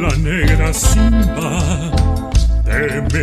la 0.00 0.16
negra 0.16 0.72
simba 0.72 1.90
de 2.64 3.02
mi. 3.12 3.20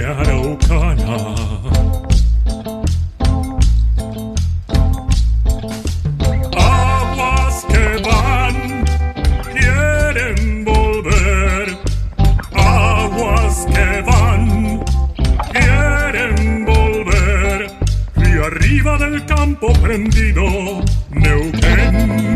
Aguas 6.56 7.66
que 7.72 7.88
van, 8.08 8.86
quieren 9.54 10.66
volver. 10.66 11.66
Aguas 12.54 13.66
que 13.74 13.90
van, 14.02 14.84
quieren 15.52 16.66
volver. 16.66 17.72
Y 18.18 18.32
arriba 18.50 18.98
del 19.00 19.26
campo 19.26 19.74
prendido, 19.82 20.44
Neuquén, 21.10 22.28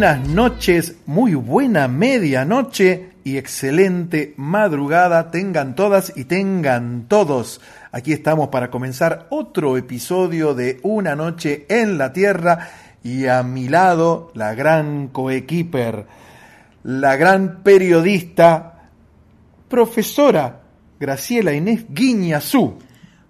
buenas 0.00 0.28
noches, 0.30 0.96
muy 1.04 1.34
buena 1.34 1.86
medianoche 1.86 3.10
y 3.22 3.36
excelente 3.36 4.32
madrugada 4.38 5.30
tengan 5.30 5.74
todas 5.74 6.14
y 6.16 6.24
tengan 6.24 7.04
todos. 7.06 7.60
Aquí 7.92 8.14
estamos 8.14 8.48
para 8.48 8.70
comenzar 8.70 9.26
otro 9.28 9.76
episodio 9.76 10.54
de 10.54 10.80
Una 10.84 11.16
noche 11.16 11.66
en 11.68 11.98
la 11.98 12.14
Tierra 12.14 12.70
y 13.04 13.26
a 13.26 13.42
mi 13.42 13.68
lado 13.68 14.32
la 14.32 14.54
gran 14.54 15.08
coequiper, 15.08 16.06
la 16.82 17.16
gran 17.16 17.62
periodista, 17.62 18.88
profesora 19.68 20.62
Graciela 20.98 21.52
Inés 21.52 21.84
Guiñazú. 21.90 22.78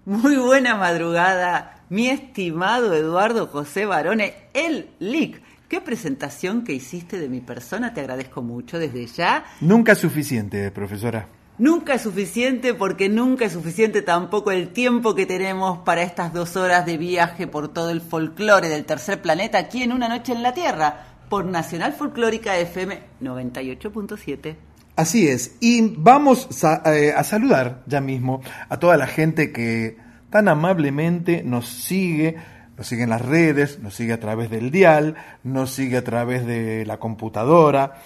Muy 0.05 0.37
buena 0.37 0.77
madrugada, 0.77 1.83
mi 1.89 2.11
estimado 2.11 2.95
Eduardo 2.95 3.49
José 3.49 3.87
Barone, 3.87 4.35
el 4.55 4.91
LIC. 5.01 5.50
Qué 5.71 5.81
presentación 5.81 6.65
que 6.65 6.73
hiciste 6.73 7.17
de 7.21 7.29
mi 7.29 7.39
persona, 7.41 7.95
te 7.95 8.01
agradezco 8.01 8.43
mucho 8.43 8.77
desde 8.81 9.07
ya. 9.07 9.45
Nunca 9.61 9.93
es 9.93 9.99
suficiente, 9.99 10.69
profesora. 10.73 11.29
Nunca 11.59 11.95
es 11.95 12.03
suficiente 12.03 12.75
porque 12.75 13.09
nunca 13.09 13.45
es 13.45 13.53
suficiente 13.53 14.03
tampoco 14.03 14.51
el 14.51 14.71
tiempo 14.71 15.15
que 15.15 15.27
tenemos 15.27 15.79
para 15.85 16.03
estas 16.03 16.33
dos 16.33 16.57
horas 16.57 16.87
de 16.87 16.99
viaje 16.99 17.47
por 17.47 17.69
todo 17.73 17.91
el 17.91 18.01
folclore 18.01 18.69
del 18.69 18.85
tercer 18.85 19.23
planeta 19.23 19.59
aquí 19.59 19.85
en 19.85 19.93
Una 19.93 20.09
Noche 20.09 20.33
en 20.33 20.43
la 20.43 20.53
Tierra 20.55 21.05
por 21.29 21.45
Nacional 21.45 21.93
Folclórica 21.93 22.59
FM 22.59 22.99
98.7. 23.23 24.57
Así 24.97 25.29
es, 25.29 25.55
y 25.61 25.95
vamos 25.97 26.49
sa- 26.51 26.83
eh, 26.87 27.13
a 27.17 27.23
saludar 27.23 27.85
ya 27.87 28.01
mismo 28.01 28.43
a 28.69 28.77
toda 28.81 28.97
la 28.97 29.07
gente 29.07 29.53
que 29.53 29.97
tan 30.31 30.49
amablemente 30.49 31.45
nos 31.45 31.69
sigue, 31.69 32.37
nos 32.81 32.87
sigue 32.87 33.03
en 33.03 33.11
las 33.11 33.21
redes, 33.21 33.79
nos 33.81 33.93
sigue 33.93 34.15
a 34.15 34.21
través 34.21 34.49
del 34.49 34.71
dial, 34.71 35.15
nos 35.45 35.71
sigue 35.71 35.99
a 35.99 36.03
través 36.03 36.47
de 36.47 36.87
la 36.87 36.97
computadora 36.97 38.01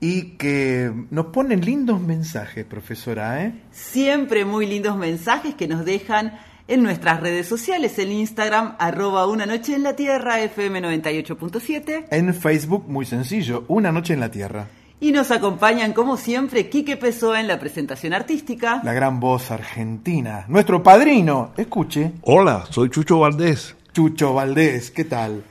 y 0.00 0.30
que 0.30 0.90
nos 1.12 1.26
ponen 1.26 1.64
lindos 1.64 2.00
mensajes, 2.00 2.64
profesora, 2.64 3.44
¿eh? 3.44 3.52
Siempre 3.70 4.44
muy 4.44 4.66
lindos 4.66 4.96
mensajes 4.96 5.54
que 5.54 5.68
nos 5.68 5.84
dejan 5.84 6.40
en 6.66 6.82
nuestras 6.82 7.20
redes 7.20 7.46
sociales, 7.46 8.00
en 8.00 8.10
Instagram, 8.10 8.74
arroba 8.80 9.28
una 9.28 9.46
noche 9.46 9.76
en 9.76 9.84
la 9.84 9.94
tierra, 9.94 10.40
FM 10.40 10.82
98.7. 10.82 12.06
En 12.10 12.34
Facebook, 12.34 12.88
muy 12.88 13.06
sencillo, 13.06 13.64
Una 13.68 13.92
Noche 13.92 14.14
en 14.14 14.18
la 14.18 14.32
Tierra. 14.32 14.66
Y 14.98 15.12
nos 15.12 15.30
acompañan, 15.30 15.92
como 15.92 16.16
siempre, 16.16 16.68
Quique 16.68 16.96
Pessoa 16.96 17.38
en 17.38 17.46
la 17.46 17.60
presentación 17.60 18.12
artística. 18.12 18.80
La 18.82 18.92
gran 18.92 19.20
voz 19.20 19.52
argentina, 19.52 20.46
nuestro 20.48 20.82
padrino, 20.82 21.52
escuche, 21.56 22.10
Hola, 22.22 22.64
soy 22.70 22.90
Chucho 22.90 23.20
Valdés. 23.20 23.75
Chucho 23.96 24.34
Valdés, 24.34 24.90
¿qué 24.90 25.06
tal? 25.06 25.42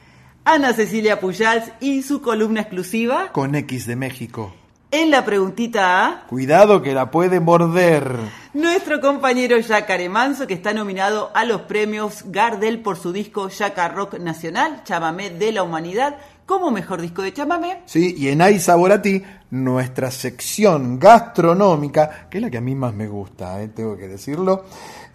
Ana 0.43 0.71
Cecilia 0.73 1.19
Pujals 1.19 1.71
y 1.79 2.03
su 2.03 2.21
columna 2.21 2.61
exclusiva. 2.61 3.31
Con 3.31 3.55
X 3.55 3.87
de 3.87 3.95
México. 3.95 4.53
En 4.91 5.09
la 5.09 5.25
preguntita 5.25 6.05
A, 6.05 6.27
Cuidado 6.27 6.83
que 6.83 6.93
la 6.93 7.09
puede 7.09 7.39
morder. 7.39 8.15
nuestro 8.53 9.01
compañero 9.01 9.57
Yacare 9.57 10.09
Manso, 10.09 10.45
que 10.45 10.53
está 10.53 10.75
nominado 10.75 11.31
a 11.33 11.43
los 11.43 11.61
premios 11.61 12.25
Gardel 12.27 12.83
por 12.83 12.97
su 12.97 13.11
disco 13.11 13.49
Yaca 13.49 13.87
Rock 13.87 14.19
Nacional, 14.19 14.83
Chamamé 14.83 15.31
de 15.31 15.51
la 15.51 15.63
Humanidad, 15.63 16.17
como 16.45 16.69
mejor 16.69 17.01
disco 17.01 17.23
de 17.23 17.33
chamamé. 17.33 17.81
Sí, 17.87 18.13
y 18.15 18.27
en 18.27 18.43
Ay 18.43 18.59
Sabor 18.59 18.91
a 18.91 19.01
Ti, 19.01 19.23
nuestra 19.49 20.11
sección 20.11 20.99
gastronómica, 20.99 22.27
que 22.29 22.37
es 22.37 22.43
la 22.43 22.51
que 22.51 22.59
a 22.59 22.61
mí 22.61 22.75
más 22.75 22.93
me 22.93 23.07
gusta, 23.07 23.59
eh, 23.63 23.69
tengo 23.69 23.97
que 23.97 24.07
decirlo. 24.07 24.65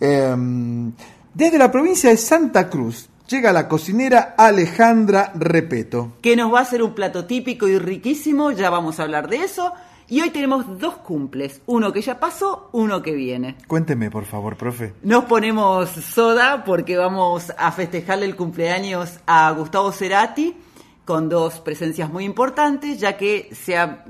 eh, 0.01 0.35
desde 1.33 1.59
la 1.59 1.71
provincia 1.71 2.11
de 2.11 2.17
Santa 2.17 2.69
Cruz 2.69 3.09
llega 3.31 3.53
la 3.53 3.69
cocinera 3.69 4.35
Alejandra 4.37 5.33
Repeto. 5.37 6.15
que 6.21 6.35
nos 6.35 6.53
va 6.53 6.59
a 6.59 6.63
hacer 6.63 6.83
un 6.83 6.95
plato 6.95 7.27
típico 7.27 7.69
y 7.69 7.79
riquísimo, 7.79 8.51
ya 8.51 8.71
vamos 8.71 8.99
a 8.99 9.05
hablar 9.05 9.29
de 9.29 9.37
eso. 9.37 9.73
Y 10.09 10.21
hoy 10.23 10.31
tenemos 10.31 10.81
dos 10.81 10.97
cumples, 10.97 11.63
uno 11.67 11.93
que 11.93 12.03
ya 12.03 12.19
pasó, 12.19 12.69
uno 12.73 13.01
que 13.01 13.13
viene. 13.13 13.57
Cuénteme, 13.69 14.11
por 14.11 14.25
favor, 14.25 14.57
profe. 14.57 14.93
Nos 15.05 15.27
ponemos 15.27 15.89
soda 15.89 16.65
porque 16.65 16.97
vamos 16.97 17.53
a 17.57 17.71
festejarle 17.71 18.27
el 18.27 18.35
cumpleaños 18.35 19.21
a 19.27 19.53
Gustavo 19.53 19.93
Cerati 19.93 20.57
con 21.05 21.29
dos 21.29 21.61
presencias 21.61 22.11
muy 22.11 22.25
importantes, 22.25 22.99
ya 22.99 23.17
que 23.17 23.51
se 23.53 23.79
ha 23.79 24.05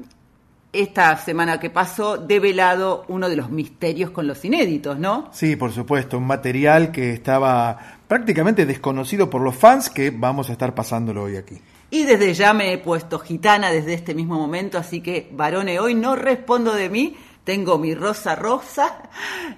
esta 0.72 1.16
semana 1.16 1.58
que 1.58 1.70
pasó 1.70 2.16
develado 2.16 3.04
uno 3.08 3.28
de 3.28 3.36
los 3.36 3.50
misterios 3.50 4.10
con 4.10 4.26
los 4.26 4.44
inéditos, 4.44 4.98
¿no? 4.98 5.28
Sí, 5.32 5.56
por 5.56 5.72
supuesto, 5.72 6.18
un 6.18 6.26
material 6.26 6.92
que 6.92 7.12
estaba 7.12 7.78
prácticamente 8.06 8.66
desconocido 8.66 9.30
por 9.30 9.42
los 9.42 9.56
fans 9.56 9.90
que 9.90 10.10
vamos 10.10 10.48
a 10.48 10.52
estar 10.52 10.74
pasándolo 10.74 11.24
hoy 11.24 11.36
aquí. 11.36 11.60
Y 11.90 12.04
desde 12.04 12.34
ya 12.34 12.52
me 12.52 12.72
he 12.72 12.78
puesto 12.78 13.18
gitana 13.18 13.70
desde 13.70 13.94
este 13.94 14.14
mismo 14.14 14.38
momento, 14.38 14.78
así 14.78 15.00
que, 15.00 15.28
varone, 15.32 15.80
hoy 15.80 15.94
no 15.94 16.14
respondo 16.14 16.72
de 16.72 16.88
mí, 16.88 17.16
Tengo 17.44 17.78
mi 17.78 17.94
rosa 17.94 18.36
rosa 18.36 19.08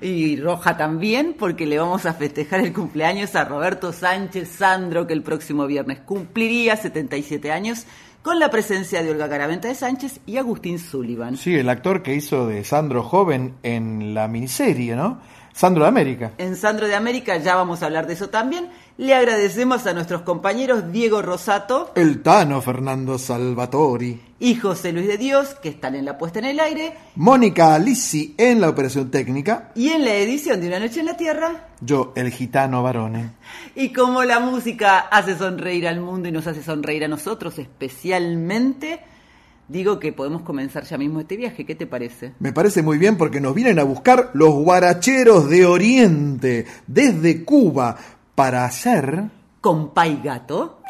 y 0.01 0.37
roja 0.37 0.77
también 0.77 1.35
porque 1.37 1.67
le 1.67 1.79
vamos 1.79 2.07
a 2.07 2.15
festejar 2.15 2.61
el 2.61 2.73
cumpleaños 2.73 3.35
a 3.35 3.45
Roberto 3.45 3.93
Sánchez 3.93 4.49
Sandro 4.49 5.07
que 5.07 5.13
el 5.13 5.23
próximo 5.23 5.67
viernes 5.67 5.99
cumpliría 6.01 6.77
77 6.77 7.51
años 7.51 7.87
con 8.23 8.39
la 8.39 8.51
presencia 8.51 9.03
de 9.03 9.11
Olga 9.11 9.29
Caraventa 9.29 9.69
de 9.69 9.75
Sánchez 9.75 10.21
y 10.27 10.37
Agustín 10.37 10.79
Sullivan. 10.79 11.37
Sí, 11.37 11.55
el 11.55 11.69
actor 11.69 12.03
que 12.03 12.15
hizo 12.15 12.47
de 12.47 12.65
Sandro 12.65 13.03
joven 13.03 13.55
en 13.63 14.15
la 14.15 14.29
miniserie, 14.29 14.95
¿no? 14.95 15.21
Sandro 15.53 15.85
de 15.85 15.89
América. 15.89 16.33
En 16.39 16.57
Sandro 16.57 16.87
de 16.87 16.95
América 16.95 17.37
ya 17.37 17.55
vamos 17.55 17.83
a 17.83 17.87
hablar 17.87 18.07
de 18.07 18.15
eso 18.15 18.29
también. 18.31 18.71
Le 18.99 19.15
agradecemos 19.15 19.87
a 19.87 19.95
nuestros 19.95 20.23
compañeros 20.23 20.93
Diego 20.93 21.23
Rosato. 21.23 21.93
El 21.95 22.23
Tano 22.23 22.61
Fernando 22.61 23.19
Salvatori. 23.19 24.21
Y 24.39 24.57
José 24.57 24.93
Luis 24.93 25.07
de 25.07 25.19
Dios, 25.19 25.55
que 25.63 25.69
están 25.69 25.95
en 25.95 26.05
la 26.05 26.19
puesta 26.19 26.41
en 26.41 26.47
el 26.47 26.61
aire. 26.61 26.95
Mónica 27.17 27.75
Alisi 27.75 28.35
en 28.37 28.61
la 28.61 28.69
operación 28.69 29.11
técnica. 29.11 29.71
Y 29.75 29.91
en 29.91 30.05
la 30.05 30.15
edición 30.15 30.61
de 30.61 30.69
Una 30.69 30.81
Noche 30.81 31.01
en 31.01 31.07
la 31.07 31.17
Tierra. 31.17 31.69
Yo, 31.81 32.13
el 32.17 32.31
gitano 32.31 32.83
Barone. 32.83 33.31
Y 33.75 33.93
como 33.93 34.25
la 34.25 34.41
música 34.41 34.99
hace 34.99 35.37
sonreír 35.37 35.87
al 35.89 36.01
mundo 36.01 36.29
y 36.29 36.33
nos 36.33 36.47
hace 36.47 36.63
sonreír 36.63 37.05
a 37.05 37.09
nosotros 37.09 37.59
especialmente, 37.59 39.01
digo 39.69 39.99
que 39.99 40.13
podemos 40.13 40.43
comenzar 40.43 40.85
ya 40.85 40.99
mismo 40.99 41.21
este 41.21 41.37
viaje. 41.37 41.65
¿Qué 41.65 41.75
te 41.75 41.87
parece? 41.87 42.35
Me 42.39 42.53
parece 42.53 42.83
muy 42.83 42.99
bien 42.99 43.17
porque 43.17 43.41
nos 43.41 43.55
vienen 43.55 43.79
a 43.79 43.85
buscar 43.85 44.31
los 44.35 44.55
guaracheros 44.55 45.49
de 45.49 45.67
Oriente, 45.67 46.67
desde 46.87 47.45
Cuba 47.45 47.97
para 48.35 48.65
hacer... 48.65 49.25
Compa 49.61 50.09
y 50.09 50.21
gato. 50.23 50.81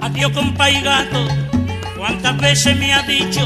Adiós 0.00 0.32
compa 0.32 0.70
y 0.70 0.82
gato, 0.82 1.26
cuántas 1.96 2.38
veces 2.38 2.78
me 2.78 2.92
ha 2.92 3.02
dicho 3.04 3.40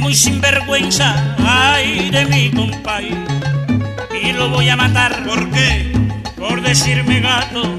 muy 0.00 0.14
sinvergüenza, 0.14 1.36
ay 1.38 2.10
de 2.10 2.24
mi 2.26 2.50
compa 2.50 3.00
y 3.02 4.32
lo 4.32 4.48
voy 4.48 4.68
a 4.68 4.76
matar. 4.76 5.24
¿Por 5.24 5.50
qué? 5.50 5.92
Por 6.36 6.62
decirme 6.62 7.20
gato 7.20 7.76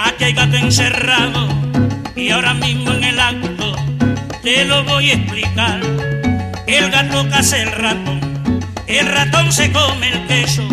Aquí 0.00 0.24
hay 0.24 0.32
gato 0.32 0.56
encerrado 0.56 1.48
y 2.14 2.30
ahora 2.30 2.54
mismo 2.54 2.92
en 2.92 3.02
el 3.02 3.18
acto 3.18 3.74
te 4.42 4.64
lo 4.64 4.84
voy 4.84 5.10
a 5.10 5.14
explicar. 5.14 5.80
El 6.68 6.90
gato 6.90 7.28
caza 7.28 7.58
el 7.58 7.72
ratón, 7.72 8.20
el 8.86 9.06
ratón 9.06 9.50
se 9.52 9.72
come 9.72 10.08
el 10.08 10.26
queso, 10.28 10.68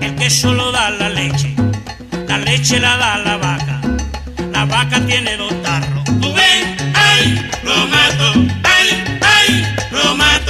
el 0.00 0.14
queso 0.16 0.54
lo 0.54 0.72
da 0.72 0.90
la 0.90 1.08
leche, 1.08 1.54
la 2.26 2.38
leche 2.38 2.80
la 2.80 2.96
da 2.96 3.18
la 3.18 3.36
vaca, 3.36 3.80
la 4.52 4.64
vaca 4.64 5.00
tiene 5.06 5.36
dos 5.36 5.52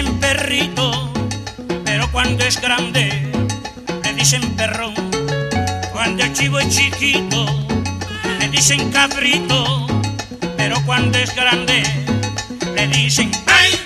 dicen 0.00 0.18
perrito. 0.18 1.12
Pero 1.84 2.10
cuando 2.10 2.44
es 2.44 2.60
grande, 2.60 3.30
le 4.02 4.14
dicen 4.14 4.40
perrón. 4.56 4.94
Cuando 5.92 6.24
el 6.24 6.32
chivo 6.32 6.58
es 6.58 6.74
chiquito, 6.74 7.46
le 8.38 8.48
dicen 8.48 8.90
cabrito. 8.90 9.86
Pero 10.56 10.76
cuando 10.86 11.18
es 11.18 11.34
grande, 11.34 11.82
le 12.74 12.88
dicen 12.88 13.30
ay, 13.46 13.78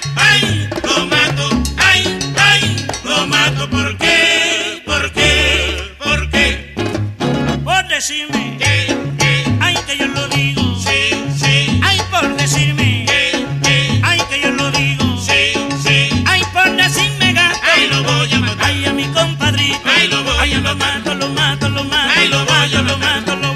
mato, 20.85 21.15
lo 21.15 21.29
mato, 21.29 21.69
lo 21.69 21.85
mato, 21.85 22.13
ay 22.17 22.29
lo 22.29 22.45
voy 22.45 22.69
lo 22.89 22.99
mato, 22.99 23.37
lo 23.37 23.49
voy 23.49 23.54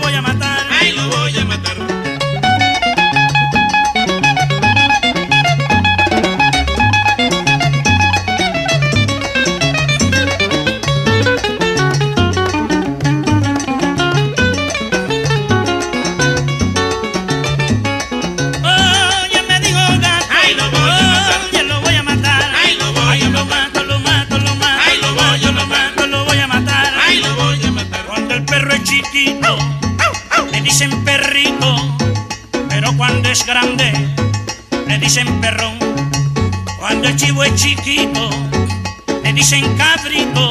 es 33.38 33.46
grande, 33.46 33.92
le 34.86 34.98
dicen 34.98 35.40
perrón. 35.40 35.78
Cuando 36.78 37.08
el 37.08 37.16
chivo 37.16 37.44
es 37.44 37.54
chiquito, 37.54 38.30
le 39.22 39.32
dicen 39.32 39.64
cabrito. 39.76 40.50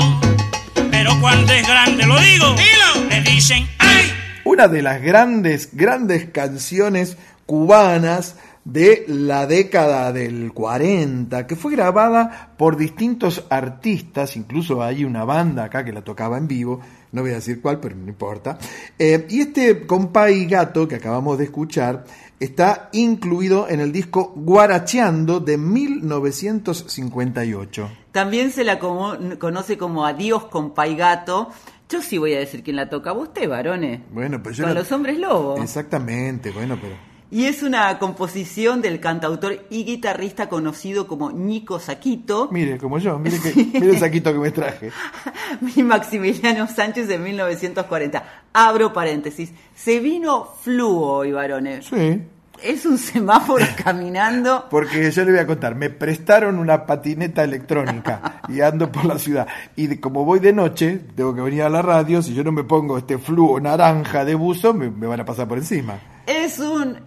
Pero 0.91 1.20
cuando 1.20 1.51
es 1.53 1.67
grande, 1.67 2.06
lo 2.06 2.20
digo, 2.20 2.56
Dilo. 2.56 3.10
le 3.10 3.22
dicen 3.22 3.67
ay. 3.79 4.12
Una 4.46 4.67
de 4.67 4.82
las 4.82 5.01
grandes, 5.01 5.70
grandes 5.74 6.29
canciones 6.29 7.17
cubanas 7.46 8.36
de 8.63 9.06
la 9.08 9.48
década 9.48 10.12
del 10.12 10.51
40, 10.53 11.48
que 11.48 11.56
fue 11.56 11.72
grabada 11.74 12.53
por 12.58 12.77
distintos 12.77 13.46
artistas, 13.50 14.36
incluso 14.36 14.84
hay 14.84 15.06
una 15.06 15.24
banda 15.24 15.65
acá 15.65 15.86
que 15.86 15.94
la 15.94 16.01
tocaba 16.01 16.38
en 16.38 16.48
vivo, 16.48 16.82
no 17.13 17.22
voy 17.22 17.32
a 17.32 17.36
decir 17.36 17.62
cuál, 17.62 17.79
pero 17.79 17.96
no 17.96 18.10
importa. 18.10 18.58
Eh, 19.00 19.25
y 19.29 19.41
este 19.41 19.86
compay 19.88 20.46
gato 20.46 20.88
que 20.88 20.96
acabamos 20.96 21.38
de 21.38 21.46
escuchar 21.46 22.03
está 22.39 22.89
incluido 22.94 23.67
en 23.70 23.79
el 23.79 23.91
disco 23.91 24.34
Guaracheando 24.36 25.39
de 25.39 25.58
1958. 25.58 27.89
También 28.12 28.51
se 28.51 28.63
la 28.63 28.79
conoce 28.79 29.77
como 29.77 30.06
Adiós 30.06 30.46
compay 30.46 30.96
gato. 30.96 31.50
Yo 31.89 32.01
sí 32.01 32.17
voy 32.17 32.34
a 32.34 32.39
decir 32.39 32.63
quién 32.63 32.75
la 32.75 32.89
toca, 32.89 33.13
usted, 33.13 33.48
varones. 33.50 34.01
Bueno, 34.12 34.41
pues 34.44 34.58
yo 34.58 34.65
Con 34.65 34.74
la- 34.74 34.82
los 34.82 34.91
hombres 34.91 35.17
lobos. 35.20 35.62
Exactamente, 35.62 36.51
bueno, 36.51 36.77
pero... 36.82 36.96
Y 37.29 37.46
es 37.46 37.62
una 37.62 38.00
composición 38.00 38.81
del 38.81 39.00
cantautor 39.01 39.65
y 39.69 39.84
guitarrista 39.84 40.48
conocido 40.48 41.07
como 41.07 41.29
Nico 41.31 41.77
Saquito 41.79 42.48
Mire, 42.51 42.77
como 42.77 43.00
yo, 43.00 43.19
mire, 43.19 43.38
que, 43.41 43.53
mire 43.74 43.89
el 43.91 44.00
saquito 44.00 44.31
que 44.31 44.39
me 44.39 44.51
traje. 44.51 44.91
y 45.75 45.84
Maximiliano 45.84 46.67
Sánchez 46.67 47.07
de 47.10 47.17
1940. 47.17 48.24
Abro 48.53 48.93
paréntesis. 48.93 49.51
Se 49.75 50.00
vino 50.00 50.48
fluo 50.62 51.17
hoy, 51.17 51.34
varones. 51.34 51.86
Sí, 51.88 52.22
Es 52.63 52.86
un 52.86 52.98
semáforo 52.98 53.65
caminando. 53.84 54.65
porque 54.69 55.12
yo 55.12 55.25
le 55.25 55.31
voy 55.31 55.39
a 55.41 55.46
contar, 55.48 55.75
me 55.75 55.89
prestaron 55.89 56.57
una 56.57 56.86
patineta 56.86 57.43
electrónica 57.43 58.41
y 58.48 58.62
ando 58.62 58.89
por 58.91 59.03
la 59.03 59.19
ciudad. 59.19 59.48
Y 59.75 59.88
de- 59.88 60.00
como 60.00 60.24
voy 60.24 60.39
de 60.39 60.53
noche, 60.53 61.01
tengo 61.15 61.36
que 61.36 61.41
venir 61.41 61.63
a 61.63 61.69
la 61.69 61.81
radio, 61.81 62.22
si 62.22 62.34
yo 62.34 62.43
no 62.46 62.53
me 62.53 62.63
pongo 62.63 62.98
este 62.98 63.17
fluo 63.17 63.60
naranja 63.60 64.24
de 64.24 64.34
buzo, 64.36 64.74
me, 64.74 64.89
me 64.89 65.07
van 65.07 65.19
a 65.19 65.25
pasar 65.25 65.46
por 65.48 65.57
encima. 65.57 66.00
Es 66.25 66.57
un 66.60 66.98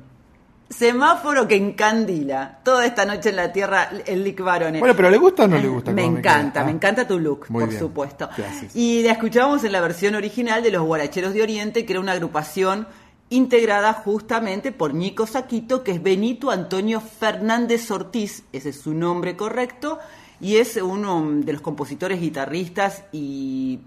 semáforo 0.71 1.49
que 1.49 1.57
encandila. 1.57 2.61
Toda 2.63 2.87
esta 2.87 3.05
noche 3.05 3.31
en 3.31 3.37
la 3.37 3.53
Tierra, 3.53 3.91
el 4.07 4.25
Lick 4.25 4.41
Barone. 4.41 4.79
Bueno, 4.79 4.95
pero 4.95 5.11
¿le 5.11 5.19
gusta 5.19 5.45
o 5.45 5.49
no 5.49 5.59
le 5.59 5.69
gusta? 5.69 5.91
Me 5.91 6.05
encanta, 6.05 6.65
me 6.65 6.71
encanta 6.71 7.07
tu 7.07 7.19
look, 7.19 7.47
Muy 7.49 7.63
por 7.63 7.69
bien. 7.69 7.81
supuesto. 7.81 8.29
Gracias. 8.37 8.75
Y 8.77 9.03
la 9.03 9.13
escuchábamos 9.13 9.65
en 9.65 9.73
la 9.73 9.81
versión 9.81 10.15
original 10.15 10.63
de 10.63 10.71
Los 10.71 10.83
Guaracheros 10.85 11.35
de 11.35 11.43
Oriente, 11.43 11.85
que 11.85 11.93
era 11.93 12.01
una 12.01 12.13
agrupación 12.13 12.87
integrada 13.31 13.93
justamente 13.93 14.73
por 14.73 14.95
Nico 14.95 15.27
Saquito, 15.27 15.85
que 15.85 15.93
es 15.93 16.03
Benito 16.03 16.51
Antonio 16.51 17.01
Fernández 17.01 17.91
Ortiz, 17.91 18.45
ese 18.53 18.71
es 18.71 18.81
su 18.81 18.95
nombre 18.95 19.37
correcto, 19.37 19.99
y 20.41 20.57
es 20.57 20.77
uno 20.77 21.25
de 21.31 21.53
los 21.53 21.63
compositores, 21.63 22.21
guitarristas 22.21 23.05
y 23.13 23.81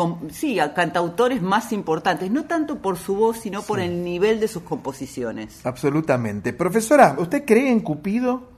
com- 0.00 0.30
sí, 0.30 0.58
a- 0.58 0.72
cantautores 0.72 1.42
más 1.42 1.72
importantes, 1.72 2.30
no 2.30 2.44
tanto 2.44 2.78
por 2.78 2.96
su 2.96 3.14
voz, 3.16 3.38
sino 3.40 3.60
por 3.60 3.80
el 3.80 4.02
nivel 4.02 4.40
de 4.40 4.48
sus 4.48 4.62
composiciones. 4.62 5.60
Absolutamente. 5.66 6.54
Profesora, 6.54 7.16
¿usted 7.18 7.44
cree 7.44 7.70
en 7.70 7.80
Cupido? 7.80 8.48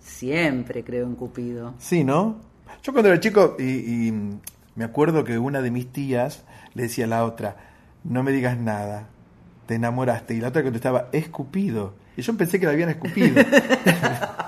Siempre 0.00 0.84
creo 0.84 1.06
en 1.06 1.14
Cupido. 1.14 1.72
Sí, 1.78 2.04
¿no? 2.04 2.36
Yo 2.82 2.92
cuando 2.92 3.08
era 3.10 3.18
chico, 3.18 3.56
y, 3.58 4.08
y 4.08 4.12
me 4.76 4.84
acuerdo 4.84 5.24
que 5.24 5.38
una 5.38 5.62
de 5.62 5.70
mis 5.70 5.90
tías 5.90 6.44
le 6.74 6.82
decía 6.82 7.06
a 7.06 7.08
la 7.08 7.24
otra, 7.24 7.56
no 8.04 8.22
me 8.22 8.32
digas 8.32 8.58
nada, 8.58 9.06
te 9.66 9.76
enamoraste. 9.76 10.34
Y 10.34 10.40
la 10.40 10.48
otra 10.48 10.62
contestaba, 10.62 11.08
es 11.12 11.28
Cupido. 11.28 11.94
Y 12.16 12.22
yo 12.22 12.36
pensé 12.36 12.60
que 12.60 12.66
la 12.66 12.72
habían 12.72 12.90
escupido. 12.90 13.42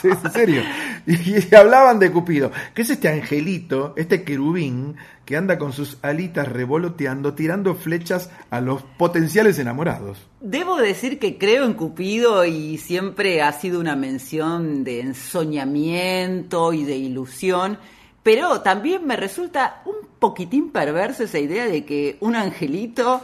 sí, 0.00 0.08
en 0.08 0.32
serio. 0.32 0.62
Y, 1.06 1.14
y 1.14 1.54
hablaban 1.54 1.98
de 1.98 2.10
Cupido, 2.10 2.50
que 2.74 2.82
es 2.82 2.90
este 2.90 3.08
angelito, 3.08 3.94
este 3.96 4.22
querubín, 4.24 4.96
que 5.30 5.36
anda 5.36 5.58
con 5.58 5.72
sus 5.72 5.98
alitas 6.02 6.48
revoloteando, 6.48 7.34
tirando 7.34 7.76
flechas 7.76 8.30
a 8.50 8.60
los 8.60 8.82
potenciales 8.82 9.60
enamorados. 9.60 10.18
Debo 10.40 10.76
decir 10.76 11.20
que 11.20 11.38
creo 11.38 11.66
en 11.66 11.74
Cupido 11.74 12.44
y 12.44 12.78
siempre 12.78 13.40
ha 13.40 13.52
sido 13.52 13.78
una 13.78 13.94
mención 13.94 14.82
de 14.82 15.00
ensoñamiento 15.00 16.72
y 16.72 16.82
de 16.82 16.96
ilusión, 16.96 17.78
pero 18.24 18.60
también 18.62 19.06
me 19.06 19.16
resulta 19.16 19.82
un 19.86 20.08
poquitín 20.18 20.70
perverso 20.72 21.22
esa 21.22 21.38
idea 21.38 21.66
de 21.66 21.84
que 21.84 22.16
un 22.18 22.34
angelito, 22.34 23.22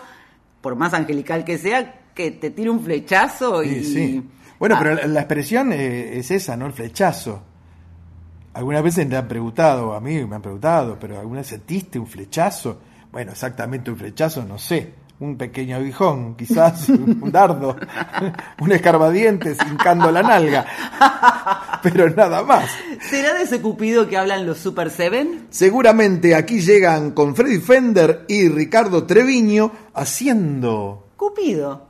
por 0.60 0.76
más 0.76 0.94
angelical 0.94 1.44
que 1.44 1.58
sea, 1.58 2.02
que 2.14 2.30
te 2.30 2.50
tire 2.50 2.70
un 2.70 2.84
flechazo 2.84 3.64
y... 3.64 3.82
Sí, 3.82 3.84
sí. 3.84 4.22
Bueno, 4.58 4.76
Ah, 4.76 4.78
pero 4.82 4.94
la, 4.94 5.06
la 5.06 5.20
expresión 5.20 5.72
eh, 5.72 6.18
es 6.18 6.30
esa, 6.30 6.56
¿no? 6.56 6.66
El 6.66 6.72
flechazo. 6.72 7.42
Algunas 8.54 8.82
veces 8.82 9.06
me 9.06 9.16
han 9.16 9.28
preguntado, 9.28 9.94
a 9.94 10.00
mí 10.00 10.24
me 10.24 10.36
han 10.36 10.42
preguntado, 10.42 10.96
pero 10.98 11.20
¿alguna 11.20 11.40
vez 11.40 11.48
sentiste 11.48 11.98
un 11.98 12.06
flechazo? 12.06 12.80
Bueno, 13.12 13.32
exactamente 13.32 13.90
un 13.90 13.96
flechazo, 13.98 14.44
no 14.44 14.58
sé. 14.58 14.94
Un 15.18 15.36
pequeño 15.38 15.76
aguijón, 15.76 16.36
quizás, 16.36 16.88
un 16.90 17.30
dardo, 17.32 17.76
un 18.60 18.72
escarbadientes 18.72 19.58
hincando 19.70 20.10
la 20.10 20.22
nalga. 20.22 20.66
Pero 21.82 22.10
nada 22.10 22.42
más. 22.42 22.68
¿Será 23.00 23.32
de 23.34 23.44
ese 23.44 23.60
Cupido 23.62 24.08
que 24.08 24.16
hablan 24.18 24.44
los 24.46 24.58
Super 24.58 24.90
Seven? 24.90 25.46
Seguramente 25.50 26.34
aquí 26.34 26.60
llegan 26.60 27.12
con 27.12 27.34
Freddy 27.36 27.58
Fender 27.60 28.24
y 28.28 28.48
Ricardo 28.48 29.04
Treviño 29.04 29.72
haciendo 29.94 31.08
Cupido. 31.16 31.85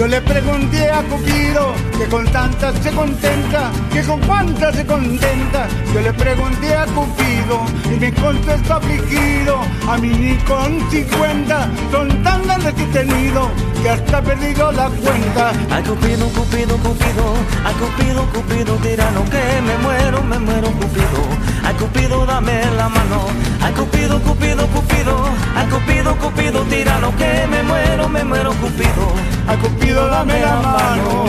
Yo 0.00 0.06
le 0.06 0.18
pregunté 0.22 0.90
a 0.90 1.02
Cupido 1.02 1.74
que 1.98 2.06
con 2.06 2.24
tantas 2.32 2.74
se 2.82 2.90
contenta, 2.90 3.70
que 3.92 4.02
con 4.02 4.18
cuántas 4.20 4.74
se 4.74 4.86
contenta. 4.86 5.68
Yo 5.92 6.00
le 6.00 6.10
pregunté 6.14 6.74
a 6.74 6.86
Cupido 6.86 7.60
y 7.94 8.00
me 8.00 8.10
contestó 8.14 8.76
afligido. 8.76 9.58
A 9.86 9.98
mí 9.98 10.08
ni 10.08 10.36
con 10.44 10.90
50 10.90 11.68
son 11.90 12.22
tan 12.22 12.42
grandes 12.44 12.72
que 12.72 12.84
he 12.84 12.86
tenido 12.86 13.50
que 13.82 13.90
hasta 13.90 14.20
he 14.20 14.22
perdido 14.22 14.72
la 14.72 14.88
cuenta. 14.88 15.52
Ay, 15.70 15.82
Cupido, 15.82 16.28
Cupido, 16.28 16.78
Cupido, 16.78 17.34
ay, 17.66 17.74
Cupido, 17.74 18.24
Cupido, 18.32 18.74
tirano, 18.76 19.22
que 19.26 19.60
me 19.60 19.76
muero, 19.82 20.22
me 20.22 20.38
muero, 20.38 20.68
Cupido. 20.80 21.20
Ay, 21.62 21.74
Cupido, 21.74 22.24
dame 22.24 22.64
la 22.74 22.88
mano. 22.88 23.26
Ay, 23.60 23.74
Cupido, 23.74 24.18
Cupido, 24.22 24.66
Cupido, 24.68 25.24
ay, 25.54 25.66
Cupido, 25.66 26.16
Cupido, 26.16 26.62
tirano, 26.70 27.14
que 27.18 27.46
me 27.50 27.62
muero, 27.64 28.08
me 28.08 28.24
muero, 28.24 28.54
Cupido. 28.54 29.39
A 29.50 29.56
Cupido 29.56 30.06
dame 30.06 30.40
la 30.42 30.54
mano. 30.60 31.24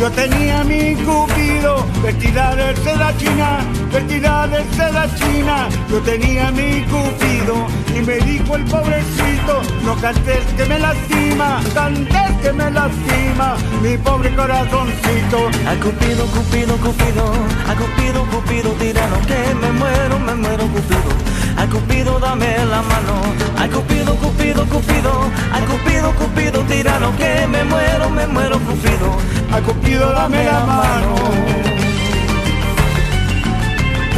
Yo 0.00 0.10
tenía 0.12 0.64
mi 0.64 0.94
cupido 0.94 1.84
vestida 2.02 2.56
de 2.56 2.74
seda 2.76 3.14
china, 3.18 3.58
vestida 3.92 4.46
de 4.46 4.64
seda 4.74 5.06
china. 5.14 5.68
Yo 5.90 6.00
tenía 6.00 6.50
mi 6.50 6.82
cupido 6.84 7.66
y 7.94 8.00
me 8.00 8.16
dijo 8.20 8.56
el 8.56 8.64
pobrecito, 8.64 9.60
no 9.84 9.94
cantes 9.96 10.42
que 10.56 10.64
me 10.64 10.78
lastima, 10.78 11.60
cantes 11.74 12.32
que 12.40 12.50
me 12.50 12.70
lastima, 12.70 13.56
mi 13.82 13.98
pobre 13.98 14.34
corazoncito. 14.34 15.50
Ay, 15.68 15.76
Cupido, 15.76 16.24
Cupido, 16.28 16.76
Cupido, 16.78 17.32
ay, 17.68 17.76
Cupido, 17.76 18.24
Cupido, 18.24 18.70
tirano, 18.80 19.20
que 19.26 19.54
me 19.54 19.70
muero, 19.72 20.18
me 20.18 20.34
muero, 20.34 20.64
Cupido. 20.68 21.10
Ay, 21.58 21.68
Cupido, 21.68 22.18
dame 22.18 22.56
la 22.64 22.80
mano. 22.80 23.20
Ay, 23.58 23.68
Cupido, 23.68 24.16
Cupido, 24.16 24.64
Cupido, 24.64 25.30
ay, 25.52 25.62
Cupido, 25.64 26.14
Cupido, 26.14 26.60
tirano, 26.62 27.14
que 27.18 27.46
me 27.46 27.64
muero, 27.64 28.08
me 28.08 28.26
muero, 28.26 28.58
Cupido. 28.60 29.18
A 29.52 29.60
Cupido 29.60 29.89
dame 29.98 30.44
la 30.44 30.60
mano. 30.64 31.14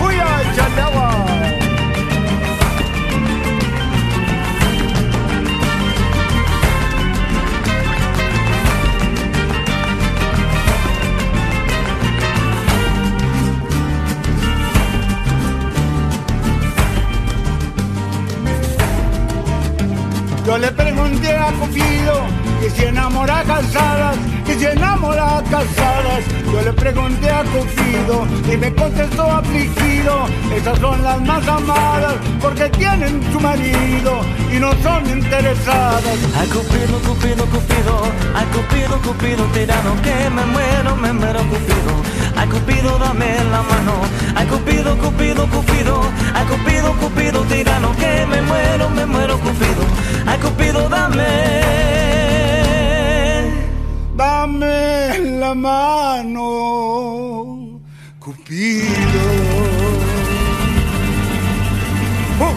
Uy, 0.04 0.14
ay, 0.14 0.46
échale 0.52 0.80
agua. 0.82 1.08
Yo 20.46 20.58
le 20.58 20.70
pregunté 20.72 21.36
a 21.36 21.52
Cupido 21.52 22.41
que 22.62 22.70
si 22.70 22.84
enamora 22.84 23.42
casadas, 23.42 24.16
que 24.46 24.54
si 24.54 24.66
enamora 24.66 25.42
casadas. 25.50 26.22
Yo 26.52 26.62
le 26.62 26.72
pregunté 26.72 27.28
a 27.28 27.42
Cupido 27.42 28.26
y 28.52 28.56
me 28.56 28.72
contestó 28.72 29.24
afligido, 29.24 30.26
esas 30.54 30.78
son 30.78 31.02
las 31.02 31.20
más 31.22 31.46
amadas 31.48 32.14
porque 32.40 32.68
tienen 32.70 33.20
su 33.32 33.40
marido 33.40 34.20
y 34.54 34.60
no 34.60 34.70
son 34.84 35.02
interesadas. 35.10 36.18
Ay, 36.38 36.48
Cupido, 36.48 36.98
Cupido, 37.00 37.44
Cupido, 37.46 37.94
ay, 38.36 38.46
Cupido, 38.54 38.94
Cupido, 39.02 39.44
tirano, 39.46 39.90
que 40.04 40.30
me 40.30 40.44
muero, 40.46 40.96
me 40.96 41.12
muero, 41.12 41.40
Cupido. 41.40 41.92
Ay, 42.36 42.48
Cupido, 42.48 42.96
dame 42.98 43.26
la 43.50 43.62
mano. 43.62 43.94
Ay, 44.36 44.46
Cupido, 44.46 44.96
Cupido, 44.98 45.46
Cupido, 45.48 46.00
ay, 46.32 46.46
Cupido, 46.46 46.92
Cupido, 46.92 47.40
tirano, 47.42 47.90
que 47.96 48.26
me 48.26 48.40
muero, 48.42 48.88
me 48.90 49.04
muero, 49.04 49.36
Cupido. 49.38 49.82
Ay, 50.26 50.38
Cupido, 50.38 50.88
dame. 50.88 52.01
Dame 54.14 55.18
la 55.38 55.54
mano, 55.54 56.40
Cupido. 58.18 58.84
¡Oh, 62.38 62.54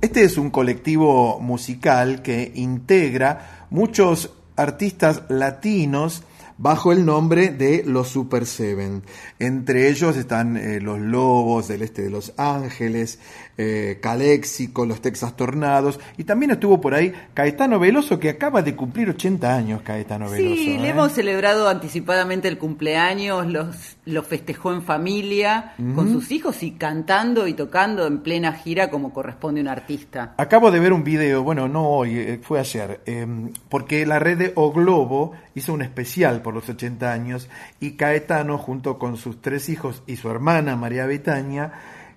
Este 0.00 0.24
es 0.24 0.36
un 0.36 0.50
colectivo 0.50 1.38
musical 1.40 2.22
que 2.22 2.50
integra 2.56 3.66
muchos 3.70 4.32
artistas 4.56 5.22
latinos 5.28 6.24
bajo 6.58 6.92
el 6.92 7.04
nombre 7.04 7.48
de 7.48 7.82
los 7.86 8.08
Super 8.08 8.46
Seven. 8.46 9.02
Entre 9.38 9.88
ellos 9.88 10.16
están 10.16 10.56
eh, 10.56 10.80
los 10.80 11.00
Lobos 11.00 11.68
del 11.68 11.82
Este 11.82 12.02
de 12.02 12.10
Los 12.10 12.32
Ángeles, 12.36 13.18
eh, 13.58 13.98
Caléxico, 14.00 14.86
los 14.86 15.00
Texas 15.00 15.36
Tornados, 15.36 16.00
y 16.16 16.24
también 16.24 16.52
estuvo 16.52 16.80
por 16.80 16.94
ahí 16.94 17.12
Caetano 17.34 17.78
Veloso, 17.78 18.18
que 18.18 18.30
acaba 18.30 18.62
de 18.62 18.76
cumplir 18.76 19.10
80 19.10 19.54
años, 19.54 19.82
Caetano 19.82 20.30
Veloso. 20.30 20.54
Sí, 20.54 20.78
le 20.78 20.88
¿eh? 20.88 20.90
hemos 20.90 21.12
celebrado 21.12 21.68
anticipadamente 21.68 22.48
el 22.48 22.58
cumpleaños, 22.58 23.46
los, 23.46 23.93
lo 24.06 24.22
festejó 24.22 24.72
en 24.72 24.82
familia, 24.82 25.74
con 25.94 26.12
sus 26.12 26.30
hijos 26.30 26.62
y 26.62 26.72
cantando 26.72 27.46
y 27.46 27.54
tocando 27.54 28.06
en 28.06 28.18
plena 28.18 28.52
gira 28.52 28.90
como 28.90 29.12
corresponde 29.12 29.60
un 29.60 29.68
artista. 29.68 30.34
Acabo 30.36 30.70
de 30.70 30.80
ver 30.80 30.92
un 30.92 31.04
video, 31.04 31.42
bueno, 31.42 31.68
no 31.68 31.88
hoy, 31.88 32.18
eh, 32.18 32.40
fue 32.42 32.60
ayer, 32.60 33.00
eh, 33.06 33.26
porque 33.68 34.04
la 34.04 34.18
red 34.18 34.36
de 34.36 34.52
O 34.56 34.72
Globo 34.72 35.32
hizo 35.54 35.72
un 35.72 35.82
especial 35.82 36.42
por 36.42 36.52
los 36.52 36.68
80 36.68 37.12
años 37.12 37.48
y 37.80 37.92
Caetano 37.92 38.58
junto 38.58 38.98
con 38.98 39.16
sus 39.16 39.40
tres 39.40 39.68
hijos 39.70 40.02
y 40.06 40.16
su 40.16 40.28
hermana 40.28 40.76
María 40.76 41.06
Betania 41.06 41.72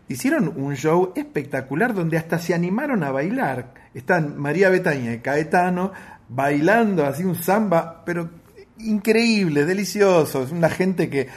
hicieron 0.09 0.53
un 0.55 0.75
show 0.75 1.13
espectacular 1.15 1.93
donde 1.93 2.17
hasta 2.17 2.39
se 2.39 2.53
animaron 2.53 3.03
a 3.03 3.11
bailar. 3.11 3.73
Están 3.93 4.37
María 4.37 4.69
Betania 4.69 5.13
y 5.13 5.19
Caetano 5.19 5.91
bailando 6.29 7.05
así 7.05 7.23
un 7.23 7.35
samba, 7.35 8.03
pero 8.05 8.29
increíble, 8.79 9.65
delicioso. 9.65 10.43
Es 10.43 10.51
una 10.51 10.69
gente 10.69 11.09
que 11.09 11.27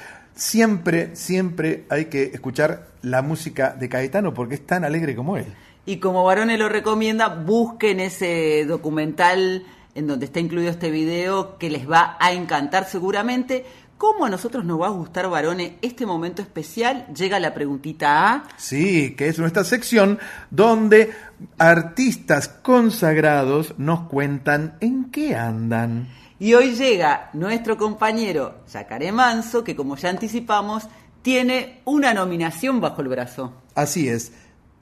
siempre, 0.41 1.15
siempre 1.17 1.85
hay 1.91 2.07
que 2.07 2.25
escuchar 2.25 2.89
la 3.03 3.21
música 3.21 3.77
de 3.79 3.89
Caetano 3.89 4.33
porque 4.33 4.55
es 4.55 4.67
tan 4.67 4.85
alegre 4.85 5.15
como 5.15 5.37
él. 5.37 5.47
Y 5.85 5.99
como 5.99 6.25
Barone 6.25 6.57
lo 6.57 6.69
recomienda, 6.69 7.29
busquen 7.29 8.01
ese 8.01 8.65
documental 8.67 9.65
en 9.95 10.07
donde 10.07 10.27
está 10.27 10.41
incluido 10.41 10.71
este 10.71 10.91
video 10.91 11.59
que 11.59 11.69
les 11.69 11.89
va 11.89 12.17
a 12.19 12.33
encantar 12.33 12.87
seguramente. 12.87 13.67
¿Cómo 13.99 14.25
a 14.25 14.31
nosotros 14.31 14.65
nos 14.65 14.81
va 14.81 14.87
a 14.87 14.91
gustar, 14.91 15.29
Barone, 15.29 15.77
este 15.83 16.07
momento 16.07 16.41
especial? 16.41 17.07
Llega 17.15 17.39
la 17.39 17.53
preguntita 17.53 18.33
A. 18.33 18.45
Sí, 18.57 19.15
que 19.15 19.29
es 19.29 19.39
nuestra 19.39 19.63
sección 19.63 20.19
donde 20.51 21.13
artistas 21.59 22.49
consagrados 22.49 23.75
nos 23.77 24.09
cuentan 24.09 24.79
en 24.81 25.11
qué 25.11 25.37
andan. 25.37 26.09
Y 26.43 26.55
hoy 26.55 26.75
llega 26.75 27.29
nuestro 27.35 27.77
compañero 27.77 28.65
Yacaré 28.73 29.13
Manso, 29.13 29.63
que 29.63 29.77
como 29.77 29.97
ya 29.97 30.09
anticipamos, 30.09 30.89
tiene 31.21 31.83
una 31.85 32.15
nominación 32.15 32.81
bajo 32.81 33.03
el 33.03 33.09
brazo. 33.09 33.53
Así 33.75 34.09
es. 34.09 34.33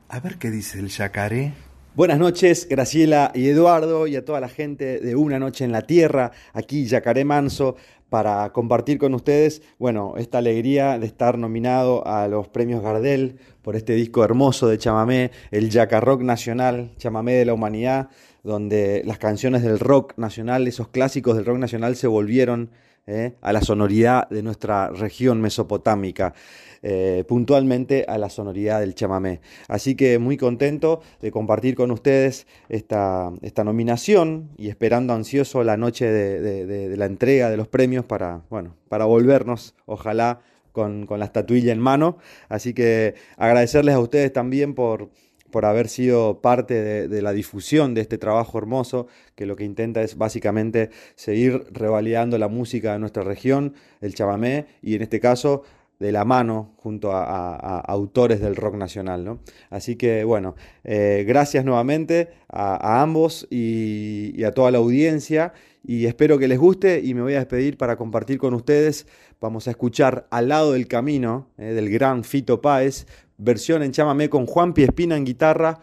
A 0.09 0.21
ver 0.21 0.39
qué 0.39 0.53
dice 0.53 0.79
el 0.79 0.87
Yacaré. 0.87 1.55
Buenas 1.97 2.21
noches, 2.21 2.69
Graciela 2.71 3.33
y 3.35 3.49
Eduardo, 3.49 4.07
y 4.07 4.15
a 4.15 4.25
toda 4.25 4.39
la 4.39 4.49
gente 4.49 5.01
de 5.01 5.17
Una 5.17 5.41
Noche 5.41 5.65
en 5.65 5.73
la 5.73 5.83
Tierra, 5.83 6.31
aquí 6.53 6.87
Yacaré 6.87 7.25
Manso, 7.25 7.75
para 8.09 8.53
compartir 8.53 8.99
con 8.99 9.15
ustedes, 9.15 9.61
bueno, 9.81 10.15
esta 10.17 10.39
alegría 10.39 10.97
de 10.97 11.07
estar 11.07 11.39
nominado 11.39 12.07
a 12.07 12.29
los 12.29 12.47
premios 12.47 12.83
Gardel 12.83 13.41
por 13.63 13.75
este 13.75 13.95
disco 13.95 14.23
hermoso 14.23 14.69
de 14.69 14.79
chamamé, 14.79 15.33
el 15.51 15.71
Yacarrock 15.71 16.23
Nacional, 16.23 16.93
chamamé 16.99 17.35
de 17.35 17.45
la 17.45 17.55
humanidad, 17.55 18.11
donde 18.43 19.03
las 19.05 19.19
canciones 19.19 19.63
del 19.63 19.79
rock 19.79 20.15
nacional, 20.17 20.67
esos 20.67 20.89
clásicos 20.89 21.37
del 21.37 21.45
rock 21.45 21.59
nacional 21.59 21.97
se 21.97 22.07
volvieron 22.07 22.71
eh, 23.07 23.33
a 23.41 23.53
la 23.53 23.63
sonoridad 23.63 24.29
de 24.29 24.43
nuestra 24.43 24.91
región 24.91 25.41
mesopotámica. 25.41 26.35
Eh, 26.83 27.25
puntualmente 27.27 28.05
a 28.07 28.19
la 28.19 28.31
sonoridad 28.31 28.79
del 28.79 28.95
chamamé. 28.95 29.41
Así 29.67 29.97
que 29.97 30.21
muy 30.21 30.37
contento 30.37 31.01
de 31.21 31.33
compartir 31.33 31.75
con 31.75 31.91
ustedes 31.91 32.47
esta, 32.69 33.33
esta 33.43 33.65
nominación 33.65 34.51
y 34.57 34.69
esperando 34.69 35.13
ansioso 35.13 35.65
la 35.65 35.77
noche 35.77 36.07
de, 36.07 36.97
la 36.97 37.07
entrega 37.07 37.51
de 37.51 37.57
los 37.57 37.67
premios 37.67 38.05
para, 38.05 38.43
bueno, 38.49 38.77
para 38.89 39.07
volvernos, 39.07 39.75
ojalá, 39.87 40.41
con, 40.71 41.07
con 41.07 41.19
la 41.19 41.25
estatuilla 41.25 41.73
en 41.73 41.81
mano. 41.81 42.19
Así 42.49 42.75
que 42.75 43.15
agradecerles 43.37 43.97
a 43.97 44.01
ustedes 44.01 44.33
también 44.33 44.75
por, 44.75 45.11
por 45.51 45.65
haber 45.65 45.89
sido 45.89 46.41
parte 46.41 47.09
de, 47.09 47.23
la 47.23 47.33
difusión 47.33 47.95
de 47.95 48.01
este 48.03 48.19
trabajo 48.19 48.59
hermoso, 48.59 49.07
que 49.35 49.47
lo 49.47 49.57
que 49.57 49.65
intenta 49.65 50.03
es 50.03 50.17
básicamente 50.17 50.91
seguir 51.15 51.65
revalidando 51.71 52.39
la 52.39 52.49
música 52.49 52.93
de 52.93 52.99
nuestra 52.99 53.23
región, 53.23 53.75
el 54.01 54.15
chamamé, 54.15 54.67
y 54.83 54.95
en 54.95 55.03
este 55.03 55.21
caso 55.21 55.63
de 55.99 56.13
la 56.13 56.25
mano 56.25 56.75
junto 56.77 57.13
a, 57.13 57.81
autores 57.81 58.41
del 58.41 58.57
rock 58.57 58.77
nacional. 58.77 59.25
¿no? 59.25 59.41
Así 59.71 59.97
que 59.97 60.25
bueno, 60.25 60.55
eh, 60.85 61.25
gracias 61.27 61.65
nuevamente 61.65 62.29
a, 62.49 63.03
ambos 63.03 63.47
y, 63.51 64.43
a 64.45 64.53
toda 64.53 64.71
la 64.71 64.79
audiencia 64.79 65.53
y 65.85 66.07
espero 66.07 66.39
que 66.39 66.49
les 66.49 66.59
guste 66.59 67.01
y 67.03 67.15
me 67.15 67.23
voy 67.23 67.35
a 67.35 67.39
despedir 67.39 67.77
para 67.77 67.97
compartir 67.97 68.39
con 68.39 68.55
ustedes. 68.55 69.07
Vamos 69.41 69.69
a 69.69 69.71
escuchar 69.71 70.27
Al 70.31 70.49
lado 70.49 70.73
del 70.73 70.89
camino 70.89 71.49
eh, 71.59 71.73
del 71.73 71.91
gran 71.91 72.25
Fito 72.25 72.61
Páez, 72.61 73.07
versión 73.37 73.83
en 73.83 73.93
chamamé 73.93 74.29
con 74.29 74.47
Juan 74.47 74.75
Piespina 74.75 75.17
en 75.17 75.25
guitarra, 75.25 75.81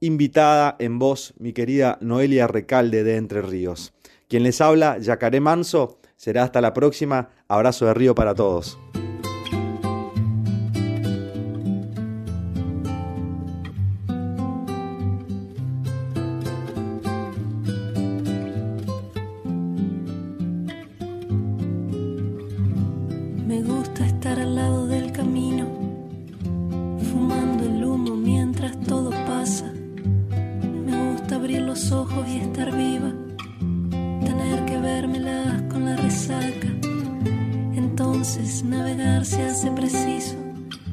invitada 0.00 0.76
en 0.78 0.98
voz 0.98 1.32
mi 1.38 1.52
querida 1.52 1.96
Noelia 2.02 2.46
Recalde 2.46 3.02
de 3.02 3.16
Entre 3.16 3.40
Ríos. 3.40 3.94
Quien 4.28 4.42
les 4.42 4.60
habla, 4.60 4.98
Yacaré 4.98 5.40
Manso, 5.40 5.98
será 6.16 6.42
hasta 6.42 6.60
la 6.60 6.74
próxima. 6.74 7.30
Abrazo 7.48 7.86
de 7.86 7.94
río 7.94 8.14
para 8.14 8.34
todos. 8.34 8.78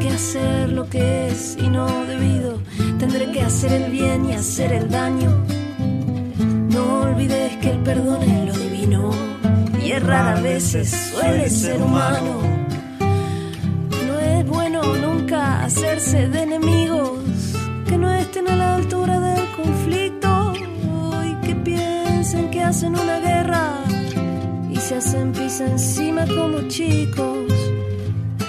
Que 0.00 0.10
hacer 0.10 0.68
lo 0.70 0.88
que 0.88 1.28
es 1.28 1.56
y 1.58 1.68
no 1.68 1.86
debido. 2.06 2.60
Tendré 2.98 3.30
que 3.32 3.42
hacer 3.42 3.72
el 3.72 3.90
bien 3.90 4.30
y 4.30 4.32
hacer 4.32 4.72
el 4.72 4.88
daño. 4.88 5.30
No 6.70 7.00
olvides 7.02 7.56
que 7.56 7.70
el 7.70 7.78
perdón 7.78 8.22
es 8.22 8.46
lo 8.46 8.52
divino. 8.56 9.10
Y 9.82 9.90
errar 9.92 10.38
a 10.38 10.40
veces 10.40 10.90
suele 11.12 11.50
ser 11.50 11.82
humano. 11.82 12.40
No 14.06 14.20
es 14.20 14.46
bueno 14.46 14.82
nunca 14.96 15.64
hacerse 15.64 16.28
de 16.28 16.42
enemigos 16.42 17.18
que 17.88 17.98
no 17.98 18.12
estén 18.12 18.48
a 18.48 18.56
la 18.56 18.76
altura 18.76 19.18
del 19.20 19.50
conflicto 19.56 20.52
y 21.28 21.46
que 21.46 21.54
piensen 21.56 22.50
que 22.50 22.62
hacen 22.62 22.94
una 22.94 23.18
guerra 23.18 23.78
se 24.88 24.94
hacen 24.94 25.32
pis 25.32 25.60
encima 25.60 26.24
como 26.26 26.66
chicos 26.68 27.67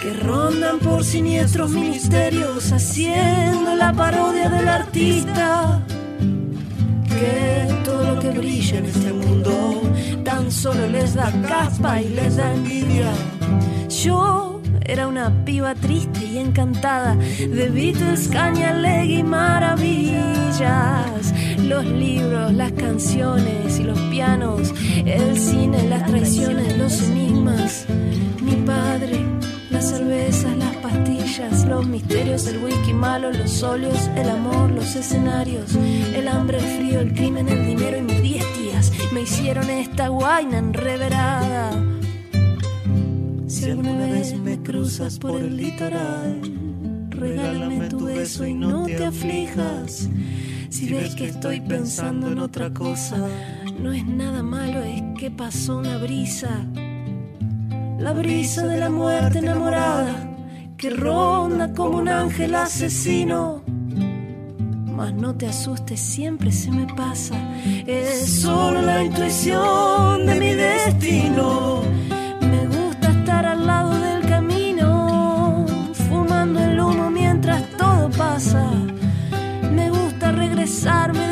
que 0.02 0.14
rondan 0.14 0.80
por 0.80 1.04
siniestros 1.04 1.72
ministerios 1.72 2.72
haciendo 2.72 3.76
la 3.76 3.92
parodia 3.94 4.50
del 4.50 4.68
artista. 4.68 5.84
Que 7.08 7.68
todo 7.84 8.16
lo 8.16 8.22
que 8.22 8.30
brilla 8.30 8.78
en 8.78 8.86
este 8.86 9.12
mundo 9.12 9.82
tan 10.24 10.52
solo 10.52 10.88
les 10.88 11.16
da 11.16 11.32
caspa 11.48 12.02
y 12.02 12.10
les 12.10 12.38
da 12.38 12.54
envidia. 12.54 13.12
Yo 14.04 14.62
era 14.86 15.08
una 15.08 15.44
piba 15.46 15.76
triste 15.76 16.26
y 16.26 16.38
encantada 16.38 17.16
de 17.16 17.70
Beatles, 17.70 18.28
caña, 18.30 19.04
y 19.04 19.22
maravillas 19.24 21.10
los 21.64 21.86
libros, 21.86 22.54
las 22.54 22.72
canciones 22.72 23.80
y 23.80 23.84
los 23.84 24.00
pianos, 24.10 24.74
el 25.06 25.38
cine, 25.38 25.88
las 25.88 26.06
traiciones, 26.08 26.78
los 26.78 27.02
enigmas, 27.04 27.86
mi 28.42 28.56
padre, 28.66 29.20
cervezas, 29.90 30.56
las 30.58 30.76
pastillas, 30.78 31.66
los 31.66 31.88
misterios, 31.88 32.46
el 32.48 32.64
whisky 32.64 32.94
malo, 32.94 33.32
los 33.32 33.64
óleos, 33.64 34.10
el 34.16 34.30
amor, 34.30 34.70
los 34.70 34.96
escenarios, 34.96 35.76
el 35.76 36.28
hambre, 36.28 36.60
el 36.60 36.64
frío, 36.64 37.00
el 37.00 37.14
crimen, 37.14 37.50
el 37.50 37.66
dinero 37.66 37.98
y 37.98 38.02
mis 38.02 38.22
diez 38.22 38.46
tías 38.54 38.92
me 39.12 39.22
hicieron 39.22 39.70
esta 39.70 40.10
guaina 40.10 40.60
enreverada. 40.60 41.72
Si 43.48 43.66
alguna 43.66 43.98
vez 43.98 44.38
me 44.38 44.62
cruzas 44.62 45.18
por 45.18 45.40
el 45.40 45.58
litoral, 45.58 46.40
regálame 47.10 47.90
tu 47.90 48.06
beso 48.06 48.46
y 48.46 48.54
no 48.54 48.86
te 48.86 49.06
aflijas. 49.06 50.08
Si 50.70 50.88
ves 50.90 51.16
que 51.16 51.30
estoy 51.30 51.62
pensando 51.62 52.32
en 52.32 52.38
otra 52.40 52.72
cosa, 52.72 53.18
no 53.80 53.92
es 53.92 54.06
nada 54.06 54.44
malo, 54.44 54.84
es 54.84 55.02
que 55.18 55.32
pasó 55.32 55.80
una 55.80 55.98
brisa. 55.98 56.64
La 58.00 58.14
brisa 58.14 58.66
de 58.66 58.78
la 58.78 58.90
muerte 58.90 59.40
enamorada 59.40 60.16
que 60.78 60.90
ronda 60.90 61.74
como 61.74 61.98
un 61.98 62.08
ángel 62.08 62.56
asesino. 62.56 63.62
Mas 64.96 65.14
no 65.14 65.36
te 65.36 65.48
asustes, 65.48 66.00
siempre 66.00 66.50
se 66.50 66.72
me 66.72 66.86
pasa. 66.94 67.36
Es 67.86 68.42
solo 68.42 68.82
la 68.82 69.04
intuición 69.04 70.26
de 70.26 70.36
mi 70.40 70.54
destino. 70.54 71.82
Me 72.40 72.68
gusta 72.68 73.10
estar 73.10 73.46
al 73.46 73.68
lado 73.68 73.94
del 74.00 74.26
camino, 74.30 75.66
fumando 76.08 76.62
el 76.62 76.80
humo 76.80 77.12
mientras 77.12 77.70
todo 77.78 78.10
pasa. 78.12 78.66
Me 79.74 79.90
gusta 79.90 80.32
regresarme 80.32 81.29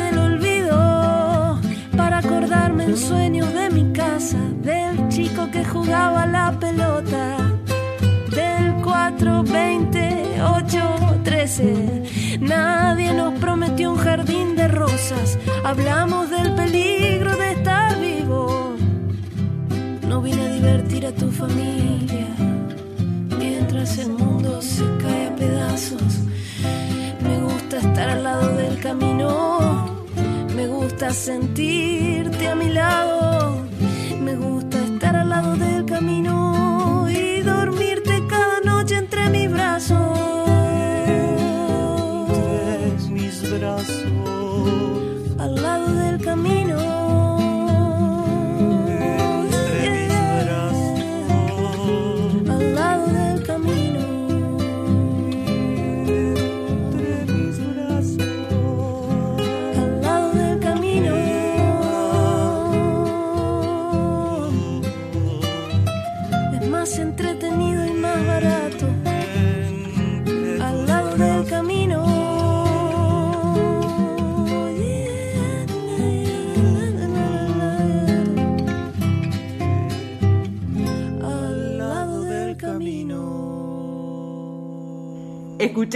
acordarme 2.18 2.84
en 2.84 2.96
sueños 2.96 3.52
de 3.54 3.70
mi 3.70 3.92
casa, 3.92 4.38
del 4.62 5.08
chico 5.08 5.48
que 5.52 5.64
jugaba 5.64 6.26
la 6.26 6.50
pelota, 6.58 7.36
del 8.30 8.74
4, 8.82 9.44
20, 9.44 10.42
8, 10.42 11.20
13. 11.22 12.38
Nadie 12.40 13.12
nos 13.14 13.38
prometió 13.38 13.92
un 13.92 13.98
jardín 13.98 14.56
de 14.56 14.66
rosas. 14.66 15.38
Hablamos 15.64 16.30
del 16.30 16.54
peligro 16.54 17.36
de 17.36 17.52
estar 17.52 18.00
vivo. 18.00 18.74
No 20.08 20.20
vine 20.20 20.42
a 20.42 20.52
divertir 20.52 21.06
a 21.06 21.12
tu 21.12 21.30
familia 21.30 22.26
mientras 23.38 23.96
el 23.98 24.10
mundo 24.10 24.60
se 24.60 24.84
cae 25.00 25.28
a 25.28 25.36
pedazos. 25.36 26.20
Me 27.20 27.40
gusta 27.42 27.78
estar 27.78 28.08
al 28.08 28.24
lado 28.24 28.48
del 28.56 28.78
camino. 28.80 29.97
Me 30.58 30.66
gusta 30.66 31.12
sentirte 31.12 32.48
a 32.48 32.56
mi 32.56 32.68
lado. 32.70 33.64
Me 34.20 34.34
gusta 34.34 34.76
estar 34.82 35.14
al 35.14 35.28
lado 35.28 35.54
del 35.54 35.84
camino 35.84 36.67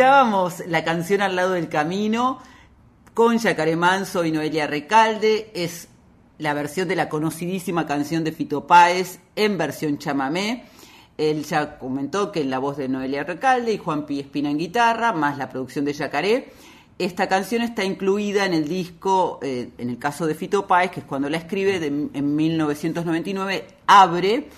Escuchábamos 0.02 0.66
la 0.66 0.82
canción 0.82 1.20
Al 1.20 1.36
lado 1.36 1.52
del 1.52 1.68
camino 1.68 2.40
con 3.14 3.38
Yacaré 3.38 3.76
Manso 3.76 4.24
y 4.24 4.32
Noelia 4.32 4.66
Recalde. 4.66 5.52
Es 5.54 5.86
la 6.38 6.54
versión 6.54 6.88
de 6.88 6.96
la 6.96 7.08
conocidísima 7.08 7.86
canción 7.86 8.24
de 8.24 8.32
Fito 8.32 8.66
Páez 8.66 9.20
en 9.36 9.56
versión 9.56 9.98
chamamé. 9.98 10.64
Él 11.16 11.44
ya 11.44 11.78
comentó 11.78 12.32
que 12.32 12.40
en 12.40 12.50
la 12.50 12.58
voz 12.58 12.78
de 12.78 12.88
Noelia 12.88 13.22
Recalde 13.22 13.74
y 13.74 13.78
Juan 13.78 14.04
Pi 14.04 14.18
Espina 14.18 14.50
en 14.50 14.58
guitarra, 14.58 15.12
más 15.12 15.38
la 15.38 15.48
producción 15.48 15.84
de 15.84 15.92
Yacaré. 15.92 16.52
Esta 16.98 17.28
canción 17.28 17.62
está 17.62 17.84
incluida 17.84 18.44
en 18.44 18.54
el 18.54 18.66
disco, 18.66 19.38
eh, 19.40 19.70
en 19.78 19.88
el 19.88 20.00
caso 20.00 20.26
de 20.26 20.34
Fito 20.34 20.66
Páez, 20.66 20.90
que 20.90 20.98
es 20.98 21.06
cuando 21.06 21.30
la 21.30 21.36
escribe, 21.36 21.76
en 21.76 22.34
1999, 22.34 23.68
Abre, 23.86 24.48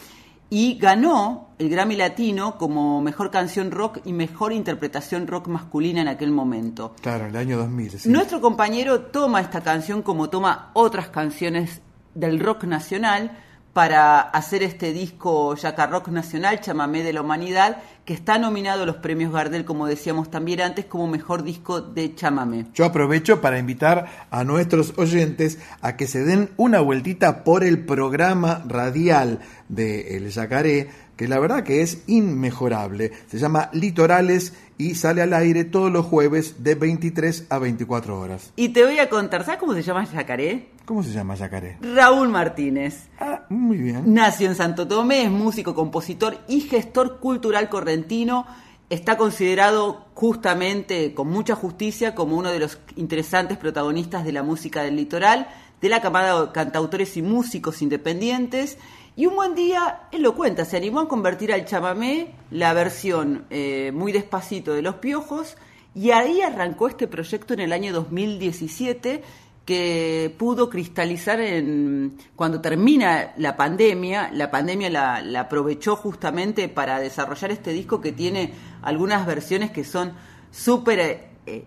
y 0.48 0.78
ganó 0.78 1.43
el 1.58 1.68
Grammy 1.68 1.96
Latino 1.96 2.58
como 2.58 3.00
mejor 3.00 3.30
canción 3.30 3.70
rock 3.70 3.98
y 4.04 4.12
mejor 4.12 4.52
interpretación 4.52 5.26
rock 5.26 5.48
masculina 5.48 6.00
en 6.00 6.08
aquel 6.08 6.30
momento. 6.30 6.94
Claro, 7.00 7.24
en 7.24 7.30
el 7.30 7.36
año 7.36 7.58
2000. 7.58 8.00
sí. 8.00 8.08
Nuestro 8.08 8.40
compañero 8.40 9.00
toma 9.00 9.40
esta 9.40 9.60
canción 9.60 10.02
como 10.02 10.30
toma 10.30 10.70
otras 10.74 11.08
canciones 11.08 11.80
del 12.14 12.40
rock 12.40 12.64
nacional 12.64 13.38
para 13.74 14.20
hacer 14.20 14.62
este 14.62 14.92
disco 14.92 15.56
Yaca 15.56 15.88
Rock 15.88 16.08
Nacional, 16.08 16.60
Chamamé 16.60 17.02
de 17.02 17.12
la 17.12 17.22
Humanidad, 17.22 17.78
que 18.04 18.14
está 18.14 18.38
nominado 18.38 18.84
a 18.84 18.86
los 18.86 18.96
premios 18.96 19.32
Gardel, 19.32 19.64
como 19.64 19.86
decíamos 19.86 20.30
también 20.30 20.60
antes, 20.60 20.84
como 20.84 21.08
mejor 21.08 21.42
disco 21.42 21.80
de 21.80 22.14
chamamé. 22.14 22.66
Yo 22.72 22.84
aprovecho 22.84 23.40
para 23.40 23.58
invitar 23.58 24.28
a 24.30 24.44
nuestros 24.44 24.94
oyentes 24.96 25.58
a 25.82 25.96
que 25.96 26.06
se 26.06 26.22
den 26.24 26.50
una 26.56 26.80
vueltita 26.80 27.42
por 27.42 27.64
el 27.64 27.84
programa 27.84 28.62
radial 28.64 29.40
de 29.68 30.16
El 30.16 30.30
Yacaré, 30.30 30.90
que 31.16 31.28
la 31.28 31.38
verdad 31.38 31.62
que 31.62 31.82
es 31.82 32.02
inmejorable. 32.06 33.12
Se 33.28 33.38
llama 33.38 33.70
Litorales 33.72 34.52
y 34.76 34.96
sale 34.96 35.22
al 35.22 35.32
aire 35.32 35.64
todos 35.64 35.90
los 35.90 36.04
jueves 36.06 36.64
de 36.64 36.74
23 36.74 37.46
a 37.50 37.58
24 37.58 38.18
horas. 38.18 38.52
Y 38.56 38.70
te 38.70 38.84
voy 38.84 38.98
a 38.98 39.08
contar, 39.08 39.44
¿sabes 39.44 39.60
cómo 39.60 39.74
se 39.74 39.82
llama 39.82 40.04
Yacaré? 40.04 40.68
¿Cómo 40.84 41.02
se 41.02 41.12
llama 41.12 41.34
Yacaré? 41.36 41.78
Raúl 41.80 42.28
Martínez. 42.28 43.08
Ah, 43.18 43.44
muy 43.48 43.78
bien. 43.78 44.12
Nació 44.12 44.48
en 44.48 44.56
Santo 44.56 44.88
Tomé, 44.88 45.24
es 45.24 45.30
músico, 45.30 45.74
compositor 45.74 46.38
y 46.48 46.62
gestor 46.62 47.20
cultural 47.20 47.68
correntino. 47.68 48.46
Está 48.90 49.16
considerado 49.16 50.06
justamente, 50.14 51.14
con 51.14 51.28
mucha 51.28 51.54
justicia, 51.54 52.14
como 52.14 52.36
uno 52.36 52.50
de 52.50 52.58
los 52.58 52.78
interesantes 52.96 53.56
protagonistas 53.56 54.24
de 54.24 54.32
la 54.32 54.42
música 54.42 54.82
del 54.82 54.96
litoral, 54.96 55.48
de 55.80 55.88
la 55.88 56.00
camada 56.00 56.46
de 56.46 56.52
cantautores 56.52 57.16
y 57.16 57.22
músicos 57.22 57.80
independientes. 57.80 58.76
Y 59.16 59.26
un 59.26 59.36
buen 59.36 59.54
día, 59.54 60.08
él 60.10 60.22
lo 60.22 60.34
cuenta, 60.34 60.64
se 60.64 60.76
animó 60.76 61.00
a 61.00 61.08
convertir 61.08 61.52
al 61.52 61.64
chamamé 61.64 62.34
la 62.50 62.72
versión 62.72 63.44
eh, 63.48 63.92
muy 63.94 64.10
despacito 64.10 64.72
de 64.72 64.82
Los 64.82 64.96
Piojos, 64.96 65.56
y 65.94 66.10
ahí 66.10 66.40
arrancó 66.40 66.88
este 66.88 67.06
proyecto 67.06 67.54
en 67.54 67.60
el 67.60 67.72
año 67.72 67.92
2017 67.92 69.22
que 69.64 70.34
pudo 70.36 70.68
cristalizar 70.68 71.40
en 71.40 72.18
cuando 72.34 72.60
termina 72.60 73.32
la 73.36 73.56
pandemia, 73.56 74.30
la 74.32 74.50
pandemia 74.50 74.90
la, 74.90 75.40
aprovechó 75.40 75.94
justamente 75.94 76.68
para 76.68 76.98
desarrollar 76.98 77.52
este 77.52 77.72
disco 77.72 78.00
que 78.00 78.10
tiene 78.10 78.52
algunas 78.82 79.24
versiones 79.26 79.70
que 79.70 79.84
son 79.84 80.12
súper 80.50 81.28
eh, 81.46 81.64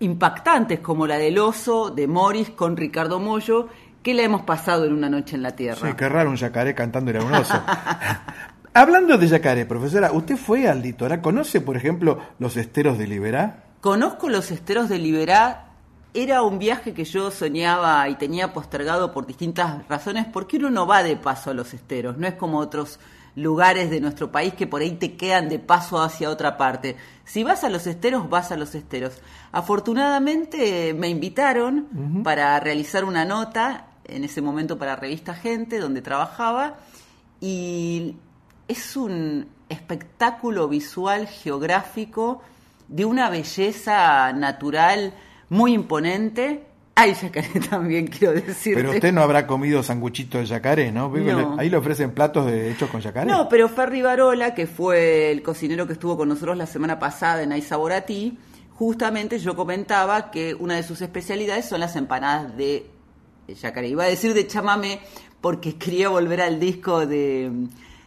impactantes, 0.00 0.80
como 0.80 1.06
la 1.06 1.16
del 1.16 1.38
oso 1.38 1.90
de 1.90 2.06
Morris 2.06 2.50
con 2.50 2.76
Ricardo 2.76 3.18
Mollo, 3.18 3.68
que 4.02 4.14
la 4.14 4.22
hemos 4.22 4.42
pasado 4.42 4.84
en 4.84 4.92
una 4.92 5.08
noche 5.08 5.36
en 5.36 5.42
la 5.42 5.52
tierra. 5.52 5.88
Sí, 5.88 5.94
qué 5.96 6.08
raro 6.08 6.30
un 6.30 6.36
yacaré 6.36 6.74
cantando 6.74 7.10
era 7.10 7.24
un 7.24 7.32
oso. 7.32 7.54
Hablando 8.74 9.18
de 9.18 9.28
yacaré, 9.28 9.66
profesora, 9.66 10.12
¿usted 10.12 10.36
fue 10.36 10.66
al 10.66 10.80
litoral? 10.80 11.20
¿Conoce, 11.20 11.60
por 11.60 11.76
ejemplo, 11.76 12.18
los 12.38 12.56
esteros 12.56 12.96
de 12.98 13.06
Liberá? 13.06 13.64
Conozco 13.80 14.28
los 14.28 14.50
esteros 14.50 14.88
de 14.88 14.98
Liberá. 14.98 15.66
Era 16.14 16.42
un 16.42 16.58
viaje 16.58 16.94
que 16.94 17.04
yo 17.04 17.30
soñaba 17.30 18.08
y 18.08 18.14
tenía 18.16 18.52
postergado 18.52 19.12
por 19.12 19.26
distintas 19.26 19.86
razones, 19.88 20.26
porque 20.32 20.56
uno 20.56 20.70
no 20.70 20.86
va 20.86 21.02
de 21.02 21.16
paso 21.16 21.50
a 21.50 21.54
los 21.54 21.72
esteros, 21.74 22.18
no 22.18 22.26
es 22.26 22.34
como 22.34 22.58
otros 22.58 22.98
lugares 23.34 23.90
de 23.90 24.00
nuestro 24.00 24.30
país 24.30 24.54
que 24.54 24.66
por 24.66 24.82
ahí 24.82 24.92
te 24.92 25.16
quedan 25.16 25.48
de 25.48 25.58
paso 25.58 26.02
hacia 26.02 26.30
otra 26.30 26.56
parte. 26.56 26.96
Si 27.24 27.44
vas 27.44 27.64
a 27.64 27.70
los 27.70 27.86
esteros, 27.86 28.28
vas 28.28 28.52
a 28.52 28.56
los 28.56 28.74
esteros. 28.74 29.20
Afortunadamente 29.52 30.94
me 30.94 31.08
invitaron 31.08 32.22
para 32.24 32.58
realizar 32.60 33.04
una 33.04 33.24
nota, 33.24 33.86
en 34.14 34.24
ese 34.24 34.42
momento 34.42 34.78
para 34.78 34.96
Revista 34.96 35.34
Gente, 35.34 35.78
donde 35.78 36.02
trabajaba, 36.02 36.76
y 37.40 38.16
es 38.68 38.96
un 38.96 39.46
espectáculo 39.68 40.68
visual 40.68 41.26
geográfico 41.26 42.42
de 42.88 43.04
una 43.04 43.30
belleza 43.30 44.32
natural 44.32 45.14
muy 45.48 45.72
imponente. 45.74 46.64
Ay, 46.94 47.14
yacaré 47.14 47.60
también 47.70 48.06
quiero 48.06 48.34
decirte. 48.34 48.80
Pero 48.80 48.90
usted 48.92 49.12
no 49.12 49.22
habrá 49.22 49.46
comido 49.46 49.82
sanguchito 49.82 50.38
de 50.38 50.46
yacaré, 50.46 50.92
¿no? 50.92 51.12
Ahí 51.58 51.70
le 51.70 51.76
ofrecen 51.76 52.12
platos 52.12 52.46
de, 52.46 52.70
hechos 52.70 52.90
con 52.90 53.00
yacaré. 53.00 53.30
No, 53.30 53.48
pero 53.48 53.68
Ferry 53.68 54.02
Barola, 54.02 54.54
que 54.54 54.66
fue 54.66 55.30
el 55.30 55.42
cocinero 55.42 55.86
que 55.86 55.94
estuvo 55.94 56.16
con 56.16 56.28
nosotros 56.28 56.56
la 56.56 56.66
semana 56.66 56.98
pasada 56.98 57.42
en 57.42 57.52
Aizaboratí, 57.52 58.38
justamente 58.74 59.38
yo 59.38 59.56
comentaba 59.56 60.30
que 60.30 60.54
una 60.54 60.76
de 60.76 60.82
sus 60.82 61.00
especialidades 61.00 61.66
son 61.66 61.80
las 61.80 61.96
empanadas 61.96 62.56
de 62.56 62.90
yacaré. 63.48 63.88
Iba 63.88 64.04
a 64.04 64.08
decir 64.08 64.34
de 64.34 64.46
chamamé 64.46 65.00
porque 65.40 65.76
quería 65.76 66.08
volver 66.08 66.40
al 66.40 66.60
disco 66.60 67.04
de, 67.04 67.50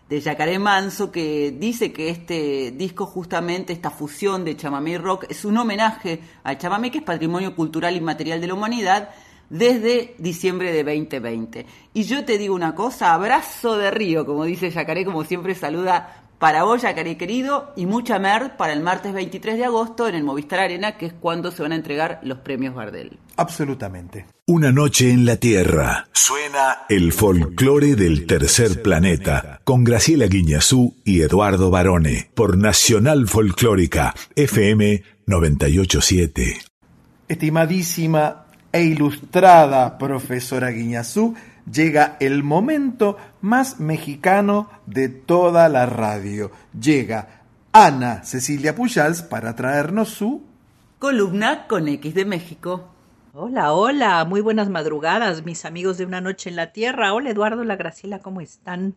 de 0.09 0.21
Yacaré 0.21 0.59
Manso, 0.59 1.11
que 1.11 1.51
dice 1.51 1.91
que 1.91 2.09
este 2.09 2.71
disco, 2.71 3.05
justamente 3.05 3.73
esta 3.73 3.89
fusión 3.89 4.45
de 4.45 4.55
chamamé 4.55 4.91
y 4.91 4.97
rock, 4.97 5.25
es 5.29 5.45
un 5.45 5.57
homenaje 5.57 6.21
al 6.43 6.57
chamamé, 6.57 6.91
que 6.91 6.99
es 6.99 7.03
patrimonio 7.03 7.55
cultural 7.55 7.95
y 7.95 8.01
material 8.01 8.39
de 8.39 8.47
la 8.47 8.53
humanidad, 8.53 9.09
desde 9.49 10.15
diciembre 10.17 10.71
de 10.71 10.83
2020. 10.83 11.65
Y 11.93 12.03
yo 12.03 12.23
te 12.23 12.37
digo 12.37 12.55
una 12.55 12.73
cosa, 12.73 13.13
abrazo 13.13 13.77
de 13.77 13.91
río, 13.91 14.25
como 14.25 14.45
dice 14.45 14.71
Yacaré, 14.71 15.05
como 15.05 15.23
siempre 15.23 15.55
saluda 15.55 16.24
para 16.39 16.63
vos, 16.63 16.81
Yacaré 16.81 17.17
querido, 17.17 17.71
y 17.75 17.85
mucha 17.85 18.19
mer 18.19 18.57
para 18.57 18.73
el 18.73 18.81
martes 18.81 19.13
23 19.13 19.57
de 19.57 19.65
agosto 19.65 20.07
en 20.07 20.15
el 20.15 20.23
Movistar 20.23 20.59
Arena, 20.59 20.97
que 20.97 21.07
es 21.07 21.13
cuando 21.13 21.51
se 21.51 21.61
van 21.61 21.71
a 21.71 21.75
entregar 21.75 22.19
los 22.23 22.39
premios 22.39 22.75
Bardel. 22.75 23.17
Absolutamente. 23.37 24.25
Una 24.47 24.71
noche 24.71 25.11
en 25.11 25.25
la 25.25 25.37
Tierra. 25.37 26.07
Suena 26.11 26.85
el 26.89 27.13
folclore 27.13 27.95
del 27.95 28.25
tercer 28.27 28.81
planeta 28.81 29.61
con 29.63 29.83
Graciela 29.83 30.27
Guiñazú 30.27 30.95
y 31.03 31.21
Eduardo 31.21 31.69
Barone 31.69 32.29
por 32.33 32.57
Nacional 32.57 33.27
Folclórica 33.27 34.13
FM 34.35 35.03
987. 35.25 36.59
Estimadísima 37.27 38.45
e 38.71 38.83
ilustrada 38.83 39.97
profesora 39.97 40.69
Guiñazú, 40.69 41.33
llega 41.71 42.17
el 42.19 42.43
momento 42.43 43.17
más 43.41 43.79
mexicano 43.79 44.69
de 44.85 45.09
toda 45.09 45.69
la 45.69 45.85
radio. 45.85 46.51
Llega 46.79 47.43
Ana 47.71 48.23
Cecilia 48.23 48.75
Pujals 48.75 49.21
para 49.21 49.55
traernos 49.55 50.09
su 50.09 50.43
columna 50.99 51.67
con 51.67 51.87
X 51.87 52.13
de 52.13 52.25
México. 52.25 52.89
Hola, 53.33 53.73
hola, 53.73 54.23
muy 54.23 54.39
buenas 54.39 54.69
madrugadas, 54.69 55.43
mis 55.43 55.65
amigos 55.65 55.97
de 55.97 56.05
Una 56.05 56.21
Noche 56.21 56.49
en 56.49 56.55
la 56.55 56.71
Tierra. 56.71 57.13
Hola, 57.13 57.31
Eduardo, 57.31 57.65
la 57.65 57.75
Graciela, 57.75 58.19
¿cómo 58.19 58.39
están? 58.39 58.95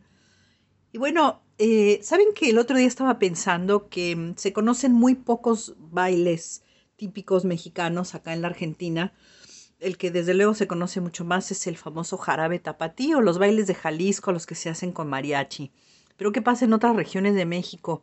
Y 0.93 0.99
bueno, 0.99 1.43
eh, 1.59 1.99
¿saben 2.03 2.29
que 2.35 2.51
el 2.51 2.59
otro 2.59 2.77
día 2.77 2.87
estaba 2.87 3.19
pensando 3.19 3.89
que 3.89 4.15
mm, 4.15 4.35
se 4.37 4.53
conocen 4.53 4.93
muy 4.93 5.17
pocos 5.17 5.75
bailes 5.79 6.63
típicos 6.97 7.45
mexicanos 7.45 8.15
acá 8.15 8.33
en 8.33 8.43
la 8.43 8.49
Argentina? 8.49 9.13
El 9.81 9.97
que 9.97 10.11
desde 10.11 10.35
luego 10.35 10.55
se 10.55 10.67
conoce 10.67 11.01
mucho 11.01 11.25
más 11.25 11.51
es 11.51 11.67
el 11.67 11.77
famoso 11.77 12.19
jarabe 12.19 12.59
tapatío, 12.59 13.21
los 13.21 13.39
bailes 13.39 13.67
de 13.67 13.75
Jalisco, 13.75 14.33
los 14.33 14.47
que 14.47 14.55
se 14.55 14.71
hacen 14.71 14.93
con 14.93 15.09
mariachi. 15.09 15.71
Pero 16.17 16.33
¿qué 16.33 16.43
pasa 16.43 16.65
en 16.65 16.73
otras 16.73 16.97
regiones 16.97 17.35
de 17.35 17.47
México? 17.47 18.03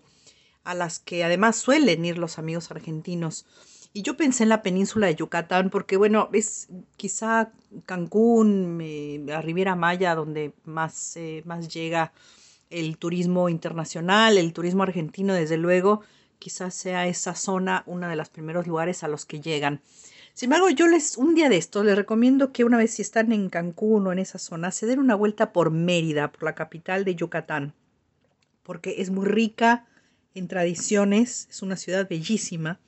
a 0.66 0.74
las 0.74 1.00
que 1.00 1.24
además 1.24 1.56
suelen 1.56 2.04
ir 2.04 2.18
los 2.18 2.38
amigos 2.38 2.70
argentinos. 2.72 3.46
Y 3.94 4.02
yo 4.02 4.18
pensé 4.18 4.44
en 4.44 4.50
la 4.50 4.62
península 4.62 5.08
de 5.08 5.16
Yucatán 5.16 5.70
porque, 5.70 5.96
bueno, 5.96 6.28
es 6.34 6.68
quizá 6.98 7.52
Cancún, 7.86 8.78
la 9.26 9.42
Riviera 9.42 9.76
Maya, 9.76 10.16
donde 10.16 10.52
más, 10.66 11.16
eh, 11.16 11.44
más 11.46 11.70
llega 11.70 12.12
el 12.70 12.98
turismo 12.98 13.48
internacional, 13.48 14.38
el 14.38 14.52
turismo 14.52 14.84
argentino, 14.84 15.34
desde 15.34 15.56
luego, 15.56 16.02
quizás 16.40 16.74
sea 16.74 17.08
esa 17.08 17.36
zona 17.36 17.84
uno 17.86 18.10
de 18.10 18.18
los 18.18 18.28
primeros 18.28 18.68
lugares 18.68 19.04
a 19.04 19.08
los 19.08 19.26
que 19.26 19.40
llegan. 19.40 19.82
Sin 20.36 20.48
embargo, 20.48 20.70
yo 20.70 20.88
les, 20.88 21.18
un 21.18 21.34
día 21.34 21.50
de 21.50 21.58
esto, 21.58 21.84
les 21.84 21.96
recomiendo 21.96 22.52
que 22.52 22.64
una 22.64 22.78
vez 22.78 22.92
si 22.92 23.02
están 23.02 23.32
en 23.32 23.50
Cancún 23.50 24.06
o 24.06 24.12
en 24.12 24.20
esa 24.20 24.38
zona, 24.38 24.70
se 24.70 24.86
den 24.86 25.00
una 25.00 25.16
vuelta 25.16 25.52
por 25.52 25.72
Mérida, 25.72 26.32
por 26.32 26.44
la 26.44 26.54
capital 26.54 27.06
de 27.06 27.16
Yucatán, 27.16 27.74
porque 28.62 28.96
es 29.00 29.10
muy 29.10 29.26
rica 29.26 29.88
en 30.36 30.48
tradiciones, 30.48 31.48
es 31.50 31.64
una 31.64 31.78
ciudad 31.78 32.08
bellísima 32.08 32.80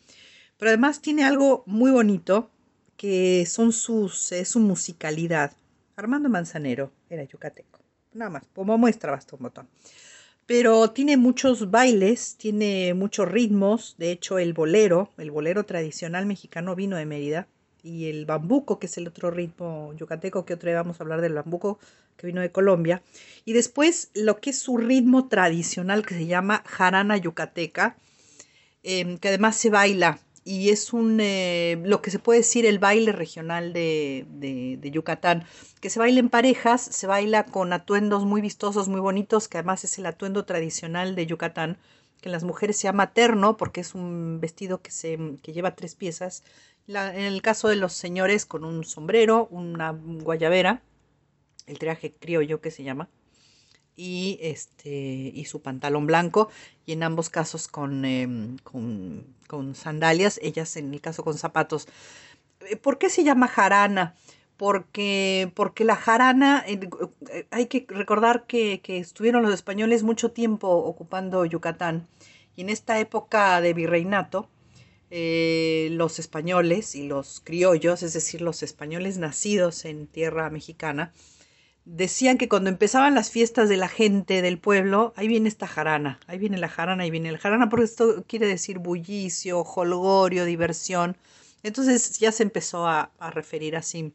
pero 0.58 0.70
además 0.70 1.02
tiene 1.02 1.24
algo 1.24 1.64
muy 1.66 1.92
bonito 1.92 2.50
que 2.98 3.46
son 3.46 3.72
sus, 3.72 4.32
es 4.32 4.50
su 4.50 4.60
musicalidad. 4.60 5.54
Armando 5.96 6.30
Manzanero 6.30 6.92
era 7.10 7.24
yucateco. 7.24 7.80
Nada 8.14 8.32
más, 8.32 8.44
como 8.54 8.78
muestra 8.78 9.12
basta 9.12 9.36
un 9.36 9.44
botón. 9.44 9.68
Pero 10.48 10.92
tiene 10.92 11.18
muchos 11.18 11.72
bailes, 11.72 12.38
tiene 12.38 12.94
muchos 12.94 13.30
ritmos. 13.30 13.96
De 13.98 14.12
hecho, 14.12 14.40
el 14.40 14.54
bolero, 14.54 15.12
el 15.18 15.30
bolero 15.30 15.66
tradicional 15.66 16.26
mexicano 16.26 16.74
vino 16.74 16.96
de 16.96 17.06
Mérida. 17.06 17.48
Y 17.84 18.10
el 18.10 18.26
bambuco, 18.26 18.80
que 18.80 18.88
es 18.88 18.98
el 18.98 19.08
otro 19.08 19.30
ritmo 19.30 19.94
yucateco, 19.98 20.46
que 20.46 20.54
otra 20.54 20.72
vez 20.72 20.80
vamos 20.80 21.00
a 21.00 21.04
hablar 21.04 21.20
del 21.20 21.34
bambuco, 21.34 21.80
que 22.16 22.28
vino 22.28 22.40
de 22.40 22.52
Colombia. 22.52 23.04
Y 23.44 23.52
después 23.54 24.10
lo 24.14 24.40
que 24.40 24.52
es 24.52 24.60
su 24.60 24.78
ritmo 24.78 25.28
tradicional, 25.28 26.06
que 26.06 26.16
se 26.16 26.28
llama 26.28 26.64
jarana 26.66 27.18
yucateca, 27.18 27.98
em, 28.84 29.18
que 29.18 29.28
además 29.28 29.58
se 29.58 29.70
baila 29.70 30.20
y 30.48 30.70
es 30.70 30.94
un, 30.94 31.20
eh, 31.20 31.78
lo 31.84 32.02
que 32.02 32.10
se 32.10 32.20
puede 32.20 32.40
decir 32.40 32.66
el 32.66 32.80
baile 32.80 33.12
regional 33.12 33.74
de, 33.74 34.26
de, 34.30 34.92
Yucatán, 34.92 35.44
que 35.82 35.90
se 35.90 36.00
baila 36.00 36.22
en 36.22 36.30
parejas, 36.30 36.82
se 36.82 37.06
baila 37.06 37.46
con 37.46 37.74
atuendos 37.74 38.24
muy 38.24 38.40
vistosos, 38.40 38.88
muy 38.88 39.02
bonitos, 39.02 39.50
que 39.50 39.58
además 39.58 39.84
es 39.84 40.00
el 40.00 40.06
atuendo 40.06 40.46
tradicional 40.46 41.16
de 41.16 41.26
Yucatán, 41.26 41.78
que 42.22 42.30
en 42.30 42.32
las 42.32 42.46
mujeres 42.46 42.78
se 42.78 42.84
llama 42.84 43.12
terno, 43.12 43.58
porque 43.58 43.82
es 43.82 43.94
un 43.94 44.40
vestido 44.40 44.82
que, 44.82 44.92
se, 44.92 45.20
que 45.44 45.52
lleva 45.52 45.76
tres 45.76 45.96
piezas, 45.96 46.44
en 46.88 46.96
el 47.26 47.42
caso 47.42 47.68
de 47.68 47.76
los 47.76 47.92
señores 47.92 48.46
con 48.46 48.64
un 48.64 48.86
sombrero, 48.86 49.50
una 49.52 49.92
guayabera, 49.92 50.82
el 51.66 51.78
traje 51.78 52.14
criollo 52.14 52.62
que 52.62 52.72
se 52.72 52.84
llama, 52.84 53.10
y, 53.98 54.40
este, 54.42 54.90
y 54.90 55.46
su 55.46 55.62
pantalón 55.62 56.08
blanco, 56.08 56.50
y 56.86 56.94
en 56.94 57.04
ambos 57.04 57.30
casos 57.30 57.68
con, 57.68 58.06
em, 58.06 58.58
con, 58.64 59.76
sandalias, 59.76 60.40
ellas 60.42 60.78
en 60.78 60.94
el 60.94 61.02
caso 61.02 61.24
con 61.24 61.38
zapatos. 61.38 61.88
Eh, 62.62 62.78
¿Por 62.78 62.98
qué 63.00 63.10
se 63.10 63.24
llama 63.24 63.48
jarana? 63.48 64.16
Porque, 64.58 65.52
porque 65.56 65.84
la 65.84 65.96
jarana, 65.96 66.64
eh, 66.68 66.80
hay 67.52 67.68
que 67.68 67.86
recordar 67.90 68.46
que, 68.48 68.82
que 68.82 69.00
estuvieron 69.00 69.44
los 69.44 69.54
españoles 69.54 70.04
mucho 70.04 70.32
tiempo 70.32 70.70
ocupando 70.70 71.46
Yucatán, 71.46 72.08
y 72.56 72.62
en 72.62 72.70
esta 72.70 73.00
época 73.00 73.62
de 73.62 73.74
virreinato, 73.74 74.50
eh, 75.10 75.88
los 75.92 76.20
españoles 76.20 76.94
y 76.96 77.04
los 77.04 77.40
criollos, 77.42 78.04
es 78.04 78.14
decir, 78.14 78.42
los 78.42 78.62
españoles 78.62 79.18
nacidos 79.18 79.86
en 79.86 80.08
tierra 80.08 80.50
mexicana, 80.50 81.14
decían 81.90 82.38
que 82.38 82.50
cuando 82.50 82.70
empezaban 82.70 83.16
las 83.16 83.32
fiestas 83.32 83.70
de 83.70 83.78
la 83.78 83.88
gente 83.88 84.42
del 84.42 84.60
pueblo, 84.60 85.14
ahí 85.16 85.28
viene 85.30 85.48
esta 85.48 85.68
jarana, 85.68 86.20
ahí 86.28 86.38
viene 86.38 86.58
la 86.58 86.68
jarana, 86.68 87.04
ahí 87.04 87.12
viene 87.12 87.30
el 87.30 87.38
jarana, 87.38 87.70
porque 87.70 87.86
esto 87.86 88.26
quiere 88.28 88.46
decir 88.46 88.80
bullicio, 88.80 89.62
holgorio, 89.62 90.44
diversión. 90.44 91.16
Entonces 91.64 92.20
ya 92.20 92.32
se 92.34 92.44
empezó 92.44 92.86
a, 92.86 93.12
referir 93.32 93.78
así 93.78 94.12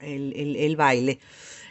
el, 0.00 0.76
baile. 0.76 1.20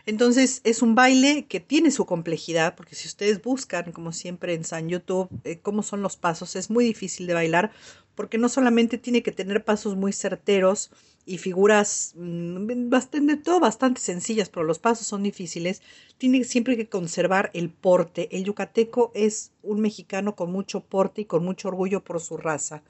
Entonces 0.06 0.62
es 0.63 0.82
un 0.82 0.96
baile 0.96 1.48
que 1.48 1.60
tiene 1.60 1.92
su 1.92 2.06
complejidad, 2.06 2.76
porque 2.76 2.96
si 2.96 3.08
ustedes 3.10 3.42
buscan, 3.42 3.92
como 3.92 4.13
siempre 4.13 4.54
en 4.54 4.63
San 4.63 4.88
YouTube, 4.88 5.30
eh, 5.44 5.60
cómo 5.60 5.84
son 5.84 6.02
los 6.02 6.16
pasos, 6.16 6.56
es 6.56 6.70
muy 6.70 6.86
difícil 6.86 7.28
de 7.28 7.34
bailar, 7.34 7.72
porque 8.16 8.38
no 8.38 8.48
solamente 8.48 8.98
tiene 8.98 9.22
que 9.22 9.32
tener 9.32 9.66
pasos 9.66 9.98
muy 9.98 10.13
certeros, 10.13 10.92
y 11.26 11.38
figuras 11.38 12.14
mm, 12.16 12.90
bastante, 12.90 13.38
todo 13.38 13.60
bastante 13.60 14.02
sencillas, 14.02 14.50
pero 14.50 14.66
los 14.66 14.80
pasos 14.80 15.08
son 15.08 15.24
difíciles, 15.24 15.82
tiene 16.18 16.44
siempre 16.44 16.78
que 16.78 16.90
conservar 16.90 17.52
el 17.54 17.70
porte. 17.70 18.36
El 18.36 18.44
yucateco 18.44 19.12
es 19.16 19.52
un 19.62 19.82
mexicano 19.82 20.36
con 20.36 20.52
mucho 20.52 20.82
porte 20.82 21.22
y 21.22 21.26
con 21.26 21.44
mucho 21.44 21.70
orgullo 21.70 22.04
por 22.04 22.20
su 22.20 22.38
raza. 22.38 22.84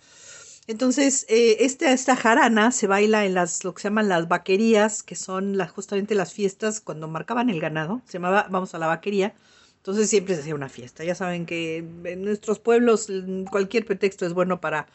Entonces, 0.65 1.25
eh, 1.27 1.57
esta, 1.59 1.91
esta 1.91 2.15
jarana 2.15 2.71
se 2.71 2.87
baila 2.87 3.25
en 3.25 3.33
las, 3.33 3.65
lo 3.65 3.73
que 3.73 3.81
se 3.81 3.87
llaman 3.89 4.07
las 4.07 4.29
vaquerías, 4.29 5.03
que 5.03 5.15
son 5.15 5.57
las, 5.57 5.71
justamente 5.71 6.15
las 6.15 6.33
fiestas 6.33 6.79
cuando 6.79 7.07
marcaban 7.09 7.49
el 7.49 7.59
ganado, 7.59 8.01
se 8.05 8.13
llamaba, 8.13 8.47
vamos 8.49 8.73
a 8.73 8.79
la 8.79 8.87
vaquería, 8.87 9.33
entonces 9.77 10.09
siempre 10.09 10.35
se 10.35 10.41
hacía 10.41 10.55
una 10.55 10.69
fiesta. 10.69 11.03
Ya 11.03 11.15
saben 11.15 11.45
que 11.45 11.79
en 12.05 12.23
nuestros 12.23 12.59
pueblos 12.59 13.09
cualquier 13.51 13.85
pretexto 13.85 14.25
es 14.25 14.31
bueno 14.31 14.61
para, 14.61 14.87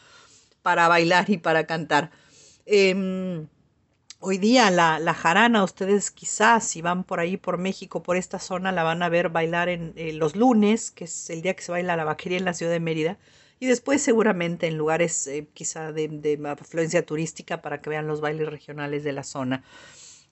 para 0.63 0.87
bailar 0.87 1.29
y 1.29 1.37
para 1.37 1.67
cantar. 1.67 2.09
Em, 2.71 3.47
hoy 4.19 4.37
día 4.37 4.69
la, 4.69 5.13
jarana, 5.15 5.63
ustedes 5.63 6.11
quizás 6.11 6.63
si 6.63 6.83
van 6.83 7.03
por 7.03 7.19
ahí 7.19 7.35
por 7.35 7.57
México, 7.57 8.03
por 8.03 8.15
esta 8.15 8.37
zona, 8.37 8.71
la 8.71 8.83
van 8.83 9.01
a 9.01 9.09
ver 9.09 9.29
bailar 9.29 9.69
en 9.69 9.93
los 10.19 10.35
lunes, 10.35 10.91
que 10.91 11.05
es 11.05 11.31
el 11.31 11.41
día 11.41 11.55
que 11.55 11.63
se 11.63 11.71
baila 11.71 11.97
la 11.97 12.03
vaquería 12.03 12.37
en 12.37 12.45
la 12.45 12.53
ciudad 12.53 12.71
de 12.71 12.79
Mérida, 12.79 13.17
y 13.59 13.65
después 13.65 14.03
seguramente 14.03 14.67
en 14.67 14.77
lugares 14.77 15.25
eh, 15.25 15.47
quizá 15.53 15.91
de, 15.91 16.09
de, 16.09 16.39
afluencia 16.47 17.03
turística 17.05 17.61
para 17.63 17.81
que 17.81 17.89
vean 17.89 18.07
los 18.07 18.21
bailes 18.21 18.47
regionales 18.47 19.03
de 19.03 19.13
la 19.13 19.23
zona. 19.23 19.63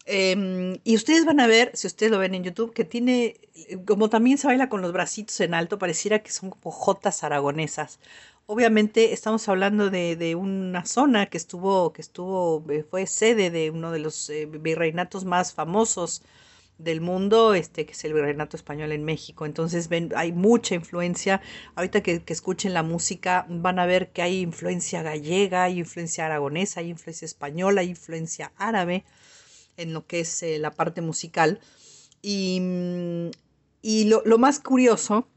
Em, 0.06 0.78
y 0.84 0.96
ustedes 0.96 1.26
van 1.26 1.40
a 1.40 1.48
ver, 1.48 1.72
si 1.74 1.88
ustedes 1.88 2.12
lo 2.12 2.20
ven 2.20 2.36
en 2.36 2.44
YouTube, 2.44 2.74
que 2.74 2.86
tiene, 2.86 3.42
como 3.86 4.10
también 4.10 4.38
se 4.38 4.48
baila 4.48 4.70
con 4.70 4.82
los 4.82 4.94
bracitos 4.94 5.40
en 5.42 5.56
alto, 5.56 5.80
pareciera 5.80 6.20
que 6.20 6.32
son 6.32 6.52
como 6.52 6.72
jotas 6.72 7.24
aragonesas 7.24 8.00
obviamente 8.48 9.14
estamos 9.14 9.48
hablando 9.50 9.90
de, 9.90 10.16
de, 10.16 10.36
una 10.36 10.86
zona 10.86 11.28
que 11.28 11.38
estuvo, 11.38 11.94
que 11.94 12.02
estuvo, 12.02 12.66
eh, 12.72 12.84
fue 12.90 13.06
sede 13.06 13.52
de 13.52 13.70
uno 13.72 13.92
de 13.92 14.00
los 14.00 14.30
eh, 14.30 14.46
virreinatos 14.48 15.26
más 15.26 15.54
famosos 15.54 16.24
del 16.78 17.02
mundo, 17.02 17.54
este, 17.54 17.86
que 17.86 17.92
es 17.94 18.04
el 18.06 18.14
virreinato 18.14 18.56
español 18.58 18.92
en 18.92 19.04
México. 19.04 19.46
Entonces 19.46 19.90
hay 20.16 20.32
mucha 20.32 20.76
influencia. 20.76 21.42
Ahorita 21.76 22.02
que, 22.02 22.24
que, 22.24 22.34
escuchen 22.34 22.74
la 22.74 22.84
música 22.84 23.46
van 23.50 23.80
a 23.80 23.86
ver 23.86 24.12
que 24.12 24.22
hay 24.22 24.42
influencia 24.42 25.02
gallega, 25.04 25.64
hay 25.64 25.80
influencia 25.80 26.26
aragonesa, 26.26 26.80
hay 26.82 26.90
influencia 26.90 27.26
española, 27.26 27.82
hay 27.82 27.90
influencia 27.90 28.52
árabe 28.58 29.06
en 29.78 29.94
lo 29.94 30.06
que 30.08 30.22
es 30.22 30.44
eh, 30.44 30.60
la 30.60 30.72
parte 30.72 31.02
musical. 31.02 31.60
Y 32.22 32.60
mm, 32.62 33.32
Y 33.82 34.06
lo, 34.06 34.22
lo 34.26 34.38
más 34.38 34.60
curioso, 34.60 35.28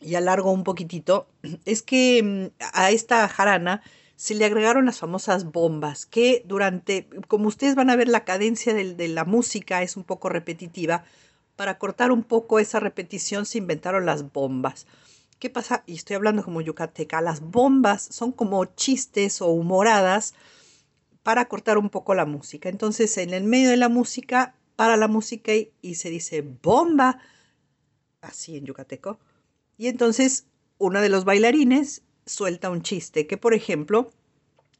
y 0.00 0.14
alargo 0.14 0.50
un 0.52 0.64
poquitito, 0.64 1.26
es 1.64 1.82
que 1.82 2.22
mm, 2.22 2.62
a 2.72 2.90
esta 2.90 3.26
jarana 3.28 3.82
se 4.16 4.34
le 4.34 4.46
agregaron 4.46 4.86
las 4.86 4.98
famosas 4.98 5.52
bombas, 5.52 6.06
que 6.06 6.42
durante, 6.46 7.06
como 7.28 7.48
ustedes 7.48 7.74
van 7.74 7.90
a 7.90 7.96
ver, 7.96 8.08
la 8.08 8.24
cadencia 8.24 8.72
de, 8.72 9.08
la 9.08 9.24
música 9.24 9.82
es 9.82 9.96
un 9.96 10.04
poco 10.04 10.30
repetitiva. 10.30 11.04
Para 11.54 11.78
cortar 11.78 12.10
un 12.10 12.22
poco 12.22 12.58
esa 12.58 12.80
repetición 12.80 13.46
se 13.46 13.58
inventaron 13.58 14.06
las 14.06 14.32
bombas. 14.32 14.86
¿Qué 15.38 15.50
pasa? 15.50 15.84
Y 15.86 15.94
estoy 15.94 16.16
hablando 16.16 16.42
como 16.42 16.62
yucateca. 16.62 17.20
Las 17.20 17.40
bombas 17.40 18.02
son 18.02 18.32
como 18.32 18.64
chistes 18.64 19.42
o 19.42 19.48
humoradas 19.48 20.34
para 21.22 21.46
cortar 21.46 21.76
un 21.76 21.90
poco 21.90 22.14
la 22.14 22.24
música. 22.24 22.68
Entonces, 22.70 23.16
en 23.18 23.34
el 23.34 23.44
medio 23.44 23.70
de 23.70 23.76
la 23.76 23.90
música, 23.90 24.54
para 24.76 24.96
la 24.96 25.08
música 25.08 25.54
y, 25.54 25.72
y 25.82 25.96
se 25.96 26.08
dice 26.08 26.42
bomba, 26.62 27.18
así 28.22 28.56
en 28.56 28.64
yucateco. 28.64 29.18
Y 29.76 29.88
entonces 29.88 30.46
uno 30.78 31.00
de 31.00 31.08
los 31.08 31.24
bailarines 31.24 32.02
suelta 32.24 32.70
un 32.70 32.82
chiste, 32.82 33.26
que 33.26 33.36
por 33.36 33.54
ejemplo, 33.54 34.10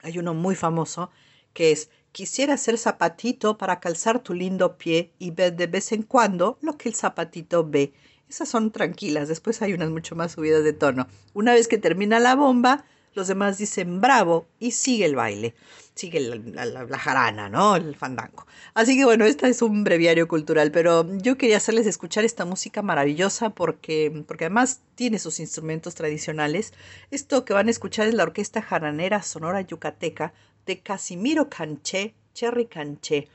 hay 0.01 0.19
uno 0.19 0.35
muy 0.35 0.55
famoso 0.55 1.11
que 1.53 1.73
es, 1.73 1.91
quisiera 2.13 2.57
ser 2.57 2.77
zapatito 2.77 3.57
para 3.57 3.81
calzar 3.81 4.23
tu 4.23 4.35
lindo 4.35 4.77
pie 4.77 5.13
y 5.19 5.31
ver 5.31 5.57
de 5.57 5.67
vez 5.67 5.93
en 5.93 6.03
cuando 6.03 6.59
lo 6.61 6.77
que 6.77 6.89
el 6.89 6.95
zapatito 6.95 7.67
ve. 7.69 7.93
Esas 8.29 8.49
son 8.49 8.73
tranquilas, 8.73 9.29
después 9.29 9.63
hay 9.63 9.73
unas 9.73 9.91
mucho 9.91 10.17
más 10.17 10.33
subidas 10.33 10.65
de 10.65 10.73
tono. 10.73 11.07
Una 11.33 11.55
vez 11.55 11.69
que 11.69 11.79
termina 11.79 12.19
la 12.19 12.35
bomba, 12.35 12.85
los 13.17 13.29
demás 13.29 13.59
dicen 13.59 14.01
bravo 14.01 14.47
y 14.61 14.73
sigue 14.73 15.07
el 15.07 15.17
baile, 15.17 15.55
sigue 15.95 16.21
la, 16.21 16.99
jarana, 16.99 17.49
¿no? 17.49 17.75
El 17.75 17.97
fandango. 17.97 18.47
Así 18.75 18.97
que 18.97 19.05
bueno, 19.07 19.25
este 19.25 19.49
es 19.49 19.63
un 19.63 19.83
breviario 19.85 20.29
cultural, 20.29 20.71
pero 20.71 21.07
yo 21.17 21.39
quería 21.39 21.57
hacerles 21.57 21.87
escuchar 21.87 22.25
esta 22.25 22.45
música 22.45 22.83
maravillosa 22.83 23.51
porque, 23.51 24.25
porque 24.29 24.45
además 24.45 24.83
tiene 24.95 25.19
sus 25.19 25.41
instrumentos 25.41 25.95
tradicionales. 25.95 26.75
Esto 27.11 27.45
que 27.45 27.55
van 27.55 27.69
a 27.69 27.71
escuchar 27.71 28.07
es 28.07 28.15
la 28.15 28.25
Orquesta 28.25 28.61
Jaranera 28.61 29.23
Sonora 29.23 29.63
Yucateca 29.63 30.35
de 30.67 30.81
Casimiro 30.81 31.49
Canché, 31.49 32.15
Cherry 32.35 32.67
Canché. 32.67 33.29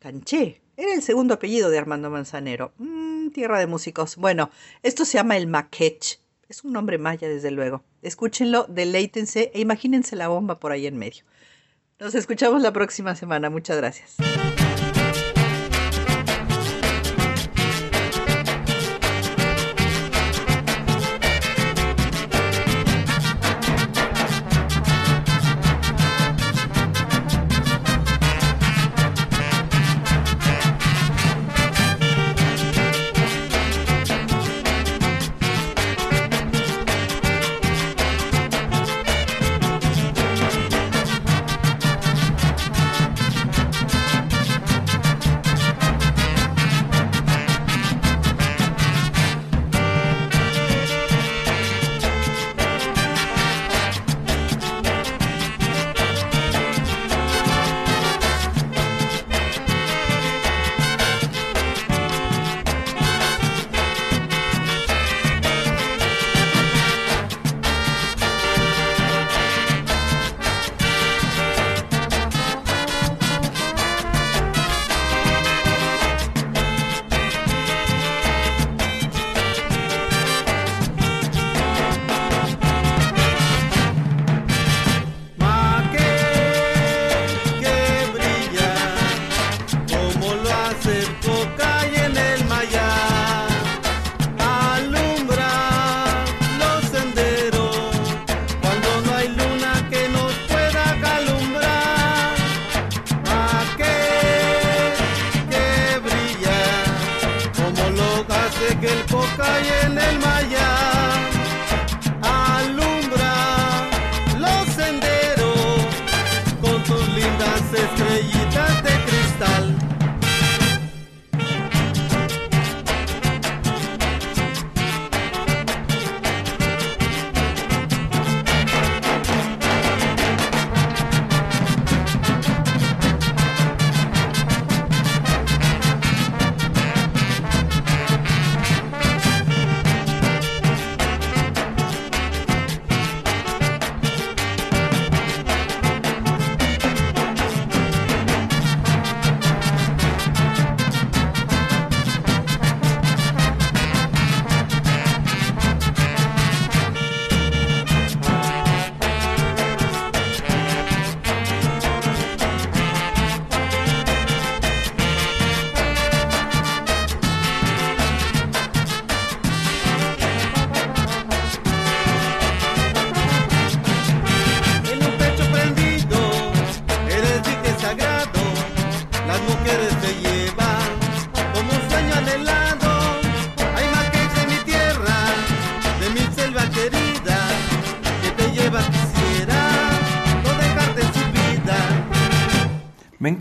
Canché, 0.00 0.60
era 0.76 0.94
el 0.94 1.02
segundo 1.02 1.34
apellido 1.34 1.70
de 1.70 1.78
Armando 1.78 2.10
Manzanero. 2.10 2.72
Mm, 2.78 3.28
tierra 3.28 3.60
de 3.60 3.68
músicos. 3.68 4.16
Bueno, 4.16 4.50
esto 4.82 5.04
se 5.04 5.18
llama 5.18 5.36
el 5.36 5.46
maquech. 5.46 6.21
Es 6.48 6.64
un 6.64 6.72
nombre 6.72 6.98
maya, 6.98 7.28
desde 7.28 7.50
luego. 7.50 7.82
Escúchenlo, 8.02 8.66
deleítense 8.68 9.50
e 9.54 9.60
imagínense 9.60 10.16
la 10.16 10.28
bomba 10.28 10.60
por 10.60 10.72
ahí 10.72 10.86
en 10.86 10.98
medio. 10.98 11.24
Nos 11.98 12.14
escuchamos 12.14 12.62
la 12.62 12.72
próxima 12.72 13.14
semana. 13.14 13.48
Muchas 13.48 13.76
gracias. 13.76 14.16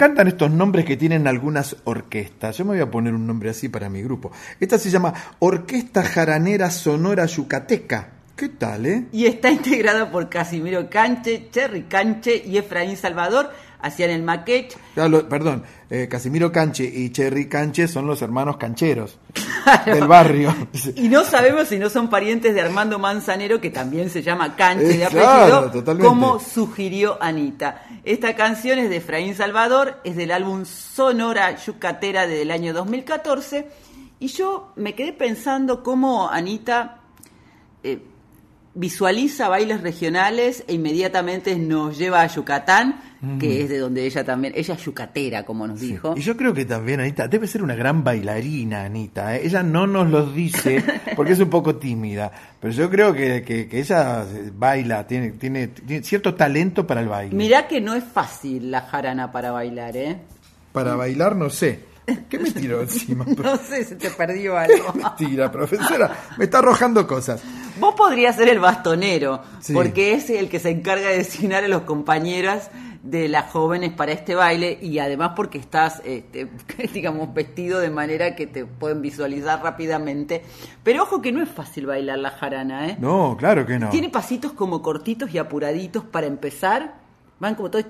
Encantan 0.01 0.27
estos 0.29 0.49
nombres 0.49 0.83
que 0.85 0.97
tienen 0.97 1.27
algunas 1.27 1.75
orquestas. 1.83 2.57
Yo 2.57 2.65
me 2.65 2.71
voy 2.71 2.79
a 2.79 2.89
poner 2.89 3.13
un 3.13 3.27
nombre 3.27 3.51
así 3.51 3.69
para 3.69 3.87
mi 3.87 4.01
grupo. 4.01 4.31
Esta 4.59 4.79
se 4.79 4.89
llama 4.89 5.13
Orquesta 5.37 6.01
Jaranera 6.01 6.71
Sonora 6.71 7.27
Yucateca. 7.27 8.09
¿Qué 8.35 8.49
tal, 8.49 8.87
eh? 8.87 9.05
Y 9.11 9.27
está 9.27 9.51
integrada 9.51 10.11
por 10.11 10.27
Casimiro 10.27 10.89
Canche, 10.89 11.49
Cherry 11.51 11.83
Canche 11.83 12.41
y 12.43 12.57
Efraín 12.57 12.97
Salvador. 12.97 13.51
Hacían 13.83 14.09
el 14.09 14.23
lo- 15.07 15.29
perdón, 15.29 15.63
eh, 15.91 16.07
Casimiro 16.09 16.51
Canche 16.51 16.83
y 16.83 17.11
Cherry 17.11 17.47
Canche 17.47 17.87
son 17.87 18.07
los 18.07 18.23
hermanos 18.23 18.57
cancheros 18.57 19.19
del 19.86 20.07
barrio. 20.07 20.53
Y 20.95 21.09
no 21.09 21.24
sabemos 21.24 21.68
si 21.68 21.78
no 21.80 21.89
son 21.89 22.09
parientes 22.09 22.53
de 22.53 22.62
Armando 22.62 22.99
Manzanero, 22.99 23.59
que 23.62 23.70
también 23.70 24.09
se 24.09 24.22
llama 24.22 24.55
Canche 24.55 24.86
de 24.86 24.95
Eh, 24.95 25.05
apellido, 25.05 25.24
claro, 25.26 25.72
totalmente. 25.72 26.07
como 26.07 26.39
sugirió 26.39 27.18
Anita. 27.22 27.84
Esta 28.03 28.36
canción 28.36 28.80
es 28.80 28.89
de 28.89 28.97
Efraín 28.97 29.36
Salvador, 29.36 29.99
es 30.03 30.16
del 30.16 30.32
álbum 30.32 30.66
Sonora 30.66 31.55
Yucatera 31.55 32.28
del 32.28 32.51
año 32.51 32.74
2014 32.74 33.68
Y 34.20 34.28
yo 34.28 34.72
me 34.76 34.93
quedé 34.95 35.14
pensando 35.14 35.82
cómo 35.84 36.30
Anita 36.30 36.99
eh, 37.84 37.99
visualiza 38.74 39.49
bailes 39.49 39.82
regionales 39.82 40.64
e 40.68 40.74
inmediatamente 40.74 41.55
nos 41.57 41.97
lleva 41.97 42.22
a 42.22 42.28
Yucatán, 42.28 43.01
que 43.39 43.61
es 43.63 43.69
de 43.69 43.78
donde 43.78 44.05
ella 44.05 44.24
también, 44.24 44.53
ella 44.55 44.74
es 44.74 44.84
yucatera, 44.84 45.43
como 45.45 45.67
nos 45.67 45.80
dijo. 45.80 46.13
Y 46.17 46.22
yo 46.22 46.36
creo 46.36 46.53
que 46.53 46.65
también 46.65 46.99
Anita 47.01 47.28
debe 47.28 47.45
ser 47.47 47.61
una 47.61 47.76
gran 47.76 48.03
bailarina, 48.03 48.84
Anita. 48.86 49.36
¿eh? 49.36 49.41
Ella 49.45 49.61
no 49.61 49.86
nos 49.86 50.09
lo 50.09 50.26
dice 50.26 50.84
porque 51.15 51.34
es 51.34 51.39
un 51.39 51.49
poco 51.49 51.76
tímida, 51.76 52.32
pero 52.59 52.74
yo 52.74 52.89
creo 52.89 53.13
que, 53.13 53.43
que- 53.43 53.67
que 53.67 53.80
ella 53.80 54.26
baila, 54.57 55.05
tiene, 55.05 55.32
tiene, 55.32 55.67
tiene 55.67 56.03
cierto 56.03 56.34
talento 56.36 56.88
para 56.88 57.01
el 57.01 57.07
baile. 57.09 57.36
Mirá 57.36 57.67
que 57.67 57.80
no 57.80 57.93
es 57.93 58.03
fácil 58.03 58.72
la 58.72 58.82
jarana 58.82 59.32
para 59.32 59.51
bailar, 59.51 59.95
¿eh? 59.97 60.17
Para 60.72 60.95
bailar 60.95 61.36
no 61.36 61.49
sé. 61.49 61.91
¿Qué 62.28 62.39
me 62.39 62.49
tiró 62.49 62.82
encima? 62.82 63.24
No 63.26 63.55
sé, 63.57 63.84
se 63.86 63.95
te 63.95 64.09
perdió 64.09 64.57
algo. 64.57 64.91
Mentira, 64.93 65.51
profesora. 65.51 66.11
Me 66.38 66.45
está 66.45 66.57
arrojando 66.57 67.05
cosas. 67.05 67.41
Vos 67.80 67.93
podrías 67.95 68.36
ser 68.36 68.49
el 68.49 68.59
bastonero, 68.59 69.41
Sí. 69.59 69.74
porque 69.74 70.13
es 70.13 70.30
el 70.32 70.49
que 70.49 70.59
se 70.59 70.72
encarga 70.72 71.09
de 71.09 71.17
designar 71.17 71.63
a 71.63 71.67
los 71.67 71.84
compañeros 71.84 72.63
de 73.03 73.27
las 73.27 73.51
jóvenes 73.51 73.93
para 73.93 74.11
este 74.11 74.35
baile 74.35 74.77
y 74.81 74.99
además 74.99 75.31
porque 75.35 75.57
estás, 75.57 76.01
este, 76.05 76.49
digamos, 76.93 77.33
vestido 77.33 77.79
de 77.79 77.89
manera 77.89 78.35
que 78.35 78.45
te 78.47 78.65
pueden 78.65 79.01
visualizar 79.01 79.61
rápidamente. 79.63 80.43
Pero 80.83 81.03
ojo 81.03 81.21
que 81.21 81.31
no 81.31 81.41
es 81.41 81.49
fácil 81.49 81.87
bailar 81.87 82.19
la 82.19 82.31
jarana, 82.31 82.87
¿eh? 82.89 82.97
No, 82.99 83.35
claro 83.37 83.65
que 83.65 83.79
no. 83.79 83.89
Tiene 83.89 84.09
pasitos 84.09 84.51
como 84.53 84.81
cortitos 84.81 85.33
y 85.33 85.37
apuraditos 85.39 86.03
para 86.03 86.27
empezar. 86.27 86.95
Van 87.39 87.55
como 87.55 87.71
todos 87.71 87.85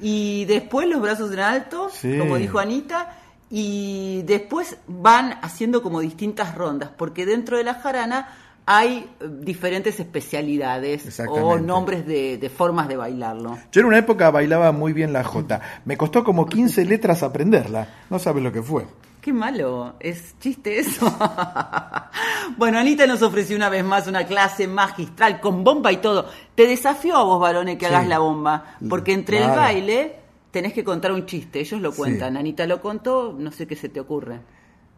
y 0.00 0.44
después 0.46 0.88
los 0.88 1.00
brazos 1.02 1.30
en 1.32 1.40
alto, 1.40 1.90
Sí. 1.90 2.16
como 2.18 2.36
dijo 2.36 2.58
Anita, 2.58 3.16
y 3.50 4.22
después 4.22 4.78
van 4.86 5.38
haciendo 5.42 5.82
como 5.82 6.00
distintas 6.00 6.54
rondas, 6.54 6.90
porque 6.96 7.26
dentro 7.26 7.58
de 7.58 7.64
la 7.64 7.74
jarana 7.74 8.28
hay 8.72 8.98
eh, 9.18 9.28
diferentes 9.40 9.98
especialidades 9.98 11.20
o 11.28 11.58
nombres 11.58 12.06
de, 12.06 12.38
de 12.38 12.50
formas 12.50 12.86
de 12.86 12.96
bailarlo. 12.96 13.58
Yo 13.72 13.80
en 13.80 13.88
una 13.88 13.98
época 13.98 14.30
bailaba 14.30 14.70
muy 14.70 14.92
bien 14.92 15.12
la 15.12 15.24
jota. 15.24 15.60
Me 15.84 15.96
costó 15.96 16.22
como 16.22 16.46
15 16.46 16.84
letras 16.84 17.24
aprenderla. 17.24 17.88
No 18.10 18.20
sabes 18.20 18.44
lo 18.44 18.52
que 18.52 18.62
fue. 18.62 18.86
Qué 19.20 19.32
malo, 19.32 19.94
es 19.98 20.36
chiste 20.38 20.78
eso. 20.78 21.04
bueno, 22.56 22.78
Anita 22.78 23.06
nos 23.08 23.22
ofreció 23.22 23.56
una 23.56 23.68
vez 23.68 23.84
más 23.84 24.06
una 24.06 24.24
clase 24.24 24.68
magistral 24.68 25.40
con 25.40 25.64
bomba 25.64 25.90
y 25.90 25.96
todo. 25.96 26.26
Te 26.54 26.66
desafío 26.66 27.16
a 27.16 27.24
vos, 27.24 27.40
varones, 27.40 27.76
que 27.76 27.86
Sí. 27.86 27.92
hagas 27.92 28.06
la 28.06 28.20
bomba, 28.20 28.76
porque 28.88 29.12
entre 29.12 29.42
el 29.42 29.50
baile 29.50 30.16
tenés 30.52 30.72
que 30.72 30.84
contar 30.84 31.10
un 31.12 31.26
chiste. 31.26 31.58
Ellos 31.60 31.80
lo 31.80 31.90
Sí. 31.90 31.98
cuentan. 31.98 32.36
Anita 32.36 32.66
lo 32.66 32.80
contó, 32.80 33.34
no 33.36 33.50
sé 33.50 33.66
qué 33.66 33.74
se 33.76 33.88
te 33.88 33.98
ocurre. 34.00 34.40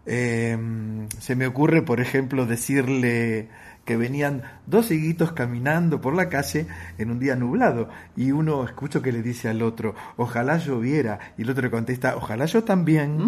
Eh, 0.06 0.58
se 1.18 1.36
me 1.36 1.46
ocurre, 1.46 1.82
por 1.82 2.00
ejemplo, 2.00 2.46
decirle 2.46 3.48
que 3.84 3.96
venían 3.96 4.42
dos 4.66 4.90
higuitos 4.90 5.32
caminando 5.32 6.00
por 6.00 6.14
la 6.14 6.28
calle 6.28 6.66
en 6.98 7.10
un 7.10 7.18
día 7.18 7.34
nublado 7.34 7.88
y 8.16 8.30
uno 8.30 8.64
escucho 8.64 9.02
que 9.02 9.12
le 9.12 9.22
dice 9.22 9.48
al 9.48 9.62
otro, 9.62 9.94
ojalá 10.16 10.58
lloviera, 10.58 11.18
y 11.36 11.42
el 11.42 11.50
otro 11.50 11.64
le 11.64 11.70
contesta, 11.70 12.14
ojalá 12.16 12.46
yo 12.46 12.62
también. 12.62 13.18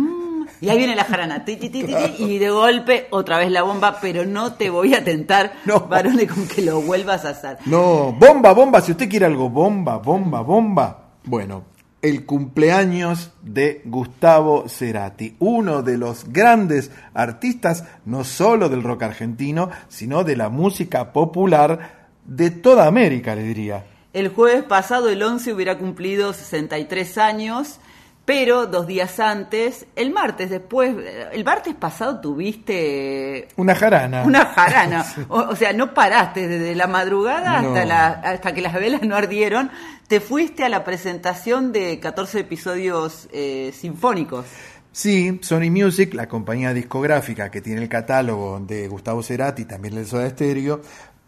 Y 0.60 0.68
ahí 0.68 0.78
viene 0.78 0.94
la 0.94 1.04
jarana, 1.04 1.44
ti, 1.44 1.56
ti, 1.56 1.70
ti, 1.70 1.84
ti, 1.84 1.94
ti, 1.94 2.24
y 2.24 2.38
de 2.38 2.50
golpe 2.50 3.08
otra 3.10 3.38
vez 3.38 3.50
la 3.50 3.62
bomba, 3.62 3.98
pero 4.00 4.24
no 4.24 4.54
te 4.54 4.70
voy 4.70 4.94
a 4.94 5.02
tentar, 5.02 5.54
varones, 5.88 6.30
con 6.30 6.46
que 6.46 6.62
lo 6.62 6.80
vuelvas 6.82 7.24
a 7.24 7.30
hacer. 7.30 7.58
No, 7.66 8.12
bomba, 8.12 8.52
bomba, 8.52 8.80
si 8.80 8.92
usted 8.92 9.08
quiere 9.08 9.26
algo, 9.26 9.50
bomba, 9.50 9.98
bomba, 9.98 10.42
bomba. 10.42 11.00
Bueno, 11.24 11.64
el 12.04 12.26
cumpleaños 12.26 13.30
de 13.40 13.80
Gustavo 13.86 14.68
Cerati, 14.68 15.36
uno 15.38 15.82
de 15.82 15.96
los 15.96 16.30
grandes 16.30 16.90
artistas, 17.14 17.84
no 18.04 18.24
solo 18.24 18.68
del 18.68 18.82
rock 18.82 19.04
argentino, 19.04 19.70
sino 19.88 20.22
de 20.22 20.36
la 20.36 20.50
música 20.50 21.14
popular 21.14 22.10
de 22.26 22.50
toda 22.50 22.86
América, 22.86 23.34
le 23.34 23.44
diría. 23.44 23.86
El 24.12 24.28
jueves 24.28 24.64
pasado, 24.64 25.08
el 25.08 25.22
11, 25.22 25.54
hubiera 25.54 25.78
cumplido 25.78 26.34
63 26.34 27.16
años, 27.16 27.80
pero 28.24 28.66
dos 28.66 28.86
días 28.86 29.20
antes, 29.20 29.86
el 29.96 30.10
martes 30.10 30.48
después, 30.50 30.94
el 31.32 31.44
martes 31.44 31.74
pasado 31.74 32.20
tuviste 32.20 33.48
Una 33.56 33.74
jarana. 33.74 34.22
una 34.24 34.46
jarana. 34.46 35.04
O, 35.28 35.40
o 35.40 35.56
sea, 35.56 35.72
no 35.72 35.92
paraste 35.94 36.48
desde 36.48 36.74
la 36.74 36.86
madrugada 36.86 37.60
No. 37.60 37.68
hasta, 37.68 37.84
la, 37.84 38.06
hasta 38.08 38.54
que 38.54 38.60
las 38.62 38.72
velas 38.74 39.02
no 39.02 39.14
ardieron. 39.16 39.70
Te 40.08 40.20
fuiste 40.20 40.64
a 40.64 40.68
la 40.68 40.84
presentación 40.84 41.72
de 41.72 41.98
14 42.00 42.40
episodios 42.40 43.28
eh, 43.32 43.72
sinfónicos. 43.78 44.46
Sí, 44.92 45.40
Sony 45.42 45.70
Music, 45.70 46.14
la 46.14 46.28
compañía 46.28 46.72
discográfica 46.72 47.50
que 47.50 47.60
tiene 47.60 47.82
el 47.82 47.88
catálogo 47.88 48.60
de 48.60 48.86
Gustavo 48.88 49.22
Cerati, 49.22 49.64
también 49.64 49.98
el 49.98 50.06
Soda 50.06 50.30
Stereo, 50.30 50.80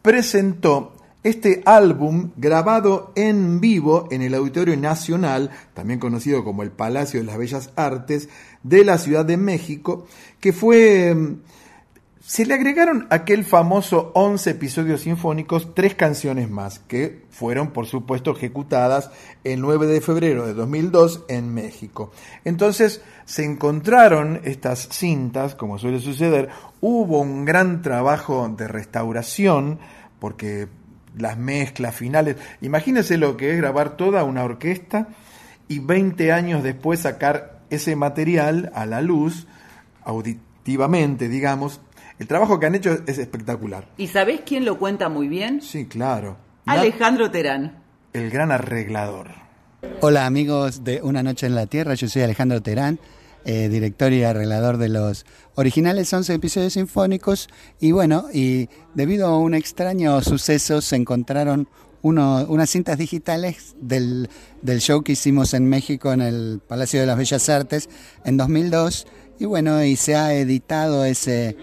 presentó 0.03 0.95
este 1.29 1.62
álbum 1.64 2.31
grabado 2.37 3.12
en 3.16 3.61
vivo 3.61 4.09
en 4.11 4.22
el 4.22 4.35
Auditorio 4.35 4.77
Nacional, 4.77 5.51
también 5.74 5.99
conocido 5.99 6.45
como 6.45 6.62
el 6.62 6.70
Palacio 6.70 7.20
de 7.20 7.27
las 7.27 7.39
Bellas 7.39 7.70
Artes, 7.77 8.29
de 8.62 8.85
la 8.85 8.99
Ciudad 8.99 9.24
de 9.24 9.37
México, 9.37 10.07
que 10.41 10.53
fue... 10.53 11.14
mm, 11.14 11.41
Se 12.27 12.45
le 12.45 12.55
agregaron 12.55 13.07
aquel 13.11 13.45
famoso 13.45 14.11
11 14.14 14.51
episodios 14.51 15.03
sinfónicos 15.03 15.74
tres 15.77 15.95
canciones 15.95 16.51
más, 16.51 16.81
que 16.81 17.24
fueron, 17.31 17.70
por 17.70 17.87
supuesto, 17.87 18.33
ejecutadas 18.33 19.11
el 19.45 19.61
9 19.61 19.87
de 19.87 20.01
febrero 20.01 20.45
de 20.45 20.53
2002 20.55 21.22
en 21.29 21.55
México. 21.55 22.11
Entonces 22.45 23.01
se 23.27 23.45
encontraron 23.45 24.41
estas 24.43 24.89
cintas, 24.91 25.55
como 25.55 25.79
suele 25.79 26.01
suceder, 26.01 26.49
hubo 26.81 27.20
un 27.20 27.45
gran 27.45 27.81
trabajo 27.81 28.49
de 28.49 28.66
restauración, 28.66 29.79
porque 30.18 30.66
las 31.17 31.37
mezclas 31.39 31.95
finales, 31.95 32.37
imagínense 32.61 33.17
lo 33.19 33.37
que 33.37 33.51
es 33.53 33.57
grabar 33.57 33.97
toda 33.97 34.23
una 34.25 34.45
orquesta 34.45 35.09
y 35.69 35.79
20 35.81 36.31
años 36.33 36.62
después 36.62 37.01
sacar 37.01 37.61
ese 37.71 37.97
material 37.97 38.71
a 38.75 38.87
la 38.87 39.01
luz, 39.01 39.47
auditivamente, 40.05 41.29
digamos. 41.29 41.81
El 42.19 42.27
trabajo 42.27 42.59
que 42.59 42.67
han 42.67 42.75
hecho 42.75 42.99
es 43.07 43.19
espectacular. 43.19 43.87
¿Y 43.99 44.07
sabés 44.09 44.41
quién 44.47 44.64
lo 44.64 44.79
cuenta 44.79 45.09
muy 45.09 45.29
bien? 45.29 45.61
Sí, 45.61 45.87
claro. 45.87 46.37
La- 46.64 46.75
Alejandro 46.75 47.31
Terán. 47.31 47.83
el 48.12 48.31
gran 48.31 48.51
arreglador. 48.53 49.29
Hola 50.01 50.27
amigos 50.27 50.85
de 50.85 51.03
Una 51.03 51.23
Noche 51.23 51.47
en 51.47 51.55
la 51.55 51.67
Tierra, 51.67 51.95
yo 51.95 52.09
soy 52.09 52.23
Alejandro 52.23 52.62
Terán, 52.62 52.99
eh, 53.49 53.68
director 53.68 54.12
y 54.12 54.24
arreglador 54.24 54.76
de 54.76 54.88
los 54.88 55.24
originales 55.55 56.12
11 56.12 56.34
episodios 56.34 56.72
sinfónicos. 56.72 57.49
Y 57.78 57.92
bueno, 57.92 58.26
y 58.32 58.68
debido 58.94 59.28
a 59.28 59.38
un 59.38 59.55
extraño 59.55 60.20
suceso 60.20 60.80
se 60.80 60.97
encontraron 60.97 61.68
unas 62.03 62.70
cintas 62.70 62.99
digitales 62.99 63.76
del, 63.80 64.28
del 64.62 64.80
show 64.80 65.03
que 65.03 65.12
hicimos 65.12 65.55
en 65.55 65.68
México 65.68 66.12
en 66.12 66.22
el 66.22 66.61
Palacio 66.66 67.01
de 67.01 67.07
las 67.07 67.16
Bellas 67.16 67.49
Artes 67.49 67.88
en 68.24 68.36
2002 68.36 69.07
y 69.38 69.44
bueno, 69.44 69.84
y 69.84 69.94
se 69.94 70.16
ha 70.16 70.34
editado 70.34 71.05
ese, 71.05 71.57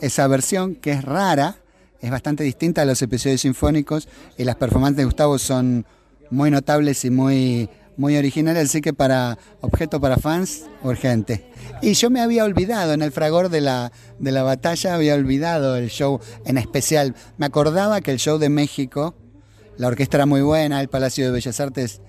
esa 0.00 0.26
versión 0.26 0.74
que 0.74 0.92
es 0.92 1.04
rara, 1.04 1.58
es 2.00 2.10
bastante 2.10 2.42
distinta 2.42 2.82
a 2.82 2.86
los 2.86 3.00
episodios 3.02 3.42
sinfónicos 3.42 4.08
y 4.36 4.44
las 4.44 4.56
performances 4.56 4.96
de 4.96 5.04
Gustavo 5.04 5.38
son 5.38 5.86
muy 6.30 6.50
notables 6.50 7.04
y 7.04 7.10
muy, 7.10 7.68
muy 7.96 8.16
originales, 8.16 8.64
así 8.64 8.80
que 8.80 8.92
para 8.92 9.38
objeto 9.60 10.00
para 10.00 10.16
fans, 10.16 10.64
urgente. 10.82 11.46
Y 11.82 11.94
yo 11.94 12.10
me 12.10 12.20
había 12.20 12.44
olvidado, 12.44 12.92
en 12.92 13.02
el 13.02 13.12
fragor 13.12 13.48
de 13.48 13.60
la, 13.60 13.92
de 14.18 14.32
la 14.32 14.42
batalla, 14.42 14.94
había 14.94 15.14
olvidado 15.14 15.76
el 15.76 15.88
show 15.88 16.20
en 16.44 16.58
especial. 16.58 17.14
Me 17.38 17.46
acordaba 17.46 18.00
que 18.00 18.10
el 18.10 18.18
show 18.18 18.38
de 18.38 18.48
México, 18.48 19.14
la 19.76 19.88
orquesta 19.88 20.16
era 20.16 20.26
muy 20.26 20.42
buena, 20.42 20.80
el 20.80 20.88
Palacio 20.88 21.24
de 21.24 21.32
Bellas 21.32 21.60
Artes 21.60 22.00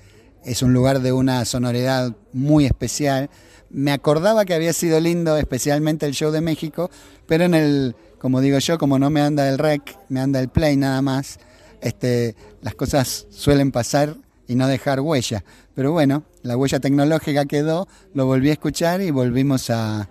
es 0.43 0.61
un 0.61 0.73
lugar 0.73 1.01
de 1.01 1.11
una 1.11 1.43
sonoridad 1.43 2.15
muy 2.31 2.65
especial. 2.65 3.29
Me 3.69 3.91
acordaba 3.91 4.45
que 4.45 4.53
había 4.53 4.73
sido 4.73 4.99
lindo, 4.99 5.37
especialmente 5.37 6.05
el 6.05 6.13
show 6.13 6.31
de 6.31 6.41
México, 6.41 6.89
pero 7.27 7.45
en 7.45 7.55
el, 7.55 7.95
como 8.19 8.41
digo 8.41 8.59
yo, 8.59 8.77
como 8.77 8.99
no 8.99 9.09
me 9.09 9.21
anda 9.21 9.49
el 9.49 9.57
rec, 9.57 9.97
me 10.07 10.21
anda 10.21 10.39
el 10.39 10.49
play 10.49 10.77
nada 10.77 11.01
más, 11.01 11.39
este, 11.81 12.35
las 12.61 12.75
cosas 12.75 13.27
suelen 13.31 13.71
pasar 13.71 14.15
y 14.47 14.55
no 14.55 14.67
dejar 14.67 14.99
huella. 14.99 15.43
Pero 15.73 15.91
bueno, 15.91 16.23
la 16.43 16.57
huella 16.57 16.79
tecnológica 16.79 17.45
quedó, 17.45 17.87
lo 18.13 18.25
volví 18.25 18.49
a 18.49 18.53
escuchar 18.53 19.01
y 19.01 19.11
volvimos 19.11 19.69
a, 19.69 20.09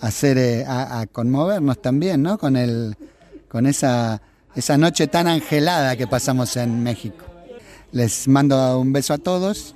hacer, 0.00 0.38
eh, 0.38 0.64
a, 0.66 1.00
a 1.00 1.06
conmovernos 1.06 1.80
también, 1.80 2.22
¿no? 2.22 2.38
Con 2.38 2.56
el, 2.56 2.96
con 3.48 3.66
esa, 3.66 4.20
esa 4.54 4.76
noche 4.76 5.06
tan 5.06 5.28
angelada 5.28 5.96
que 5.96 6.06
pasamos 6.06 6.56
en 6.56 6.82
México. 6.82 7.24
Les 7.92 8.26
mando 8.26 8.78
un 8.80 8.92
beso 8.92 9.14
a 9.14 9.18
todos. 9.18 9.74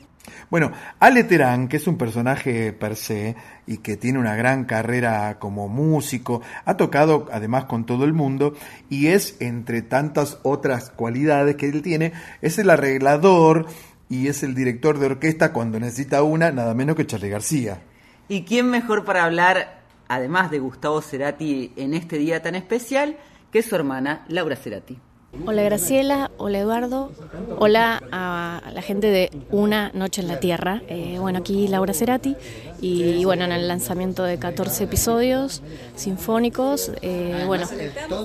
Bueno, 0.51 0.73
Ale 1.01 1.25
Terán, 1.25 1.69
que 1.69 1.77
es 1.77 1.87
un 1.87 1.99
personaje 1.99 2.73
per 2.73 2.97
se 2.97 3.37
y 3.67 3.79
que 3.79 3.97
tiene 3.97 4.19
una 4.19 4.37
gran 4.37 4.65
carrera 4.65 5.39
como 5.39 5.69
músico, 5.69 6.43
ha 6.65 6.77
tocado 6.77 7.27
además 7.33 7.65
con 7.65 7.85
todo 7.85 8.05
el 8.05 8.13
mundo 8.13 8.55
y 8.89 9.09
es, 9.09 9.37
entre 9.41 9.83
tantas 9.83 10.39
otras 10.43 10.91
cualidades 10.91 11.57
que 11.57 11.69
él 11.69 11.83
tiene, 11.83 12.13
es 12.43 12.59
el 12.59 12.71
arreglador 12.71 13.67
y 14.09 14.29
es 14.29 14.43
el 14.43 14.55
director 14.55 14.99
de 14.99 15.07
orquesta 15.07 15.53
cuando 15.53 15.81
necesita 15.81 16.23
una, 16.23 16.53
nada 16.53 16.75
menos 16.75 16.97
que 16.97 17.07
Charlie 17.07 17.31
García. 17.31 17.81
¿Y 18.29 18.43
quién 18.43 18.71
mejor 18.71 19.05
para 19.05 19.25
hablar 19.25 19.77
además 20.09 20.51
de 20.51 20.59
Gustavo 20.59 21.01
Cerati 21.03 21.73
en 21.77 21.95
este 21.95 22.19
día 22.19 22.43
tan 22.43 22.55
especial, 22.55 23.17
que 23.51 23.63
su 23.63 23.75
hermana 23.75 24.25
Laura 24.29 24.57
Cerati. 24.57 24.99
Hola 25.45 25.63
Graciela, 25.63 26.31
hola 26.39 26.59
Eduardo, 26.59 27.11
hola 27.59 28.03
a 28.11 28.63
la 28.73 28.81
gente 28.81 29.09
de 29.09 29.31
Una 29.51 29.91
Noche 29.93 30.23
en 30.23 30.29
la 30.29 30.41
Tierra. 30.41 30.83
Eh, 30.89 31.19
bueno, 31.21 31.41
aquí 31.41 31.69
Laura 31.69 31.93
Cerati. 31.93 32.37
Y 32.81 33.25
bueno, 33.25 33.45
en 33.45 33.53
el 33.53 33.69
lanzamiento 33.69 34.23
de 34.23 34.39
14 34.39 34.85
episodios 34.85 35.63
sinfónicos, 35.95 36.93
eh, 37.03 37.45
bueno, 37.47 37.67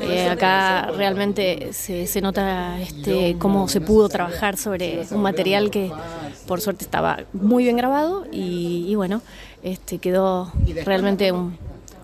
eh, 0.01 0.29
acá 0.29 0.91
realmente 0.95 1.73
se, 1.73 2.07
se 2.07 2.21
nota 2.21 2.79
este, 2.79 3.35
cómo 3.39 3.67
se 3.67 3.81
pudo 3.81 4.07
trabajar 4.07 4.57
sobre 4.57 5.05
un 5.11 5.21
material 5.21 5.71
que 5.71 5.91
por 6.47 6.61
suerte 6.61 6.83
estaba 6.83 7.19
muy 7.33 7.63
bien 7.63 7.77
grabado. 7.77 8.25
Y, 8.31 8.93
bueno, 8.95 9.21
este, 9.63 9.97
quedó 9.97 10.51
realmente 10.85 11.31
un, 11.31 11.57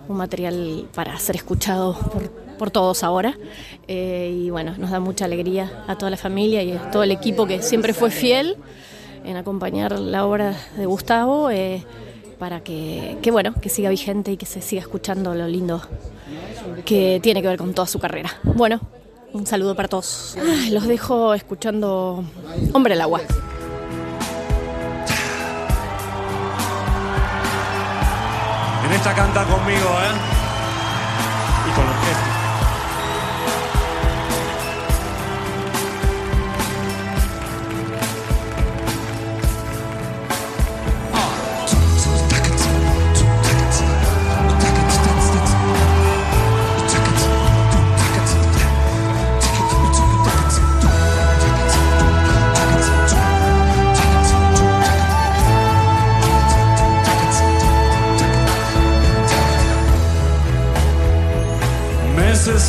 un 0.08 0.16
material 0.16 0.88
para 0.94 1.18
ser 1.18 1.36
escuchado 1.36 1.98
por 1.98 2.47
por 2.58 2.70
todos 2.70 3.02
ahora. 3.02 3.38
Eh, 3.86 4.42
y 4.44 4.50
bueno, 4.50 4.74
nos 4.76 4.90
da 4.90 5.00
mucha 5.00 5.24
alegría 5.24 5.84
a 5.86 5.96
toda 5.96 6.10
la 6.10 6.16
familia 6.16 6.62
y 6.62 6.72
a 6.72 6.90
todo 6.90 7.02
el 7.02 7.10
equipo 7.10 7.46
que 7.46 7.62
siempre 7.62 7.94
fue 7.94 8.10
fiel 8.10 8.56
en 9.24 9.36
acompañar 9.36 9.98
la 9.98 10.26
obra 10.26 10.54
de 10.76 10.86
Gustavo 10.86 11.50
eh, 11.50 11.84
para 12.38 12.60
que, 12.60 13.16
que, 13.22 13.30
bueno, 13.30 13.54
que 13.60 13.68
siga 13.68 13.90
vigente 13.90 14.32
y 14.32 14.36
que 14.36 14.46
se 14.46 14.60
siga 14.60 14.82
escuchando 14.82 15.34
lo 15.34 15.48
lindo 15.48 15.80
que 16.84 17.20
tiene 17.22 17.42
que 17.42 17.48
ver 17.48 17.58
con 17.58 17.74
toda 17.74 17.86
su 17.86 17.98
carrera. 17.98 18.30
Bueno, 18.42 18.80
un 19.32 19.46
saludo 19.46 19.74
para 19.74 19.88
todos. 19.88 20.36
Los 20.70 20.86
dejo 20.86 21.34
escuchando 21.34 22.24
Hombre 22.72 22.94
al 22.94 23.00
agua. 23.02 23.20
En 28.86 28.92
esta 28.94 29.14
canta 29.14 29.44
conmigo, 29.44 29.86
¿eh? 29.86 30.37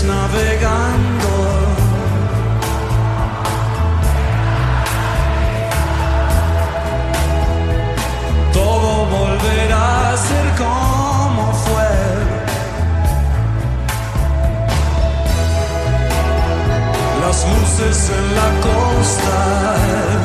Navegando. 0.03 1.29
Todo 8.53 9.05
volverá 9.05 10.11
a 10.13 10.17
ser 10.17 10.47
como 10.57 11.53
fue. 11.53 11.93
Las 17.21 17.45
luces 17.47 18.11
en 18.17 18.35
la 18.35 18.49
costa. 18.61 20.18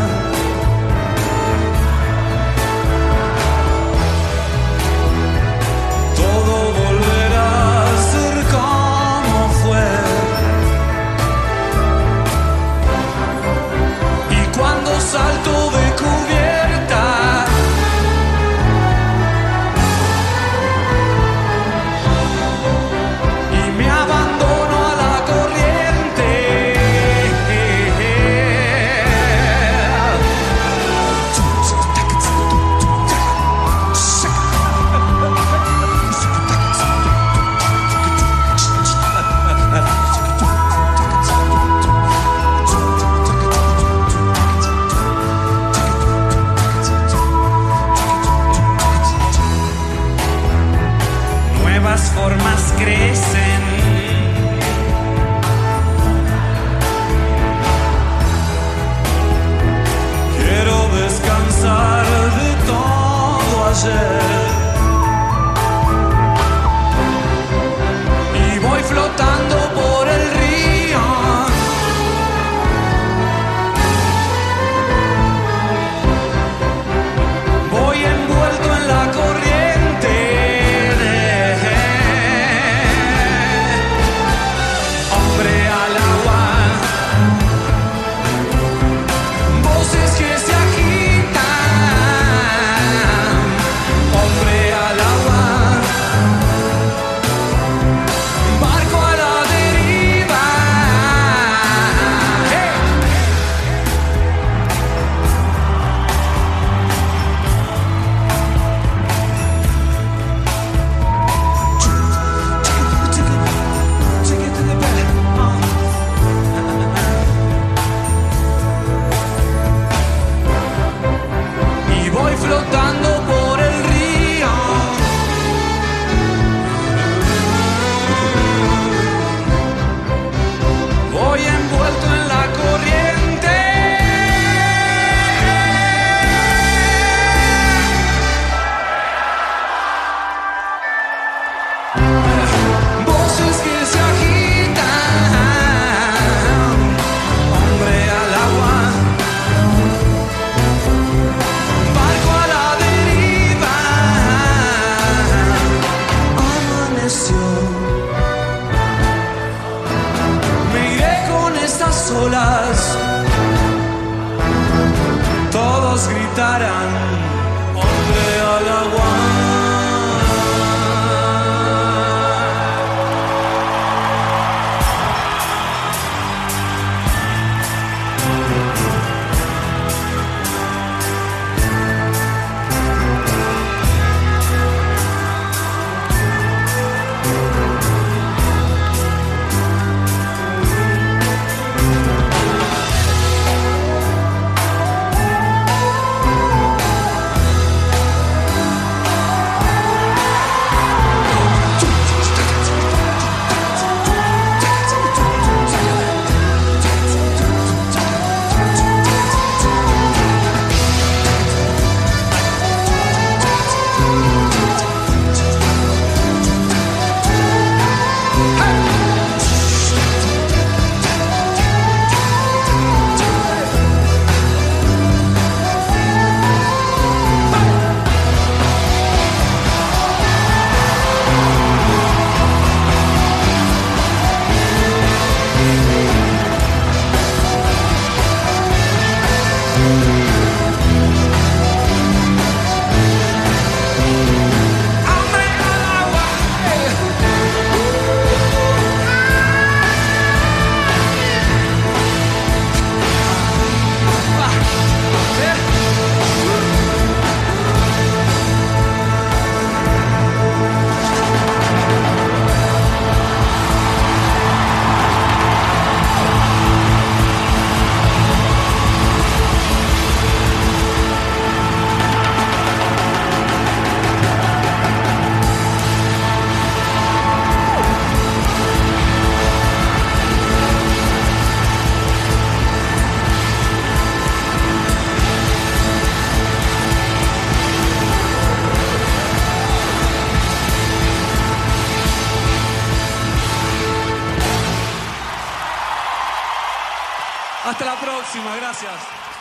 Todo 63.75 64.64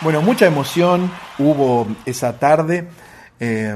Bueno, 0.01 0.21
mucha 0.21 0.45
emoción 0.45 1.11
hubo 1.39 1.87
esa 2.05 2.39
tarde. 2.39 2.87
eh, 3.39 3.75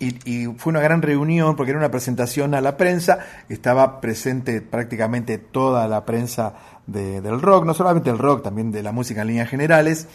y, 0.00 0.18
y 0.28 0.46
fue 0.56 0.70
una 0.72 0.80
gran 0.80 1.00
reunión 1.02 1.54
porque 1.56 1.70
era 1.70 1.78
una 1.78 1.90
presentación 1.90 2.54
a 2.54 2.60
la 2.60 2.76
prensa, 2.76 3.18
estaba 3.48 4.00
presente 4.00 4.60
prácticamente 4.60 5.38
toda 5.38 5.86
la 5.86 6.04
prensa 6.04 6.54
de- 6.86 7.20
del 7.20 7.40
rock, 7.40 7.64
no 7.64 7.74
solamente 7.74 8.10
el 8.10 8.18
rock, 8.18 8.42
también 8.42 8.72
de 8.72 8.82
la 8.82 8.90
música 8.92 9.20
en 9.22 9.28
líneas 9.28 9.48
generales, 9.48 10.08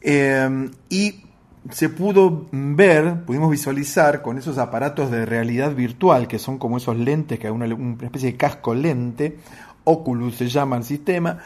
eh, 0.00 0.70
y 0.88 1.24
se 1.70 1.88
pudo 1.90 2.46
ver, 2.52 3.24
pudimos 3.26 3.50
visualizar 3.50 4.22
con 4.22 4.38
esos 4.38 4.56
aparatos 4.58 5.10
de 5.10 5.26
realidad 5.26 5.74
virtual, 5.74 6.26
que 6.26 6.38
son 6.38 6.58
como 6.58 6.78
esos 6.78 6.96
lentes, 6.96 7.38
que 7.38 7.48
hay 7.48 7.52
una, 7.52 7.66
una 7.74 8.04
especie 8.06 8.32
de 8.32 8.36
casco 8.38 8.74
lente, 8.74 9.36
Oculus 9.84 10.36
se 10.36 10.48
llama 10.48 10.76
el 10.76 10.84
sistema, 10.84 11.38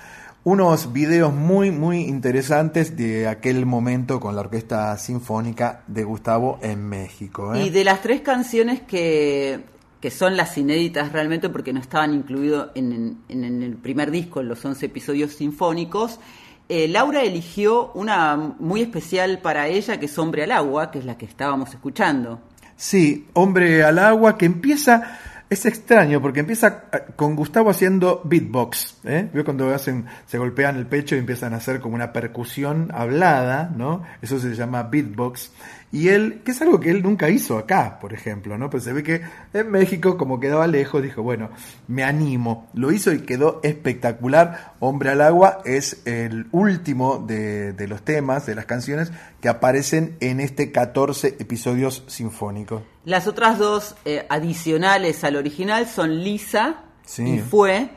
unos 0.46 0.92
videos 0.92 1.34
muy, 1.34 1.72
muy 1.72 2.02
interesantes 2.02 2.96
de 2.96 3.26
aquel 3.26 3.66
momento 3.66 4.20
con 4.20 4.36
la 4.36 4.42
Orquesta 4.42 4.96
Sinfónica 4.96 5.82
de 5.88 6.04
Gustavo 6.04 6.60
en 6.62 6.88
México. 6.88 7.52
¿eh? 7.52 7.64
Y 7.66 7.70
de 7.70 7.82
las 7.82 8.00
tres 8.00 8.20
canciones 8.20 8.80
que, 8.80 9.64
que 10.00 10.10
son 10.12 10.36
las 10.36 10.56
inéditas 10.56 11.10
realmente 11.10 11.48
porque 11.48 11.72
no 11.72 11.80
estaban 11.80 12.14
incluidos 12.14 12.68
en, 12.76 13.18
en- 13.28 13.44
en 13.44 13.62
el 13.64 13.74
primer 13.74 14.12
disco, 14.12 14.40
en 14.40 14.46
los 14.46 14.64
11 14.64 14.86
episodios 14.86 15.32
sinfónicos, 15.32 16.20
eh, 16.68 16.86
Laura 16.86 17.22
eligió 17.24 17.90
una 17.94 18.36
muy 18.60 18.82
especial 18.82 19.40
para 19.40 19.66
ella, 19.66 19.98
que 19.98 20.06
es 20.06 20.16
Hombre 20.16 20.44
al 20.44 20.52
Agua, 20.52 20.92
que 20.92 21.00
es 21.00 21.04
la 21.04 21.18
que 21.18 21.24
estábamos 21.26 21.70
escuchando. 21.70 22.38
Sí, 22.76 23.26
Hombre 23.32 23.82
al 23.82 23.98
Agua, 23.98 24.38
que 24.38 24.46
empieza, 24.46 25.18
es 25.48 25.64
extraño, 25.64 26.20
porque 26.20 26.40
empieza 26.40 26.84
eh, 26.92 26.98
con 27.14 27.36
Gustavo 27.36 27.70
haciendo 27.70 28.20
beatbox, 28.24 28.98
¿eh? 29.04 29.28
¿Vio 29.32 29.44
cuando 29.44 29.72
hacen, 29.72 30.06
se 30.26 30.38
golpean 30.38 30.76
el 30.76 30.86
pecho 30.86 31.14
y 31.14 31.20
empiezan 31.20 31.54
a 31.54 31.58
hacer 31.58 31.80
como 31.80 31.94
una 31.94 32.12
percusión 32.12 32.90
hablada, 32.92 33.72
¿no? 33.76 34.02
Eso 34.22 34.38
se 34.40 34.54
llama 34.54 34.84
beatbox. 34.84 35.52
Y 35.92 36.08
él, 36.08 36.42
que 36.44 36.50
es 36.50 36.60
algo 36.60 36.80
que 36.80 36.90
él 36.90 37.02
nunca 37.02 37.30
hizo 37.30 37.58
acá, 37.58 37.98
por 38.00 38.12
ejemplo, 38.12 38.58
¿no? 38.58 38.68
Pues 38.68 38.82
se 38.82 38.92
ve 38.92 39.04
que 39.04 39.22
en 39.52 39.70
México, 39.70 40.18
como 40.18 40.40
quedaba 40.40 40.66
lejos, 40.66 41.00
dijo, 41.00 41.22
bueno, 41.22 41.50
me 41.86 42.02
animo. 42.02 42.68
Lo 42.74 42.90
hizo 42.90 43.12
y 43.12 43.20
quedó 43.20 43.60
espectacular. 43.62 44.74
Hombre 44.80 45.10
al 45.10 45.20
agua 45.20 45.60
es 45.64 46.02
el 46.06 46.48
último 46.50 47.24
de, 47.24 47.72
de 47.72 47.86
los 47.86 48.02
temas, 48.02 48.46
de 48.46 48.56
las 48.56 48.66
canciones 48.66 49.12
que 49.40 49.48
aparecen 49.48 50.16
en 50.18 50.40
este 50.40 50.72
14 50.72 51.36
episodios 51.38 52.02
sinfónicos. 52.08 52.82
Las 53.06 53.26
otras 53.26 53.58
dos 53.58 53.94
eh, 54.04 54.26
adicionales 54.28 55.24
al 55.24 55.36
original 55.36 55.86
son 55.88 56.22
Lisa 56.22 56.82
Sí. 57.06 57.22
y 57.22 57.38
Fue. 57.38 57.88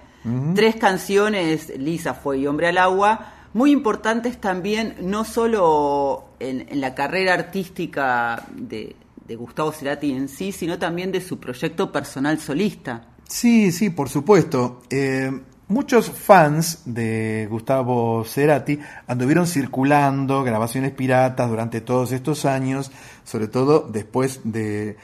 Tres 0.53 0.75
canciones, 0.75 1.73
Lisa, 1.79 2.13
Fue 2.13 2.37
y 2.37 2.45
Hombre 2.47 2.67
al 2.67 2.77
Agua, 2.77 3.33
muy 3.53 3.71
importantes 3.71 4.39
también, 4.39 4.95
no 5.01 5.23
solo 5.25 6.29
en, 6.39 6.67
en 6.69 6.79
la 6.79 6.93
carrera 6.93 7.33
artística 7.33 8.45
de, 8.55 8.95
de 9.25 9.35
Gustavo 9.35 9.71
Cerati 9.71 10.11
en 10.11 10.27
sí, 10.29 10.51
sino 10.51 10.77
también 10.77 11.11
de 11.11 11.21
su 11.21 11.39
proyecto 11.39 11.91
personal 11.91 12.39
solista. 12.39 13.07
Sí, 13.27 13.71
sí, 13.71 13.89
por 13.89 14.09
supuesto. 14.09 14.81
Eh, 14.91 15.31
muchos 15.69 16.11
fans 16.11 16.81
de 16.85 17.47
Gustavo 17.49 18.25
Cerati 18.25 18.79
anduvieron 19.07 19.47
circulando 19.47 20.43
grabaciones 20.43 20.91
piratas 20.91 21.49
durante 21.49 21.79
todos 21.79 22.11
estos 22.11 22.43
años, 22.45 22.91
sobre 23.23 23.47
todo 23.47 23.87
después 23.89 24.41
de, 24.43 24.97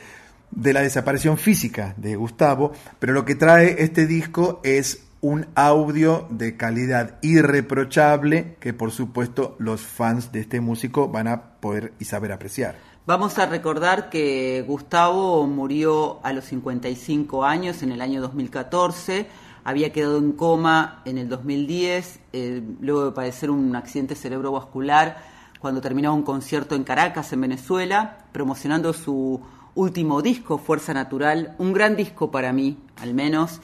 de 0.52 0.74
la 0.74 0.82
desaparición 0.82 1.38
física 1.38 1.94
de 1.98 2.16
Gustavo, 2.16 2.74
pero 3.00 3.14
lo 3.14 3.24
que 3.24 3.36
trae 3.36 3.84
este 3.84 4.08
disco 4.08 4.60
es 4.64 5.04
un 5.22 5.48
audio 5.56 6.28
de 6.30 6.58
calidad 6.58 7.18
irreprochable 7.22 8.58
que 8.60 8.74
por 8.74 8.92
supuesto 8.92 9.56
los 9.60 9.82
fans 9.82 10.32
de 10.32 10.42
este 10.42 10.62
músico 10.62 11.08
van 11.08 11.28
a 11.28 11.54
poder 11.60 11.94
y 12.00 12.06
saber 12.06 12.32
apreciar. 12.32 12.76
Vamos 13.08 13.38
a 13.38 13.46
recordar 13.46 14.10
que 14.10 14.64
Gustavo 14.68 15.46
murió 15.46 16.20
a 16.24 16.34
los 16.34 16.46
55 16.46 17.46
años 17.46 17.84
en 17.84 17.92
el 17.92 18.02
año 18.02 18.20
2014, 18.20 19.28
había 19.66 19.92
quedado 19.92 20.20
en 20.20 20.32
coma 20.32 21.02
en 21.06 21.18
el 21.18 21.28
2010, 21.28 22.20
eh, 22.34 22.62
luego 22.80 23.06
de 23.06 23.12
padecer 23.12 23.50
un 23.50 23.76
accidente 23.76 24.16
cerebrovascular 24.16 25.18
cuando 25.60 25.82
terminaba 25.82 26.14
un 26.14 26.22
concierto 26.22 26.76
en 26.76 26.84
Caracas, 26.84 27.34
en 27.34 27.42
Venezuela, 27.42 28.20
promocionando 28.32 28.94
su 28.94 29.42
último 29.74 30.22
disco, 30.22 30.60
Fuerza 30.60 30.94
Natural, 30.94 31.56
un 31.58 31.74
gran 31.74 31.96
disco 31.96 32.30
para 32.30 32.54
mí, 32.54 32.78
al 32.98 33.16
menos, 33.16 33.60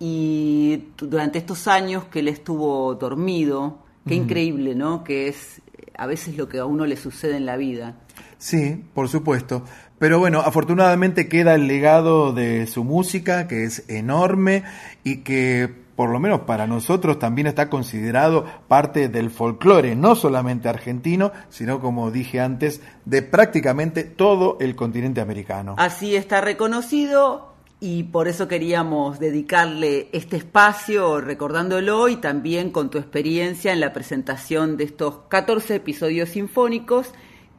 y 0.00 0.88
durante 0.98 1.38
estos 1.38 1.68
años 1.68 2.04
que 2.06 2.18
él 2.18 2.28
estuvo 2.28 2.96
dormido, 2.96 3.78
qué 4.08 4.16
increíble, 4.16 4.74
¿no? 4.74 5.04
Que 5.04 5.28
es 5.28 5.62
eh, 5.78 5.92
a 5.96 6.06
veces 6.06 6.36
lo 6.36 6.48
que 6.48 6.58
a 6.58 6.66
uno 6.66 6.84
le 6.84 6.96
sucede 6.96 7.36
en 7.36 7.46
la 7.46 7.56
vida. 7.56 7.94
Sí, 8.38 8.84
por 8.92 9.08
supuesto. 9.08 9.64
Pero 9.98 10.18
bueno, 10.18 10.40
afortunadamente 10.40 11.28
queda 11.28 11.54
el 11.54 11.66
legado 11.66 12.32
de 12.32 12.66
su 12.66 12.84
música, 12.84 13.46
que 13.46 13.64
es 13.64 13.88
enorme 13.88 14.64
y 15.04 15.18
que 15.18 15.84
por 15.96 16.10
lo 16.10 16.18
menos 16.18 16.40
para 16.40 16.66
nosotros 16.66 17.18
también 17.18 17.46
está 17.46 17.70
considerado 17.70 18.44
parte 18.68 19.08
del 19.08 19.30
folclore, 19.30 19.94
no 19.94 20.16
solamente 20.16 20.68
argentino, 20.68 21.32
sino 21.48 21.80
como 21.80 22.10
dije 22.10 22.40
antes, 22.40 22.80
de 23.04 23.22
prácticamente 23.22 24.02
todo 24.02 24.56
el 24.60 24.74
continente 24.74 25.20
americano. 25.20 25.76
Así 25.78 26.16
está 26.16 26.40
reconocido 26.40 27.54
y 27.80 28.04
por 28.04 28.28
eso 28.28 28.48
queríamos 28.48 29.20
dedicarle 29.20 30.08
este 30.12 30.36
espacio 30.36 31.20
recordándolo 31.20 32.08
y 32.08 32.16
también 32.16 32.70
con 32.70 32.90
tu 32.90 32.98
experiencia 32.98 33.72
en 33.72 33.80
la 33.80 33.92
presentación 33.92 34.76
de 34.76 34.84
estos 34.84 35.18
14 35.28 35.76
episodios 35.76 36.30
sinfónicos 36.30 37.12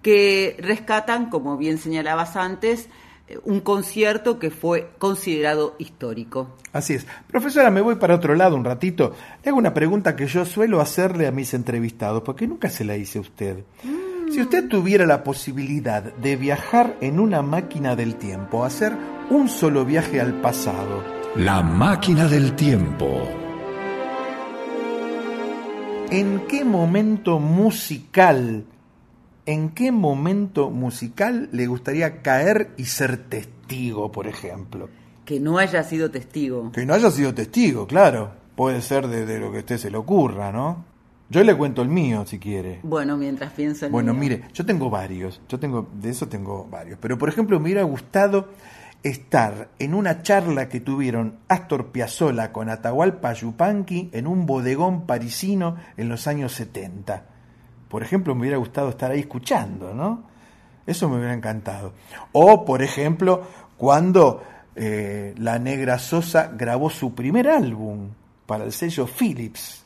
que 0.05 0.55
rescatan, 0.59 1.31
como 1.31 1.57
bien 1.57 1.79
señalabas 1.79 2.35
antes, 2.35 2.89
eh, 3.27 3.39
un 3.43 3.59
concierto 3.59 4.37
que 4.37 4.51
fue 4.51 4.91
considerado 4.99 5.75
histórico. 5.79 6.55
Así 6.73 6.93
es. 6.93 7.07
Profesora, 7.25 7.71
me 7.71 7.81
voy 7.81 7.95
para 7.95 8.13
otro 8.13 8.35
lado 8.35 8.55
un 8.55 8.63
ratito. 8.63 9.15
Le 9.43 9.49
hago 9.49 9.57
una 9.57 9.73
pregunta 9.73 10.15
que 10.15 10.27
yo 10.27 10.45
suelo 10.45 10.79
hacerle 10.79 11.25
a 11.25 11.31
mis 11.31 11.55
entrevistados, 11.55 12.21
porque 12.21 12.45
nunca 12.45 12.69
se 12.69 12.85
la 12.85 12.95
hice 12.95 13.17
a 13.17 13.21
usted. 13.21 13.63
Si 14.31 14.39
usted 14.39 14.67
tuviera 14.67 15.07
la 15.07 15.23
posibilidad 15.23 16.03
de 16.03 16.35
viajar 16.35 16.97
en 17.01 17.19
una 17.19 17.41
máquina 17.41 17.95
del 17.95 18.17
tiempo, 18.17 18.63
hacer 18.63 18.93
un 19.31 19.49
solo 19.49 19.85
viaje 19.85 20.21
al 20.21 20.39
pasado, 20.39 21.03
La 21.35 21.63
máquina 21.63 22.27
del 22.27 22.55
tiempo. 22.55 23.27
¿en 26.11 26.41
qué 26.47 26.63
momento 26.63 27.39
musical, 27.39 28.63
en 29.45 29.69
qué 29.69 29.91
momento 29.91 30.69
musical 30.71 31.49
le 31.51 31.67
gustaría 31.67 32.21
caer 32.21 32.71
y 32.77 32.85
ser 32.85 33.17
testigo, 33.17 34.11
por 34.11 34.27
ejemplo? 34.27 34.89
Que 35.25 35.39
no 35.39 35.57
haya 35.57 35.83
sido 35.83 36.11
testigo. 36.11 36.71
Que 36.71 36.85
no 36.85 36.93
haya 36.93 37.09
sido 37.11 37.33
testigo, 37.33 37.87
claro. 37.87 38.31
Puede 38.55 38.81
ser 38.81 39.07
de, 39.07 39.25
de 39.25 39.39
lo 39.39 39.51
que 39.51 39.57
a 39.57 39.59
usted 39.61 39.77
se 39.77 39.91
le 39.91 39.97
ocurra, 39.97 40.51
¿no? 40.51 40.85
Yo 41.29 41.43
le 41.43 41.55
cuento 41.57 41.81
el 41.81 41.89
mío, 41.89 42.23
si 42.27 42.37
quiere. 42.37 42.79
Bueno, 42.83 43.17
mientras 43.17 43.51
pienso 43.53 43.87
en 43.87 43.91
Bueno, 43.91 44.13
mío. 44.13 44.21
mire, 44.21 44.41
yo 44.53 44.65
tengo 44.65 44.89
varios, 44.91 45.41
yo 45.49 45.59
tengo, 45.59 45.89
de 45.99 46.11
eso 46.11 46.27
tengo 46.27 46.67
varios, 46.69 46.99
pero 47.01 47.17
por 47.17 47.29
ejemplo 47.29 47.59
me 47.59 47.65
hubiera 47.65 47.83
gustado 47.83 48.49
estar 49.01 49.69
en 49.79 49.93
una 49.95 50.21
charla 50.21 50.69
que 50.69 50.79
tuvieron 50.79 51.37
Astor 51.47 51.87
Piazzolla 51.91 52.51
con 52.51 52.69
Atahualpa 52.69 53.33
Yupanqui 53.33 54.09
en 54.13 54.27
un 54.27 54.45
bodegón 54.45 55.05
parisino 55.07 55.75
en 55.97 56.09
los 56.09 56.27
años 56.27 56.53
70. 56.53 57.25
Por 57.89 58.03
ejemplo, 58.03 58.35
me 58.35 58.41
hubiera 58.41 58.57
gustado 58.57 58.89
estar 58.89 59.11
ahí 59.11 59.21
escuchando, 59.21 59.93
¿no? 59.93 60.23
Eso 60.85 61.09
me 61.09 61.17
hubiera 61.17 61.33
encantado. 61.33 61.93
O, 62.31 62.65
por 62.65 62.81
ejemplo, 62.81 63.43
cuando 63.77 64.43
eh, 64.75 65.33
la 65.37 65.57
Negra 65.57 65.97
Sosa 65.99 66.51
grabó 66.53 66.89
su 66.89 67.15
primer 67.15 67.47
álbum 67.47 68.09
para 68.45 68.65
el 68.65 68.71
sello 68.71 69.07
Philips. 69.07 69.85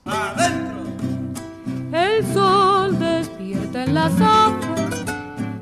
El 1.91 2.25
sol 2.33 2.99
despierta 2.99 3.83
en 3.83 3.93
las 3.93 4.13
aguas, 4.19 5.05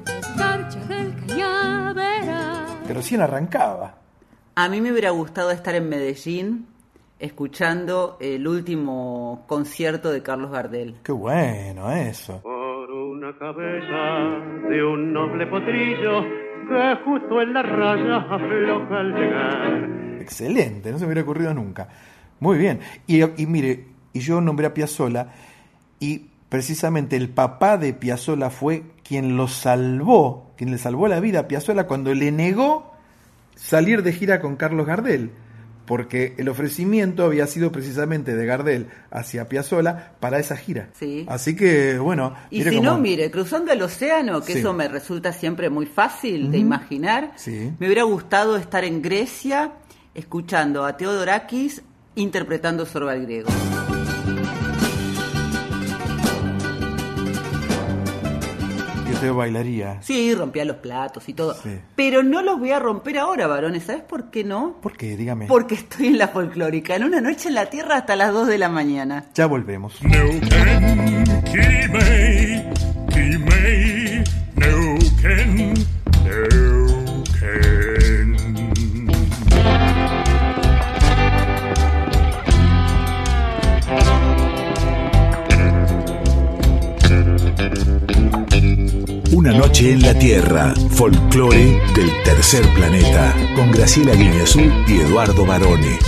escarcha 0.06 0.80
del 0.86 1.16
cañaveral. 1.28 2.66
que 2.88 2.94
recién 2.94 3.22
arrancaba. 3.22 3.96
A 4.56 4.70
mí 4.70 4.82
me 4.82 4.92
hubiera 4.92 5.12
gustado 5.12 5.52
estar 5.52 5.76
en 5.76 5.88
Medellín 5.88 6.68
escuchando 7.20 8.18
el 8.20 8.48
último 8.48 9.46
concierto 9.48 10.12
de 10.12 10.22
Carlos 10.22 10.52
Gardel. 10.52 10.96
Qué 11.04 11.12
bueno 11.12 11.92
eso. 11.92 12.42
Por 12.42 12.92
una 12.92 13.38
cabeza 13.38 14.70
de 14.70 14.84
un 14.84 15.14
noble 15.14 15.48
potrillo 15.48 16.24
que 16.70 16.96
justo 17.04 17.42
en 17.42 17.54
la 17.54 17.64
raya 17.64 18.18
afloja 18.18 19.00
al 19.00 19.14
llegar. 19.14 20.22
Excelente, 20.22 20.92
no 20.92 20.98
se 20.98 21.06
me 21.06 21.08
hubiera 21.08 21.22
ocurrido 21.22 21.54
nunca. 21.54 21.88
Muy 22.40 22.58
bien. 22.58 22.80
Y, 23.08 23.24
y 23.24 23.46
mire, 23.48 23.86
y 24.14 24.20
yo 24.20 24.42
nombré 24.42 24.68
a 24.68 24.74
Piazzolla 24.74 25.28
y 26.00 26.28
precisamente 26.50 27.16
el 27.16 27.30
papá 27.30 27.78
de 27.78 27.94
Piazzolla 27.94 28.50
fue 28.50 28.84
quien 29.04 29.38
lo 29.38 29.48
salvó, 29.48 30.52
quien 30.58 30.72
le 30.72 30.78
salvó 30.78 31.08
la 31.08 31.20
vida 31.20 31.40
a 31.40 31.48
Piazzolla 31.48 31.88
cuando 31.88 32.14
le 32.14 32.32
negó 32.32 32.94
salir 33.56 34.04
de 34.04 34.14
gira 34.14 34.40
con 34.40 34.56
Carlos 34.56 34.86
Gardel. 34.86 35.32
Porque 35.88 36.36
el 36.38 36.50
ofrecimiento 36.50 37.24
había 37.26 37.48
sido 37.48 37.72
precisamente 37.72 38.36
de 38.36 38.46
Gardel 38.46 38.88
hacia 39.10 39.50
Piazzola 39.50 40.12
para 40.20 40.38
esa 40.38 40.56
gira. 40.58 40.90
Sí. 40.94 41.26
Así 41.28 41.56
que, 41.56 41.98
bueno. 41.98 42.36
Y 42.52 42.62
si 42.64 42.70
cómo- 42.76 42.84
no, 42.84 42.98
mire, 43.00 43.32
cruzando 43.32 43.72
el 43.72 43.82
océano, 43.82 44.42
que 44.44 44.54
Sí. 44.54 44.60
eso 44.60 44.74
me 44.74 44.88
resulta 44.88 45.34
siempre 45.34 45.72
muy 45.72 45.88
fácil 45.88 46.52
de 46.52 46.60
imaginar, 46.60 47.32
Sí. 47.38 47.72
me 47.80 47.88
hubiera 47.88 48.04
gustado 48.04 48.58
estar 48.58 48.84
en 48.84 49.02
Grecia 49.02 49.72
escuchando 50.14 50.86
a 50.86 50.98
Teodorakis 50.98 51.82
interpretando 52.16 52.86
Sorba 52.86 53.16
el 53.16 53.24
griego. 53.24 53.50
Que 59.18 59.26
Teo 59.26 59.36
bailaría. 59.36 60.02
Sí, 60.02 60.34
rompía 60.36 60.66
los 60.66 60.78
platos 60.78 61.28
y 61.28 61.34
todo. 61.34 61.56
Sí. 61.56 61.80
Pero 61.96 62.24
no 62.24 62.42
los 62.42 62.60
voy 62.60 62.72
a 62.72 62.80
romper 62.80 63.18
ahora, 63.18 63.48
varones. 63.48 63.84
¿Sabes 63.84 64.04
por 64.04 64.30
qué 64.30 64.44
no? 64.44 64.78
¿Por 64.82 64.96
qué? 64.96 65.18
Dígame. 65.18 65.48
Porque 65.48 65.76
estoy 65.76 66.08
en 66.08 66.18
la 66.18 66.28
folclórica, 66.28 66.96
en 66.96 67.04
una 67.04 67.22
noche 67.22 67.50
en 67.50 67.56
la 67.56 67.68
tierra 67.68 67.98
hasta 67.98 68.16
las 68.16 68.34
2 68.34 68.48
de 68.48 68.58
la 68.58 68.70
mañana. 68.70 69.26
Ya 69.34 69.48
volvemos. 69.48 69.96
Kimei, 71.52 72.68
Una 89.38 89.54
noche 89.54 89.92
en 89.92 90.02
la 90.02 90.18
Tierra, 90.18 90.74
folclore 90.90 91.80
del 91.94 92.10
tercer 92.24 92.66
planeta, 92.74 93.36
con 93.56 93.70
Graciela 93.70 94.16
Guineazú 94.16 94.62
y 94.88 95.00
Eduardo 95.00 95.46
Barone. 95.46 96.00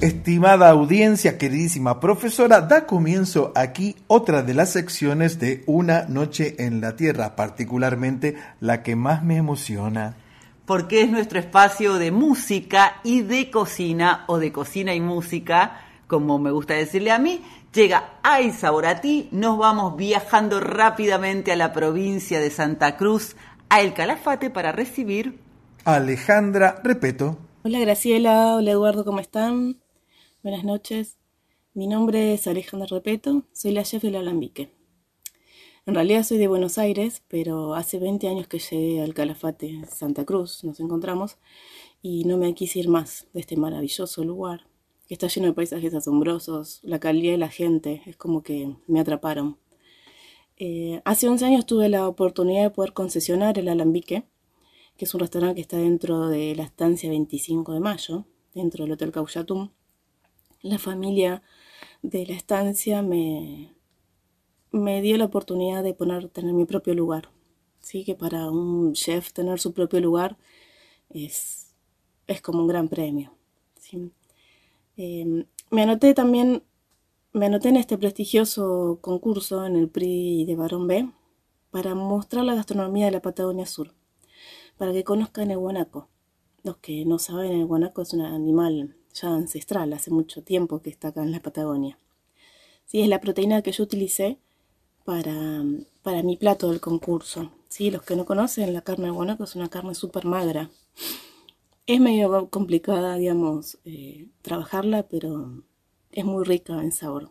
Estimada 0.00 0.70
audiencia, 0.70 1.38
queridísima 1.38 1.98
profesora, 1.98 2.60
da 2.60 2.86
comienzo 2.86 3.50
aquí 3.56 3.96
otra 4.06 4.44
de 4.44 4.54
las 4.54 4.70
secciones 4.70 5.40
de 5.40 5.64
Una 5.66 6.04
Noche 6.04 6.54
en 6.60 6.80
la 6.80 6.94
Tierra, 6.94 7.34
particularmente 7.34 8.36
la 8.60 8.84
que 8.84 8.94
más 8.94 9.24
me 9.24 9.38
emociona. 9.38 10.14
Porque 10.66 11.02
es 11.02 11.10
nuestro 11.10 11.40
espacio 11.40 11.94
de 11.94 12.12
música 12.12 13.00
y 13.02 13.22
de 13.22 13.50
cocina, 13.50 14.22
o 14.28 14.38
de 14.38 14.52
cocina 14.52 14.94
y 14.94 15.00
música, 15.00 15.80
como 16.06 16.38
me 16.38 16.50
gusta 16.50 16.74
decirle 16.74 17.10
a 17.10 17.18
mí. 17.18 17.42
Llega 17.74 18.18
Ay 18.22 18.50
Sabor 18.52 18.86
a 18.86 19.02
ti, 19.02 19.28
nos 19.30 19.58
vamos 19.58 19.94
viajando 19.94 20.58
rápidamente 20.58 21.52
a 21.52 21.56
la 21.56 21.74
provincia 21.74 22.40
de 22.40 22.48
Santa 22.48 22.96
Cruz, 22.96 23.36
a 23.68 23.82
El 23.82 23.92
Calafate, 23.92 24.48
para 24.48 24.72
recibir 24.72 25.38
Alejandra 25.84 26.80
Repeto. 26.82 27.36
Hola 27.64 27.78
Graciela, 27.80 28.56
hola 28.56 28.70
Eduardo, 28.70 29.04
¿cómo 29.04 29.20
están? 29.20 29.82
Buenas 30.42 30.64
noches. 30.64 31.18
Mi 31.74 31.86
nombre 31.86 32.32
es 32.32 32.46
Alejandra 32.46 32.88
Repeto, 32.90 33.44
soy 33.52 33.72
la 33.72 33.82
chef 33.82 34.02
del 34.02 34.16
Alambique. 34.16 34.72
En 35.84 35.94
realidad 35.94 36.22
soy 36.22 36.38
de 36.38 36.48
Buenos 36.48 36.78
Aires, 36.78 37.22
pero 37.28 37.74
hace 37.74 37.98
20 37.98 38.28
años 38.28 38.48
que 38.48 38.60
llegué 38.60 39.02
al 39.02 39.12
Calafate, 39.12 39.84
Santa 39.90 40.24
Cruz, 40.24 40.64
nos 40.64 40.80
encontramos, 40.80 41.36
y 42.00 42.24
no 42.24 42.38
me 42.38 42.54
quise 42.54 42.78
ir 42.78 42.88
más 42.88 43.26
de 43.34 43.40
este 43.40 43.58
maravilloso 43.58 44.24
lugar, 44.24 44.67
que 45.08 45.14
está 45.14 45.26
lleno 45.26 45.48
de 45.48 45.54
paisajes 45.54 45.94
asombrosos, 45.94 46.80
la 46.82 47.00
calidad 47.00 47.32
de 47.32 47.38
la 47.38 47.48
gente, 47.48 48.02
es 48.04 48.16
como 48.16 48.42
que 48.42 48.76
me 48.86 49.00
atraparon. 49.00 49.58
Eh, 50.58 51.00
hace 51.04 51.28
11 51.28 51.46
años 51.46 51.66
tuve 51.66 51.88
la 51.88 52.06
oportunidad 52.06 52.62
de 52.62 52.70
poder 52.70 52.92
concesionar 52.92 53.58
el 53.58 53.68
Alambique, 53.68 54.24
que 54.98 55.06
es 55.06 55.14
un 55.14 55.20
restaurante 55.20 55.54
que 55.54 55.60
está 55.62 55.78
dentro 55.78 56.28
de 56.28 56.54
la 56.54 56.64
estancia 56.64 57.08
25 57.08 57.72
de 57.72 57.80
mayo, 57.80 58.26
dentro 58.54 58.84
del 58.84 58.92
Hotel 58.92 59.10
Cauchatum. 59.10 59.70
La 60.60 60.78
familia 60.78 61.42
de 62.02 62.26
la 62.26 62.34
estancia 62.34 63.00
me, 63.00 63.72
me 64.72 65.00
dio 65.00 65.16
la 65.16 65.24
oportunidad 65.24 65.82
de 65.82 65.94
poner, 65.94 66.28
tener 66.28 66.52
mi 66.52 66.66
propio 66.66 66.94
lugar. 66.94 67.30
Sí, 67.80 68.04
que 68.04 68.14
para 68.14 68.50
un 68.50 68.92
chef 68.92 69.32
tener 69.32 69.58
su 69.58 69.72
propio 69.72 70.00
lugar 70.00 70.36
es, 71.08 71.74
es 72.26 72.42
como 72.42 72.60
un 72.60 72.66
gran 72.66 72.88
premio. 72.88 73.32
Eh, 74.98 75.46
me 75.70 75.82
anoté 75.82 76.12
también, 76.12 76.64
me 77.32 77.46
anoté 77.46 77.68
en 77.70 77.76
este 77.76 77.96
prestigioso 77.96 78.98
concurso 79.00 79.64
en 79.64 79.76
el 79.76 79.88
PRI 79.88 80.44
de 80.44 80.56
Barón 80.56 80.88
B 80.88 81.08
para 81.70 81.94
mostrar 81.94 82.44
la 82.44 82.56
gastronomía 82.56 83.06
de 83.06 83.12
la 83.12 83.22
Patagonia 83.22 83.64
Sur 83.64 83.94
para 84.76 84.92
que 84.92 85.04
conozcan 85.04 85.52
el 85.52 85.58
guanaco. 85.58 86.08
Los 86.64 86.78
que 86.78 87.04
no 87.04 87.18
saben, 87.18 87.52
el 87.52 87.66
guanaco 87.66 88.02
es 88.02 88.12
un 88.12 88.22
animal 88.22 88.96
ya 89.14 89.28
ancestral, 89.28 89.92
hace 89.92 90.10
mucho 90.10 90.42
tiempo 90.42 90.80
que 90.80 90.90
está 90.90 91.08
acá 91.08 91.22
en 91.22 91.32
la 91.32 91.40
Patagonia. 91.40 91.98
Sí, 92.86 93.00
es 93.00 93.08
la 93.08 93.20
proteína 93.20 93.62
que 93.62 93.72
yo 93.72 93.84
utilicé 93.84 94.38
para, 95.04 95.62
para 96.02 96.24
mi 96.24 96.36
plato 96.36 96.70
del 96.70 96.80
concurso. 96.80 97.52
Sí, 97.68 97.92
los 97.92 98.02
que 98.02 98.16
no 98.16 98.24
conocen, 98.24 98.72
la 98.72 98.82
carne 98.82 99.06
de 99.06 99.10
guanaco 99.12 99.44
es 99.44 99.54
una 99.54 99.68
carne 99.68 99.94
súper 99.94 100.24
magra. 100.24 100.70
Es 101.88 102.00
medio 102.00 102.50
complicada, 102.50 103.16
digamos, 103.16 103.78
eh, 103.86 104.26
trabajarla, 104.42 105.04
pero 105.04 105.62
es 106.12 106.22
muy 106.22 106.44
rica 106.44 106.74
en 106.82 106.92
sabor. 106.92 107.30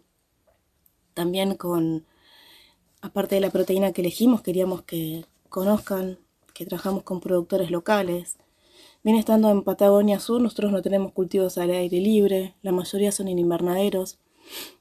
También 1.14 1.54
con, 1.54 2.08
aparte 3.00 3.36
de 3.36 3.42
la 3.42 3.52
proteína 3.52 3.92
que 3.94 4.02
elegimos, 4.02 4.42
queríamos 4.42 4.82
que 4.82 5.26
conozcan 5.50 6.18
que 6.56 6.66
trabajamos 6.66 7.04
con 7.04 7.20
productores 7.20 7.70
locales. 7.70 8.38
Bien 9.04 9.16
estando 9.16 9.52
en 9.52 9.62
Patagonia 9.62 10.20
Sur, 10.20 10.42
nosotros 10.42 10.72
no 10.72 10.82
tenemos 10.82 11.12
cultivos 11.12 11.60
al 11.60 11.70
aire 11.70 12.02
libre, 12.02 12.56
la 12.64 12.72
mayoría 12.72 13.12
son 13.12 13.28
en 13.28 13.38
invernaderos, 13.38 14.18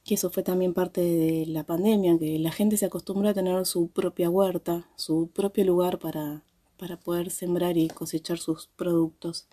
que 0.05 0.15
eso 0.15 0.31
fue 0.31 0.43
también 0.43 0.73
parte 0.73 1.03
de 1.03 1.45
la 1.49 1.65
pandemia, 1.65 2.19
que 2.19 2.39
la 2.39 2.51
gente 2.51 2.79
se 2.79 2.87
acostumbró 2.87 3.29
a 3.29 3.35
tener 3.35 3.67
su 3.67 3.89
propia 3.89 4.31
huerta, 4.31 4.89
su 4.97 5.29
propio 5.35 5.67
lugar 5.67 5.99
para, 5.99 6.45
para 6.79 6.99
poder 6.99 7.31
sembrar 7.31 7.77
y 7.77 7.89
cosechar 7.89 8.39
sus 8.39 8.69
productos. 8.69 9.47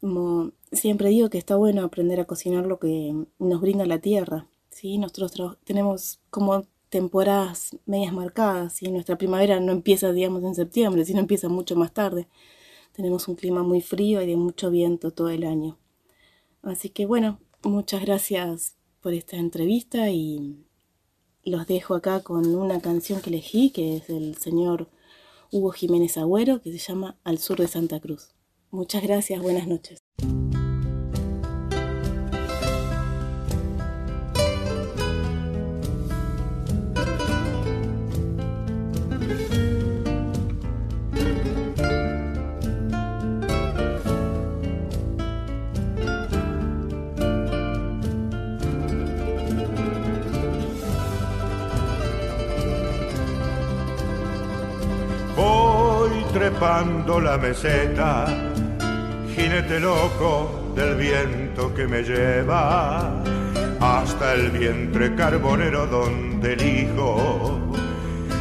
Como 0.00 0.52
siempre 0.72 1.10
digo 1.10 1.30
que 1.30 1.38
está 1.38 1.56
bueno 1.56 1.82
aprender 1.82 2.20
a 2.20 2.24
cocinar 2.24 2.66
lo 2.66 2.78
que 2.78 3.14
nos 3.38 3.60
brinda 3.60 3.86
la 3.86 4.00
tierra. 4.00 4.48
¿sí? 4.70 4.98
Nosotros 4.98 5.58
tenemos 5.64 6.20
como 6.30 6.66
temporadas 6.88 7.76
medias 7.86 8.12
marcadas 8.12 8.82
y 8.82 8.90
nuestra 8.90 9.16
primavera 9.16 9.60
no 9.60 9.72
empieza, 9.72 10.12
digamos, 10.12 10.44
en 10.44 10.54
septiembre, 10.54 11.04
sino 11.04 11.20
empieza 11.20 11.48
mucho 11.48 11.76
más 11.76 11.94
tarde. 11.94 12.28
Tenemos 12.92 13.28
un 13.28 13.36
clima 13.36 13.62
muy 13.62 13.80
frío 13.80 14.20
y 14.20 14.26
de 14.26 14.36
mucho 14.36 14.70
viento 14.70 15.10
todo 15.10 15.30
el 15.30 15.44
año. 15.44 15.78
Así 16.62 16.90
que 16.90 17.06
bueno, 17.06 17.38
muchas 17.62 18.02
gracias 18.02 18.76
por 19.00 19.14
esta 19.14 19.36
entrevista 19.36 20.10
y 20.10 20.66
los 21.44 21.66
dejo 21.66 21.94
acá 21.94 22.20
con 22.20 22.54
una 22.54 22.80
canción 22.80 23.20
que 23.20 23.30
elegí, 23.30 23.70
que 23.70 23.96
es 23.96 24.08
del 24.08 24.36
señor 24.36 24.90
Hugo 25.50 25.70
Jiménez 25.70 26.18
Agüero, 26.18 26.60
que 26.60 26.72
se 26.72 26.78
llama 26.78 27.16
Al 27.24 27.38
sur 27.38 27.58
de 27.58 27.68
Santa 27.68 28.00
Cruz. 28.00 28.34
Muchas 28.74 29.02
gracias, 29.02 29.38
buenas 29.42 29.66
noches. 29.66 30.02
Voy 55.36 56.24
trepando 56.32 57.20
la 57.20 57.36
meseta, 57.36 58.51
jinete 59.34 59.80
loco 59.80 60.72
del 60.74 60.96
viento 60.96 61.74
que 61.74 61.86
me 61.86 62.02
lleva 62.02 63.22
hasta 63.80 64.34
el 64.34 64.50
vientre 64.50 65.14
carbonero 65.14 65.86
donde 65.86 66.52
el 66.52 66.62
hijo 66.62 67.60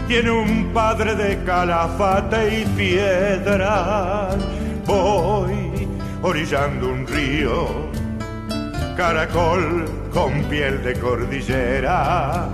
tiene 0.07 0.31
un 0.31 0.71
padre 0.73 1.15
de 1.15 1.43
calafate 1.43 2.61
y 2.61 2.65
piedra. 2.65 4.29
Voy 4.85 5.87
orillando 6.21 6.89
un 6.89 7.07
río, 7.07 7.89
caracol 8.97 9.85
con 10.11 10.43
piel 10.43 10.83
de 10.83 10.93
cordillera 10.99 12.49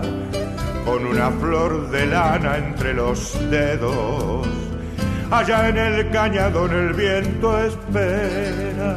con 0.86 1.06
una 1.06 1.32
flor 1.32 1.90
de 1.90 2.06
lana 2.06 2.58
entre 2.58 2.94
los 2.94 3.38
dedos. 3.50 4.67
Allá 5.30 5.68
en 5.68 5.78
el 5.78 6.10
cañadón 6.10 6.72
el 6.72 6.94
viento 6.94 7.60
espera. 7.60 8.96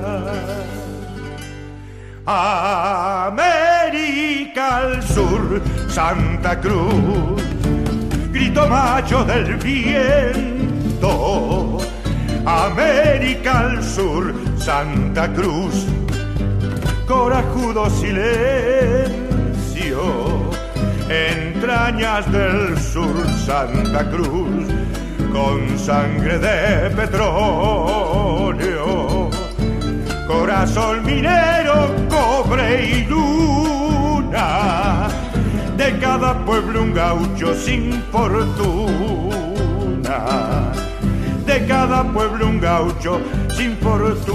América 3.26 4.76
al 4.76 5.02
sur, 5.02 5.60
Santa 5.88 6.60
Cruz, 6.60 7.42
grito 8.30 8.68
macho 8.68 9.24
del 9.24 9.56
viento. 9.56 10.50
América 12.46 13.60
al 13.60 13.82
sur, 13.82 14.32
Santa 14.56 15.32
Cruz, 15.32 15.86
corajudo 17.06 17.90
silencio, 17.90 19.10
entrañas 21.08 22.30
del 22.30 22.78
sur, 22.78 23.28
Santa 23.44 24.08
Cruz, 24.10 24.68
con 25.32 25.78
sangre 25.78 26.38
de 26.38 26.90
petróleo, 26.90 27.30
corazón 30.26 31.02
minero, 31.04 31.88
cobre 32.08 32.86
y 32.86 33.04
luna, 33.04 35.08
de 35.76 35.96
cada 35.98 36.44
pueblo 36.44 36.82
un 36.82 36.92
gaucho 36.92 37.54
sin 37.54 38.02
fortuna 38.12 39.20
de 41.50 41.66
cada 41.66 42.04
pueblo 42.12 42.46
un 42.46 42.60
gaucho 42.60 43.20
sin 43.56 43.76
fortuna. 43.78 44.30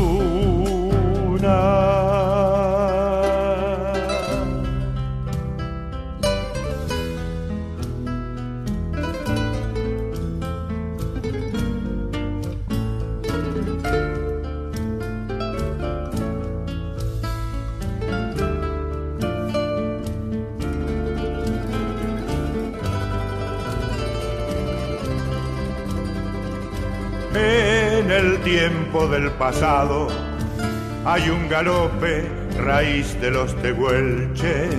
Tiempo 28.69 29.07
del 29.07 29.29
pasado 29.33 30.07
hay 31.05 31.29
un 31.29 31.47
galope, 31.47 32.27
raíz 32.57 33.15
de 33.21 33.29
los 33.29 33.55
tehuelches, 33.61 34.73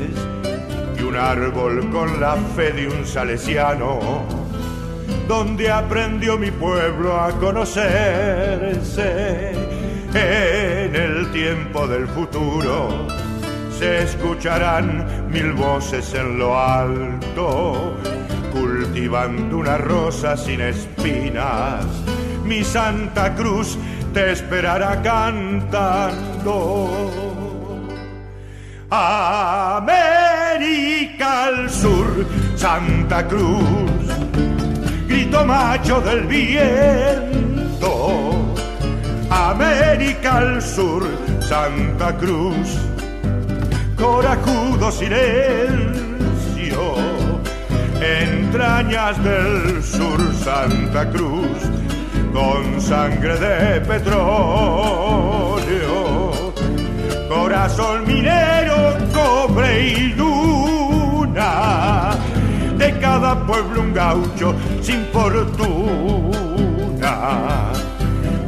y 0.98 1.02
un 1.02 1.14
árbol 1.14 1.88
con 1.90 2.18
la 2.18 2.34
fe 2.56 2.72
de 2.72 2.88
un 2.88 3.06
salesiano, 3.06 4.24
donde 5.28 5.70
aprendió 5.70 6.36
mi 6.36 6.50
pueblo 6.50 7.16
a 7.16 7.30
conocerse. 7.38 7.82
En 10.12 10.96
el 10.96 11.30
tiempo 11.30 11.86
del 11.86 12.08
futuro 12.08 13.06
se 13.78 14.02
escucharán 14.02 15.30
mil 15.30 15.52
voces 15.52 16.12
en 16.14 16.40
lo 16.40 16.58
alto, 16.58 17.94
cultivando 18.52 19.58
una 19.58 19.78
rosa 19.78 20.36
sin 20.36 20.60
espinas 20.60 21.86
mi 22.46 22.62
Santa 22.62 23.34
Cruz 23.34 23.76
te 24.14 24.32
esperará 24.32 25.02
cantando. 25.02 26.56
América 29.78 31.46
al 31.46 31.68
sur, 31.68 32.06
Santa 32.54 33.26
Cruz, 33.26 34.06
grito 35.08 35.44
macho 35.44 36.00
del 36.00 36.24
viento. 36.26 38.46
América 39.28 40.36
al 40.36 40.62
sur, 40.62 41.04
Santa 41.40 42.16
Cruz, 42.16 42.78
corajudo 43.96 44.92
silencio, 44.92 46.94
entrañas 48.00 49.20
del 49.24 49.82
sur, 49.82 50.20
Santa 50.44 51.10
Cruz 51.10 51.85
con 52.36 52.80
sangre 52.82 53.34
de 53.38 53.80
petróleo, 53.80 54.52
corazón 57.30 58.06
minero, 58.06 58.76
cobre 59.14 59.88
y 59.88 60.12
luna, 60.12 62.10
de 62.76 62.98
cada 62.98 63.46
pueblo 63.46 63.80
un 63.80 63.94
gaucho 63.94 64.54
sin 64.82 65.06
fortuna, 65.14 65.72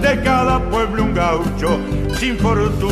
de 0.02 0.20
cada 0.22 0.60
pueblo 0.68 1.04
un 1.04 1.14
gaucho 1.14 1.78
sin 2.18 2.36
fortuna. 2.36 2.88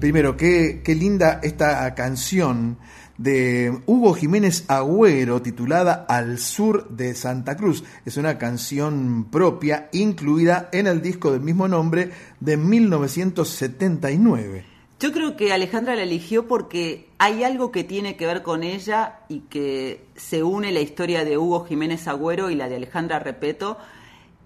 Primero, 0.00 0.36
qué, 0.36 0.82
qué 0.84 0.94
linda 0.94 1.40
esta 1.42 1.92
canción 1.96 2.78
de 3.16 3.76
Hugo 3.86 4.14
Jiménez 4.14 4.64
Agüero 4.68 5.42
titulada 5.42 6.06
Al 6.08 6.38
sur 6.38 6.88
de 6.88 7.14
Santa 7.14 7.56
Cruz. 7.56 7.82
Es 8.06 8.16
una 8.16 8.38
canción 8.38 9.26
propia 9.28 9.88
incluida 9.90 10.68
en 10.72 10.86
el 10.86 11.02
disco 11.02 11.32
del 11.32 11.40
mismo 11.40 11.66
nombre 11.66 12.12
de 12.38 12.56
1979. 12.56 14.64
Yo 15.00 15.12
creo 15.12 15.36
que 15.36 15.52
Alejandra 15.52 15.96
la 15.96 16.04
eligió 16.04 16.46
porque 16.46 17.08
hay 17.18 17.42
algo 17.42 17.72
que 17.72 17.82
tiene 17.82 18.16
que 18.16 18.26
ver 18.26 18.42
con 18.42 18.62
ella 18.62 19.22
y 19.28 19.40
que 19.40 20.04
se 20.14 20.44
une 20.44 20.70
la 20.70 20.80
historia 20.80 21.24
de 21.24 21.38
Hugo 21.38 21.64
Jiménez 21.64 22.06
Agüero 22.06 22.50
y 22.50 22.54
la 22.54 22.68
de 22.68 22.76
Alejandra 22.76 23.18
Repeto. 23.18 23.78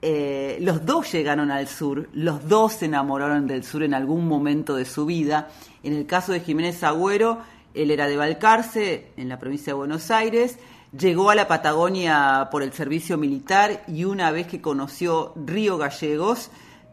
Eh, 0.05 0.59
los 0.61 0.85
dos 0.85 1.13
llegaron 1.13 1.53
al 1.53 1.69
sur, 1.69 2.09
los 2.13 2.49
dos 2.49 2.73
se 2.73 2.87
enamoraron 2.87 3.47
del 3.47 3.63
sur 3.63 3.85
en 3.85 3.95
algún 3.95 4.27
momento 4.27 4.75
de 4.75 4.85
su 4.85 5.07
vida. 5.07 5.49
En 5.85 5.93
el 5.93 6.07
caso 6.07 6.33
de 6.33 6.41
Jiménez 6.41 6.83
Agüero, 6.83 7.39
él 7.73 7.93
era 7.93 8.09
de 8.09 8.17
Balcarce, 8.17 9.13
en 9.17 9.29
la 9.29 9.39
provincia 9.39 9.73
de 9.73 9.79
Buenos 9.79 10.11
Aires, 10.11 10.59
llegó 10.99 11.31
a 11.31 11.37
la 11.37 11.47
Patagonia 11.47 12.49
por 12.51 12.65
el 12.65 12.73
servicio 12.73 13.17
militar 13.17 13.85
y 13.87 14.05
una 14.05 14.33
vez 14.33 14.49
que 14.49 14.61
conoció 14.61 15.33
Río 15.37 15.79
Gallegos, 15.79 16.51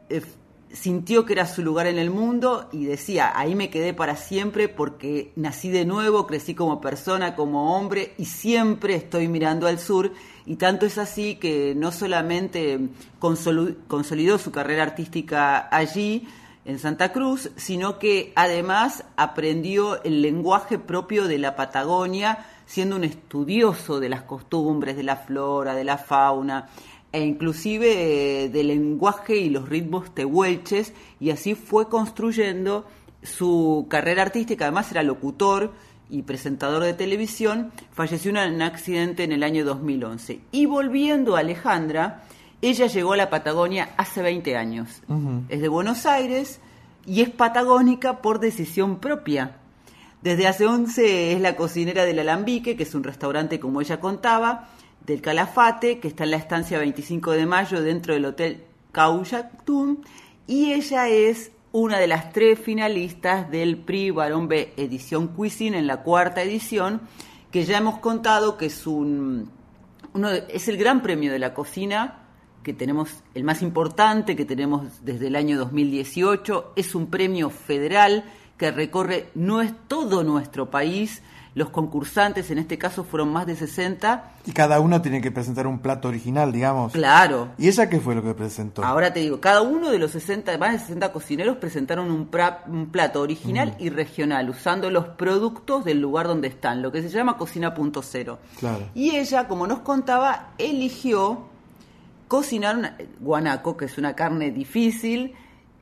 eh, 0.10 0.22
sintió 0.72 1.26
que 1.26 1.34
era 1.34 1.48
su 1.48 1.64
lugar 1.64 1.88
en 1.88 1.98
el 1.98 2.12
mundo 2.12 2.70
y 2.72 2.86
decía, 2.86 3.32
ahí 3.36 3.56
me 3.56 3.72
quedé 3.72 3.96
para 3.96 4.16
siempre 4.16 4.70
porque 4.70 5.34
nací 5.36 5.70
de 5.70 5.86
nuevo, 5.86 6.28
crecí 6.28 6.54
como 6.54 6.80
persona, 6.80 7.36
como 7.36 7.76
hombre 7.76 8.14
y 8.18 8.26
siempre 8.26 8.94
estoy 8.96 9.28
mirando 9.28 9.66
al 9.66 9.80
sur. 9.80 10.12
Y 10.46 10.56
tanto 10.56 10.86
es 10.86 10.98
así 10.98 11.36
que 11.36 11.74
no 11.76 11.92
solamente 11.92 12.80
consolidó 13.20 14.38
su 14.38 14.52
carrera 14.52 14.84
artística 14.84 15.68
allí, 15.76 16.28
en 16.66 16.78
Santa 16.78 17.12
Cruz, 17.12 17.50
sino 17.56 17.98
que 17.98 18.32
además 18.36 19.04
aprendió 19.18 20.04
el 20.04 20.22
lenguaje 20.22 20.78
propio 20.78 21.28
de 21.28 21.40
la 21.40 21.56
Patagonia, 21.56 22.46
siendo 22.68 22.96
un 22.96 23.04
estudioso 23.04 24.00
de 24.00 24.10
las 24.10 24.22
costumbres, 24.22 24.96
de 24.96 25.02
la 25.02 25.16
flora, 25.16 25.74
de 25.74 25.84
la 25.84 25.98
fauna, 25.98 26.70
e 27.12 27.22
inclusive 27.22 28.44
eh, 28.44 28.50
del 28.50 28.68
lenguaje 28.68 29.38
y 29.38 29.50
los 29.50 29.68
ritmos 29.68 30.14
tehuelches, 30.14 30.94
y 31.20 31.32
así 31.32 31.56
fue 31.56 31.90
construyendo 31.90 32.86
su 33.24 33.88
carrera 33.90 34.22
artística, 34.22 34.66
además 34.66 34.92
era 34.92 35.02
locutor 35.02 35.74
y 36.10 36.24
presentador 36.24 36.84
de 36.84 36.94
televisión, 36.94 37.72
falleció 37.92 38.32
en 38.32 38.56
un 38.56 38.62
accidente 38.62 39.24
en 39.24 39.32
el 39.32 39.44
año 39.44 39.64
2011. 39.66 40.42
Y 40.52 40.66
volviendo 40.66 41.36
a 41.36 41.40
Alejandra, 41.40 42.24
ella 42.62 42.88
llegó 42.88 43.14
a 43.14 43.18
la 43.18 43.30
Patagonia 43.30 43.90
hace 43.98 44.22
20 44.22 44.58
años. 44.58 45.02
Es 45.50 45.62
de 45.62 45.68
Buenos 45.68 46.06
Aires 46.06 46.60
y 47.06 47.22
es 47.22 47.30
patagónica 47.30 48.22
por 48.22 48.40
decisión 48.40 49.00
propia. 49.00 49.58
Desde 50.22 50.48
hace 50.48 50.66
11 50.66 51.34
es 51.34 51.42
la 51.42 51.56
cocinera 51.56 52.04
del 52.04 52.20
Alambique, 52.20 52.76
que 52.76 52.84
es 52.84 52.94
un 52.96 53.04
restaurante, 53.04 53.60
como 53.60 53.80
ella 53.80 54.02
contaba, 54.02 54.68
del 55.06 55.22
Calafate, 55.22 56.00
que 56.00 56.10
está 56.10 56.26
en 56.26 56.32
la 56.32 56.38
estancia 56.38 56.78
25 56.78 57.32
de 57.32 57.46
mayo 57.46 57.82
dentro 57.82 58.14
del 58.14 58.26
Hotel 58.26 58.64
Cauchactum, 58.92 60.02
y 60.46 60.74
ella 60.74 61.08
es 61.08 61.52
una 61.72 62.00
de 62.00 62.08
las 62.08 62.32
tres 62.34 62.60
finalistas 62.60 63.50
del 63.52 63.78
PRI 63.78 64.12
Barón 64.12 64.48
B 64.48 64.74
Edición 64.78 65.28
Cuisine 65.30 65.78
en 65.78 65.88
la 65.88 66.02
cuarta 66.04 66.42
edición, 66.42 67.02
que 67.52 67.64
ya 67.66 67.78
hemos 67.78 68.00
contado 68.00 68.58
que 68.58 68.68
es 68.68 68.88
un 68.88 69.52
uno 70.14 70.30
de- 70.32 70.46
es 70.50 70.68
el 70.68 70.78
gran 70.78 71.02
premio 71.04 71.32
de 71.32 71.38
la 71.40 71.54
cocina 71.54 72.24
que 72.64 72.74
tenemos, 72.74 73.24
el 73.36 73.44
más 73.44 73.62
importante 73.62 74.36
que 74.36 74.44
tenemos 74.46 75.06
desde 75.06 75.28
el 75.28 75.36
año 75.36 75.58
2018, 75.58 76.74
es 76.76 76.96
un 76.96 77.08
premio 77.08 77.50
federal 77.52 78.24
que 78.58 78.72
recorre 78.72 79.30
no 79.36 79.62
es 79.62 79.72
todo 79.88 80.24
nuestro 80.24 80.70
país, 80.72 81.22
los 81.60 81.70
concursantes 81.70 82.50
en 82.50 82.58
este 82.58 82.78
caso 82.80 83.04
fueron 83.04 83.32
más 83.32 83.46
de 83.46 83.56
60, 83.56 84.32
Y 84.46 84.52
cada 84.54 84.80
uno 84.80 85.02
tiene 85.02 85.22
que 85.22 85.30
presentar 85.30 85.68
un 85.68 85.78
plato 85.80 86.08
original, 86.08 86.52
digamos. 86.52 86.94
claro, 86.94 87.50
¿Y 87.58 87.68
ella 87.68 87.90
qué 87.90 88.00
fue 88.00 88.16
lo 88.16 88.24
que 88.24 88.34
presentó? 88.34 88.84
Ahora 88.84 89.14
te 89.14 89.20
digo, 89.20 89.40
cada 89.40 89.62
uno 89.62 89.92
de 89.92 90.00
los 90.00 90.12
60, 90.12 90.58
más 90.58 90.72
de 90.72 90.80
60 90.80 91.12
cocineros 91.12 91.58
presentaron 91.58 92.10
un, 92.10 92.32
pra- 92.32 92.60
un 92.68 92.88
plato 92.90 93.22
original 93.22 93.76
y 93.78 93.90
regional, 93.90 94.50
usando 94.50 94.90
los 94.90 95.06
productos 95.10 95.86
del 95.86 96.00
lugar 96.02 96.26
donde 96.28 96.48
están, 96.48 96.82
lo 96.82 96.92
que 96.92 97.02
se 97.02 97.10
llama 97.10 97.38
cocina 97.38 97.74
punto 97.76 98.02
cero. 98.02 98.40
Claro. 98.60 98.86
Y 98.96 99.18
ella, 99.18 99.48
como 99.48 99.68
nos 99.68 99.80
contaba, 99.80 100.52
eligió 100.58 101.48
cocinar 102.28 102.78
una- 102.78 102.96
guanaco, 103.20 103.76
que 103.76 103.86
es 103.86 103.98
una 103.98 104.16
carne 104.16 104.52
difícil, 104.52 105.34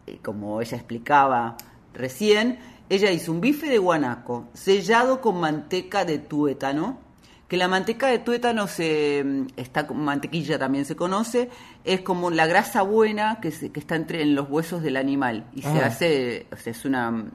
eh, 0.07 0.19
como 0.23 0.59
ella 0.61 0.77
explicaba 0.77 1.55
recién, 1.93 2.59
Ella 2.89 3.11
hizo 3.11 3.31
un 3.31 3.41
bife 3.41 3.67
de 3.67 3.77
guanaco 3.79 4.45
sellado 4.53 5.19
con 5.21 5.39
manteca 5.39 6.05
de 6.05 6.19
tuétano, 6.19 6.99
que 7.47 7.57
la 7.57 7.67
manteca 7.67 8.07
de 8.07 8.19
tuétano 8.19 8.67
se 8.67 9.23
está 9.55 9.87
con 9.87 10.03
mantequilla 10.03 10.57
también 10.59 10.85
se 10.85 10.95
conoce, 10.95 11.49
es 11.83 12.01
como 12.01 12.29
la 12.29 12.45
grasa 12.45 12.81
buena 12.81 13.39
que, 13.41 13.51
se- 13.51 13.71
que 13.71 13.79
está 13.79 13.95
entre 13.95 14.21
en 14.21 14.35
los 14.35 14.49
huesos 14.49 14.81
del 14.83 14.97
animal 14.97 15.45
y 15.53 15.61
se 15.61 15.67
Ah. 15.69 15.85
hace, 15.87 16.47
o 16.51 16.55
sea, 16.57 16.71
es 16.71 16.85
una 16.85 17.25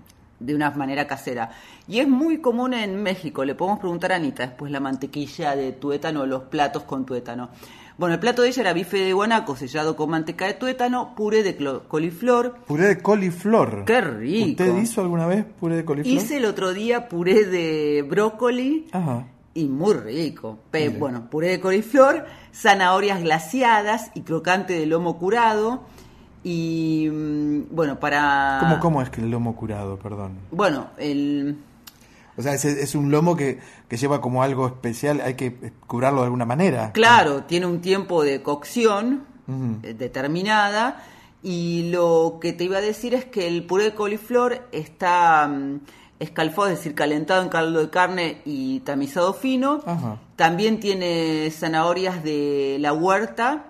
de 0.40 0.56
una 0.56 0.72
manera 0.72 1.06
casera. 1.06 1.52
Y 1.86 2.00
es 2.00 2.08
muy 2.08 2.38
común 2.40 2.74
en 2.74 3.00
México, 3.00 3.44
le 3.44 3.54
podemos 3.54 3.78
preguntar 3.78 4.10
a 4.12 4.16
Anita 4.16 4.44
después 4.44 4.72
la 4.72 4.80
mantequilla 4.80 5.54
de 5.54 5.70
tuétano, 5.70 6.26
los 6.26 6.42
platos 6.44 6.82
con 6.82 7.06
tuétano. 7.06 7.50
Bueno, 8.02 8.14
el 8.14 8.20
plato 8.20 8.42
de 8.42 8.48
ella 8.48 8.62
era 8.62 8.72
bife 8.72 8.98
de 8.98 9.12
guanaco 9.12 9.54
sellado 9.54 9.94
con 9.94 10.10
manteca 10.10 10.46
de 10.48 10.54
tuétano, 10.54 11.14
puré 11.14 11.44
de 11.44 11.56
coliflor, 11.86 12.56
Puré 12.66 12.88
de 12.88 12.98
coliflor. 12.98 13.84
Qué 13.84 14.00
rico. 14.00 14.50
¿Usted 14.64 14.76
hizo 14.82 15.02
alguna 15.02 15.28
vez 15.28 15.44
puré 15.60 15.76
de 15.76 15.84
coliflor? 15.84 16.12
Hice 16.12 16.38
el 16.38 16.46
otro 16.46 16.72
día 16.72 17.08
puré 17.08 17.44
de 17.44 18.02
brócoli 18.02 18.88
Ajá. 18.90 19.28
y 19.54 19.66
muy 19.68 19.94
rico. 19.94 20.58
Pe- 20.72 20.88
bueno, 20.88 21.30
puré 21.30 21.50
de 21.50 21.60
coliflor, 21.60 22.26
zanahorias 22.52 23.22
glaciadas 23.22 24.10
y 24.16 24.22
crocante 24.22 24.72
de 24.72 24.86
lomo 24.86 25.16
curado. 25.16 25.82
Y 26.42 27.08
mm, 27.08 27.66
bueno, 27.70 28.00
para. 28.00 28.56
¿Cómo, 28.62 28.80
¿Cómo 28.80 29.02
es 29.02 29.10
que 29.10 29.20
el 29.20 29.30
lomo 29.30 29.54
curado, 29.54 29.96
perdón? 29.96 30.32
Bueno, 30.50 30.88
el. 30.98 31.56
O 32.36 32.42
sea, 32.42 32.54
es, 32.54 32.64
es 32.64 32.94
un 32.94 33.10
lomo 33.10 33.36
que, 33.36 33.58
que 33.88 33.96
lleva 33.96 34.20
como 34.20 34.42
algo 34.42 34.66
especial, 34.66 35.20
hay 35.20 35.34
que 35.34 35.72
curarlo 35.86 36.20
de 36.20 36.24
alguna 36.26 36.46
manera. 36.46 36.92
Claro, 36.92 37.44
tiene 37.44 37.66
un 37.66 37.80
tiempo 37.80 38.22
de 38.24 38.42
cocción 38.42 39.24
eh, 39.82 39.94
determinada. 39.94 41.04
Y 41.42 41.90
lo 41.90 42.38
que 42.40 42.52
te 42.52 42.64
iba 42.64 42.78
a 42.78 42.80
decir 42.80 43.14
es 43.14 43.24
que 43.24 43.48
el 43.48 43.64
puré 43.66 43.84
de 43.84 43.94
coliflor 43.94 44.68
está 44.70 45.48
mm, 45.48 45.80
escalfado, 46.20 46.68
es 46.68 46.76
decir, 46.78 46.94
calentado 46.94 47.42
en 47.42 47.48
caldo 47.48 47.80
de 47.80 47.90
carne 47.90 48.40
y 48.44 48.78
tamizado 48.80 49.34
fino. 49.34 49.80
Ajá. 49.84 50.18
También 50.36 50.78
tiene 50.80 51.50
zanahorias 51.50 52.22
de 52.22 52.76
la 52.80 52.92
huerta, 52.92 53.64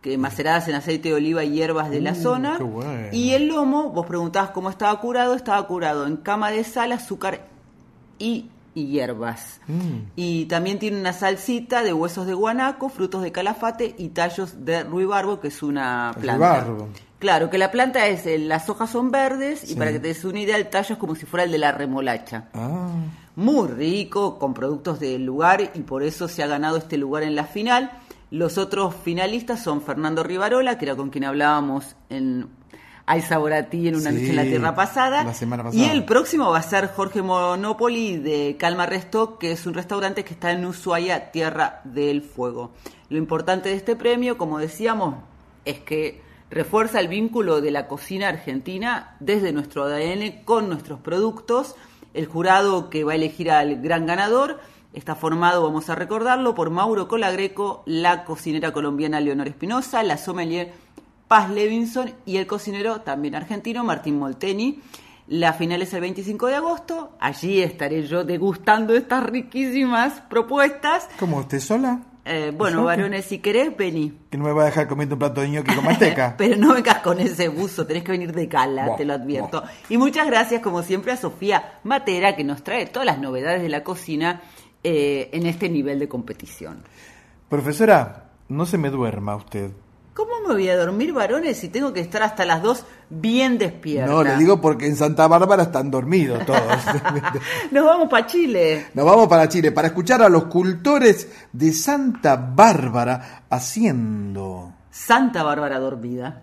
que 0.00 0.16
maceradas 0.16 0.68
en 0.68 0.76
aceite 0.76 1.08
de 1.10 1.16
oliva 1.16 1.42
y 1.44 1.50
hierbas 1.50 1.90
de 1.90 2.00
la 2.00 2.12
Uh, 2.12 2.14
zona. 2.14 2.54
qué 2.58 2.62
bueno. 2.62 3.08
Y 3.12 3.32
el 3.32 3.48
lomo, 3.48 3.90
vos 3.90 4.06
preguntabas 4.06 4.50
cómo 4.50 4.70
estaba 4.70 4.98
curado, 5.00 5.34
estaba 5.34 5.66
curado 5.66 6.06
en 6.06 6.16
cama 6.16 6.50
de 6.52 6.62
sal, 6.64 6.92
azúcar 6.92 7.49
y, 8.20 8.50
hierbas. 8.74 9.60
Mm. 9.66 10.12
Y 10.14 10.44
también 10.46 10.78
tiene 10.78 11.00
una 11.00 11.12
salsita 11.12 11.82
de 11.82 11.92
huesos 11.92 12.26
de 12.26 12.34
guanaco, 12.34 12.88
frutos 12.88 13.22
de 13.22 13.32
calafate 13.32 13.94
y 13.98 14.10
tallos 14.10 14.64
de 14.64 14.84
ruibarbo, 14.84 15.40
que 15.40 15.48
es 15.48 15.62
una 15.62 16.12
planta. 16.18 16.60
ruibarbo. 16.62 16.88
Claro, 17.18 17.50
que 17.50 17.58
la 17.58 17.70
planta 17.70 18.06
es, 18.06 18.24
eh, 18.24 18.38
las 18.38 18.70
hojas 18.70 18.90
son 18.90 19.10
verdes 19.10 19.70
y 19.70 19.74
para 19.74 19.92
que 19.92 19.98
te 19.98 20.08
des 20.08 20.24
una 20.24 20.40
idea, 20.40 20.56
el 20.56 20.70
tallo 20.70 20.94
es 20.94 20.98
como 20.98 21.14
si 21.14 21.26
fuera 21.26 21.44
el 21.44 21.50
de 21.50 21.58
la 21.58 21.72
remolacha. 21.72 22.48
Ah. 22.54 22.94
Muy 23.36 23.68
rico, 23.68 24.38
con 24.38 24.54
productos 24.54 25.00
del 25.00 25.26
lugar 25.26 25.70
y 25.74 25.80
por 25.80 26.02
eso 26.02 26.28
se 26.28 26.42
ha 26.42 26.46
ganado 26.46 26.78
este 26.78 26.96
lugar 26.96 27.22
en 27.22 27.34
la 27.34 27.44
final. 27.44 27.90
Los 28.30 28.56
otros 28.56 28.94
finalistas 28.94 29.62
son 29.62 29.82
Fernando 29.82 30.22
Rivarola, 30.22 30.78
que 30.78 30.86
era 30.86 30.96
con 30.96 31.10
quien 31.10 31.24
hablábamos 31.24 31.96
en 32.08 32.48
Hay 33.06 33.22
Sabor 33.22 33.52
a 33.52 33.64
Ti 33.68 33.88
en 33.88 33.96
una 33.96 34.10
Sí, 34.10 34.16
noche 34.16 34.30
en 34.30 34.36
la 34.36 34.42
tierra 34.44 34.74
pasada. 34.74 35.24
la 35.24 35.34
semana 35.34 35.64
pasada. 35.64 35.82
Y 35.84 35.88
el 35.88 36.04
próximo 36.04 36.50
va 36.50 36.58
a 36.58 36.62
ser 36.62 36.88
Jorge 36.88 37.22
Monopoli 37.22 38.18
de 38.18 38.56
Calma 38.58 38.86
Resto, 38.86 39.38
que 39.38 39.52
es 39.52 39.66
un 39.66 39.74
restaurante 39.74 40.24
que 40.24 40.34
está 40.34 40.52
en 40.52 40.64
Ushuaia, 40.64 41.30
Tierra 41.32 41.80
del 41.84 42.22
Fuego. 42.22 42.70
Lo 43.08 43.18
importante 43.18 43.68
de 43.70 43.74
este 43.74 43.96
premio, 43.96 44.38
como 44.38 44.58
decíamos, 44.58 45.16
es 45.64 45.80
que 45.80 46.22
refuerza 46.50 47.00
el 47.00 47.08
vínculo 47.08 47.60
de 47.60 47.70
la 47.70 47.88
cocina 47.88 48.28
argentina 48.28 49.16
desde 49.20 49.52
nuestro 49.52 49.84
ADN 49.84 50.42
con 50.44 50.68
nuestros 50.68 51.00
productos. 51.00 51.74
El 52.14 52.26
jurado 52.26 52.90
que 52.90 53.04
va 53.04 53.12
a 53.12 53.16
elegir 53.16 53.50
al 53.50 53.80
gran 53.82 54.06
ganador 54.06 54.60
está 54.92 55.14
formado, 55.14 55.62
vamos 55.62 55.88
a 55.90 55.94
recordarlo, 55.94 56.54
por 56.56 56.70
Mauro 56.70 57.06
Colagreco, 57.06 57.84
la 57.86 58.24
cocinera 58.24 58.72
colombiana 58.72 59.20
Leonor 59.20 59.46
Espinosa, 59.46 60.02
la 60.02 60.16
sommelier 60.18 60.72
Paz 61.30 61.48
Levinson 61.48 62.12
y 62.26 62.38
el 62.38 62.48
cocinero 62.48 63.02
también 63.02 63.36
argentino 63.36 63.84
Martín 63.84 64.18
Molteni. 64.18 64.80
La 65.28 65.52
final 65.52 65.80
es 65.80 65.94
el 65.94 66.00
25 66.00 66.48
de 66.48 66.56
agosto. 66.56 67.12
Allí 67.20 67.62
estaré 67.62 68.04
yo 68.04 68.24
degustando 68.24 68.96
estas 68.96 69.22
riquísimas 69.22 70.22
propuestas. 70.22 71.08
¿Cómo 71.20 71.36
usted 71.36 71.60
sola? 71.60 72.00
Eh, 72.24 72.52
bueno, 72.52 72.82
varones, 72.82 73.26
si 73.26 73.38
querés, 73.38 73.76
vení. 73.76 74.12
Que 74.28 74.38
no 74.38 74.42
me 74.42 74.52
va 74.52 74.62
a 74.62 74.64
dejar 74.64 74.88
comiendo 74.88 75.14
un 75.14 75.20
plato 75.20 75.40
de 75.40 75.50
ñoqui 75.50 75.72
con 75.72 75.84
manteca. 75.84 76.34
Pero 76.36 76.56
no 76.56 76.74
vengas 76.74 76.98
con 76.98 77.20
ese 77.20 77.46
buzo, 77.46 77.86
tenés 77.86 78.02
que 78.02 78.10
venir 78.10 78.32
de 78.32 78.48
Buah, 78.48 78.96
te 78.96 79.04
lo 79.04 79.14
advierto. 79.14 79.62
Y 79.88 79.98
muchas 79.98 80.26
gracias, 80.26 80.60
como 80.60 80.82
siempre, 80.82 81.12
a 81.12 81.16
Sofía 81.16 81.78
Matera, 81.84 82.34
que 82.34 82.42
nos 82.42 82.64
trae 82.64 82.86
todas 82.86 83.06
las 83.06 83.20
novedades 83.20 83.62
de 83.62 83.68
la 83.68 83.84
cocina 83.84 84.42
eh, 84.82 85.30
en 85.32 85.46
este 85.46 85.68
nivel 85.68 86.00
de 86.00 86.08
competición. 86.08 86.82
Profesora, 87.48 88.30
no 88.48 88.66
se 88.66 88.78
me 88.78 88.90
duerma 88.90 89.36
usted. 89.36 89.70
¿Cómo 90.20 90.48
me 90.48 90.52
voy 90.52 90.68
a 90.68 90.76
dormir, 90.76 91.14
varones, 91.14 91.56
si 91.56 91.70
tengo 91.70 91.94
que 91.94 92.00
estar 92.00 92.22
hasta 92.22 92.44
las 92.44 92.62
dos 92.62 92.84
bien 93.08 93.56
despierta? 93.56 94.12
No, 94.12 94.22
le 94.22 94.36
digo 94.36 94.60
porque 94.60 94.86
en 94.86 94.94
Santa 94.94 95.26
Bárbara 95.26 95.62
están 95.62 95.90
dormidos 95.90 96.44
todos. 96.44 96.60
Nos 97.70 97.86
vamos 97.86 98.10
para 98.10 98.26
Chile. 98.26 98.88
Nos 98.92 99.06
vamos 99.06 99.28
para 99.28 99.48
Chile 99.48 99.72
para 99.72 99.88
escuchar 99.88 100.20
a 100.20 100.28
los 100.28 100.44
cultores 100.44 101.26
de 101.54 101.72
Santa 101.72 102.36
Bárbara 102.36 103.44
haciendo. 103.48 104.74
Santa 104.90 105.42
Bárbara 105.42 105.78
dormida. 105.78 106.42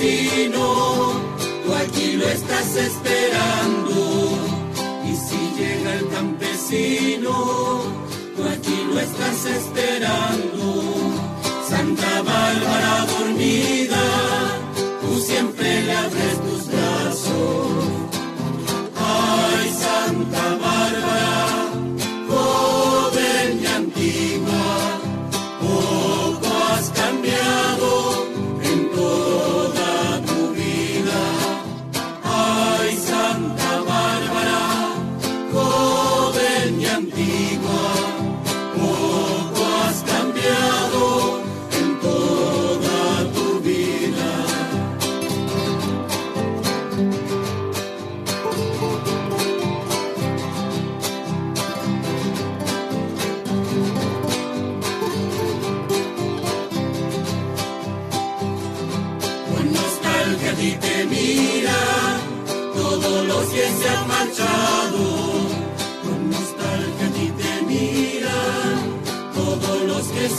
Campesino, 0.00 1.12
tú 1.64 1.74
aquí 1.74 2.12
lo 2.12 2.26
estás 2.26 2.74
esperando. 2.74 4.38
Y 5.04 5.14
si 5.14 5.60
llega 5.60 5.94
el 5.94 6.08
campesino, 6.08 7.82
tú 8.34 8.44
aquí 8.44 8.86
lo 8.90 8.98
estás 8.98 9.44
esperando. 9.44 10.82
Santa 11.68 12.22
Bárbara 12.22 13.06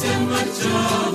se 0.02 0.08
han 0.08 1.11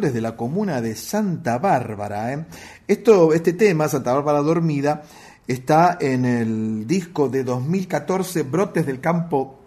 de 0.00 0.20
la 0.20 0.36
comuna 0.36 0.80
de 0.80 0.94
Santa 0.94 1.58
Bárbara. 1.58 2.32
¿eh? 2.32 2.46
Esto, 2.86 3.32
este 3.32 3.52
tema, 3.54 3.88
Santa 3.88 4.12
Bárbara 4.12 4.40
Dormida, 4.42 5.02
está 5.46 5.96
en 6.00 6.24
el 6.24 6.86
disco 6.86 7.28
de 7.28 7.44
2014, 7.44 8.42
Brotes 8.42 8.84
del 8.86 9.00
Campo 9.00 9.58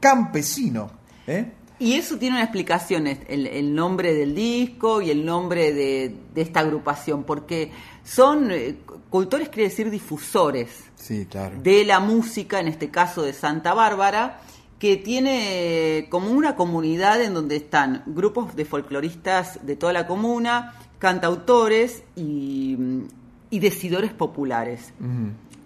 Campesino. 0.00 0.90
¿eh? 1.26 1.52
Y 1.78 1.94
eso 1.94 2.16
tiene 2.16 2.36
una 2.36 2.44
explicación, 2.44 3.06
el, 3.06 3.46
el 3.46 3.74
nombre 3.74 4.14
del 4.14 4.34
disco 4.34 5.00
y 5.02 5.10
el 5.10 5.24
nombre 5.24 5.72
de, 5.72 6.14
de 6.34 6.42
esta 6.42 6.60
agrupación, 6.60 7.24
porque 7.24 7.72
son, 8.04 8.50
eh, 8.50 8.76
cultores 9.10 9.48
quiere 9.48 9.68
decir 9.68 9.90
difusores 9.90 10.68
Sí, 10.94 11.26
claro. 11.26 11.60
de 11.60 11.84
la 11.84 12.00
música, 12.00 12.60
en 12.60 12.68
este 12.68 12.90
caso 12.90 13.22
de 13.22 13.32
Santa 13.32 13.74
Bárbara, 13.74 14.40
que 14.82 14.96
tiene 14.96 16.08
como 16.10 16.32
una 16.32 16.56
comunidad 16.56 17.22
en 17.22 17.34
donde 17.34 17.54
están 17.54 18.02
grupos 18.04 18.56
de 18.56 18.64
folcloristas 18.64 19.64
de 19.64 19.76
toda 19.76 19.92
la 19.92 20.08
comuna, 20.08 20.74
cantautores 20.98 22.02
y, 22.16 22.76
y 23.48 23.58
decidores 23.60 24.12
populares. 24.12 24.92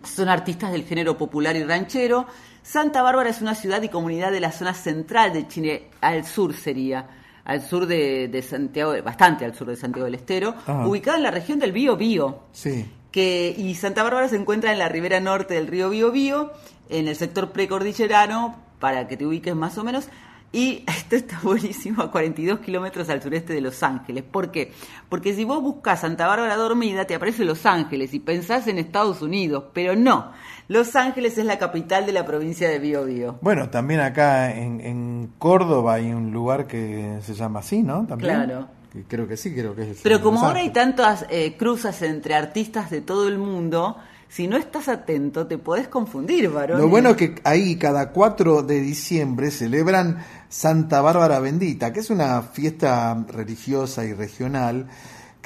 Son 0.02 0.28
artistas 0.28 0.70
del 0.70 0.84
género 0.84 1.16
popular 1.16 1.56
y 1.56 1.64
ranchero. 1.64 2.26
Santa 2.62 3.00
Bárbara 3.00 3.30
es 3.30 3.40
una 3.40 3.54
ciudad 3.54 3.80
y 3.80 3.88
comunidad 3.88 4.30
de 4.32 4.40
la 4.40 4.52
zona 4.52 4.74
central 4.74 5.32
de 5.32 5.48
Chile, 5.48 5.88
al 6.02 6.26
sur 6.26 6.52
sería, 6.52 7.08
al 7.46 7.62
sur 7.62 7.86
de, 7.86 8.28
de 8.28 8.42
Santiago, 8.42 8.92
bastante 9.02 9.46
al 9.46 9.54
sur 9.54 9.66
de 9.68 9.76
Santiago 9.76 10.04
del 10.04 10.16
Estero, 10.16 10.54
ubicada 10.84 11.16
en 11.16 11.22
la 11.22 11.30
región 11.30 11.58
del 11.58 11.72
Bío 11.72 11.96
Bío 11.96 12.40
Sí. 12.52 12.84
que 13.10 13.54
y 13.56 13.76
Santa 13.76 14.02
Bárbara 14.02 14.28
se 14.28 14.36
encuentra 14.36 14.72
en 14.72 14.78
la 14.78 14.90
ribera 14.90 15.20
norte 15.20 15.54
del 15.54 15.68
río 15.68 15.88
Biobío, 15.88 16.52
en 16.90 17.08
el 17.08 17.16
sector 17.16 17.50
precordillerano, 17.50 18.65
para 18.78 19.06
que 19.08 19.16
te 19.16 19.26
ubiques 19.26 19.54
más 19.54 19.78
o 19.78 19.84
menos. 19.84 20.08
Y 20.52 20.84
esto 20.88 21.16
está 21.16 21.38
buenísimo 21.42 22.02
a 22.02 22.10
42 22.10 22.60
kilómetros 22.60 23.08
al 23.10 23.22
sureste 23.22 23.52
de 23.52 23.60
Los 23.60 23.82
Ángeles. 23.82 24.24
¿Por 24.24 24.50
qué? 24.50 24.72
Porque 25.08 25.34
si 25.34 25.44
vos 25.44 25.62
buscas 25.62 26.00
Santa 26.00 26.26
Bárbara 26.26 26.56
dormida, 26.56 27.04
te 27.04 27.14
aparece 27.14 27.44
Los 27.44 27.66
Ángeles 27.66 28.14
y 28.14 28.20
pensás 28.20 28.66
en 28.66 28.78
Estados 28.78 29.22
Unidos, 29.22 29.64
pero 29.72 29.94
no. 29.96 30.32
Los 30.68 30.96
Ángeles 30.96 31.38
es 31.38 31.44
la 31.44 31.58
capital 31.58 32.06
de 32.06 32.12
la 32.12 32.24
provincia 32.24 32.68
de 32.68 32.78
Biobío. 32.78 33.38
Bueno, 33.40 33.70
también 33.70 34.00
acá 34.00 34.52
en, 34.52 34.80
en 34.80 35.32
Córdoba 35.38 35.94
hay 35.94 36.12
un 36.12 36.32
lugar 36.32 36.66
que 36.66 37.18
se 37.22 37.34
llama 37.34 37.60
así, 37.60 37.82
¿no? 37.82 38.06
También. 38.06 38.34
Claro. 38.34 38.76
Creo 39.08 39.28
que 39.28 39.36
sí, 39.36 39.54
creo 39.54 39.74
que 39.74 39.90
es. 39.90 40.00
Pero 40.02 40.22
como 40.22 40.40
ahora 40.40 40.60
hay 40.60 40.70
tantas 40.70 41.26
eh, 41.28 41.56
cruzas 41.58 42.00
entre 42.02 42.34
artistas 42.34 42.90
de 42.90 43.02
todo 43.02 43.28
el 43.28 43.38
mundo, 43.38 43.98
si 44.28 44.46
no 44.48 44.56
estás 44.56 44.88
atento 44.88 45.46
te 45.46 45.58
podés 45.58 45.88
confundir, 45.88 46.50
varón. 46.50 46.80
Lo 46.80 46.88
bueno 46.88 47.10
es 47.10 47.16
que 47.16 47.34
ahí 47.44 47.76
cada 47.76 48.10
4 48.10 48.62
de 48.62 48.80
diciembre 48.80 49.50
celebran 49.50 50.24
Santa 50.48 51.00
Bárbara 51.00 51.38
Bendita, 51.40 51.92
que 51.92 52.00
es 52.00 52.10
una 52.10 52.42
fiesta 52.42 53.24
religiosa 53.28 54.04
y 54.04 54.12
regional 54.12 54.88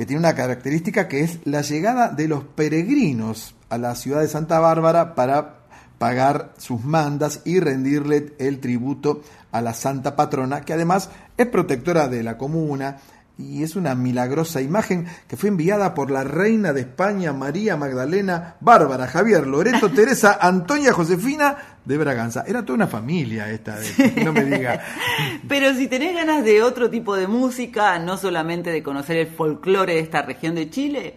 que 0.01 0.07
tiene 0.07 0.21
una 0.21 0.35
característica 0.35 1.09
que 1.09 1.21
es 1.21 1.41
la 1.45 1.61
llegada 1.61 2.09
de 2.09 2.27
los 2.27 2.43
peregrinos 2.43 3.55
a 3.69 3.77
la 3.77 3.95
ciudad 3.95 4.23
de 4.23 4.29
Santa 4.29 4.59
Bárbara 4.59 5.15
para 5.15 5.61
pagar 5.99 6.55
sus 6.57 6.83
mandas 6.83 7.43
y 7.45 7.61
rendirle 7.61 8.33
el 8.39 8.61
tributo 8.61 9.21
a 9.53 9.61
la 9.61 9.75
Santa 9.75 10.17
Patrona, 10.17 10.63
que 10.63 10.73
además 10.73 11.11
es 11.37 11.47
protectora 11.49 12.09
de 12.09 12.23
la 12.23 12.39
comuna 12.39 12.97
y 13.41 13.63
es 13.63 13.75
una 13.77 13.95
milagrosa 13.95 14.61
imagen 14.61 15.07
que 15.27 15.37
fue 15.37 15.49
enviada 15.49 15.95
por 15.95 16.11
la 16.11 16.23
reina 16.25 16.73
de 16.73 16.83
España, 16.83 17.33
María 17.33 17.77
Magdalena, 17.77 18.57
Bárbara, 18.61 19.07
Javier, 19.07 19.47
Loreto, 19.47 19.91
Teresa, 19.95 20.39
Antonia, 20.41 20.93
Josefina 20.93 21.57
de 21.85 21.97
Braganza. 21.99 22.45
Era 22.47 22.63
toda 22.63 22.75
una 22.77 22.87
familia 22.87 23.51
esta, 23.51 23.77
de- 23.79 24.23
no 24.25 24.33
me 24.33 24.45
diga. 24.45 24.81
Pero 25.49 25.75
si 25.75 25.89
tenés 25.89 26.15
ganas 26.15 26.45
de 26.45 26.63
otro 26.63 26.91
tipo 26.91 27.17
de 27.17 27.27
música, 27.27 27.99
no 27.99 28.17
solamente 28.17 28.71
de 28.71 28.83
conocer 28.83 29.17
el 29.17 29.27
folclore 29.29 29.95
de 29.95 30.01
esta 30.01 30.23
región 30.23 30.55
de 30.55 30.69
Chile, 30.71 31.17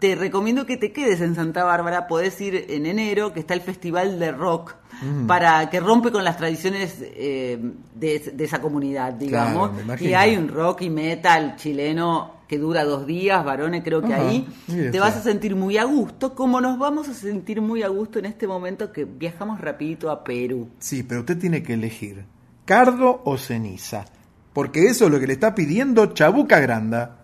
te 0.00 0.16
recomiendo 0.16 0.66
que 0.66 0.76
te 0.76 0.92
quedes 0.92 1.20
en 1.20 1.34
Santa 1.36 1.62
Bárbara. 1.62 2.08
Podés 2.08 2.40
ir 2.40 2.66
en 2.70 2.86
enero, 2.86 3.32
que 3.32 3.40
está 3.40 3.54
el 3.54 3.60
Festival 3.60 4.18
de 4.18 4.32
Rock, 4.32 4.74
Mm. 5.02 5.26
para 5.26 5.70
que 5.70 5.80
rompe 5.80 6.10
con 6.10 6.24
las 6.24 6.36
tradiciones 6.36 6.96
eh, 7.00 7.58
de, 7.94 8.32
de 8.34 8.44
esa 8.44 8.60
comunidad, 8.60 9.14
digamos. 9.14 9.70
Claro, 9.70 10.04
y 10.04 10.12
hay 10.12 10.36
un 10.36 10.48
rock 10.48 10.82
y 10.82 10.90
metal 10.90 11.56
chileno 11.56 12.40
que 12.46 12.58
dura 12.58 12.84
dos 12.84 13.06
días, 13.06 13.42
varones, 13.44 13.82
creo 13.84 14.02
que 14.02 14.12
ahí 14.12 14.46
te 14.66 14.98
vas 15.00 15.16
a 15.16 15.22
sentir 15.22 15.54
muy 15.54 15.78
a 15.78 15.84
gusto, 15.84 16.34
como 16.34 16.60
nos 16.60 16.78
vamos 16.78 17.08
a 17.08 17.14
sentir 17.14 17.62
muy 17.62 17.82
a 17.82 17.88
gusto 17.88 18.18
en 18.18 18.26
este 18.26 18.46
momento 18.46 18.92
que 18.92 19.04
viajamos 19.04 19.60
rapidito 19.60 20.10
a 20.10 20.22
Perú. 20.24 20.68
Sí, 20.80 21.02
pero 21.04 21.20
usted 21.20 21.38
tiene 21.38 21.62
que 21.62 21.74
elegir 21.74 22.24
cardo 22.64 23.22
o 23.24 23.38
ceniza, 23.38 24.04
porque 24.52 24.86
eso 24.86 25.06
es 25.06 25.10
lo 25.12 25.20
que 25.20 25.28
le 25.28 25.32
está 25.34 25.54
pidiendo 25.54 26.06
Chabuca 26.12 26.58
Granda. 26.58 27.19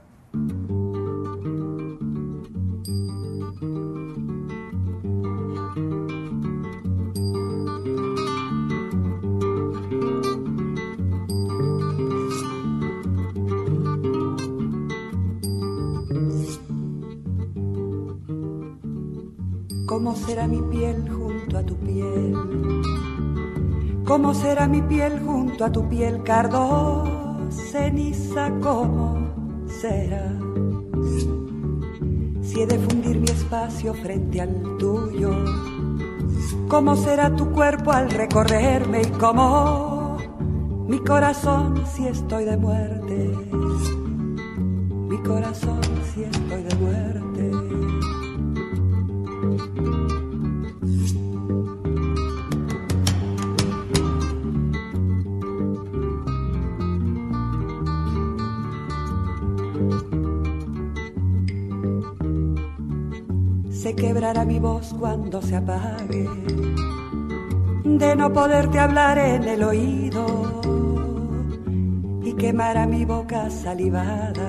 Será 20.16 20.47
mi 20.47 20.62
piel 20.62 21.09
junto 21.09 21.59
a 21.59 21.62
tu 21.62 21.76
piel? 21.76 22.34
¿Cómo 24.05 24.34
será 24.34 24.66
mi 24.68 24.82
piel 24.82 25.20
junto 25.24 25.64
a 25.64 25.72
tu 25.72 25.88
piel, 25.88 26.22
cardo? 26.22 27.05
Ceniza, 27.51 28.51
¿cómo 28.62 29.18
será? 29.80 30.32
Si 32.43 32.62
he 32.62 32.66
de 32.66 32.78
fundir 32.78 33.18
mi 33.18 33.26
espacio 33.26 33.94
frente 33.94 34.40
al 34.40 34.76
tuyo, 34.78 35.30
¿cómo 36.68 36.97
será 36.97 37.34
tu 37.34 37.51
cuerpo 37.51 37.93
al 37.93 38.10
recorrerme 38.10 39.02
y 39.02 39.10
cómo 39.18 40.18
mi 40.88 40.98
corazón 41.01 41.84
si 41.93 42.06
estoy 42.06 42.44
de 42.44 42.56
muerte? 42.56 43.32
Mi 45.09 45.18
corazón 45.18 45.80
si 46.14 46.22
estoy 46.22 46.62
de 46.62 46.74
muerte. 46.76 47.26
Se 64.27 64.32
quebrará 64.32 64.44
mi 64.44 64.59
voz 64.59 64.93
cuando 64.98 65.40
se 65.40 65.55
apague, 65.55 66.28
de 67.85 68.16
no 68.16 68.32
poderte 68.32 68.81
hablar 68.81 69.19
en 69.19 69.44
el 69.44 69.62
oído 69.62 70.27
y 72.24 72.32
quemará 72.32 72.89
mi 72.89 73.05
boca 73.05 73.48
salivada, 73.51 74.48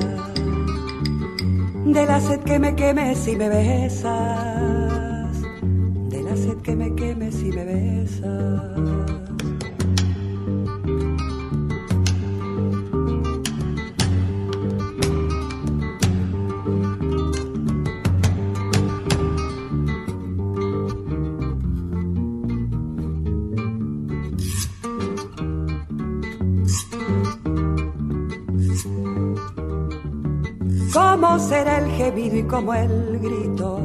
de 1.86 2.06
la 2.08 2.20
sed 2.20 2.40
que 2.40 2.58
me 2.58 2.76
queme 2.76 3.14
si 3.14 3.36
me 3.36 3.50
besas, 3.50 4.77
y 32.16 32.44
cómo 32.44 32.74
el 32.74 33.20
grito 33.20 33.82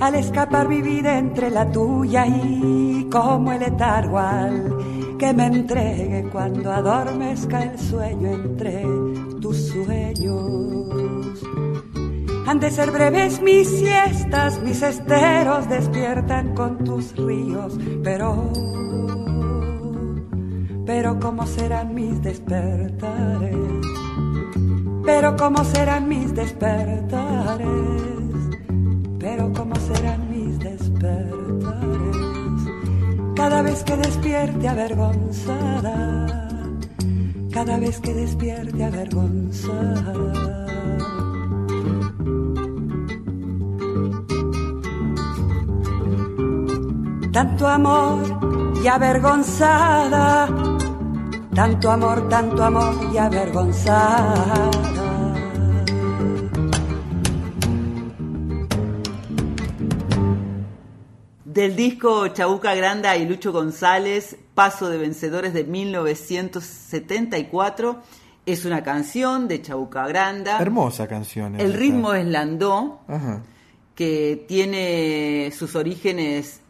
al 0.00 0.14
escapar 0.14 0.68
mi 0.68 0.80
vida 0.80 1.18
entre 1.18 1.50
la 1.50 1.70
tuya 1.70 2.26
y 2.26 3.08
como 3.10 3.52
el 3.52 3.60
letargo 3.60 4.18
que 5.18 5.32
me 5.34 5.46
entregue 5.46 6.28
cuando 6.32 6.72
adormezca 6.72 7.62
el 7.62 7.78
sueño 7.78 8.32
entre 8.32 8.84
tus 9.40 9.68
sueños. 9.68 11.44
Han 12.46 12.58
de 12.58 12.70
ser 12.70 12.90
breves 12.90 13.40
mis 13.42 13.68
siestas, 13.68 14.60
mis 14.62 14.82
esteros 14.82 15.68
despiertan 15.68 16.54
con 16.54 16.82
tus 16.84 17.14
ríos, 17.14 17.78
pero, 18.02 18.50
pero 20.86 21.20
cómo 21.20 21.46
serán 21.46 21.94
mis 21.94 22.20
despertares 22.22 23.71
pero 25.04 25.36
cómo 25.36 25.64
serán 25.64 26.08
mis 26.08 26.34
despertares, 26.34 27.68
pero 29.18 29.52
cómo 29.52 29.74
serán 29.76 30.30
mis 30.30 30.58
despertares, 30.58 32.16
cada 33.34 33.62
vez 33.62 33.82
que 33.82 33.96
despierte 33.96 34.68
avergonzada, 34.68 36.48
cada 37.52 37.78
vez 37.78 37.98
que 38.00 38.14
despierte 38.14 38.84
avergonzada. 38.84 40.66
Tanto 47.32 47.66
amor 47.66 48.18
y 48.84 48.86
avergonzada, 48.86 50.48
tanto 51.54 51.90
amor, 51.90 52.28
tanto 52.28 52.62
amor 52.62 52.94
y 53.12 53.16
avergonzada. 53.16 54.91
Del 61.62 61.76
disco 61.76 62.26
Chabuca 62.26 62.74
Granda 62.74 63.16
y 63.16 63.24
Lucho 63.24 63.52
González, 63.52 64.36
Paso 64.52 64.88
de 64.88 64.98
Vencedores 64.98 65.54
de 65.54 65.62
1974, 65.62 68.02
es 68.44 68.64
una 68.64 68.82
canción 68.82 69.46
de 69.46 69.62
Chabuca 69.62 70.04
Granda. 70.08 70.58
Hermosa 70.58 71.06
canción. 71.06 71.60
El 71.60 71.74
ritmo 71.74 72.14
es 72.14 72.26
landó, 72.26 73.02
Ajá. 73.06 73.44
que 73.94 74.44
tiene 74.48 75.52
sus 75.56 75.76
orígenes 75.76 76.62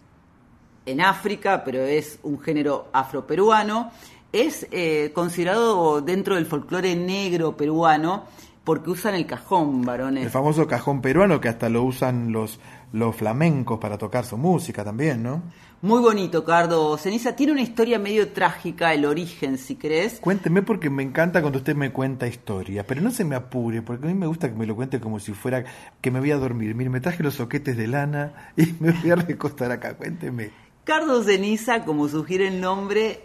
en 0.85 1.01
África, 1.01 1.64
pero 1.64 1.81
es 1.81 2.19
un 2.23 2.39
género 2.39 2.89
afroperuano. 2.93 3.90
Es 4.31 4.66
eh, 4.73 5.10
considerado 5.14 6.02
dentro 6.02 6.35
del 6.35 6.44
folclore 6.44 6.94
negro 6.97 7.56
peruano 7.56 8.24
porque 8.64 8.90
usan 8.90 9.14
el 9.14 9.27
cajón, 9.27 9.82
varones. 9.82 10.24
El 10.24 10.31
famoso 10.31 10.66
cajón 10.66 11.01
peruano 11.01 11.40
que 11.40 11.48
hasta 11.48 11.69
lo 11.69 11.82
usan 11.82 12.31
los, 12.31 12.60
los 12.93 13.16
flamencos 13.16 13.78
para 13.78 13.97
tocar 13.97 14.24
su 14.24 14.36
música 14.36 14.85
también, 14.85 15.23
¿no? 15.23 15.43
Muy 15.81 16.01
bonito, 16.01 16.44
Cardo 16.44 16.97
Ceniza. 16.97 17.35
Tiene 17.35 17.52
una 17.52 17.62
historia 17.62 17.98
medio 17.98 18.28
trágica, 18.32 18.94
el 18.94 19.05
origen, 19.05 19.59
si 19.59 19.74
crees. 19.74 20.20
Cuénteme 20.20 20.62
porque 20.62 20.90
me 20.90 21.02
encanta 21.02 21.40
cuando 21.40 21.59
usted 21.59 21.74
me 21.74 21.90
cuenta 21.90 22.28
historia, 22.28 22.86
pero 22.86 23.01
no 23.01 23.10
se 23.10 23.24
me 23.24 23.35
apure, 23.35 23.82
porque 23.82 24.06
a 24.06 24.09
mí 24.09 24.14
me 24.14 24.27
gusta 24.27 24.48
que 24.48 24.56
me 24.56 24.66
lo 24.66 24.77
cuente 24.77 25.01
como 25.01 25.19
si 25.19 25.32
fuera 25.32 25.64
que 26.01 26.10
me 26.12 26.20
voy 26.20 26.31
a 26.31 26.36
dormir. 26.36 26.77
Mire, 26.77 26.89
me 26.89 27.01
traje 27.01 27.24
los 27.24 27.35
soquetes 27.35 27.77
de 27.77 27.89
lana 27.89 28.52
y 28.56 28.74
me 28.78 28.93
voy 28.93 29.10
a 29.10 29.16
recostar 29.16 29.73
acá. 29.73 29.97
Cuénteme. 29.97 30.51
Cardo 30.85 31.23
Ceniza, 31.24 31.85
como 31.85 32.09
sugiere 32.09 32.47
el 32.48 32.60
nombre, 32.60 33.24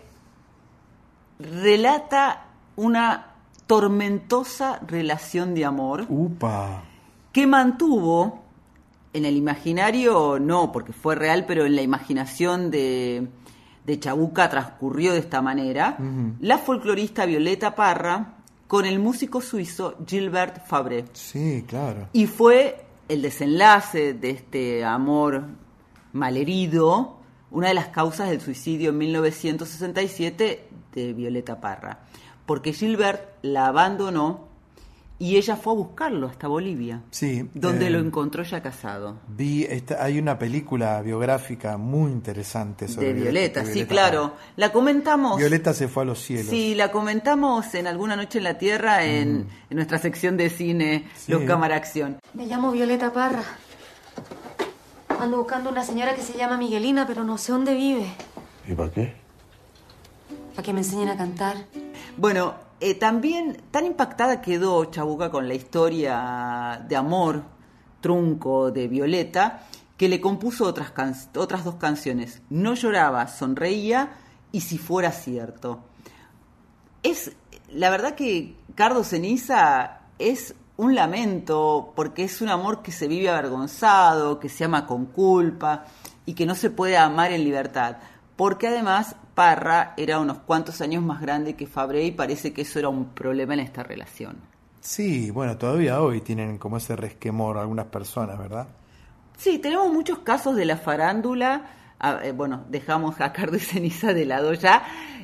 relata 1.40 2.48
una 2.76 3.34
tormentosa 3.68 4.80
relación 4.88 5.54
de 5.54 5.66
amor 5.66 6.06
Upa. 6.10 6.84
que 7.32 7.46
mantuvo 7.46 8.47
en 9.18 9.26
el 9.26 9.36
imaginario, 9.36 10.38
no 10.40 10.72
porque 10.72 10.94
fue 10.94 11.16
real, 11.16 11.46
pero 11.48 11.66
en 11.66 11.76
la 11.76 11.82
imaginación 11.82 12.70
de, 12.70 13.28
de 13.86 14.00
Chabuca 14.00 14.50
transcurrió 14.50 15.14
de 15.14 15.20
esta 15.20 15.42
manera, 15.42 15.98
la 16.40 16.58
folclorista 16.58 17.26
Violeta 17.26 17.74
Parra 17.74 18.36
con 18.68 18.86
el 18.86 19.00
músico 19.00 19.42
suizo 19.42 19.96
Gilbert 20.06 20.66
Fabre. 20.68 21.06
Sí, 21.14 21.64
claro. 21.68 22.10
Y 22.14 22.28
fue 22.28 22.86
el 23.08 23.22
desenlace 23.22 24.14
de 24.14 24.30
este 24.30 24.86
amor 24.86 25.46
malherido, 26.14 27.18
una 27.50 27.70
de 27.70 27.74
las 27.74 27.88
causas 27.88 28.30
del 28.30 28.42
suicidio 28.42 28.90
en 28.90 28.98
1967 28.98 30.70
de 30.94 31.14
Violeta 31.14 31.60
Parra. 31.60 32.02
Porque 32.46 32.74
Gilbert 32.74 33.38
la 33.42 33.68
abandonó 33.68 34.47
y 35.20 35.36
ella 35.38 35.56
fue 35.56 35.74
a 35.74 35.76
buscarlo 35.76 36.28
hasta 36.28 36.48
Bolivia, 36.48 37.02
Sí. 37.10 37.50
donde 37.56 37.88
eh, 37.88 37.90
lo 37.90 38.00
encontró 38.00 38.44
ya 38.44 38.62
casado. 38.62 39.18
Vi, 39.28 39.64
esta- 39.64 40.04
hay 40.04 40.20
una 40.20 40.38
película 40.38 41.02
biográfica 41.02 41.78
muy 41.78 42.12
interesante 42.12 42.88
sobre 42.88 43.08
De 43.08 43.14
Violeta, 43.14 43.62
sí, 43.66 43.72
Violeta 43.72 43.90
claro. 43.92 44.34
La 44.58 44.72
comentamos. 44.72 45.38
Violeta 45.38 45.74
se 45.74 45.88
fue 45.88 46.04
a 46.04 46.06
los 46.06 46.20
cielos. 46.22 46.48
Sí, 46.48 46.76
la 46.76 46.92
comentamos 46.92 47.74
en 47.74 47.88
Alguna 47.88 48.16
Noche 48.16 48.38
en 48.38 48.44
la 48.44 48.58
Tierra 48.60 49.06
en, 49.06 49.40
Mm. 49.40 49.48
en 49.72 49.76
nuestra 49.76 49.98
sección 49.98 50.38
de 50.38 50.50
cine, 50.52 51.08
Sí. 51.16 51.32
Los 51.32 51.42
Cámara 51.44 51.76
Acción. 51.78 52.18
Me 52.36 52.46
llamo 52.46 52.72
Violeta 52.72 53.12
Parra. 53.12 53.44
Ando 55.20 55.38
buscando 55.38 55.72
una 55.72 55.84
señora 55.84 56.14
que 56.16 56.22
se 56.22 56.38
llama 56.38 56.58
Miguelina, 56.58 57.08
pero 57.08 57.24
no 57.24 57.40
sé 57.40 57.52
dónde 57.52 57.74
vive. 57.74 58.06
¿Y 58.68 58.74
para 58.76 58.92
qué? 58.92 59.16
Para 60.54 60.64
que 60.64 60.74
me 60.74 60.80
enseñen 60.82 61.10
a 61.10 61.18
cantar. 61.18 61.56
Bueno, 62.18 62.54
eh, 62.80 62.94
también 62.94 63.62
tan 63.72 63.86
impactada 63.86 64.42
quedó 64.42 64.86
Chabuca 64.86 65.32
con 65.32 65.48
la 65.48 65.56
historia 65.56 66.84
de 66.88 66.96
amor 66.96 67.44
trunco 68.02 68.72
de 68.72 68.88
Violeta 68.88 69.64
que 69.98 70.08
le 70.08 70.22
compuso 70.22 70.66
otras, 70.66 70.94
otras 71.36 71.64
dos 71.64 71.76
canciones. 71.76 72.42
No 72.50 72.76
lloraba, 72.76 73.28
sonreía 73.28 74.12
y 74.52 74.62
si 74.62 74.78
fuera 74.78 75.12
cierto. 75.12 75.80
Es, 77.02 77.32
la 77.70 77.90
verdad 77.90 78.16
que 78.16 78.56
Cardo 78.76 79.04
Ceniza 79.04 80.02
es 80.20 80.54
un 80.78 80.94
lamento 80.94 81.94
porque 81.96 82.24
es 82.24 82.42
un 82.42 82.50
amor 82.50 82.84
que 82.84 82.92
se 82.92 83.08
vive 83.08 83.30
avergonzado, 83.30 84.40
que 84.40 84.50
se 84.50 84.66
ama 84.66 84.86
con 84.86 85.08
culpa 85.08 85.86
y 86.26 86.34
que 86.34 86.46
no 86.46 86.54
se 86.54 86.70
puede 86.70 86.98
amar 86.98 87.32
en 87.32 87.44
libertad. 87.44 87.98
Porque 88.38 88.68
además 88.68 89.16
Parra 89.36 89.94
era 89.98 90.20
unos 90.20 90.38
cuantos 90.40 90.80
años 90.82 91.04
más 91.04 91.20
grande 91.20 91.56
que 91.56 91.68
Fabre 91.68 92.06
y 92.06 92.12
parece 92.12 92.54
que 92.54 92.62
eso 92.62 92.80
era 92.80 92.88
un 92.88 93.10
problema 93.10 93.54
en 93.56 93.60
esta 93.60 93.84
relación. 93.84 94.38
Sí, 94.80 95.32
bueno, 95.32 95.58
todavía 95.58 96.02
hoy 96.02 96.22
tienen 96.22 96.58
como 96.58 96.78
ese 96.78 96.96
resquemor 96.96 97.58
algunas 97.58 97.88
personas, 97.88 98.38
¿verdad? 98.40 98.68
Sí, 99.38 99.60
tenemos 99.60 99.92
muchos 99.92 100.20
casos 100.20 100.56
de 100.56 100.66
la 100.66 100.78
farándula, 100.78 101.66
ah, 102.00 102.20
eh, 102.24 102.32
bueno, 102.32 102.64
dejamos 102.70 103.20
a 103.20 103.34
Cardo 103.34 103.58
y 103.58 103.60
Ceniza 103.60 104.14
de 104.14 104.26
lado 104.26 104.54
ya, 104.54 104.84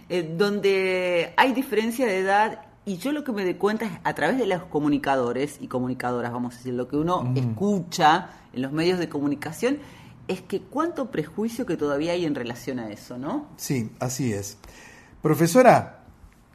eh, 0.10 0.36
donde 0.38 1.34
hay 1.38 1.54
diferencia 1.54 2.06
de 2.06 2.20
edad 2.20 2.62
y 2.86 2.98
yo 2.98 3.12
lo 3.14 3.24
que 3.24 3.32
me 3.32 3.44
doy 3.44 3.54
cuenta 3.54 3.86
es 3.86 3.92
a 4.04 4.14
través 4.14 4.38
de 4.38 4.46
los 4.46 4.64
comunicadores 4.66 5.58
y 5.62 5.68
comunicadoras, 5.68 6.32
vamos 6.34 6.56
a 6.56 6.58
decir, 6.58 6.74
lo 6.74 6.88
que 6.88 6.98
uno 6.98 7.24
Mm. 7.24 7.38
escucha 7.38 8.30
en 8.52 8.62
los 8.62 8.72
medios 8.72 9.00
de 9.00 9.08
comunicación, 9.08 9.78
es 10.28 10.42
que 10.42 10.62
cuánto 10.62 11.12
prejuicio 11.12 11.66
que 11.66 11.78
todavía 11.78 12.14
hay 12.14 12.26
en 12.26 12.36
relación 12.36 12.80
a 12.80 12.90
eso, 12.90 13.18
¿no? 13.18 13.50
Sí, 13.58 13.92
así 14.00 14.34
es. 14.34 14.58
Profesora, 15.22 16.04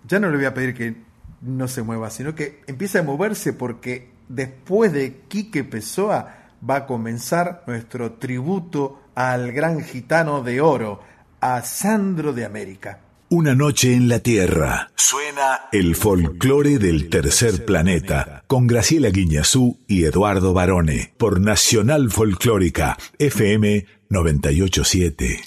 ya 0.07 0.21
no 0.21 0.31
le 0.31 0.37
voy 0.37 0.47
a 0.47 0.55
pedir 0.55 0.75
que 0.75 0.97
no 1.43 1.69
se 1.69 1.83
mueva, 1.83 2.11
sino 2.11 2.35
que 2.35 2.63
empiece 2.67 2.99
a 2.99 3.03
moverse 3.03 3.53
porque 3.53 4.11
después 4.29 4.93
de 4.93 5.21
Quique 5.29 5.65
Pessoa 5.65 6.35
va 6.69 6.77
a 6.77 6.87
comenzar 6.87 7.63
nuestro 7.67 8.15
tributo 8.15 9.01
al 9.15 9.53
gran 9.53 9.83
gitano 9.83 10.43
de 10.43 10.61
oro, 10.61 11.01
a 11.41 11.63
Sandro 11.63 12.33
de 12.33 12.45
América. 12.45 13.01
Una 13.31 13.55
noche 13.55 13.93
en 13.93 14.09
la 14.09 14.21
Tierra. 14.21 14.91
Suena 14.97 15.69
el 15.71 15.97
folclore 15.97 16.79
del 16.79 17.11
tercer 17.11 17.67
planeta 17.67 18.43
con 18.47 18.67
Graciela 18.67 19.11
Guiñazú 19.11 19.77
y 19.87 20.05
Eduardo 20.05 20.55
Barone 20.55 21.13
por 21.19 21.39
Nacional 21.39 22.11
Folclórica 22.11 22.97
FM 23.19 23.85
987. 24.09 25.43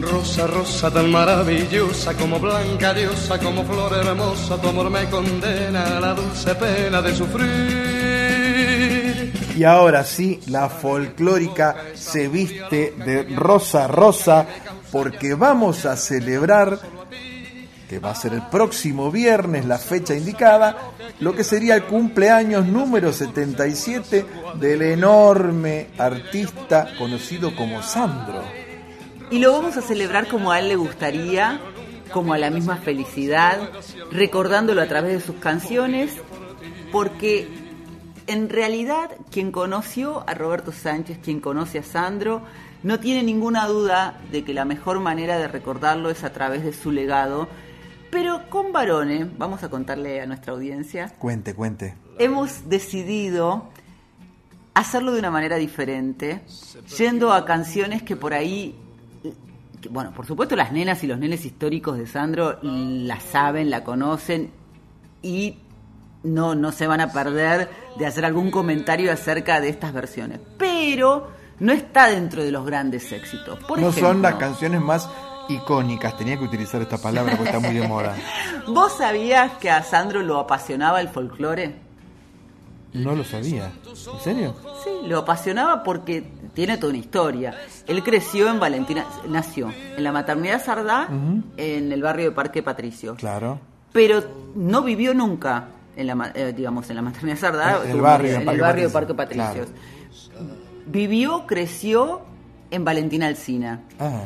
Rosa, 0.00 0.46
rosa 0.46 0.90
tan 0.90 1.10
maravillosa, 1.10 2.14
como 2.14 2.40
blanca 2.40 2.94
diosa, 2.94 3.38
como 3.38 3.62
flor 3.64 3.92
hermosa, 3.92 4.58
tu 4.58 4.68
amor 4.68 4.88
me 4.88 5.04
condena 5.10 5.98
a 5.98 6.00
la 6.00 6.14
dulce 6.14 6.54
pena 6.54 7.02
de 7.02 7.14
sufrir. 7.14 8.93
Y 9.56 9.64
ahora 9.64 10.02
sí, 10.02 10.40
la 10.48 10.68
folclórica 10.68 11.76
se 11.94 12.28
viste 12.28 12.94
de 13.04 13.22
rosa 13.36 13.86
rosa 13.86 14.46
porque 14.90 15.34
vamos 15.34 15.86
a 15.86 15.96
celebrar, 15.96 16.78
que 17.88 17.98
va 18.00 18.10
a 18.10 18.14
ser 18.14 18.32
el 18.32 18.42
próximo 18.48 19.12
viernes, 19.12 19.64
la 19.64 19.78
fecha 19.78 20.14
indicada, 20.14 20.76
lo 21.20 21.34
que 21.34 21.44
sería 21.44 21.76
el 21.76 21.84
cumpleaños 21.84 22.66
número 22.66 23.12
77 23.12 24.26
del 24.54 24.82
enorme 24.82 25.88
artista 25.98 26.88
conocido 26.98 27.54
como 27.54 27.82
Sandro. 27.82 28.42
Y 29.30 29.38
lo 29.38 29.52
vamos 29.52 29.76
a 29.76 29.82
celebrar 29.82 30.26
como 30.26 30.50
a 30.50 30.58
él 30.58 30.68
le 30.68 30.76
gustaría, 30.76 31.60
como 32.12 32.34
a 32.34 32.38
la 32.38 32.50
misma 32.50 32.76
felicidad, 32.76 33.70
recordándolo 34.10 34.82
a 34.82 34.86
través 34.86 35.12
de 35.12 35.20
sus 35.20 35.36
canciones, 35.36 36.12
porque 36.92 37.63
en 38.26 38.48
realidad 38.48 39.10
quien 39.30 39.52
conoció 39.52 40.24
a 40.28 40.34
Roberto 40.34 40.72
Sánchez, 40.72 41.18
quien 41.22 41.40
conoce 41.40 41.78
a 41.78 41.82
Sandro, 41.82 42.42
no 42.82 43.00
tiene 43.00 43.22
ninguna 43.22 43.66
duda 43.66 44.18
de 44.30 44.44
que 44.44 44.54
la 44.54 44.64
mejor 44.64 45.00
manera 45.00 45.38
de 45.38 45.48
recordarlo 45.48 46.10
es 46.10 46.24
a 46.24 46.32
través 46.32 46.64
de 46.64 46.72
su 46.72 46.90
legado. 46.90 47.48
Pero 48.10 48.48
con 48.48 48.72
Barone, 48.72 49.28
vamos 49.38 49.62
a 49.62 49.68
contarle 49.70 50.20
a 50.20 50.26
nuestra 50.26 50.52
audiencia, 50.52 51.08
Cuente, 51.18 51.54
cuente. 51.54 51.94
hemos 52.18 52.68
decidido 52.68 53.70
hacerlo 54.74 55.12
de 55.12 55.18
una 55.20 55.30
manera 55.30 55.56
diferente, 55.56 56.42
yendo 56.96 57.32
a 57.32 57.44
canciones 57.44 58.02
que 58.02 58.16
por 58.16 58.34
ahí, 58.34 58.74
que, 59.80 59.88
bueno, 59.88 60.12
por 60.14 60.26
supuesto 60.26 60.54
las 60.56 60.72
nenas 60.72 61.02
y 61.04 61.06
los 61.06 61.18
nenes 61.18 61.44
históricos 61.44 61.96
de 61.98 62.06
Sandro 62.06 62.58
la 62.62 63.18
saben, 63.20 63.70
la 63.70 63.82
conocen 63.84 64.50
y 65.22 65.56
no, 66.24 66.54
no 66.54 66.72
se 66.72 66.86
van 66.86 67.00
a 67.00 67.12
perder 67.12 67.68
de 67.96 68.06
hacer 68.06 68.24
algún 68.24 68.50
comentario 68.50 69.12
acerca 69.12 69.60
de 69.60 69.68
estas 69.68 69.92
versiones. 69.92 70.40
Pero 70.58 71.28
no 71.60 71.72
está 71.72 72.08
dentro 72.08 72.42
de 72.42 72.50
los 72.50 72.64
grandes 72.66 73.10
éxitos. 73.12 73.58
Por 73.60 73.78
no 73.80 73.88
ejemplo, 73.88 74.08
son 74.08 74.22
las 74.22 74.34
canciones 74.34 74.80
más 74.80 75.08
icónicas, 75.48 76.16
tenía 76.16 76.38
que 76.38 76.44
utilizar 76.44 76.80
esta 76.82 76.98
palabra 76.98 77.36
porque 77.36 77.50
está 77.50 77.60
muy 77.60 77.74
de 77.74 77.86
moda. 77.88 78.16
¿Vos 78.66 78.96
sabías 78.96 79.52
que 79.58 79.70
a 79.70 79.82
Sandro 79.82 80.22
lo 80.22 80.38
apasionaba 80.38 81.00
el 81.00 81.08
folclore? 81.08 81.76
No 82.94 83.14
lo 83.14 83.24
sabía. 83.24 83.72
¿En 83.86 84.20
serio? 84.22 84.54
Sí, 84.84 84.90
lo 85.08 85.18
apasionaba 85.18 85.82
porque 85.82 86.24
tiene 86.54 86.76
toda 86.78 86.90
una 86.90 86.98
historia. 87.00 87.54
Él 87.88 88.02
creció 88.04 88.48
en 88.48 88.60
Valentina, 88.60 89.04
nació 89.28 89.72
en 89.96 90.04
la 90.04 90.12
maternidad 90.12 90.64
Sardá, 90.64 91.08
en 91.56 91.92
el 91.92 92.00
barrio 92.02 92.26
de 92.26 92.30
Parque 92.30 92.62
Patricio, 92.62 93.16
Claro. 93.16 93.58
pero 93.92 94.22
no 94.54 94.82
vivió 94.82 95.12
nunca 95.12 95.64
en 95.96 96.06
la, 96.06 96.32
eh, 96.34 96.52
digamos, 96.56 96.88
en 96.90 96.96
la 96.96 97.02
maternidad 97.02 97.36
Sardá, 97.38 97.82
En 97.84 97.90
el 97.90 98.00
barrio 98.00 98.28
de 98.30 98.34
en 98.34 98.40
el 98.40 98.46
Parque 98.46 98.60
barrio 98.60 99.16
Patricios. 99.16 99.68
Vivió, 100.86 101.46
creció 101.46 102.22
en 102.70 102.84
Valentina 102.84 103.26
Alsina. 103.28 103.80
Ah, 103.98 104.24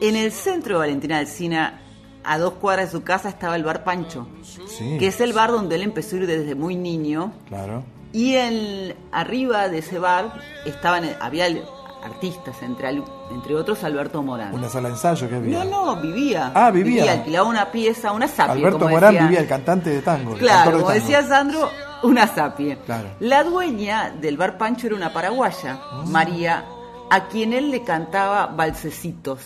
En 0.00 0.16
el 0.16 0.32
centro 0.32 0.74
de 0.74 0.78
Valentina 0.80 1.18
Alsina, 1.18 1.80
a 2.24 2.38
dos 2.38 2.54
cuadras 2.54 2.86
de 2.92 2.98
su 2.98 3.04
casa, 3.04 3.28
estaba 3.28 3.56
el 3.56 3.64
bar 3.64 3.84
Pancho, 3.84 4.26
sí. 4.42 4.96
que 4.98 5.06
es 5.08 5.20
el 5.20 5.32
bar 5.32 5.50
donde 5.50 5.76
él 5.76 5.82
empezó 5.82 6.16
a 6.16 6.20
ir 6.20 6.26
desde 6.26 6.54
muy 6.54 6.76
niño. 6.76 7.32
Claro. 7.48 7.84
Y 8.12 8.34
en, 8.34 8.94
arriba 9.12 9.68
de 9.68 9.78
ese 9.78 9.98
bar 9.98 10.34
estaban, 10.66 11.04
había 11.20 11.46
el- 11.46 11.62
artistas, 12.04 12.62
entre, 12.62 12.88
entre 13.30 13.54
otros 13.54 13.82
Alberto 13.84 14.22
Morán. 14.22 14.54
Una 14.54 14.68
sala 14.68 14.88
de 14.88 14.94
ensayo 14.94 15.28
que 15.28 15.36
había. 15.36 15.64
No, 15.64 15.94
no, 15.94 15.96
vivía. 16.00 16.52
Ah, 16.54 16.70
vivía. 16.70 17.10
alquilaba 17.12 17.48
una 17.48 17.70
pieza, 17.72 18.12
una 18.12 18.28
sapie. 18.28 18.52
Alberto 18.52 18.78
como 18.80 18.90
Morán 18.90 19.12
decía. 19.12 19.26
vivía, 19.26 19.40
el 19.40 19.48
cantante 19.48 19.90
de 19.90 20.02
tango. 20.02 20.34
Claro, 20.34 20.70
de 20.70 20.76
como 20.78 20.86
tango. 20.88 21.00
decía 21.00 21.22
Sandro, 21.26 21.70
una 22.02 22.26
sapie. 22.26 22.76
Claro. 22.84 23.08
La 23.20 23.42
dueña 23.44 24.10
del 24.20 24.36
bar 24.36 24.58
Pancho 24.58 24.86
era 24.86 24.96
una 24.96 25.12
paraguaya, 25.12 25.78
María, 26.06 26.64
a 27.10 27.24
quien 27.28 27.52
él 27.52 27.70
le 27.70 27.82
cantaba 27.84 28.46
balsecitos. 28.46 29.40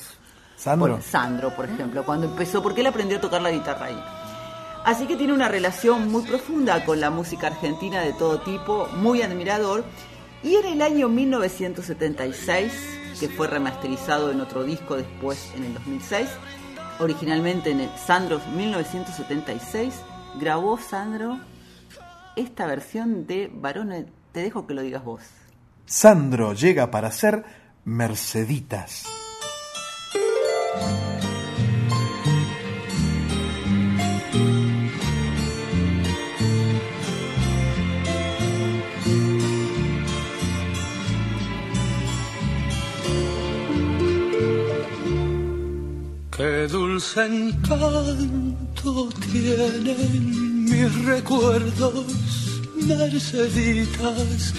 Sandro. 0.56 0.94
Por- 0.94 1.02
Sandro, 1.02 1.50
por 1.54 1.66
ejemplo, 1.66 2.04
cuando 2.04 2.26
empezó, 2.26 2.62
porque 2.62 2.80
él 2.80 2.88
aprendió 2.88 3.18
a 3.18 3.20
tocar 3.20 3.40
la 3.40 3.50
guitarra 3.50 3.86
ahí. 3.86 4.04
Así 4.84 5.06
que 5.06 5.16
tiene 5.16 5.32
una 5.32 5.48
relación 5.48 6.10
muy 6.10 6.22
profunda 6.22 6.84
con 6.84 6.98
la 7.00 7.10
música 7.10 7.48
argentina 7.48 8.00
de 8.00 8.12
todo 8.14 8.40
tipo, 8.40 8.88
muy 8.96 9.22
admirador. 9.22 9.84
Y 10.42 10.54
en 10.54 10.66
el 10.66 10.82
año 10.82 11.08
1976, 11.08 12.72
que 13.18 13.28
fue 13.28 13.48
remasterizado 13.48 14.30
en 14.30 14.40
otro 14.40 14.62
disco 14.64 14.96
después 14.96 15.52
en 15.56 15.64
el 15.64 15.74
2006, 15.74 16.28
originalmente 17.00 17.70
en 17.70 17.80
el 17.80 17.90
Sandro 17.98 18.40
1976, 18.54 19.94
grabó 20.38 20.78
Sandro 20.78 21.38
esta 22.36 22.66
versión 22.66 23.26
de 23.26 23.50
Barone. 23.52 24.06
Te 24.32 24.42
dejo 24.42 24.66
que 24.66 24.74
lo 24.74 24.82
digas 24.82 25.04
vos. 25.04 25.22
Sandro 25.86 26.52
llega 26.52 26.90
para 26.90 27.10
ser 27.10 27.44
Merceditas. 27.84 29.06
Qué 46.38 46.68
dulce 46.68 47.26
encanto 47.26 49.08
tienen 49.32 50.64
mis 50.66 51.04
recuerdos, 51.04 52.04
Merceditas, 52.76 54.54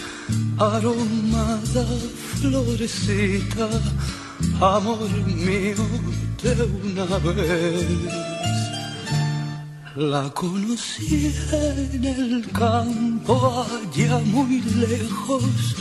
aromada 0.58 1.86
florecita, 2.42 3.70
amor 4.60 5.10
mío 5.26 5.86
de 6.44 6.64
una 6.84 7.18
vez. 7.20 7.88
La 9.96 10.30
conocí 10.32 11.34
en 11.54 12.04
el 12.04 12.52
campo 12.52 13.66
allá 13.66 14.18
muy 14.26 14.62
lejos, 14.64 15.78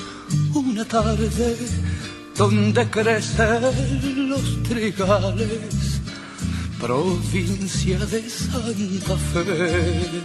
una 0.55 0.85
tarde 0.85 1.57
donde 2.39 2.89
crecen 2.89 4.29
los 4.31 4.63
trigales, 4.63 6.01
provincia 6.81 7.99
de 8.07 8.31
Santa 8.31 9.17
Fe. 9.33 10.23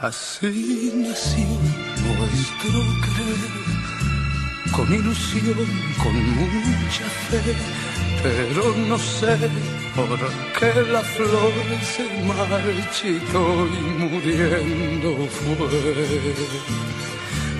Así 0.00 0.92
nació 0.94 1.48
nuestro 2.06 2.78
querer, 3.02 3.52
con 4.70 4.94
ilusión, 4.94 5.66
con 6.00 6.14
mucha 6.36 7.08
fe, 7.28 7.42
pero 8.22 8.62
no 8.88 8.98
sé 8.98 9.36
por 9.96 10.20
qué 10.58 10.72
la 10.92 11.00
flor 11.00 11.52
se 11.82 12.04
marchitó 12.24 13.66
y 13.66 13.80
muriendo 14.00 15.26
fue 15.28 15.66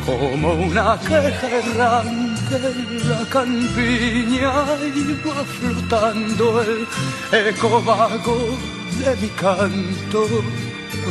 como 0.07 0.53
una 0.55 0.99
queja 1.01 1.49
errante 1.49 2.32
en 2.57 3.09
la 3.09 3.24
campiña 3.31 4.53
iba 4.95 5.45
flotando 5.57 6.62
el 6.62 6.87
eco 7.33 7.83
vago 7.83 8.59
de 8.99 9.16
mi 9.16 9.29
canto, 9.29 10.29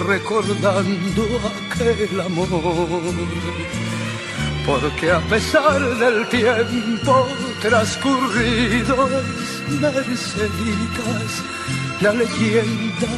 recordando 0.08 1.24
aquel 1.52 2.22
amor. 2.22 2.48
Porque 4.66 5.12
a 5.12 5.20
pesar 5.22 5.82
del 5.98 6.30
tiempo 6.30 7.28
transcurrido 7.62 9.10
Merceditas 9.80 11.32
la 12.02 12.14
leyenda 12.14 13.12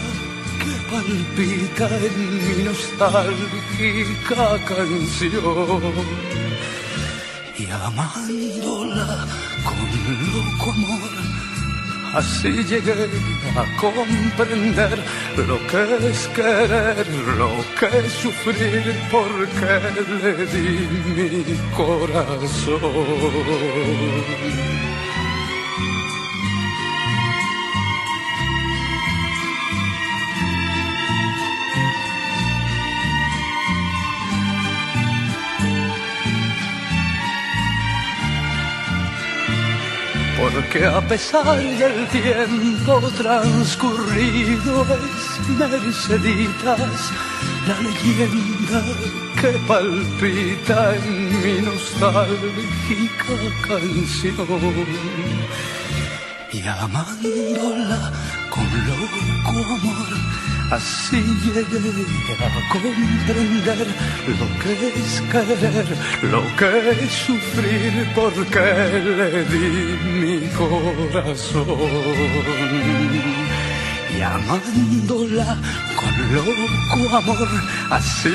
que 0.62 0.74
palpita 0.90 1.88
en 1.98 2.16
mi 2.58 2.64
nostálgica 2.64 4.46
canción. 4.66 5.94
Y 7.56 7.70
amándola 7.70 9.28
con 9.64 9.78
loco 10.34 10.72
amor, 10.72 11.12
así 12.16 12.52
llegué 12.64 13.08
a 13.56 13.64
comprender 13.80 15.04
lo 15.38 15.58
que 15.68 16.10
es 16.10 16.28
querer, 16.30 17.08
lo 17.38 17.52
que 17.80 18.00
es 18.00 18.14
sufrir, 18.14 18.96
porque 19.12 19.80
le 20.24 20.46
di 20.48 20.88
mi 21.16 21.56
corazón. 21.78 22.82
Porque 40.54 40.86
a 40.86 41.02
pesar 41.02 41.58
del 41.58 42.08
tiempo 42.10 43.02
transcurrido 43.18 44.86
es 44.86 45.50
Merceditas 45.50 47.12
la 47.68 47.82
leyenda 47.82 48.84
que 49.40 49.52
palpita 49.68 50.96
en 50.96 51.42
mi 51.42 51.62
nostálgica 51.62 53.36
canción. 53.68 54.88
Y 56.52 56.62
amándola 56.68 58.12
con 58.50 58.68
loco 58.88 59.58
amor, 59.76 60.12
así 60.74 61.22
llegué 61.44 61.62
a 61.62 62.60
comprender 62.72 63.88
lo 64.40 64.48
que 64.62 64.72
es 64.88 65.22
querer, 65.32 65.88
lo 66.32 66.42
que 66.56 66.70
es 67.04 67.12
sufrir, 67.12 67.94
porque 68.16 68.60
le 69.18 69.46
di 69.46 69.68
mi 70.20 70.36
corazón. 70.50 71.68
Y 74.24 74.26
amándola 74.26 75.58
con 76.00 76.16
loco 76.34 77.18
amor, 77.18 77.50
así 77.90 78.30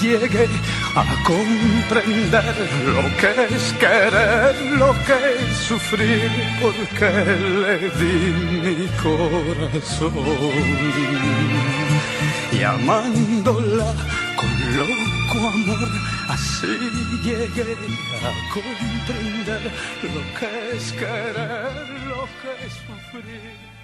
llegué 0.00 0.48
a 0.94 1.04
comprender 1.24 2.54
lo 2.86 3.02
que 3.18 3.30
es 3.52 3.72
querer, 3.80 4.54
lo 4.78 4.92
que 5.04 5.18
es 5.40 5.56
sufrir, 5.56 6.30
porque 6.62 7.10
le 7.62 7.76
di 7.98 8.16
mi 8.62 8.86
corazón. 9.02 10.14
Y 12.52 12.62
amándola 12.62 13.92
con 14.36 14.52
loco 14.76 15.38
amor, 15.48 15.88
así 16.28 16.78
llegué 17.24 17.74
a 18.22 18.32
comprender 18.54 19.62
lo 20.14 20.22
que 20.38 20.76
es 20.76 20.92
querer, 20.92 21.88
lo 22.06 22.22
que 22.38 22.50
es 22.66 22.72
sufrir. 22.86 23.74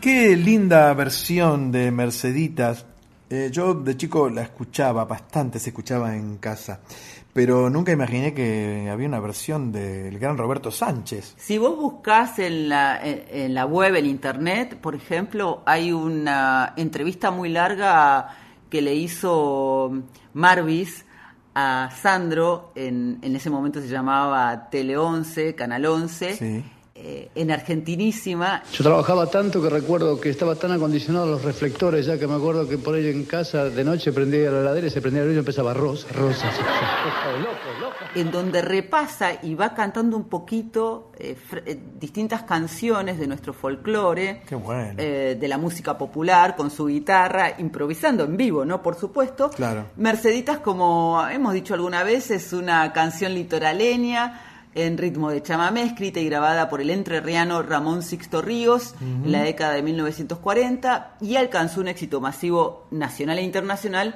Qué 0.00 0.36
linda 0.36 0.92
versión 0.94 1.72
de 1.72 1.90
Merceditas. 1.90 2.84
Eh, 3.28 3.48
yo 3.50 3.74
de 3.74 3.96
chico 3.96 4.28
la 4.28 4.42
escuchaba, 4.42 5.04
bastante 5.04 5.58
se 5.58 5.70
escuchaba 5.70 6.14
en 6.14 6.36
casa, 6.38 6.80
pero 7.32 7.68
nunca 7.70 7.90
imaginé 7.90 8.32
que 8.32 8.88
había 8.90 9.08
una 9.08 9.18
versión 9.18 9.72
del 9.72 10.18
gran 10.18 10.38
Roberto 10.38 10.70
Sánchez. 10.70 11.34
Si 11.38 11.58
vos 11.58 11.76
buscás 11.76 12.38
en 12.38 12.68
la, 12.68 13.00
en, 13.02 13.52
la 13.52 13.66
web, 13.66 13.96
en 13.96 14.06
internet, 14.06 14.76
por 14.80 14.94
ejemplo, 14.94 15.62
hay 15.66 15.90
una 15.92 16.74
entrevista 16.76 17.30
muy 17.30 17.48
larga 17.48 18.36
que 18.70 18.82
le 18.82 18.94
hizo 18.94 19.92
Marvis 20.34 21.04
a 21.54 21.90
Sandro, 22.00 22.70
en, 22.74 23.18
en 23.22 23.34
ese 23.34 23.50
momento 23.50 23.80
se 23.80 23.88
llamaba 23.88 24.68
Tele 24.70 24.96
11, 24.96 25.54
Canal 25.54 25.86
11, 25.86 26.64
eh, 26.98 27.28
en 27.34 27.50
Argentinísima. 27.50 28.62
Yo 28.72 28.82
trabajaba 28.84 29.26
tanto 29.26 29.62
que 29.62 29.70
recuerdo 29.70 30.20
que 30.20 30.30
estaba 30.30 30.54
tan 30.54 30.72
acondicionados 30.72 31.28
los 31.28 31.42
reflectores, 31.44 32.06
ya 32.06 32.18
que 32.18 32.26
me 32.26 32.34
acuerdo 32.34 32.68
que 32.68 32.78
por 32.78 32.94
ahí 32.94 33.08
en 33.08 33.24
casa 33.24 33.64
de 33.70 33.84
noche 33.84 34.12
prendía 34.12 34.50
la 34.50 34.60
heladera 34.60 34.86
y 34.86 34.90
se 34.90 35.00
prendía 35.00 35.22
la 35.22 35.26
luz 35.28 35.36
y 35.36 35.38
empezaba 35.38 35.74
rosa, 35.74 36.06
rosa. 36.12 36.50
en 38.14 38.30
donde 38.30 38.62
repasa 38.62 39.32
y 39.42 39.54
va 39.54 39.74
cantando 39.74 40.16
un 40.16 40.24
poquito 40.28 41.12
eh, 41.18 41.36
eh, 41.66 41.78
distintas 42.00 42.42
canciones 42.44 43.18
de 43.18 43.26
nuestro 43.26 43.52
folclore, 43.52 44.42
Qué 44.48 44.54
bueno. 44.54 44.94
eh, 44.96 45.36
de 45.38 45.48
la 45.48 45.58
música 45.58 45.98
popular, 45.98 46.56
con 46.56 46.70
su 46.70 46.86
guitarra, 46.86 47.54
improvisando 47.58 48.24
en 48.24 48.36
vivo, 48.36 48.64
¿no? 48.64 48.82
Por 48.82 48.94
supuesto. 48.96 49.50
Claro. 49.50 49.84
Merceditas, 49.96 50.58
como 50.58 51.22
hemos 51.30 51.52
dicho 51.52 51.74
alguna 51.74 52.02
vez, 52.04 52.30
es 52.30 52.52
una 52.52 52.92
canción 52.92 53.34
litoraleña 53.34 54.55
en 54.76 54.98
ritmo 54.98 55.30
de 55.30 55.42
chamamé, 55.42 55.82
escrita 55.82 56.20
y 56.20 56.26
grabada 56.26 56.68
por 56.68 56.80
el 56.80 56.90
entrerriano 56.90 57.62
Ramón 57.62 58.02
Sixto 58.02 58.42
Ríos 58.42 58.94
en 59.00 59.32
la 59.32 59.42
década 59.42 59.72
de 59.72 59.82
1940 59.82 61.16
y 61.20 61.36
alcanzó 61.36 61.80
un 61.80 61.88
éxito 61.88 62.20
masivo 62.20 62.86
nacional 62.90 63.38
e 63.38 63.42
internacional 63.42 64.14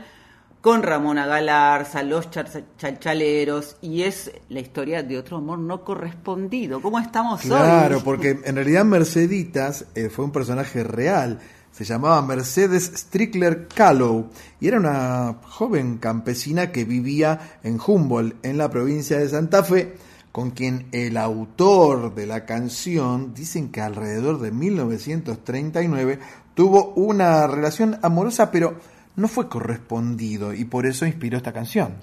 con 0.61 0.83
Ramona 0.83 1.27
Galarza, 1.27 2.03
los 2.03 2.29
chalchaleros 2.77 3.77
y 3.81 4.03
es 4.03 4.31
la 4.51 4.61
historia 4.61 5.03
de 5.03 5.17
otro 5.19 5.39
amor 5.39 5.59
no 5.59 5.85
correspondido. 5.85 6.83
¿Cómo 6.83 6.99
estamos 6.99 7.41
Claro, 7.41 7.97
hoy? 7.97 8.03
porque 8.05 8.39
en 8.45 8.55
realidad 8.55 8.85
Merceditas 8.85 9.87
eh, 9.95 10.11
fue 10.11 10.27
un 10.27 10.33
personaje 10.33 10.85
real. 10.85 11.39
Se 11.73 11.85
llamaba 11.85 12.21
Mercedes 12.21 12.93
Strickler 12.95 13.69
Callow 13.69 14.29
y 14.61 14.69
era 14.69 14.79
una 14.79 15.37
joven 15.45 15.97
campesina 15.99 16.73
que 16.73 16.85
vivía 16.85 17.59
en 17.63 17.79
Humboldt, 17.85 18.45
en 18.45 18.59
la 18.59 18.69
provincia 18.69 19.19
de 19.19 19.29
Santa 19.29 19.63
Fe, 19.65 19.95
con 20.33 20.51
quien 20.51 20.89
el 20.93 21.17
autor 21.17 22.15
de 22.15 22.27
la 22.27 22.47
canción 22.47 23.35
dicen 23.35 23.71
que 23.71 23.81
alrededor 23.81 24.41
de 24.41 24.53
1939 24.53 26.19
tuvo 26.55 26.93
una 26.95 27.47
relación 27.47 27.99
amorosa, 28.03 28.51
pero 28.51 28.77
no 29.17 29.29
fue 29.29 29.49
correspondido 29.49 30.55
y 30.55 30.65
por 30.65 30.87
eso 30.87 31.07
inspiró 31.07 31.37
esta 31.37 31.53
canción. 31.53 31.97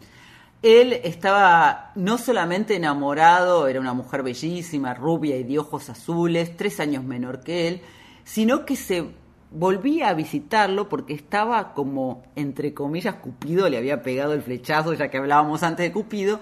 Él 0.61 0.93
estaba 1.03 1.91
no 1.95 2.17
solamente 2.17 2.75
enamorado, 2.75 3.67
era 3.67 3.79
una 3.79 3.93
mujer 3.93 4.23
bellísima, 4.23 4.93
rubia 4.93 5.37
y 5.37 5.43
de 5.43 5.59
ojos 5.59 5.89
azules, 5.89 6.57
tres 6.57 6.79
años 6.79 7.03
menor 7.03 7.41
que 7.41 7.67
él, 7.67 7.81
sino 8.23 8.65
que 8.65 8.75
se 8.75 9.05
volvía 9.51 10.09
a 10.09 10.13
visitarlo 10.13 10.89
porque 10.89 11.13
estaba 11.13 11.73
como, 11.73 12.23
entre 12.35 12.73
comillas, 12.73 13.15
Cupido 13.15 13.69
le 13.69 13.77
había 13.77 14.01
pegado 14.01 14.33
el 14.33 14.41
flechazo, 14.41 14.93
ya 14.93 15.09
que 15.09 15.17
hablábamos 15.17 15.63
antes 15.63 15.85
de 15.85 15.91
Cupido, 15.93 16.39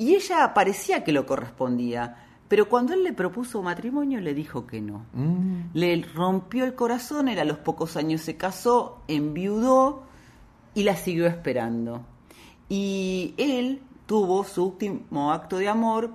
y 0.00 0.14
ella 0.14 0.54
parecía 0.54 1.04
que 1.04 1.12
lo 1.12 1.26
correspondía, 1.26 2.16
pero 2.48 2.70
cuando 2.70 2.94
él 2.94 3.04
le 3.04 3.12
propuso 3.12 3.62
matrimonio 3.62 4.18
le 4.20 4.32
dijo 4.32 4.66
que 4.66 4.80
no. 4.80 5.04
Le 5.74 6.02
rompió 6.14 6.64
el 6.64 6.74
corazón, 6.74 7.28
él 7.28 7.38
a 7.38 7.44
los 7.44 7.58
pocos 7.58 7.98
años 7.98 8.22
se 8.22 8.38
casó, 8.38 9.02
enviudó 9.08 10.04
y 10.74 10.84
la 10.84 10.96
siguió 10.96 11.26
esperando. 11.26 12.00
Y 12.70 13.34
él 13.36 13.82
tuvo 14.06 14.42
su 14.44 14.68
último 14.68 15.32
acto 15.32 15.58
de 15.58 15.68
amor, 15.68 16.10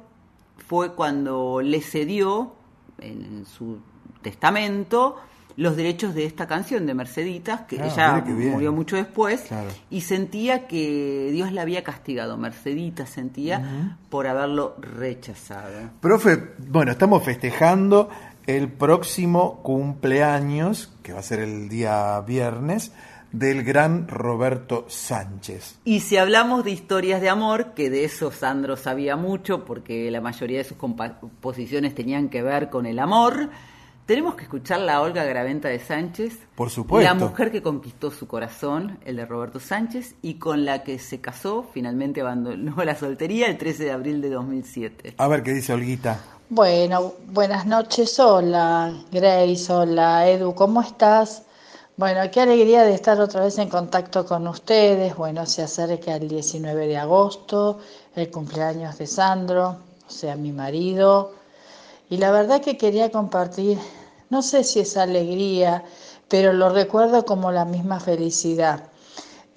fue 0.58 0.96
cuando 0.96 1.62
le 1.62 1.80
cedió 1.80 2.56
en 2.98 3.46
su 3.46 3.78
testamento 4.24 5.18
los 5.58 5.76
derechos 5.76 6.14
de 6.14 6.26
esta 6.26 6.48
canción 6.48 6.86
de 6.86 6.94
Merceditas, 6.94 7.62
que 7.62 7.76
ella 7.78 8.24
murió 8.26 8.74
mucho 8.74 8.96
después, 8.96 9.42
Claro. 9.42 9.70
y 9.90 10.02
sentía 10.02 10.68
que 10.68 11.30
Dios 11.32 11.52
la 11.52 11.62
había 11.62 11.84
castigado, 11.84 12.38
Merceditas 12.38 13.10
sentía, 13.10 13.98
por 14.10 14.28
haberlo 14.28 14.76
rechazado. 14.80 15.92
Profe, 16.02 16.54
bueno, 16.58 16.92
estamos 16.92 17.24
festejando 17.24 18.10
el 18.48 18.68
próximo 18.70 19.62
cumpleaños, 19.64 20.94
que 21.02 21.14
va 21.14 21.20
a 21.20 21.24
ser 21.24 21.40
el 21.40 21.70
día 21.70 22.20
viernes, 22.22 22.92
del 23.32 23.64
gran 23.64 24.08
Roberto 24.08 24.86
Sánchez. 24.88 25.80
Y 25.84 26.00
si 26.02 26.16
hablamos 26.18 26.64
de 26.64 26.72
historias 26.72 27.20
de 27.22 27.28
amor, 27.30 27.74
que 27.74 27.90
de 27.90 28.06
eso 28.06 28.32
Sandro 28.32 28.78
sabía 28.78 29.18
mucho, 29.18 29.66
porque 29.66 30.10
la 30.10 30.22
mayoría 30.22 30.60
de 30.60 30.64
sus 30.64 30.78
composiciones 30.78 31.96
tenían 31.96 32.30
que 32.30 32.42
ver 32.42 32.70
con 32.70 32.86
el 32.86 33.00
amor, 33.00 33.50
tenemos 34.06 34.36
que 34.36 34.44
escuchar 34.44 34.80
la 34.82 35.02
Olga 35.02 35.24
Graventa 35.24 35.68
de 35.68 35.80
Sánchez, 35.80 36.40
Por 36.56 36.70
supuesto. 36.70 37.04
la 37.04 37.14
mujer 37.16 37.52
que 37.52 37.62
conquistó 37.62 38.12
su 38.12 38.28
corazón, 38.28 39.00
el 39.06 39.16
de 39.16 39.26
Roberto 39.26 39.60
Sánchez, 39.60 40.16
y 40.22 40.36
con 40.36 40.66
la 40.66 40.84
que 40.84 41.00
se 41.00 41.22
casó, 41.22 41.66
finalmente 41.74 42.22
abandonó 42.22 42.84
la 42.84 42.96
soltería 42.96 43.48
el 43.48 43.58
13 43.58 43.86
de 43.86 43.92
abril 43.92 44.22
de 44.22 44.30
2007. 44.30 45.16
A 45.18 45.28
ver 45.28 45.44
qué 45.44 45.54
dice 45.54 45.74
Olguita. 45.74 46.20
Bueno, 46.50 47.14
buenas 47.28 47.66
noches. 47.66 48.20
Hola, 48.20 48.94
Grace. 49.12 49.74
Hola, 49.74 50.30
Edu. 50.30 50.54
¿Cómo 50.54 50.82
estás? 50.82 51.42
Bueno, 51.98 52.22
qué 52.32 52.42
alegría 52.42 52.84
de 52.84 52.94
estar 52.94 53.20
otra 53.20 53.44
vez 53.44 53.58
en 53.58 53.70
contacto 53.70 54.26
con 54.26 54.48
ustedes. 54.48 55.16
Bueno, 55.16 55.46
se 55.48 55.64
acerca 55.64 56.16
el 56.16 56.28
19 56.28 56.88
de 56.88 56.98
agosto, 56.98 57.80
el 58.16 58.30
cumpleaños 58.30 58.98
de 59.00 59.08
Sandro, 59.08 59.78
o 60.06 60.12
sea, 60.12 60.36
mi 60.36 60.52
marido. 60.52 61.34
Y 62.16 62.18
la 62.18 62.32
verdad 62.32 62.62
que 62.62 62.78
quería 62.78 63.12
compartir, 63.12 63.78
no 64.30 64.42
sé 64.42 64.64
si 64.64 64.80
es 64.80 64.96
alegría, 64.96 65.84
pero 66.30 66.54
lo 66.54 66.70
recuerdo 66.70 67.26
como 67.26 67.52
la 67.52 67.66
misma 67.66 68.00
felicidad. 68.00 68.86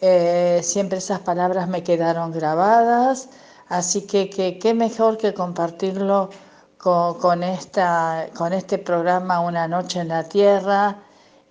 Eh, 0.01 0.59
siempre 0.65 0.99
esas 0.99 1.21
palabras 1.21 1.69
me 1.69 1.85
quedaron 1.85 2.33
grabadas, 2.33 3.29
así 3.69 4.09
que 4.09 4.29
qué 4.29 4.75
mejor 4.75 5.19
que 5.19 5.35
compartirlo 5.35 6.31
con, 6.79 7.21
con 7.21 7.45
esta, 7.45 8.27
con 8.37 8.53
este 8.53 8.79
programa 8.79 9.39
Una 9.39 9.69
Noche 9.69 10.01
en 10.01 10.09
la 10.09 10.25
Tierra 10.25 10.97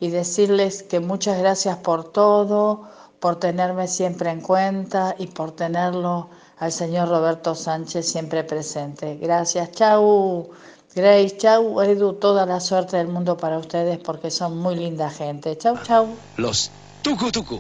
y 0.02 0.10
decirles 0.10 0.84
que 0.84 1.00
muchas 1.00 1.40
gracias 1.40 1.78
por 1.78 2.12
todo, 2.12 2.90
por 3.22 3.40
tenerme 3.40 3.88
siempre 3.88 4.30
en 4.30 4.42
cuenta 4.42 5.16
y 5.18 5.28
por 5.28 5.54
tenerlo 5.54 6.30
al 6.58 6.74
señor 6.74 7.08
Roberto 7.08 7.56
Sánchez 7.56 8.06
siempre 8.06 8.44
presente. 8.44 9.16
Gracias, 9.16 9.72
chau. 9.72 10.50
Grace, 10.98 11.38
chau, 11.38 11.80
Edu, 11.80 12.14
toda 12.14 12.48
la 12.48 12.60
suerte 12.60 12.98
del 12.98 13.08
mundo 13.08 13.38
para 13.38 13.60
ustedes 13.60 14.00
porque 14.00 14.32
son 14.32 14.58
muy 14.58 14.76
linda 14.76 15.12
gente. 15.12 15.56
Chau, 15.56 15.78
chau. 15.86 16.08
Los 16.38 16.72
Tucu 17.04 17.32
Tucu. 17.32 17.58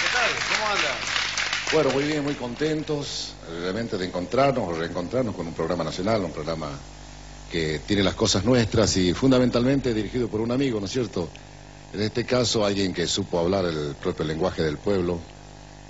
¿Qué 0.00 0.08
tal? 0.12 0.30
¿Cómo 0.50 0.66
andan? 0.66 0.96
Bueno, 1.72 1.90
muy 1.90 2.02
bien, 2.02 2.24
muy 2.24 2.34
contentos 2.34 3.34
realmente 3.60 3.96
de 3.96 4.06
encontrarnos 4.06 4.68
o 4.68 4.72
reencontrarnos 4.72 5.32
con 5.32 5.46
un 5.46 5.54
programa 5.54 5.84
nacional, 5.84 6.24
un 6.24 6.32
programa 6.32 6.70
que 7.48 7.78
tiene 7.86 8.02
las 8.02 8.16
cosas 8.16 8.44
nuestras 8.44 8.96
y 8.96 9.14
fundamentalmente 9.14 9.94
dirigido 9.94 10.26
por 10.26 10.40
un 10.40 10.50
amigo, 10.50 10.80
¿no 10.80 10.86
es 10.86 10.92
cierto? 10.92 11.28
En 11.92 12.02
este 12.02 12.26
caso, 12.26 12.64
alguien 12.64 12.92
que 12.92 13.06
supo 13.06 13.38
hablar 13.38 13.64
el 13.66 13.94
propio 13.94 14.24
lenguaje 14.24 14.64
del 14.64 14.78
pueblo 14.78 15.20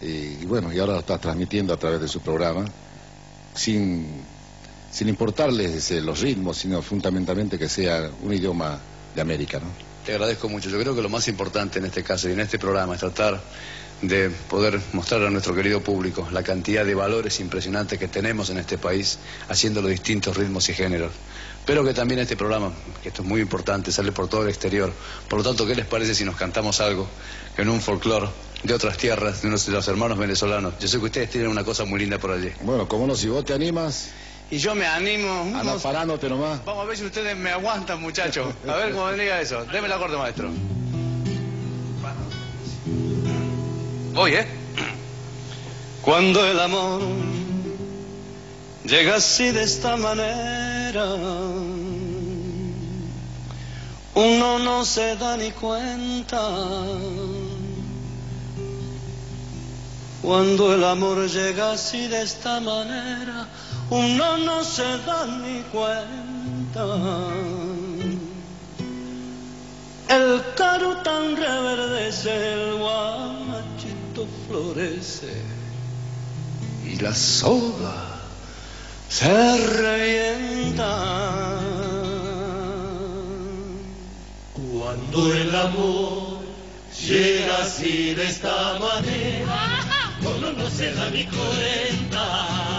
y, 0.02 0.42
y 0.42 0.44
bueno, 0.44 0.70
y 0.70 0.78
ahora 0.78 0.92
lo 0.92 0.98
está 0.98 1.16
transmitiendo 1.16 1.72
a 1.72 1.78
través 1.78 2.02
de 2.02 2.08
su 2.08 2.20
programa 2.20 2.66
sin, 3.54 4.26
sin 4.90 5.08
importarles 5.08 5.90
los 6.02 6.20
ritmos, 6.20 6.58
sino 6.58 6.82
fundamentalmente 6.82 7.58
que 7.58 7.68
sea 7.68 8.10
un 8.20 8.32
idioma 8.32 8.84
de 9.14 9.20
América, 9.20 9.58
¿no? 9.60 9.74
Te 10.04 10.12
agradezco 10.12 10.48
mucho. 10.48 10.70
Yo 10.70 10.78
creo 10.80 10.94
que 10.94 11.02
lo 11.02 11.08
más 11.10 11.28
importante 11.28 11.78
en 11.78 11.84
este 11.84 12.02
caso 12.02 12.28
y 12.28 12.32
en 12.32 12.40
este 12.40 12.58
programa 12.58 12.94
es 12.94 13.00
tratar 13.00 13.44
de 14.00 14.30
poder 14.30 14.80
mostrar 14.92 15.22
a 15.24 15.30
nuestro 15.30 15.54
querido 15.54 15.82
público 15.82 16.26
la 16.32 16.42
cantidad 16.42 16.86
de 16.86 16.94
valores 16.94 17.38
impresionantes 17.40 17.98
que 17.98 18.08
tenemos 18.08 18.48
en 18.48 18.58
este 18.58 18.78
país 18.78 19.18
haciendo 19.48 19.82
los 19.82 19.90
distintos 19.90 20.36
ritmos 20.36 20.68
y 20.70 20.74
géneros. 20.74 21.12
Pero 21.70 21.84
que 21.84 21.94
también 21.94 22.18
este 22.18 22.36
programa, 22.36 22.72
que 23.00 23.10
esto 23.10 23.22
es 23.22 23.28
muy 23.28 23.40
importante, 23.40 23.92
sale 23.92 24.10
por 24.10 24.26
todo 24.26 24.42
el 24.42 24.48
exterior. 24.48 24.92
Por 25.28 25.38
lo 25.38 25.44
tanto, 25.44 25.64
¿qué 25.64 25.76
les 25.76 25.86
parece 25.86 26.16
si 26.16 26.24
nos 26.24 26.34
cantamos 26.34 26.80
algo 26.80 27.06
en 27.56 27.68
un 27.68 27.80
folclore 27.80 28.26
de 28.64 28.74
otras 28.74 28.96
tierras, 28.96 29.42
de 29.42 29.50
nuestros 29.50 29.86
hermanos 29.86 30.18
venezolanos? 30.18 30.74
Yo 30.80 30.88
sé 30.88 30.98
que 30.98 31.04
ustedes 31.04 31.30
tienen 31.30 31.48
una 31.48 31.62
cosa 31.62 31.84
muy 31.84 32.00
linda 32.00 32.18
por 32.18 32.32
allí. 32.32 32.50
Bueno, 32.62 32.88
¿cómo 32.88 33.06
no? 33.06 33.14
Si 33.14 33.28
vos 33.28 33.44
te 33.44 33.54
animas, 33.54 34.08
Y 34.50 34.58
yo 34.58 34.74
me 34.74 34.84
animo. 34.84 35.42
anda 35.42 35.62
Vamos, 35.62 35.82
parándote 35.82 36.28
nomás. 36.28 36.64
vamos 36.64 36.82
a 36.82 36.88
ver 36.88 36.96
si 36.98 37.04
ustedes 37.04 37.36
me 37.36 37.50
aguantan, 37.50 38.00
muchachos. 38.00 38.52
A 38.66 38.74
ver 38.74 38.90
cómo 38.90 39.04
vendría 39.04 39.40
eso. 39.40 39.64
Deme 39.66 39.86
el 39.86 39.92
acorde, 39.92 40.16
maestro. 40.16 40.50
Voy, 44.12 44.32
¿eh? 44.34 44.46
Cuando 46.02 46.44
el 46.44 46.58
amor 46.58 47.00
llega 48.90 49.14
así 49.14 49.52
de 49.52 49.62
esta 49.62 49.96
manera, 49.96 51.04
uno 54.14 54.58
no 54.58 54.84
se 54.84 55.14
da 55.14 55.36
ni 55.36 55.52
cuenta. 55.52 56.42
Cuando 60.22 60.74
el 60.74 60.82
amor 60.82 61.28
llega 61.28 61.72
así 61.72 62.08
de 62.08 62.22
esta 62.22 62.58
manera, 62.58 63.46
uno 63.90 64.36
no 64.38 64.64
se 64.64 64.98
da 65.06 65.24
ni 65.26 65.62
cuenta. 65.74 66.84
El 70.08 70.42
caro 70.56 70.96
tan 71.04 71.36
reverdece, 71.36 72.54
el 72.54 72.74
guamachito 72.74 74.26
florece 74.48 75.32
y 76.84 76.96
la 76.96 77.14
soga 77.14 78.19
se 79.10 79.66
revienta. 79.66 80.92
Cuando 84.54 85.32
el 85.34 85.54
amor 85.54 86.38
llega 87.06 87.58
así 87.58 88.14
de 88.14 88.24
esta 88.24 88.78
manera, 88.78 89.84
uno 90.22 90.52
no 90.52 90.70
se 90.70 90.94
da 90.94 91.10
ni 91.10 91.24
cuenta. 91.24 92.70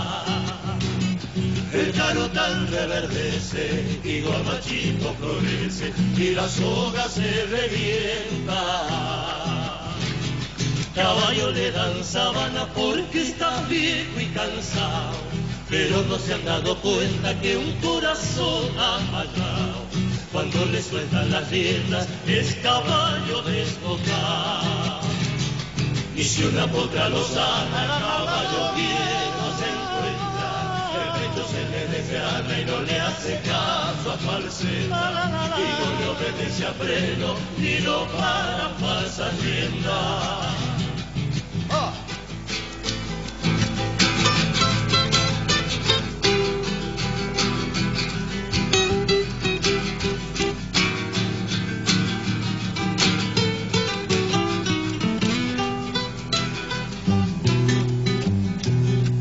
El 1.74 1.94
tan 2.34 2.68
reverdece 2.68 4.00
y 4.04 4.22
guamachito 4.22 5.14
florece 5.20 5.94
y 6.18 6.36
la 6.36 6.48
soga 6.48 7.08
se 7.08 7.46
revienta. 7.46 8.62
Caballo 10.96 11.52
le 11.52 11.72
dan 11.72 12.04
sabana 12.04 12.66
porque 12.74 13.22
está 13.22 13.62
viejo 13.70 14.20
y 14.20 14.26
cansado, 14.28 15.16
pero 15.72 16.04
no 16.04 16.20
se 16.20 16.34
han 16.34 16.44
dado 16.44 16.76
cuenta 16.82 17.40
que 17.40 17.56
un 17.56 17.72
corazón 17.80 18.78
amarrado, 18.78 19.86
cuando 20.34 20.66
le 20.66 20.82
sueltan 20.82 21.32
las 21.32 21.50
riendas, 21.50 22.10
es 22.28 22.56
caballo 22.56 23.42
desbocado. 23.44 25.00
Y 26.14 26.24
si 26.26 26.44
una 26.44 26.68
potra 26.68 27.08
lo 27.08 27.24
sana, 27.24 27.88
caballo 28.02 28.76
viejo 28.76 29.46
se 29.60 29.68
encuentra, 29.72 30.50
el 31.04 31.10
pecho 31.22 31.48
se 31.48 31.64
le 31.72 31.88
desgrana 31.88 32.60
y 32.60 32.66
no 32.66 32.82
le 32.82 33.00
hace 33.00 33.40
caso 33.40 34.12
a 34.12 34.18
falseta, 34.18 35.56
y 35.58 35.68
no 35.80 35.88
le 36.00 36.06
obedece 36.10 36.66
a 36.66 36.74
freno, 36.74 37.36
ni 37.58 37.80
lo 37.80 38.06
para 38.08 38.72
falsas 38.78 39.42
riendas. 39.42 40.71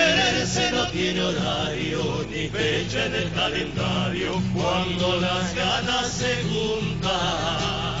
Quererse 0.00 0.70
no 0.72 0.86
tiene 0.88 1.20
horario 1.20 2.26
ni 2.30 2.48
fecha 2.48 3.04
en 3.04 3.14
el 3.14 3.30
calendario 3.32 4.42
cuando 4.54 5.20
las 5.20 5.54
ganas 5.54 6.08
se 6.08 6.42
juntan. 6.48 8.00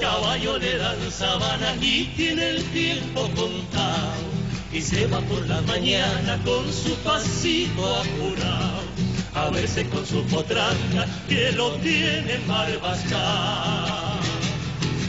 Caballo 0.00 0.56
le 0.58 0.78
dan 0.78 1.10
sabana 1.10 1.74
y 1.80 2.04
tiene 2.16 2.50
el 2.50 2.64
tiempo 2.70 3.28
contado 3.36 4.24
y 4.72 4.80
se 4.80 5.06
va 5.06 5.20
por 5.20 5.46
la 5.46 5.60
mañana 5.62 6.38
con 6.44 6.72
su 6.72 6.94
pasito 7.04 7.96
apurado 7.96 8.82
a 9.34 9.50
verse 9.50 9.86
con 9.88 10.06
su 10.06 10.22
potranca 10.24 11.06
que 11.28 11.52
lo 11.52 11.72
tiene 11.76 12.40
barbascado. 12.46 14.18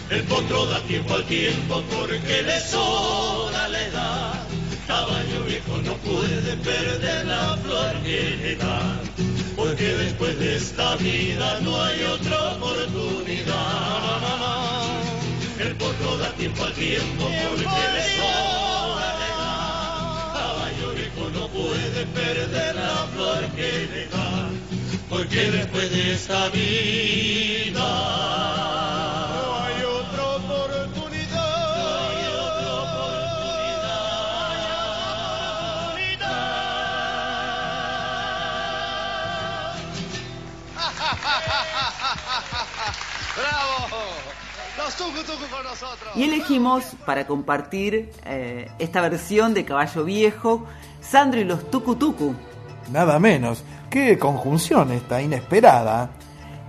El 0.09 0.23
potro 0.23 0.65
da 0.65 0.79
tiempo 0.81 1.13
al 1.13 1.23
tiempo 1.25 1.81
porque 1.89 2.41
le 2.43 2.59
sobra 2.59 3.67
la 3.69 3.81
edad. 3.87 4.28
Caballo 4.89 5.43
viejo 5.45 5.77
no 5.85 5.93
puede 5.97 6.57
perder 6.57 7.27
la 7.27 7.55
flor 7.57 7.93
que 8.01 8.21
le 8.41 8.55
dan, 8.55 8.99
porque 9.55 9.83
después 9.83 10.39
de 10.39 10.55
esta 10.55 10.95
vida 10.95 11.59
no 11.61 11.79
hay 11.79 12.03
otra 12.05 12.53
oportunidad. 12.53 13.53
El 15.59 15.75
potro 15.75 16.17
da 16.17 16.31
tiempo 16.31 16.63
al 16.63 16.73
tiempo 16.73 17.23
porque 17.23 17.83
le 17.95 18.03
sobra. 18.17 19.13
Caballo 20.33 20.87
viejo 20.95 21.29
no 21.35 21.47
puede 21.49 22.07
perder 22.07 22.75
la 22.75 23.07
flor 23.13 23.45
que 23.55 23.87
le 23.93 24.07
da, 24.07 24.49
porque 25.07 25.51
después 25.51 25.91
de 25.91 26.13
esta 26.13 26.49
vida 26.49 28.09
¡Bravo! 43.39 43.97
Los 44.77 44.95
tucu 44.95 45.19
tucu 45.23 45.49
con 45.53 45.63
nosotros. 45.63 46.09
Y 46.15 46.23
elegimos 46.23 46.83
para 47.05 47.27
compartir 47.27 48.11
eh, 48.25 48.69
esta 48.79 49.01
versión 49.01 49.53
de 49.53 49.65
Caballo 49.65 50.03
Viejo, 50.03 50.65
Sandro 51.01 51.39
y 51.39 51.43
los 51.43 51.69
Tucu 51.69 51.95
Tucu. 51.95 52.33
Nada 52.91 53.19
menos. 53.19 53.63
Qué 53.89 54.17
conjunción 54.17 54.91
esta, 54.91 55.21
inesperada. 55.21 56.11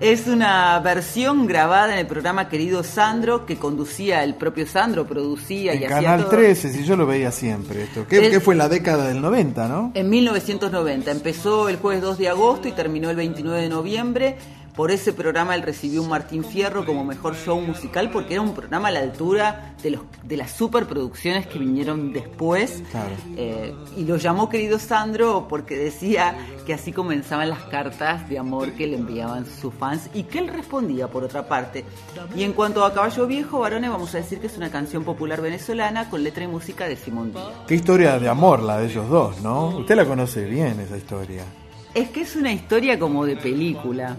Es 0.01 0.27
una 0.27 0.79
versión 0.81 1.47
grabada 1.47 1.93
en 1.93 1.99
el 1.99 2.07
programa 2.07 2.49
Querido 2.49 2.83
Sandro 2.83 3.45
que 3.45 3.59
conducía 3.59 4.25
el 4.25 4.35
propio 4.35 4.67
Sandro, 4.67 5.07
producía 5.07 5.75
y 5.75 5.85
En 5.85 5.93
hacía 5.93 6.01
Canal 6.09 6.21
todo. 6.23 6.31
13, 6.31 6.73
si 6.73 6.85
yo 6.85 6.97
lo 6.97 7.07
veía 7.07 7.31
siempre 7.31 7.83
esto. 7.83 8.07
¿Qué, 8.09 8.27
Es- 8.27 8.31
qué 8.31 8.41
fue 8.41 8.55
en 8.55 8.59
la 8.59 8.69
década 8.71 9.09
del 9.09 9.21
90, 9.21 9.69
no? 9.69 9.93
En 9.95 10.09
1990. 10.09 11.11
Empezó 11.11 11.69
el 11.69 11.77
jueves 11.77 12.01
2 12.01 12.17
de 12.17 12.29
agosto 12.31 12.67
y 12.67 12.73
terminó 12.73 13.11
el 13.11 13.17
29 13.17 13.61
de 13.61 13.69
noviembre. 13.69 14.37
Por 14.75 14.91
ese 14.91 15.13
programa 15.13 15.55
él 15.55 15.63
recibió 15.63 16.03
un 16.03 16.09
Martín 16.09 16.45
Fierro 16.45 16.87
como 16.87 17.05
mejor 17.05 17.37
show 17.37 17.61
musical 17.61 18.11
porque 18.11 18.35
era 18.35 18.43
un 18.43 18.55
programa 18.55 18.89
a 18.89 18.91
la 18.91 19.01
altura 19.01 19.75
de, 19.83 19.91
los, 19.91 20.03
de 20.23 20.37
las 20.37 20.53
superproducciones 20.53 21.47
que 21.47 21.59
vinieron 21.59 22.13
después. 22.13 22.83
Claro. 22.91 23.11
Eh, 23.37 23.75
y 23.97 24.05
lo 24.05 24.17
llamó 24.17 24.49
querido 24.49 24.79
Sandro 24.79 25.47
porque 25.49 25.77
decía 25.77 26.37
que 26.67 26.75
así 26.75 26.93
comenzaban 26.93 27.51
las 27.51 27.65
cartas 27.65 28.29
de 28.29 28.39
amor 28.39 28.73
que 28.73 28.87
le 28.87 28.97
enviaban 28.97 29.47
sus 29.47 29.75
fans 29.75 30.09
y 30.15 30.25
que 30.25 30.39
él 30.39 30.49
respondía 30.49 31.09
por 31.09 31.25
otra 31.25 31.47
parte. 31.47 31.85
Y 32.35 32.45
en 32.45 32.53
cuanto 32.53 32.85
a 32.85 32.95
Caballo 32.95 33.27
Viejo, 33.27 33.61
varones, 33.61 33.91
vamos 33.91 34.15
a 34.15 34.19
decir 34.19 34.41
que 34.41 34.47
es 34.47 34.57
una 34.57 34.71
canción 34.71 35.05
popular 35.05 35.41
venezolana 35.41 36.09
con 36.09 36.23
letra 36.23 36.45
y 36.45 36.49
música 36.49 36.89
de 36.89 36.97
Simón 36.97 37.33
Díaz. 37.33 37.47
Qué 37.67 37.75
historia 37.75 38.19
de 38.19 38.29
amor 38.29 38.63
la 38.63 38.79
de 38.79 38.87
ellos 38.87 39.09
dos, 39.09 39.41
¿no? 39.41 39.69
Usted 39.79 39.97
la 39.97 40.05
conoce 40.05 40.45
bien, 40.45 40.81
esa 40.81 40.97
historia. 40.97 41.45
Es 41.95 42.11
que 42.11 42.21
es 42.23 42.37
una 42.37 42.53
historia 42.53 42.99
como 42.99 43.27
de 43.27 43.37
película. 43.37 44.17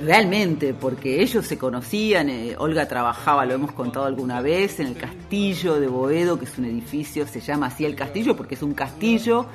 Realmente, 0.00 0.74
porque 0.74 1.22
ellos 1.22 1.46
se 1.46 1.56
conocían, 1.56 2.28
eh, 2.28 2.56
Olga 2.58 2.88
trabajaba, 2.88 3.44
lo 3.46 3.54
hemos 3.54 3.72
contado 3.72 4.06
alguna 4.06 4.40
vez, 4.40 4.80
en 4.80 4.88
el 4.88 4.96
castillo 4.96 5.78
de 5.78 5.86
Boedo, 5.86 6.38
que 6.38 6.44
es 6.44 6.58
un 6.58 6.64
edificio, 6.64 7.26
se 7.26 7.40
llama 7.40 7.66
así 7.66 7.84
el 7.84 7.94
castillo 7.94 8.36
porque 8.36 8.56
es 8.56 8.62
un 8.62 8.74
castillo 8.74 9.46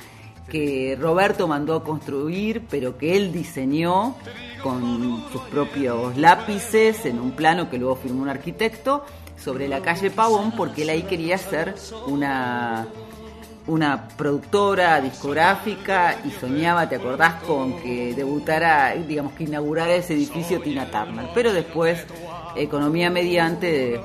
que 0.50 0.98
Roberto 1.00 1.48
mandó 1.48 1.76
a 1.76 1.84
construir, 1.84 2.64
pero 2.70 2.98
que 2.98 3.18
él 3.18 3.34
diseñó 3.34 4.16
con 4.64 5.26
sus 5.32 5.42
propios 5.44 6.18
lápices 6.18 7.06
en 7.06 7.20
un 7.20 7.32
plano 7.32 7.70
que 7.70 7.78
luego 7.78 7.96
firmó 7.98 8.22
un 8.22 8.30
arquitecto 8.30 9.04
sobre 9.38 9.68
la 9.68 9.82
calle 9.82 10.10
Pavón, 10.10 10.54
porque 10.54 10.84
él 10.84 10.90
ahí 10.90 11.04
quería 11.04 11.36
hacer 11.36 11.76
una 12.08 12.88
una 13.68 14.08
productora 14.08 15.00
discográfica 15.02 16.18
y 16.26 16.32
soñaba, 16.32 16.88
¿te 16.88 16.96
acordás? 16.96 17.44
Con 17.44 17.80
que 17.82 18.14
debutara, 18.16 18.96
digamos, 18.96 19.34
que 19.34 19.44
inaugurara 19.44 19.94
ese 19.94 20.14
edificio 20.14 20.62
Tina 20.62 20.90
Turner. 20.90 21.28
Pero 21.34 21.54
después, 21.54 22.06
economía 22.56 23.10
mediante, 23.10 24.00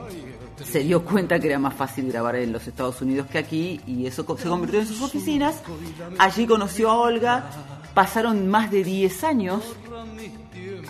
se 0.64 0.80
dio 0.80 1.05
cuenta 1.05 1.39
que 1.39 1.48
era 1.48 1.59
más 1.59 1.74
fácil 1.74 2.10
grabar 2.10 2.36
en 2.36 2.52
los 2.52 2.66
Estados 2.66 3.01
Unidos 3.01 3.26
que 3.30 3.39
aquí 3.39 3.80
y 3.86 4.06
eso 4.06 4.24
se 4.36 4.48
convirtió 4.48 4.80
en 4.80 4.86
sus 4.86 5.01
oficinas. 5.02 5.62
Allí 6.18 6.47
conoció 6.47 6.90
a 6.90 6.98
Olga, 6.98 7.44
pasaron 7.94 8.48
más 8.48 8.70
de 8.70 8.84
10 8.84 9.24
años 9.24 9.76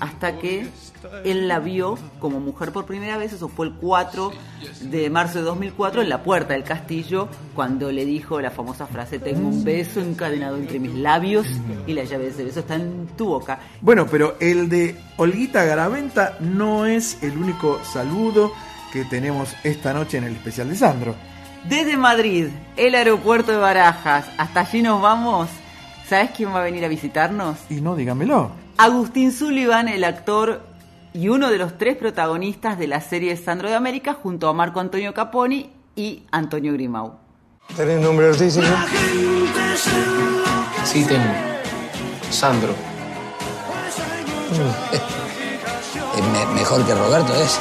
hasta 0.00 0.38
que 0.38 0.66
él 1.24 1.48
la 1.48 1.58
vio 1.58 1.98
como 2.18 2.40
mujer 2.40 2.72
por 2.72 2.86
primera 2.86 3.16
vez, 3.16 3.32
eso 3.32 3.48
fue 3.48 3.66
el 3.66 3.72
4 3.74 4.32
de 4.82 5.10
marzo 5.10 5.38
de 5.38 5.44
2004 5.44 6.02
en 6.02 6.08
la 6.08 6.22
puerta 6.22 6.54
del 6.54 6.64
castillo, 6.64 7.28
cuando 7.54 7.92
le 7.92 8.04
dijo 8.04 8.40
la 8.40 8.50
famosa 8.50 8.86
frase, 8.86 9.18
tengo 9.18 9.48
un 9.48 9.64
beso 9.64 10.00
encadenado 10.00 10.56
entre 10.56 10.78
mis 10.78 10.94
labios 10.94 11.46
y 11.86 11.92
la 11.92 12.04
llave 12.04 12.24
de 12.24 12.30
ese 12.30 12.44
beso 12.44 12.60
está 12.60 12.76
en 12.76 13.08
tu 13.16 13.26
boca. 13.26 13.58
Bueno, 13.80 14.06
pero 14.06 14.36
el 14.40 14.68
de 14.68 14.96
Olguita 15.16 15.64
Garaventa 15.64 16.36
no 16.40 16.86
es 16.86 17.22
el 17.22 17.36
único 17.36 17.82
saludo 17.84 18.52
que 18.92 19.04
tenemos 19.04 19.54
esta 19.64 19.92
noche 19.92 20.18
en 20.18 20.24
el 20.24 20.34
especial 20.34 20.68
de 20.68 20.76
Sandro. 20.76 21.14
Desde 21.68 21.96
Madrid, 21.96 22.48
el 22.76 22.94
aeropuerto 22.94 23.52
de 23.52 23.58
Barajas, 23.58 24.26
hasta 24.36 24.60
allí 24.60 24.82
nos 24.82 25.00
vamos. 25.00 25.48
¿Sabes 26.08 26.30
quién 26.36 26.50
va 26.50 26.60
a 26.60 26.64
venir 26.64 26.84
a 26.84 26.88
visitarnos? 26.88 27.56
Y 27.70 27.80
no, 27.80 27.94
dígamelo. 27.94 28.61
Agustín 28.78 29.32
Sullivan, 29.32 29.88
el 29.88 30.04
actor 30.04 30.62
y 31.14 31.28
uno 31.28 31.50
de 31.50 31.58
los 31.58 31.76
tres 31.78 31.96
protagonistas 31.96 32.78
de 32.78 32.86
la 32.86 33.00
serie 33.00 33.36
Sandro 33.36 33.68
de 33.68 33.74
América, 33.76 34.14
junto 34.20 34.48
a 34.48 34.52
Marco 34.52 34.80
Antonio 34.80 35.12
Caponi 35.14 35.70
y 35.94 36.22
Antonio 36.32 36.72
Grimau. 36.72 37.14
¿Tenés 37.76 38.00
nombre 38.00 38.28
artístico? 38.28 38.66
Sí, 40.84 41.04
tengo. 41.04 41.24
Sandro. 42.30 42.74
Es 46.16 46.22
me- 46.24 46.54
mejor 46.54 46.84
que 46.84 46.94
Roberto, 46.94 47.32
¿es? 47.34 47.60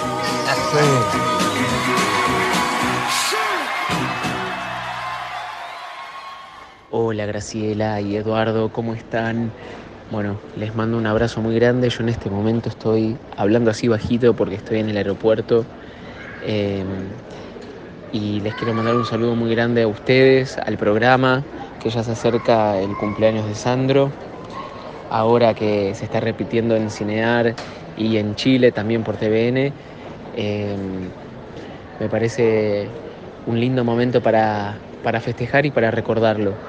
Hola 6.90 7.26
Graciela 7.26 8.02
y 8.02 8.16
Eduardo, 8.18 8.72
¿cómo 8.72 8.94
están? 8.94 9.52
Bueno, 10.12 10.42
les 10.56 10.76
mando 10.76 10.98
un 10.98 11.08
abrazo 11.08 11.42
muy 11.42 11.56
grande. 11.56 11.90
Yo 11.90 12.04
en 12.04 12.10
este 12.10 12.30
momento 12.30 12.68
estoy 12.70 13.18
hablando 13.38 13.72
así 13.72 13.88
bajito 13.88 14.36
porque 14.36 14.56
estoy 14.56 14.80
en 14.80 14.90
el 14.90 14.98
aeropuerto. 14.98 15.70
Eh, 16.42 16.84
y 18.12 18.42
les 18.42 18.56
quiero 18.56 18.74
mandar 18.74 18.96
un 18.96 19.06
saludo 19.06 19.36
muy 19.36 19.52
grande 19.52 19.84
a 19.84 19.88
ustedes, 19.88 20.58
al 20.58 20.78
programa, 20.78 21.48
que 21.80 21.90
ya 21.90 22.04
se 22.04 22.12
acerca 22.12 22.80
el 22.82 22.98
cumpleaños 22.98 23.46
de 23.48 23.56
Sandro. 23.56 24.18
Ahora 25.10 25.56
que 25.56 25.96
se 25.96 26.06
está 26.06 26.20
repitiendo 26.22 26.76
en 26.76 26.90
Cinear 26.92 27.58
y 27.96 28.18
en 28.18 28.36
Chile 28.36 28.72
también 28.74 29.04
por 29.04 29.18
TVN. 29.18 29.76
eh, 30.34 31.14
me 32.00 32.10
parece 32.10 32.98
un 33.46 33.60
lindo 33.60 33.84
momento 33.86 34.22
para, 34.22 34.86
para 35.02 35.22
festejar 35.22 35.66
y 35.66 35.72
para 35.72 35.92
recordarlo. 35.92 36.60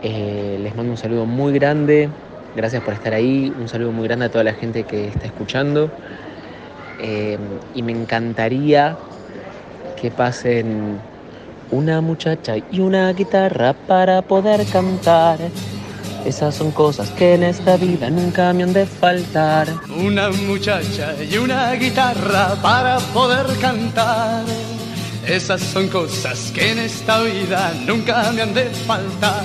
Eh, 0.00 0.58
les 0.60 0.74
mando 0.74 0.92
un 0.92 0.98
saludo 0.98 1.26
muy 1.26 1.52
grande, 1.54 2.12
gracias 2.56 2.82
por 2.82 2.94
estar 2.94 3.12
ahí, 3.12 3.52
un 3.56 3.68
saludo 3.68 3.92
muy 3.92 4.08
grande 4.08 4.26
a 4.26 4.30
toda 4.30 4.42
la 4.42 4.54
gente 4.54 4.84
que 4.84 5.08
está 5.08 5.26
escuchando. 5.26 5.90
Eh, 6.98 7.36
y 7.74 7.82
me 7.82 7.92
encantaría 7.92 8.96
que 10.00 10.10
pasen 10.10 10.98
una 11.70 12.00
muchacha 12.00 12.54
y 12.56 12.80
una 12.80 13.12
guitarra 13.12 13.74
para 13.74 14.22
poder 14.22 14.64
cantar. 14.66 15.38
Esas 16.24 16.54
son 16.54 16.72
cosas 16.72 17.10
que 17.10 17.34
en 17.34 17.44
esta 17.44 17.76
vida 17.76 18.10
nunca 18.10 18.52
me 18.52 18.64
han 18.64 18.72
de 18.72 18.86
faltar. 18.86 19.68
Una 19.96 20.30
muchacha 20.30 21.14
y 21.22 21.36
una 21.36 21.72
guitarra 21.74 22.56
para 22.62 22.98
poder 23.12 23.46
cantar. 23.60 24.44
Esas 25.26 25.60
son 25.60 25.88
cosas 25.88 26.50
que 26.52 26.72
en 26.72 26.78
esta 26.78 27.20
vida 27.22 27.72
nunca 27.86 28.32
me 28.32 28.42
han 28.42 28.54
de 28.54 28.64
faltar. 28.64 29.44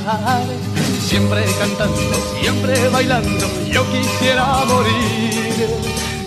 Siempre 1.12 1.44
cantando, 1.60 2.16
siempre 2.40 2.88
bailando, 2.88 3.46
yo 3.70 3.84
quisiera 3.92 4.46
morir. 4.64 5.68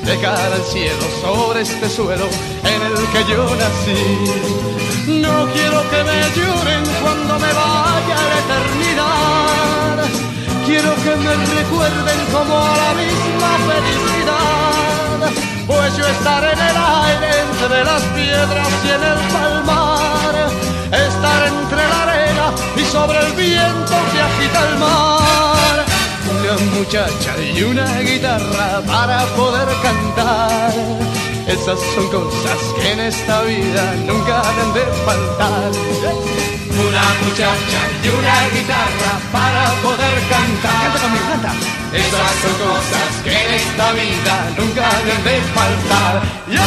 De 0.05 0.21
cara 0.21 0.45
al 0.45 0.63
cielo, 0.63 1.01
sobre 1.23 1.63
este 1.63 1.89
suelo 1.89 2.27
en 2.63 2.83
el 2.83 3.07
que 3.09 3.25
yo 3.33 3.47
nací. 3.57 5.23
No 5.23 5.47
quiero 5.55 5.81
que 5.89 6.05
me 6.05 6.21
lloren 6.37 6.85
cuando 7.01 7.39
me 7.39 7.51
vaya 7.55 8.15
a 8.15 8.29
la 8.29 8.39
eternidad. 8.45 10.05
Quiero 10.67 10.95
que 10.97 11.17
me 11.17 11.35
recuerden 11.35 12.21
como 12.31 12.55
a 12.55 12.77
la 12.77 12.93
misma 12.93 13.53
felicidad. 13.73 15.33
Pues 15.67 15.97
yo 15.97 16.07
estaré 16.07 16.53
en 16.53 16.59
el 16.59 16.77
aire 16.77 17.31
entre 17.41 17.85
las 17.85 18.03
piedras 18.03 18.69
y 18.85 18.89
en 18.91 19.03
el 19.03 19.33
palmar. 19.33 20.51
Estar 20.93 21.47
entre 21.49 21.89
la 21.89 22.03
arena 22.03 22.24
y 22.77 22.85
sobre 22.85 23.19
el 23.27 23.33
viento 23.33 23.95
que 24.13 24.21
agita 24.21 24.69
el 24.69 24.79
mar. 24.79 25.85
Una 26.31 26.55
muchacha 26.77 27.33
y 27.39 27.63
una 27.63 28.01
guitarra 28.01 28.83
para 28.87 29.25
poder 29.37 29.69
cantar. 29.83 30.73
Esas 31.47 31.79
son 31.95 32.09
cosas 32.09 32.59
que 32.77 32.93
en 32.93 33.01
esta 33.01 33.43
vida 33.43 33.95
nunca 34.07 34.41
han 34.41 34.75
de 34.75 34.85
faltar. 35.07 35.71
Una 36.87 37.05
muchacha 37.25 37.81
y 38.03 38.09
una 38.09 38.49
guitarra 38.55 39.13
para 39.33 39.65
poder 39.83 40.17
cantar. 40.29 40.81
Canta 40.83 41.01
conmigo, 41.01 41.25
canta. 41.31 41.53
Esas 41.93 42.33
son 42.43 42.55
cosas 42.67 43.09
que 43.23 43.33
en 43.33 43.55
esta 43.55 43.93
vida 43.93 44.35
nunca 44.59 44.89
han 44.89 45.25
de 45.25 45.37
faltar. 45.55 46.23
¡Ya! 46.51 46.65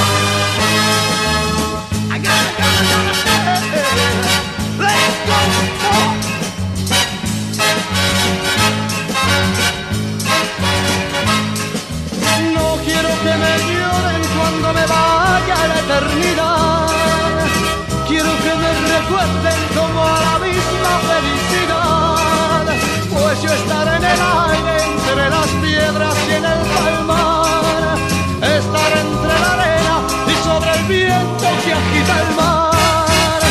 Me 13.44 13.54
lloren 13.72 14.24
cuando 14.38 14.68
me 14.74 14.86
vaya 14.86 15.56
a 15.64 15.68
la 15.68 15.80
eternidad. 15.80 16.88
Quiero 18.08 18.32
que 18.44 18.54
me 18.64 18.72
recuerden 18.96 19.60
como 19.76 20.00
a 20.04 20.20
la 20.28 20.36
misma 20.40 20.94
felicidad, 21.12 22.66
pues 23.12 23.36
yo 23.44 23.50
estaré 23.52 23.98
en 23.98 24.06
el 24.14 24.22
aire 24.52 24.76
entre 24.92 25.30
las 25.30 25.50
piedras 25.62 26.16
y 26.30 26.32
en 26.40 26.46
el 26.46 26.62
palmar, 26.76 27.98
estar 28.42 28.92
entre 29.04 29.36
la 29.44 29.52
arena 29.58 29.96
y 30.32 30.36
sobre 30.48 30.72
el 30.78 30.84
viento 30.86 31.48
que 31.64 31.74
agita 31.80 32.16
el 32.24 32.30
mar. 32.36 33.42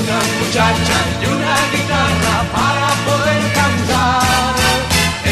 Una 0.00 0.18
muchacha 0.40 0.96
y 1.20 1.24
una 1.36 1.54
guitarra 1.72 2.36
para 2.56 2.88
poder 3.08 3.42
cantar, 3.60 4.56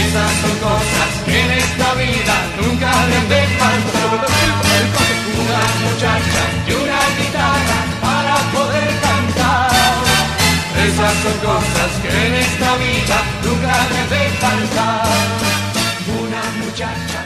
esas 0.04 0.32
son 0.42 0.54
cosas 0.68 1.10
que 1.24 1.36
en 1.40 1.50
esta 1.50 1.88
vida 1.94 2.27
Una 5.40 5.64
muchacha 5.82 6.42
y 6.66 6.72
una 6.72 7.00
guitarra 7.18 7.80
para 8.02 8.36
poder 8.52 8.90
cantar. 9.00 9.70
Esas 10.86 11.14
son 11.22 11.36
cosas 11.38 11.90
que 12.02 12.10
en 12.26 12.34
esta 12.34 12.76
vida 12.76 13.18
nunca 13.44 13.74
deben 13.88 14.08
de 14.10 14.36
faltar. 14.38 15.06
Una 16.20 16.42
muchacha 16.64 17.17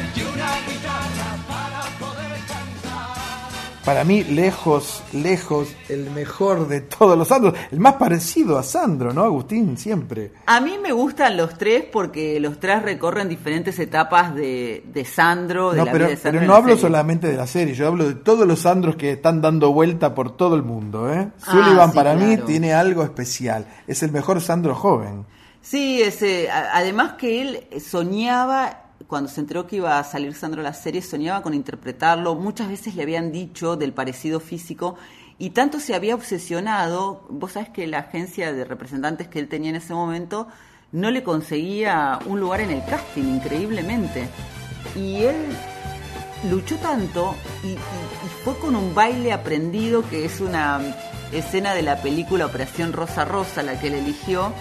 Para 3.84 4.04
mí, 4.04 4.22
lejos, 4.22 5.02
lejos, 5.12 5.74
el 5.88 6.08
mejor 6.10 6.68
de 6.68 6.82
todos 6.82 7.18
los 7.18 7.26
Sandros. 7.26 7.54
El 7.72 7.80
más 7.80 7.94
parecido 7.94 8.56
a 8.56 8.62
Sandro, 8.62 9.12
¿no, 9.12 9.24
Agustín? 9.24 9.76
Siempre. 9.76 10.32
A 10.46 10.60
mí 10.60 10.78
me 10.80 10.92
gustan 10.92 11.36
los 11.36 11.58
tres 11.58 11.84
porque 11.92 12.38
los 12.38 12.60
tres 12.60 12.80
recorren 12.82 13.28
diferentes 13.28 13.76
etapas 13.80 14.36
de, 14.36 14.84
de 14.86 15.04
Sandro, 15.04 15.72
de 15.72 15.78
No, 15.78 15.84
la 15.86 15.92
pero, 15.92 16.04
vida 16.04 16.10
de 16.14 16.16
Sandro. 16.16 16.40
pero 16.40 16.50
no 16.52 16.56
hablo 16.56 16.68
serie. 16.74 16.82
solamente 16.82 17.26
de 17.26 17.36
la 17.36 17.46
serie, 17.48 17.74
yo 17.74 17.88
hablo 17.88 18.04
de 18.06 18.14
todos 18.14 18.46
los 18.46 18.60
Sandros 18.60 18.94
que 18.94 19.10
están 19.12 19.40
dando 19.42 19.72
vuelta 19.72 20.14
por 20.14 20.36
todo 20.36 20.54
el 20.54 20.62
mundo. 20.62 21.12
¿eh? 21.12 21.30
Sullivan 21.38 21.90
sí, 21.90 21.96
para 21.96 22.14
mí 22.14 22.34
claro. 22.36 22.44
tiene 22.44 22.72
algo 22.74 23.02
especial. 23.02 23.66
Es 23.88 24.04
el 24.04 24.12
mejor 24.12 24.40
Sandro 24.40 24.76
joven. 24.76 25.26
Sí, 25.60 26.02
ese, 26.02 26.50
además 26.50 27.12
que 27.14 27.40
él 27.42 27.66
soñaba, 27.80 28.81
cuando 29.12 29.28
se 29.28 29.42
enteró 29.42 29.66
que 29.66 29.76
iba 29.76 29.98
a 29.98 30.04
salir 30.04 30.32
Sandro 30.32 30.62
la 30.62 30.72
serie, 30.72 31.02
soñaba 31.02 31.42
con 31.42 31.52
interpretarlo. 31.52 32.34
Muchas 32.34 32.70
veces 32.70 32.94
le 32.94 33.02
habían 33.02 33.30
dicho 33.30 33.76
del 33.76 33.92
parecido 33.92 34.40
físico 34.40 34.96
y 35.38 35.50
tanto 35.50 35.80
se 35.80 35.94
había 35.94 36.14
obsesionado, 36.14 37.26
vos 37.28 37.52
sabés 37.52 37.68
que 37.68 37.86
la 37.86 37.98
agencia 37.98 38.54
de 38.54 38.64
representantes 38.64 39.28
que 39.28 39.38
él 39.38 39.48
tenía 39.48 39.68
en 39.68 39.76
ese 39.76 39.92
momento 39.92 40.48
no 40.92 41.10
le 41.10 41.22
conseguía 41.22 42.20
un 42.24 42.40
lugar 42.40 42.62
en 42.62 42.70
el 42.70 42.82
casting, 42.86 43.24
increíblemente. 43.24 44.30
Y 44.96 45.24
él 45.24 45.36
luchó 46.50 46.78
tanto 46.78 47.34
y 47.64 47.76
fue 48.44 48.56
con 48.60 48.74
un 48.74 48.94
baile 48.94 49.34
aprendido 49.34 50.08
que 50.08 50.24
es 50.24 50.40
una 50.40 50.80
escena 51.32 51.74
de 51.74 51.82
la 51.82 52.00
película 52.02 52.46
Operación 52.46 52.92
Rosa 52.92 53.24
Rosa, 53.24 53.62
la 53.62 53.78
que 53.80 53.88
él 53.88 53.94
eligió. 53.94 54.52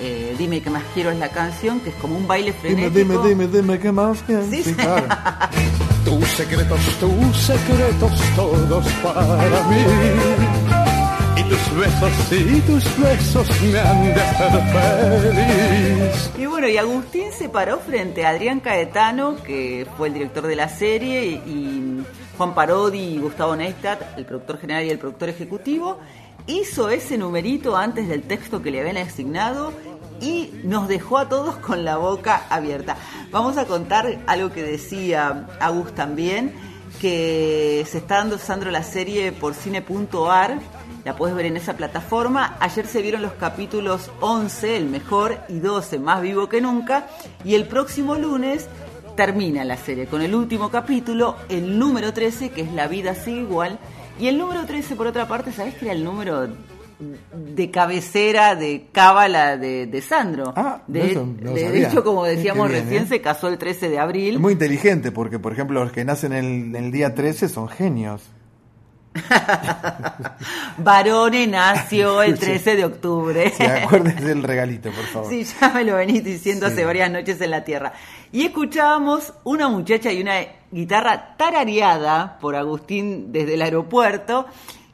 Eh, 0.00 0.34
dime 0.38 0.60
que 0.60 0.70
más 0.70 0.82
quiero 0.94 1.10
es 1.10 1.18
la 1.18 1.28
canción, 1.30 1.80
que 1.80 1.90
es 1.90 1.96
como 1.96 2.16
un 2.16 2.26
baile 2.26 2.54
Dime, 2.62 2.88
frenético. 2.88 3.22
dime, 3.22 3.46
dime, 3.46 3.46
dime, 3.48 3.78
¿qué 3.78 3.92
más? 3.92 4.18
Sí, 4.50 4.62
sí. 4.62 4.74
claro. 4.74 5.06
Tus 6.04 6.26
secretos, 6.28 6.80
tus 7.00 7.36
secretos, 7.36 8.12
todos 8.34 8.86
para 9.02 9.62
mí. 9.68 9.76
Y 11.36 11.42
tus 11.42 11.76
besos, 11.78 12.32
y 12.32 12.60
tus 12.62 12.98
besos 12.98 13.62
me 13.62 13.78
han 13.78 14.04
de 14.04 14.14
hacer 14.14 15.22
feliz. 15.22 16.30
Y 16.38 16.46
bueno, 16.46 16.66
y 16.68 16.76
Agustín 16.78 17.30
se 17.36 17.48
paró 17.48 17.78
frente 17.78 18.24
a 18.24 18.30
Adrián 18.30 18.60
Caetano, 18.60 19.36
que 19.42 19.86
fue 19.96 20.08
el 20.08 20.14
director 20.14 20.46
de 20.46 20.56
la 20.56 20.68
serie, 20.68 21.26
y, 21.26 21.34
y 21.46 22.04
Juan 22.38 22.54
Parodi 22.54 23.00
y 23.00 23.18
Gustavo 23.18 23.56
Neistat, 23.56 24.16
el 24.16 24.24
productor 24.24 24.58
general 24.58 24.84
y 24.84 24.90
el 24.90 24.98
productor 25.00 25.28
ejecutivo. 25.28 25.98
Hizo 26.46 26.88
ese 26.88 27.18
numerito 27.18 27.76
antes 27.76 28.08
del 28.08 28.22
texto 28.22 28.62
que 28.62 28.70
le 28.70 28.80
habían 28.80 28.96
asignado 28.96 29.72
y 30.20 30.52
nos 30.62 30.86
dejó 30.86 31.18
a 31.18 31.28
todos 31.28 31.56
con 31.56 31.84
la 31.84 31.96
boca 31.96 32.44
abierta. 32.48 32.96
Vamos 33.32 33.58
a 33.58 33.66
contar 33.66 34.20
algo 34.28 34.52
que 34.52 34.62
decía 34.62 35.48
Agus 35.58 35.92
también, 35.96 36.54
que 37.00 37.84
se 37.90 37.98
está 37.98 38.18
dando 38.18 38.38
Sandro 38.38 38.70
la 38.70 38.84
serie 38.84 39.32
por 39.32 39.54
cine.ar 39.54 40.60
la 41.04 41.16
puedes 41.16 41.34
ver 41.34 41.46
en 41.46 41.56
esa 41.56 41.74
plataforma. 41.74 42.56
Ayer 42.60 42.86
se 42.86 43.00
vieron 43.00 43.22
los 43.22 43.32
capítulos 43.32 44.10
11, 44.20 44.76
el 44.76 44.86
mejor, 44.86 45.38
y 45.48 45.58
12, 45.58 45.98
más 45.98 46.20
vivo 46.20 46.50
que 46.50 46.60
nunca. 46.60 47.06
Y 47.44 47.54
el 47.54 47.66
próximo 47.66 48.16
lunes 48.16 48.68
termina 49.18 49.64
la 49.64 49.76
serie 49.76 50.06
con 50.06 50.22
el 50.22 50.32
último 50.32 50.70
capítulo, 50.70 51.34
el 51.48 51.76
número 51.76 52.12
13, 52.12 52.50
que 52.50 52.60
es 52.60 52.72
La 52.72 52.86
vida 52.86 53.16
sigue 53.16 53.40
igual. 53.40 53.80
Y 54.20 54.28
el 54.28 54.38
número 54.38 54.64
13, 54.64 54.94
por 54.94 55.08
otra 55.08 55.26
parte, 55.26 55.50
¿sabés 55.50 55.74
que 55.74 55.86
era 55.86 55.94
el 55.94 56.04
número 56.04 56.46
de 57.32 57.70
cabecera, 57.72 58.54
de 58.54 58.86
cábala 58.92 59.56
de, 59.56 59.86
de 59.88 60.02
Sandro? 60.02 60.54
de, 60.86 61.10
eso 61.10 61.26
no 61.26 61.50
lo 61.50 61.54
de 61.54 61.82
hecho, 61.82 62.04
como 62.04 62.24
decíamos 62.24 62.68
bien, 62.68 62.84
recién, 62.84 63.02
¿eh? 63.02 63.06
se 63.08 63.20
casó 63.20 63.48
el 63.48 63.58
13 63.58 63.88
de 63.88 63.98
abril. 63.98 64.34
Es 64.36 64.40
muy 64.40 64.52
inteligente 64.52 65.10
porque, 65.10 65.40
por 65.40 65.52
ejemplo, 65.52 65.82
los 65.82 65.90
que 65.90 66.04
nacen 66.04 66.32
el, 66.32 66.76
el 66.76 66.92
día 66.92 67.12
13 67.12 67.48
son 67.48 67.68
genios. 67.68 68.22
Barone 70.78 71.46
nació 71.48 72.22
el 72.22 72.34
Sí. 72.38 72.44
13 72.46 72.76
de 72.76 72.84
octubre. 72.84 73.52
Sí, 73.56 73.64
acuérdense 73.64 74.24
del 74.24 74.42
regalito, 74.42 74.90
por 74.90 75.04
favor. 75.06 75.28
Sí, 75.30 75.44
ya 75.60 75.70
me 75.70 75.82
lo 75.84 75.96
venís 75.96 76.22
diciendo 76.22 76.66
Sí. 76.66 76.72
hace 76.72 76.84
varias 76.84 77.10
noches 77.10 77.40
en 77.40 77.50
la 77.50 77.64
Tierra. 77.64 77.92
Y 78.30 78.44
escuchábamos 78.44 79.32
una 79.44 79.68
muchacha 79.68 80.12
y 80.12 80.20
una 80.20 80.34
guitarra 80.70 81.36
tarareada 81.38 82.38
por 82.40 82.56
Agustín 82.56 83.32
desde 83.32 83.54
el 83.54 83.62
aeropuerto, 83.62 84.46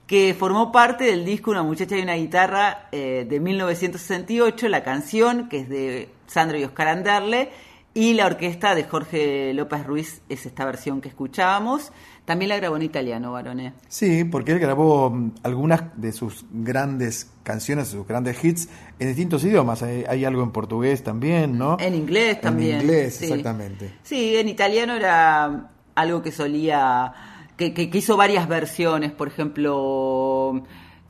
que 0.07 0.35
formó 0.39 0.71
parte 0.71 1.05
del 1.05 1.25
disco 1.25 1.51
Una 1.51 1.65
muchacha 1.65 1.97
y 1.97 2.03
una 2.03 2.15
guitarra 2.15 2.89
eh, 2.93 3.27
de 3.29 3.41
1968, 3.41 4.69
la 4.69 4.85
canción 4.85 5.49
que 5.49 5.61
es 5.61 5.69
de 5.69 6.11
Sandro 6.29 6.59
y 6.59 6.65
Oscar 6.65 6.89
Anderle, 6.89 7.51
y 7.95 8.15
la 8.15 8.27
orquesta 8.27 8.75
de 8.75 8.85
Jorge 8.85 9.55
López 9.55 9.87
Ruiz 9.87 10.21
es 10.29 10.47
esta 10.47 10.65
versión 10.65 11.01
que 11.01 11.09
escuchábamos. 11.09 11.93
También 12.25 12.49
la 12.49 12.57
grabó 12.57 12.77
en 12.77 12.83
italiano, 12.83 13.33
Barone. 13.33 13.75
Sí, 13.89 14.25
porque 14.25 14.53
él 14.53 14.59
grabó 14.59 15.11
mm, 15.11 15.33
algunas 15.43 15.83
de 16.01 16.11
sus 16.13 16.45
grandes 16.51 17.31
canciones, 17.43 17.89
sus 17.89 18.07
grandes 18.07 18.43
hits 18.45 18.69
en 18.99 19.09
distintos 19.09 19.45
idiomas. 19.45 19.83
Hay, 19.83 20.05
hay 20.09 20.25
algo 20.25 20.43
en 20.43 20.51
portugués 20.51 21.05
también, 21.05 21.57
¿no? 21.59 21.77
En 21.79 21.95
inglés 21.95 22.41
también. 22.41 22.77
En 22.77 22.81
inglés, 22.83 23.17
sí. 23.17 23.25
exactamente. 23.27 23.93
Sí, 24.03 24.37
en 24.37 24.49
italiano 24.49 24.95
era 24.95 25.71
algo 25.95 26.23
que 26.23 26.33
solía, 26.33 27.13
que, 27.57 27.73
que- 27.75 27.91
que 27.91 27.99
hizo 27.99 28.17
varias 28.17 28.49
versiones, 28.49 29.13
por 29.13 29.29
ejemplo, 29.29 30.63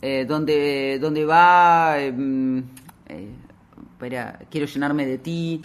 eh, 0.03 0.25
donde, 0.29 0.99
donde 1.01 1.25
va, 1.25 1.99
em, 2.01 2.65
eh, 3.09 3.29
quiero 4.51 4.67
llenarme 4.67 5.07
de 5.07 5.19
ti. 5.19 5.63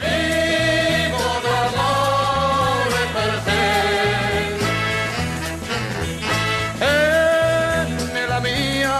En 6.81 8.29
la 8.29 8.39
mia 8.39 8.99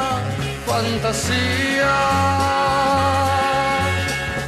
fantasia 0.66 1.96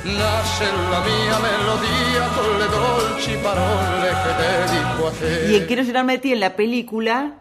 nasce 0.04 0.66
la 0.92 1.00
mia 1.10 1.38
melodia 1.40 2.24
con 2.36 2.60
le 2.60 2.68
dolci 2.68 3.38
parole 3.42 4.10
che 4.22 4.32
dedico 4.44 5.08
a 5.08 5.12
te. 5.12 5.52
Y 5.52 5.56
en 5.56 5.66
Quiero 5.68 5.84
llenarme 5.84 6.14
de 6.14 6.20
ti, 6.20 6.34
en 6.34 6.40
la 6.40 6.56
película, 6.56 7.41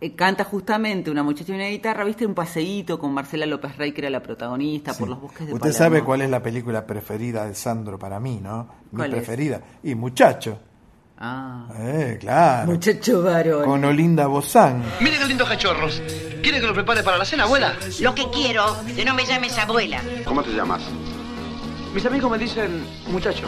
eh, 0.00 0.14
canta 0.14 0.44
justamente 0.44 1.10
una 1.10 1.22
muchacha 1.22 1.52
y 1.52 1.56
una 1.56 1.66
guitarra, 1.68 2.04
viste, 2.04 2.24
un 2.26 2.34
paseíto 2.34 2.98
con 2.98 3.12
Marcela 3.12 3.46
López 3.46 3.76
Rey, 3.76 3.92
que 3.92 4.00
era 4.00 4.10
la 4.10 4.22
protagonista, 4.22 4.94
por 4.94 5.08
los 5.08 5.20
bosques 5.20 5.46
de 5.46 5.52
Usted 5.54 5.60
Palermo. 5.60 5.78
sabe 5.78 6.02
cuál 6.02 6.22
es 6.22 6.30
la 6.30 6.42
película 6.42 6.86
preferida 6.86 7.46
de 7.46 7.54
Sandro 7.54 7.98
para 7.98 8.18
mí, 8.20 8.40
¿no? 8.42 8.68
Mi 8.92 8.98
¿Cuál 8.98 9.10
es? 9.10 9.16
preferida. 9.16 9.60
Y 9.82 9.94
Muchacho. 9.94 10.58
Ah. 11.22 11.66
Eh, 11.78 12.16
claro. 12.18 12.72
Muchacho 12.72 13.22
varón. 13.22 13.64
Con 13.64 13.84
Olinda 13.84 14.26
Bozán. 14.26 14.82
Mire 15.00 15.18
qué 15.18 15.26
lindos 15.26 15.46
cachorros. 15.48 16.00
¿Quiere 16.42 16.60
que 16.60 16.66
los 16.66 16.72
prepare 16.74 17.02
para 17.02 17.18
la 17.18 17.26
cena, 17.26 17.44
abuela? 17.44 17.74
Lo 18.00 18.14
que 18.14 18.24
quiero, 18.32 18.64
que 18.96 19.04
no 19.04 19.12
me 19.14 19.26
llames 19.26 19.58
abuela. 19.58 20.00
¿Cómo 20.24 20.42
te 20.42 20.50
llamas? 20.52 20.80
Mis 21.94 22.06
amigos 22.06 22.30
me 22.30 22.38
dicen 22.38 22.84
muchacho. 23.10 23.46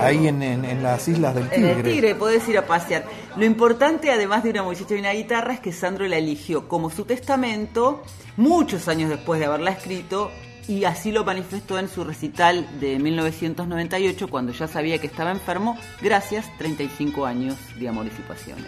Ahí 0.00 0.28
en, 0.28 0.42
en- 0.42 0.64
en 0.66 0.82
las 0.82 1.08
Islas 1.08 1.34
del 1.34 1.44
En 1.44 1.50
Tigre. 1.50 1.70
el 1.72 1.82
Tigre 1.82 2.14
podés 2.14 2.46
ir 2.48 2.58
a 2.58 2.66
pasear. 2.66 3.04
Lo 3.36 3.44
importante, 3.46 4.10
además 4.10 4.42
de 4.44 4.50
una 4.50 4.62
muchacha 4.62 4.94
y 4.94 4.98
una 4.98 5.12
guitarra, 5.12 5.54
es 5.54 5.60
que 5.60 5.72
Sandro 5.72 6.06
la 6.06 6.18
eligió 6.18 6.68
como 6.68 6.90
su 6.90 7.04
testamento 7.06 8.02
muchos 8.36 8.86
años 8.88 9.08
después 9.08 9.40
de 9.40 9.46
haberla 9.46 9.70
escrito 9.70 10.30
y 10.68 10.84
así 10.84 11.10
lo 11.10 11.24
manifestó 11.24 11.78
en 11.78 11.88
su 11.88 12.04
recital 12.04 12.68
de 12.80 12.98
1998 12.98 14.28
cuando 14.28 14.52
ya 14.52 14.68
sabía 14.68 14.98
que 14.98 15.06
estaba 15.06 15.30
enfermo, 15.32 15.76
gracias 16.02 16.46
35 16.58 17.24
años 17.26 17.56
de 17.80 17.88
amores 17.88 18.12
y 18.18 18.22
pasiones. 18.22 18.66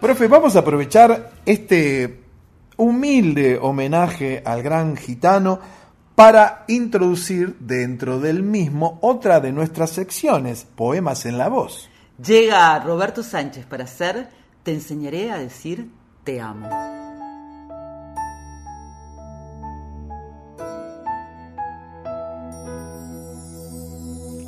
Profe, 0.00 0.28
vamos 0.28 0.54
a 0.56 0.60
aprovechar 0.60 1.32
este 1.44 2.20
humilde 2.76 3.58
homenaje 3.60 4.40
al 4.44 4.62
gran 4.62 4.96
gitano 4.96 5.60
para 6.14 6.64
introducir 6.68 7.56
dentro 7.58 8.20
del 8.20 8.42
mismo 8.42 8.98
otra 9.02 9.40
de 9.40 9.52
nuestras 9.52 9.90
secciones, 9.90 10.66
Poemas 10.76 11.26
en 11.26 11.38
la 11.38 11.48
Voz. 11.48 11.88
Llega 12.24 12.78
Roberto 12.78 13.22
Sánchez 13.22 13.66
para 13.66 13.84
hacer 13.84 14.28
Te 14.62 14.72
enseñaré 14.72 15.30
a 15.30 15.38
decir 15.38 15.90
te 16.22 16.40
amo. 16.40 16.68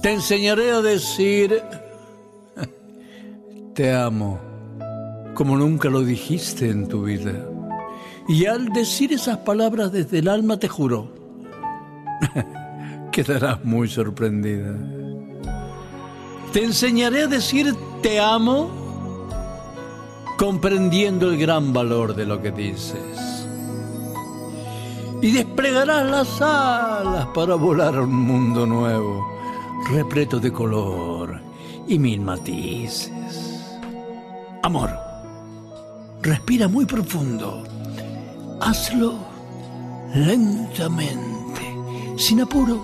Te 0.00 0.12
enseñaré 0.12 0.70
a 0.70 0.80
decir 0.80 1.62
te 3.74 3.92
amo 3.92 4.40
como 5.34 5.58
nunca 5.58 5.90
lo 5.90 6.02
dijiste 6.02 6.70
en 6.70 6.88
tu 6.88 7.04
vida. 7.04 7.46
Y 8.26 8.46
al 8.46 8.70
decir 8.70 9.12
esas 9.12 9.38
palabras 9.38 9.92
desde 9.92 10.20
el 10.20 10.28
alma 10.28 10.58
te 10.58 10.66
juro, 10.66 11.25
quedarás 13.12 13.64
muy 13.64 13.88
sorprendida. 13.88 14.74
Te 16.52 16.64
enseñaré 16.64 17.22
a 17.22 17.26
decir 17.26 17.74
te 18.02 18.20
amo 18.20 18.70
comprendiendo 20.36 21.30
el 21.30 21.38
gran 21.38 21.72
valor 21.72 22.14
de 22.14 22.26
lo 22.26 22.40
que 22.40 22.52
dices. 22.52 23.46
Y 25.22 25.32
desplegarás 25.32 26.10
las 26.10 26.40
alas 26.42 27.26
para 27.34 27.54
volar 27.54 27.96
a 27.96 28.02
un 28.02 28.14
mundo 28.14 28.66
nuevo, 28.66 29.26
repleto 29.90 30.38
de 30.38 30.52
color 30.52 31.40
y 31.88 31.98
mil 31.98 32.20
matices. 32.20 33.10
Amor, 34.62 34.90
respira 36.22 36.68
muy 36.68 36.84
profundo. 36.84 37.64
Hazlo 38.60 39.14
lentamente, 40.14 41.35
sin 42.16 42.40
apuro. 42.40 42.82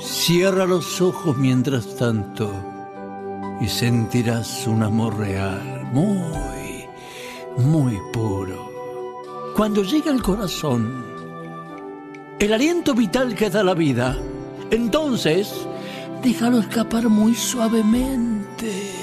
Cierra 0.00 0.66
los 0.66 1.00
ojos 1.00 1.36
mientras 1.36 1.96
tanto 1.96 2.50
y 3.60 3.68
sentirás 3.68 4.66
un 4.66 4.82
amor 4.82 5.18
real, 5.18 5.88
muy, 5.92 6.86
muy 7.58 7.98
puro. 8.12 8.70
Cuando 9.54 9.82
llega 9.82 10.10
al 10.10 10.22
corazón, 10.22 11.04
el 12.38 12.52
aliento 12.52 12.94
vital 12.94 13.34
que 13.34 13.50
da 13.50 13.62
la 13.62 13.74
vida, 13.74 14.16
entonces 14.70 15.66
déjalo 16.22 16.60
escapar 16.60 17.08
muy 17.08 17.34
suavemente 17.34 19.02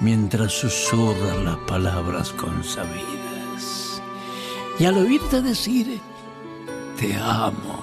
mientras 0.00 0.52
susurran 0.52 1.44
las 1.44 1.56
palabras 1.58 2.30
consabidas. 2.32 4.02
Y 4.78 4.84
al 4.86 4.98
oírte 4.98 5.40
decir, 5.40 6.00
te 6.98 7.14
amo, 7.16 7.82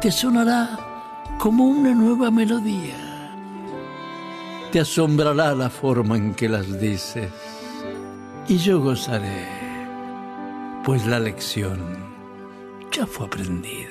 te 0.00 0.10
sonará 0.10 0.78
como 1.38 1.64
una 1.64 1.94
nueva 1.94 2.30
melodía. 2.30 2.94
Te 4.72 4.80
asombrará 4.80 5.54
la 5.54 5.70
forma 5.70 6.16
en 6.16 6.34
que 6.34 6.48
las 6.48 6.80
dices. 6.80 7.30
Y 8.48 8.58
yo 8.58 8.80
gozaré, 8.80 9.46
pues 10.84 11.06
la 11.06 11.18
lección 11.18 11.80
ya 12.92 13.06
fue 13.06 13.26
aprendida. 13.26 13.90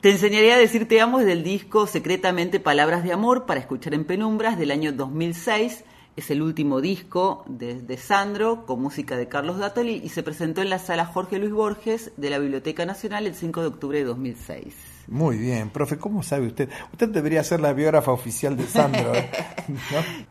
Te 0.00 0.10
enseñaré 0.10 0.52
a 0.52 0.58
decir 0.58 0.86
te 0.86 1.00
amo 1.00 1.18
desde 1.18 1.32
el 1.32 1.42
disco 1.42 1.86
Secretamente 1.86 2.60
Palabras 2.60 3.02
de 3.02 3.12
Amor 3.12 3.46
para 3.46 3.60
escuchar 3.60 3.94
en 3.94 4.04
penumbras 4.04 4.58
del 4.58 4.70
año 4.70 4.92
2006. 4.92 5.84
Es 6.18 6.32
el 6.32 6.42
último 6.42 6.80
disco 6.80 7.44
de, 7.46 7.80
de 7.80 7.96
Sandro 7.96 8.66
con 8.66 8.82
música 8.82 9.16
de 9.16 9.28
Carlos 9.28 9.58
Datoli 9.58 10.00
y 10.02 10.08
se 10.08 10.24
presentó 10.24 10.60
en 10.62 10.68
la 10.68 10.80
sala 10.80 11.06
Jorge 11.06 11.38
Luis 11.38 11.52
Borges 11.52 12.10
de 12.16 12.28
la 12.28 12.40
Biblioteca 12.40 12.84
Nacional 12.84 13.28
el 13.28 13.36
5 13.36 13.60
de 13.60 13.66
octubre 13.68 13.98
de 13.98 14.04
2006. 14.04 14.74
Muy 15.06 15.38
bien, 15.38 15.70
profe, 15.70 15.96
¿cómo 15.96 16.24
sabe 16.24 16.48
usted? 16.48 16.68
Usted 16.90 17.10
debería 17.10 17.44
ser 17.44 17.60
la 17.60 17.72
biógrafa 17.72 18.10
oficial 18.10 18.56
de 18.56 18.66
Sandro. 18.66 19.14
¿eh? 19.14 19.30
¿No? 19.68 19.76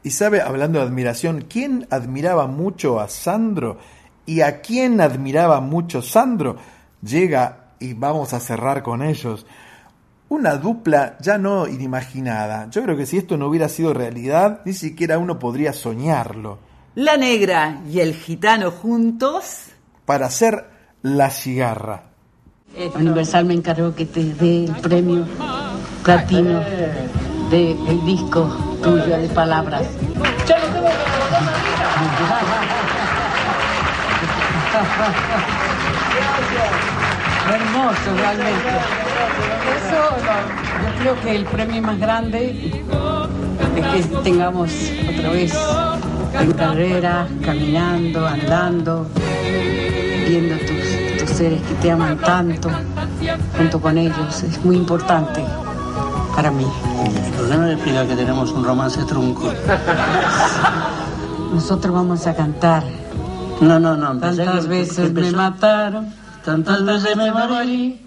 Y 0.04 0.10
sabe, 0.10 0.42
hablando 0.42 0.80
de 0.80 0.86
admiración, 0.88 1.46
¿quién 1.50 1.88
admiraba 1.90 2.48
mucho 2.48 3.00
a 3.00 3.08
Sandro 3.08 3.78
y 4.26 4.42
a 4.42 4.60
quién 4.60 5.00
admiraba 5.00 5.62
mucho 5.62 6.02
Sandro? 6.02 6.58
Llega 7.02 7.76
y 7.80 7.94
vamos 7.94 8.34
a 8.34 8.42
cerrar 8.42 8.84
con 8.84 9.02
ellos. 9.02 9.46
Una 10.30 10.56
dupla 10.56 11.18
ya 11.20 11.38
no 11.38 11.68
inimaginada. 11.68 12.70
Yo 12.70 12.84
creo 12.84 12.98
que 12.98 13.06
si 13.06 13.18
esto 13.18 13.38
no 13.38 13.48
hubiera 13.48 13.70
sido 13.70 13.94
realidad, 13.94 14.62
ni 14.66 14.74
siquiera 14.74 15.18
uno 15.18 15.40
podría 15.40 15.72
soñarlo. 15.72 16.60
La 16.96 17.16
negra 17.16 17.82
y 17.90 18.00
el 18.00 18.14
gitano 18.14 18.72
juntos. 18.72 19.68
Para 20.06 20.26
hacer 20.26 20.66
la 21.02 21.30
cigarra. 21.30 22.04
Universal 22.96 23.46
me 23.46 23.54
encargó 23.54 23.96
que 23.96 24.06
te 24.06 24.24
dé 24.34 24.66
el 24.66 24.76
premio 24.76 25.26
platino 26.04 26.60
del 27.50 28.06
disco 28.06 28.78
tuyo 28.84 29.18
de 29.18 29.30
palabras. 29.30 29.88
Hermoso, 37.50 38.16
realmente. 38.18 39.07
Eso, 39.78 40.00
yo 40.84 41.00
creo 41.00 41.22
que 41.22 41.36
el 41.36 41.46
premio 41.46 41.82
más 41.82 42.00
grande 42.00 42.84
es 43.76 44.06
que 44.08 44.16
tengamos 44.24 44.72
otra 45.16 45.30
vez 45.32 45.54
en 46.40 46.52
carrera, 46.54 47.28
caminando, 47.44 48.26
andando, 48.28 49.08
viendo 50.28 50.56
a 50.56 50.58
tus, 50.60 51.20
tus 51.20 51.30
seres 51.38 51.62
que 51.62 51.74
te 51.76 51.92
aman 51.92 52.18
tanto, 52.20 52.70
junto 53.58 53.80
con 53.82 53.98
ellos. 53.98 54.44
Es 54.44 54.64
muy 54.64 54.76
importante 54.78 55.44
para 56.36 56.52
mí. 56.52 56.66
El 57.26 57.32
problema 57.34 57.72
explica 57.72 58.06
que 58.08 58.16
tenemos 58.16 58.52
un 58.52 58.64
romance 58.64 59.04
trunco. 59.06 59.52
Nosotros 61.54 61.94
vamos 61.94 62.28
a 62.28 62.36
cantar. 62.36 62.84
No, 63.62 63.80
no, 63.80 63.96
no. 63.96 64.20
Tantas 64.20 64.64
que- 64.64 64.68
veces 64.70 64.98
que 65.12 65.22
me 65.22 65.32
mataron, 65.32 66.14
Tantas 66.46 66.84
veces 66.86 67.16
me 67.18 67.32
morí. 67.32 68.07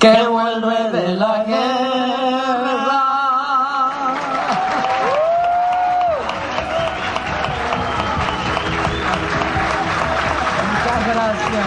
que 0.00 0.26
vuelve 0.26 0.90
de 0.92 1.14
la 1.14 1.44
guerra. 1.44 3.04
Muchas 10.70 11.00
gracias. 11.12 11.66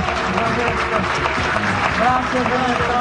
Gracias, 1.99 2.43
Roberto. 2.49 2.95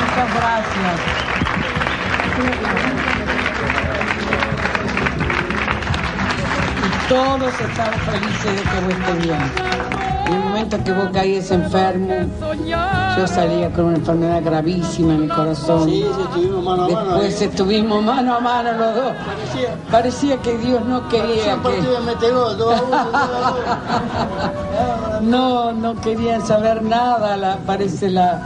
Muchas 0.00 0.28
gracias. 0.34 0.98
Y 6.84 7.08
todos 7.08 7.52
estamos 7.60 8.00
felices 8.06 8.52
de 8.56 8.62
que 8.62 8.80
vos 8.80 8.94
estés 8.94 9.18
bien. 9.26 9.93
En 10.26 10.32
el 10.32 10.40
momento 10.40 10.82
que 10.82 10.92
vos 10.92 11.08
caías 11.12 11.50
enfermo, 11.50 12.14
yo 13.16 13.26
salía 13.26 13.70
con 13.72 13.86
una 13.86 13.96
enfermedad 13.96 14.42
gravísima 14.42 15.14
en 15.14 15.20
mi 15.22 15.28
corazón. 15.28 15.84
Sí, 15.88 16.02
sí, 16.02 16.22
estuvimos 16.22 16.64
mano 16.64 16.84
a 16.84 16.88
mano, 16.88 17.04
Después 17.14 17.40
¿eh? 17.40 17.44
estuvimos 17.44 18.02
mano 18.02 18.34
a 18.34 18.40
mano 18.40 18.72
los 18.72 18.94
dos. 18.94 19.12
Parecía 19.90 20.36
que 20.38 20.56
Dios 20.58 20.84
no 20.84 21.08
quería 21.08 21.58
que... 21.62 21.82
de 21.82 22.00
metegol, 22.00 22.56
dos 22.56 22.80
a 22.80 22.82
uno, 22.82 22.96
dos 22.96 23.66
a 23.66 25.20
No, 25.22 25.72
no 25.72 25.94
querían 26.00 26.44
saber 26.46 26.82
nada, 26.82 27.36
la, 27.36 27.56
parece 27.58 28.10
la... 28.10 28.40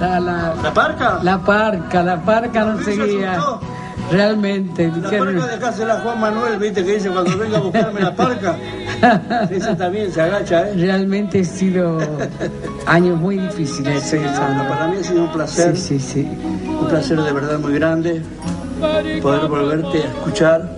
¿La, 0.00 0.20
la, 0.20 0.54
¿La 0.62 0.74
parca? 0.74 1.20
La 1.22 1.38
parca, 1.38 2.02
la 2.02 2.20
parca 2.22 2.64
no 2.64 2.82
seguía. 2.82 3.38
Realmente, 4.10 4.88
La 4.88 4.94
dijeron... 4.94 5.34
parca 5.38 5.56
dejásela 5.56 5.94
a 5.94 6.00
Juan 6.00 6.20
Manuel, 6.20 6.58
viste, 6.58 6.84
que 6.84 6.94
dice 6.94 7.10
cuando 7.10 7.36
venga 7.36 7.58
a 7.58 7.60
buscarme 7.62 8.00
la 8.00 8.14
parca. 8.14 8.56
Esa 9.50 9.76
también 9.76 10.12
se 10.12 10.20
agacha, 10.22 10.68
¿eh? 10.68 10.74
Realmente 10.76 11.40
he 11.40 11.44
sido 11.44 11.98
años 12.86 13.20
muy 13.20 13.38
difíciles. 13.38 14.02
Sí, 14.02 14.16
para 14.16 14.88
mí 14.88 14.96
ha 15.00 15.04
sido 15.04 15.24
un 15.24 15.32
placer. 15.32 15.76
Sí, 15.76 15.98
sí, 15.98 16.12
sí. 16.12 16.28
Un 16.66 16.88
placer 16.88 17.20
de 17.20 17.32
verdad 17.32 17.58
muy 17.58 17.74
grande 17.74 18.22
poder 19.22 19.48
volverte 19.48 20.02
a 20.02 20.06
escuchar, 20.06 20.76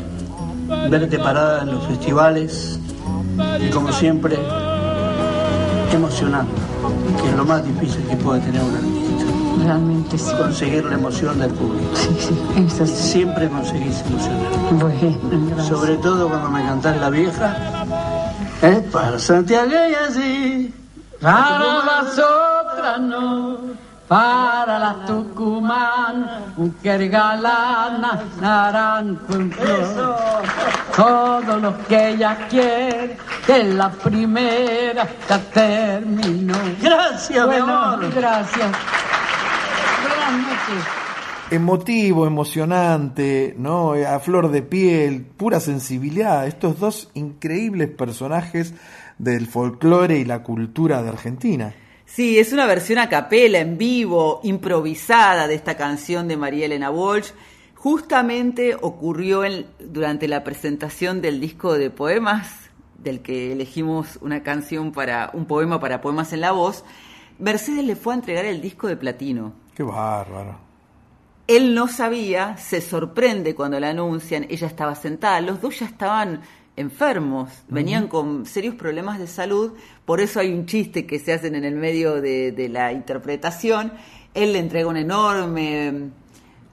verte 0.90 1.19
parada 1.19 1.62
en 1.62 1.73
los 1.73 1.86
festivales 1.86 2.78
y 3.61 3.70
como 3.70 3.90
siempre 3.93 4.36
emocionando, 5.93 6.53
que 7.20 7.28
es 7.28 7.36
lo 7.36 7.45
más 7.45 7.65
difícil 7.65 8.03
que 8.07 8.16
puede 8.16 8.40
tener 8.40 8.62
un 8.62 8.74
artista. 8.74 9.65
realmente 9.65 10.19
sí. 10.19 10.31
conseguir 10.39 10.85
la 10.85 10.95
emoción 10.95 11.39
del 11.39 11.51
público. 11.51 11.90
Eso 12.57 12.86
sí. 12.86 12.95
Siempre 12.95 13.49
conseguís 13.49 14.03
emocionar. 14.07 14.53
Bueno, 14.73 15.19
gracias. 15.49 15.66
Sobre 15.66 15.97
todo 15.97 16.28
cuando 16.28 16.51
me 16.51 16.62
cantás 16.62 17.01
la 17.01 17.11
vieja. 17.11 17.78
¿Eh? 18.62 18.89
Para 18.93 19.18
Santiago 19.18 19.70
y 19.70 19.94
así. 19.94 20.74
Para 21.20 21.85
las 21.85 22.18
otras 22.18 23.01
no, 23.01 23.59
para 24.06 24.78
las 24.78 25.06
Tucumán, 25.06 26.52
mujer 26.56 27.09
galana, 27.09 28.22
naranjo 28.40 29.32
en 29.35 29.51
flor. 29.51 30.43
Todo 30.97 31.56
lo 31.59 31.86
que 31.86 32.10
ella 32.10 32.47
quiere, 32.48 33.18
que 33.44 33.64
la 33.64 33.90
primera 33.90 35.06
ya 35.28 35.39
terminó. 35.39 36.55
Gracias, 36.80 37.30
mi 37.30 37.47
Bueno, 37.47 37.64
amor. 37.64 38.14
Gracias. 38.14 38.70
Buenas 40.02 40.32
noches. 40.32 41.07
Emotivo, 41.51 42.27
emocionante, 42.27 43.55
¿no? 43.57 43.95
Eh, 43.95 44.07
A 44.07 44.20
flor 44.20 44.51
de 44.51 44.61
piel, 44.62 45.25
pura 45.25 45.61
sensibilidad. 45.61 46.47
Estos 46.47 46.79
dos 46.79 47.11
increíbles 47.15 47.89
personajes 47.89 48.75
del 49.16 49.47
folclore 49.47 50.19
y 50.19 50.27
la 50.27 50.43
cultura 50.43 51.03
de 51.03 51.09
Argentina. 51.09 51.75
Sí, 52.05 52.39
es 52.39 52.53
una 52.53 52.66
versión 52.66 52.99
a 52.99 53.09
capela, 53.09 53.61
en 53.61 53.79
vivo, 53.79 54.41
improvisada 54.43 55.49
de 55.49 55.55
esta 55.55 55.77
canción 55.79 56.29
de 56.29 56.37
María 56.37 56.66
Elena 56.66 56.91
Walsh. 56.91 57.31
Justamente 57.77 58.77
ocurrió 58.79 59.43
en- 59.45 59.66
durante 59.79 60.29
la 60.29 60.45
presentación 60.45 61.23
del 61.23 61.41
disco 61.41 61.79
de 61.79 61.89
poemas, 61.89 62.47
del 62.99 63.20
que 63.20 63.53
elegimos 63.53 64.19
una 64.20 64.43
canción 64.43 64.93
para 64.93 65.31
un 65.33 65.47
poema 65.47 65.81
para 65.81 66.03
poemas 66.03 66.33
en 66.35 66.43
la 66.43 66.53
voz. 66.53 66.85
Mercedes 67.39 67.85
le 67.85 67.97
fue 67.97 68.12
a 68.12 68.16
entregar 68.16 68.45
el 68.45 68.61
disco 68.61 68.87
de 68.87 68.97
platino. 68.99 69.55
Qué 69.75 69.83
bárbaro. 69.83 70.68
Él 71.49 71.75
no 71.75 71.89
sabía, 71.89 72.59
se 72.59 72.83
sorprende 72.83 73.55
cuando 73.55 73.81
la 73.81 73.89
anuncian, 73.89 74.47
ella 74.51 74.66
estaba 74.66 74.95
sentada, 74.95 75.41
los 75.41 75.62
dos 75.62 75.81
ya 75.81 75.87
estaban 75.87 76.43
enfermos, 76.77 77.51
venían 77.69 78.07
con 78.07 78.45
serios 78.45 78.75
problemas 78.75 79.19
de 79.19 79.27
salud, 79.27 79.73
por 80.05 80.20
eso 80.20 80.41
hay 80.41 80.53
un 80.53 80.66
chiste 80.66 81.07
que 81.07 81.19
se 81.19 81.33
hacen 81.33 81.55
en 81.55 81.65
el 81.65 81.75
medio 81.75 82.20
de, 82.20 82.53
de 82.53 82.69
la 82.69 82.93
interpretación, 82.93 83.95
él 84.35 84.53
le 84.53 84.59
entrega 84.59 84.89
un 84.89 84.99
enorme 84.99 86.11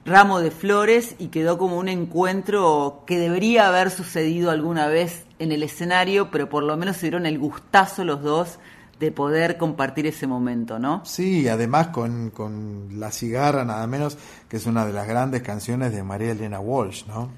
ramo 0.04 0.40
de 0.40 0.50
flores 0.50 1.16
y 1.18 1.28
quedó 1.28 1.56
como 1.56 1.78
un 1.78 1.88
encuentro 1.88 3.02
que 3.06 3.18
debería 3.18 3.68
haber 3.68 3.90
sucedido 3.90 4.50
alguna 4.50 4.88
vez 4.88 5.24
en 5.38 5.52
el 5.52 5.62
escenario, 5.62 6.30
pero 6.30 6.50
por 6.50 6.62
lo 6.62 6.76
menos 6.76 6.98
se 6.98 7.06
dieron 7.06 7.24
el 7.24 7.38
gustazo 7.38 8.04
los 8.04 8.22
dos 8.22 8.58
de 9.00 9.12
poder 9.12 9.56
compartir 9.58 10.06
ese 10.06 10.26
momento, 10.26 10.78
¿no? 10.78 11.02
Sí, 11.04 11.48
además 11.48 11.88
con, 11.88 12.30
con 12.30 12.88
La 12.98 13.10
Cigarra, 13.10 13.64
nada 13.64 13.86
menos, 13.86 14.16
que 14.48 14.56
es 14.56 14.66
una 14.66 14.86
de 14.86 14.92
las 14.92 15.06
grandes 15.06 15.42
canciones 15.42 15.92
de 15.92 16.02
María 16.02 16.32
Elena 16.32 16.60
Walsh, 16.60 17.04
¿no? 17.06 17.28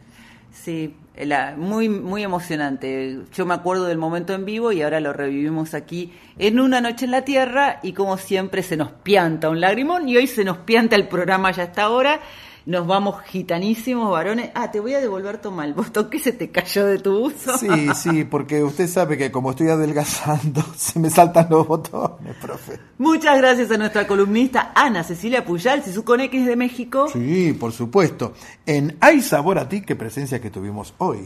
Sí, 0.53 0.95
la- 1.17 1.55
muy, 1.57 1.89
muy 1.89 2.23
emocionante. 2.25 3.21
Yo 3.33 3.47
me 3.47 3.55
acuerdo 3.55 3.85
del 3.85 3.99
momento 3.99 4.35
en 4.35 4.45
vivo 4.45 4.73
y 4.73 4.83
ahora 4.83 5.01
lo 5.01 5.13
revivimos 5.13 5.75
aquí 5.75 6.13
en 6.39 6.59
Una 6.61 6.81
Noche 6.81 7.05
en 7.05 7.11
la 7.13 7.23
Tierra 7.23 7.81
y 7.83 7.93
como 7.93 8.17
siempre 8.19 8.63
se 8.63 8.77
nos 8.77 8.91
pianta 8.91 9.51
un 9.51 9.61
lagrimón 9.61 10.09
y 10.09 10.17
hoy 10.17 10.27
se 10.27 10.45
nos 10.45 10.59
pianta 10.59 10.97
el 10.97 11.07
programa 11.09 11.51
ya 11.53 11.65
hasta 11.65 11.83
ahora. 11.83 12.21
Nos 12.69 12.87
vamos 12.87 13.23
gitanísimos, 13.23 14.11
varones. 14.11 14.51
Ah, 14.55 14.71
te 14.71 14.79
voy 14.79 14.93
a 14.93 15.01
devolver 15.01 15.41
tu 15.41 15.51
mal. 15.51 15.73
¿Vos 15.73 15.91
qué 16.11 16.19
se 16.19 16.33
te 16.33 16.51
cayó 16.51 16.85
de 16.85 16.99
tu 16.99 17.17
uso? 17.19 17.57
Sí, 17.57 17.89
sí, 17.95 18.25
porque 18.25 18.63
usted 18.63 18.87
sabe 18.87 19.17
que 19.17 19.33
como 19.33 19.53
estoy 19.53 19.71
adelgazando, 19.71 20.63
se 20.77 20.99
me 20.99 21.09
saltan 21.09 21.47
los 21.49 21.67
botones, 21.67 22.37
profe. 22.37 22.79
Muchas 22.99 23.39
gracias 23.39 23.71
a 23.71 23.79
nuestra 23.79 24.07
columnista 24.07 24.73
Ana 24.75 25.03
Cecilia 25.03 25.47
Puyal, 25.47 25.83
si 25.83 25.95
su 25.95 26.05
X 26.07 26.45
de 26.45 26.57
México. 26.57 27.09
Sí, 27.11 27.55
por 27.55 27.73
supuesto. 27.73 28.35
En 28.67 28.99
Hay 29.01 29.23
Sabor 29.23 29.59
a 29.59 29.67
Ti, 29.67 29.81
qué 29.81 29.97
presencia 29.97 30.39
que 30.39 30.51
tuvimos 30.51 30.93
hoy. 30.99 31.21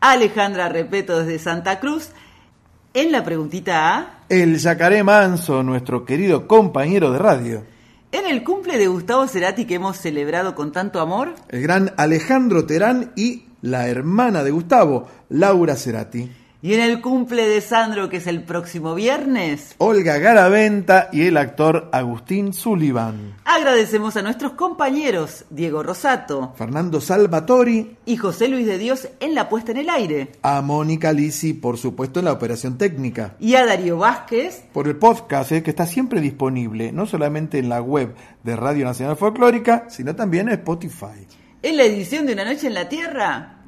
Alejandra 0.00 0.68
Repeto 0.68 1.20
desde 1.20 1.38
Santa 1.38 1.78
Cruz. 1.78 2.10
En 2.92 3.12
la 3.12 3.22
preguntita 3.22 3.98
A. 3.98 4.24
El 4.28 4.58
Yacaré 4.58 5.04
Manso, 5.04 5.62
nuestro 5.62 6.04
querido 6.04 6.48
compañero 6.48 7.12
de 7.12 7.18
radio. 7.20 7.62
En 8.12 8.26
el 8.26 8.44
cumple 8.44 8.76
de 8.76 8.88
Gustavo 8.88 9.26
Cerati 9.26 9.64
que 9.64 9.76
hemos 9.76 9.96
celebrado 9.96 10.54
con 10.54 10.70
tanto 10.70 11.00
amor, 11.00 11.34
El 11.48 11.62
gran 11.62 11.94
Alejandro 11.96 12.66
Terán 12.66 13.12
y 13.16 13.44
la 13.62 13.88
hermana 13.88 14.44
de 14.44 14.50
Gustavo, 14.50 15.08
Laura 15.30 15.76
Cerati. 15.76 16.30
Y 16.64 16.74
en 16.74 16.80
el 16.80 17.00
cumple 17.00 17.48
de 17.48 17.60
Sandro 17.60 18.08
que 18.08 18.18
es 18.18 18.26
el 18.28 18.44
próximo 18.44 18.94
viernes, 18.94 19.74
Olga 19.78 20.18
Garaventa 20.18 21.08
y 21.12 21.22
el 21.22 21.36
actor 21.36 21.88
Agustín 21.92 22.52
Sullivan. 22.52 23.34
agradecemos 23.44 24.16
a 24.16 24.22
nuestros 24.22 24.52
compañeros 24.52 25.44
Diego 25.50 25.82
Rosato 25.82 26.52
Fernando 26.56 27.00
Salvatori, 27.00 27.96
y 28.06 28.16
José 28.16 28.48
Luis 28.48 28.66
de 28.66 28.78
Dios 28.78 29.08
en 29.20 29.34
la 29.34 29.48
puesta 29.48 29.72
en 29.72 29.78
el 29.78 29.90
aire, 29.90 30.32
a 30.42 30.62
Mónica 30.62 31.12
Lisi, 31.12 31.52
por 31.52 31.78
supuesto, 31.78 32.20
en 32.20 32.26
la 32.26 32.32
operación 32.32 32.78
técnica. 32.78 33.34
y 33.40 33.54
a 33.56 33.66
Darío 33.66 33.98
Vázquez, 33.98 34.62
Por 34.72 34.86
el 34.86 34.96
podcast, 34.96 35.52
eh, 35.52 35.62
que 35.62 35.70
está 35.70 35.86
siempre 35.86 36.20
disponible, 36.20 36.92
no 36.92 37.06
solamente 37.06 37.58
en 37.58 37.68
la 37.68 37.80
web 37.82 38.14
de 38.44 38.56
Radio 38.56 38.84
Nacional 38.84 39.16
Folclórica, 39.16 39.86
sino 39.88 40.14
también 40.14 40.48
en 40.48 40.54
Spotify. 40.54 41.26
en 41.62 41.76
la 41.76 41.84
edición 41.84 42.26
de 42.26 42.32
Una 42.34 42.44
Noche 42.44 42.66
en 42.68 42.74
la 42.74 42.88
Tierra, 42.88 43.61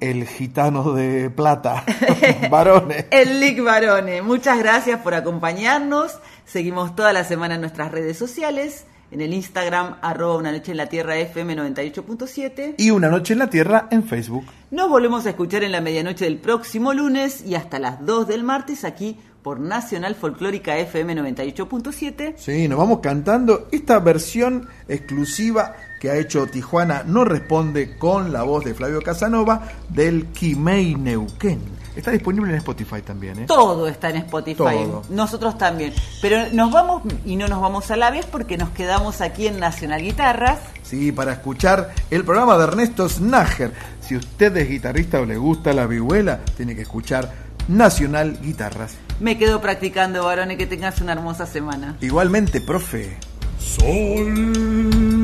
El 0.00 0.26
gitano 0.26 0.92
de 0.92 1.30
plata, 1.30 1.84
varones. 2.50 3.06
el 3.10 3.40
Lick 3.40 3.62
Barone. 3.62 4.22
Muchas 4.22 4.58
gracias 4.58 5.00
por 5.00 5.14
acompañarnos. 5.14 6.18
Seguimos 6.44 6.94
toda 6.94 7.12
la 7.12 7.24
semana 7.24 7.54
en 7.54 7.62
nuestras 7.62 7.90
redes 7.90 8.18
sociales, 8.18 8.84
en 9.10 9.20
el 9.20 9.32
Instagram, 9.32 9.96
arroba 10.02 10.36
Una 10.36 10.52
Noche 10.52 10.72
en 10.72 10.76
la 10.78 10.88
Tierra 10.88 11.16
FM 11.16 11.56
98.7. 11.56 12.74
Y 12.76 12.90
una 12.90 13.08
noche 13.08 13.32
en 13.32 13.38
la 13.38 13.48
tierra 13.48 13.88
en 13.90 14.02
Facebook. 14.04 14.44
Nos 14.70 14.88
volvemos 14.88 15.24
a 15.26 15.30
escuchar 15.30 15.62
en 15.62 15.72
la 15.72 15.80
medianoche 15.80 16.24
del 16.24 16.38
próximo 16.38 16.92
lunes 16.92 17.42
y 17.46 17.54
hasta 17.54 17.78
las 17.78 18.04
2 18.04 18.26
del 18.26 18.42
martes 18.42 18.84
aquí 18.84 19.16
por 19.42 19.60
Nacional 19.60 20.14
Folclórica 20.16 20.76
FM 20.78 21.16
98.7. 21.16 22.34
Sí, 22.36 22.66
nos 22.66 22.78
vamos 22.78 23.00
cantando 23.00 23.68
esta 23.72 23.98
versión 24.00 24.68
exclusiva 24.88 25.74
que 26.04 26.10
ha 26.10 26.16
hecho 26.16 26.46
Tijuana 26.46 27.02
No 27.06 27.24
Responde 27.24 27.96
con 27.96 28.30
la 28.30 28.42
voz 28.42 28.62
de 28.62 28.74
Flavio 28.74 29.00
Casanova 29.00 29.62
del 29.88 30.26
Quimei 30.26 30.96
Neuquén. 30.96 31.62
Está 31.96 32.10
disponible 32.10 32.50
en 32.50 32.58
Spotify 32.58 33.00
también, 33.00 33.38
¿eh? 33.38 33.44
Todo 33.46 33.88
está 33.88 34.10
en 34.10 34.16
Spotify, 34.16 34.56
Todo. 34.56 35.02
nosotros 35.08 35.56
también. 35.56 35.94
Pero 36.20 36.52
nos 36.52 36.70
vamos 36.70 37.04
y 37.24 37.36
no 37.36 37.48
nos 37.48 37.62
vamos 37.62 37.90
a 37.90 37.96
la 37.96 38.10
vez 38.10 38.26
porque 38.26 38.58
nos 38.58 38.68
quedamos 38.70 39.22
aquí 39.22 39.46
en 39.46 39.58
Nacional 39.58 40.02
Guitarras. 40.02 40.58
Sí, 40.82 41.10
para 41.10 41.32
escuchar 41.32 41.94
el 42.10 42.22
programa 42.22 42.58
de 42.58 42.64
Ernesto 42.64 43.08
Snager. 43.08 43.72
Si 44.02 44.14
usted 44.14 44.54
es 44.58 44.68
guitarrista 44.68 45.20
o 45.20 45.24
le 45.24 45.38
gusta 45.38 45.72
la 45.72 45.86
vihuela, 45.86 46.40
tiene 46.54 46.76
que 46.76 46.82
escuchar 46.82 47.32
Nacional 47.68 48.38
Guitarras. 48.42 48.96
Me 49.20 49.38
quedo 49.38 49.62
practicando, 49.62 50.22
varones, 50.22 50.58
que 50.58 50.66
tengas 50.66 51.00
una 51.00 51.12
hermosa 51.12 51.46
semana. 51.46 51.96
Igualmente, 52.02 52.60
profe. 52.60 53.16
Sol 53.58 55.23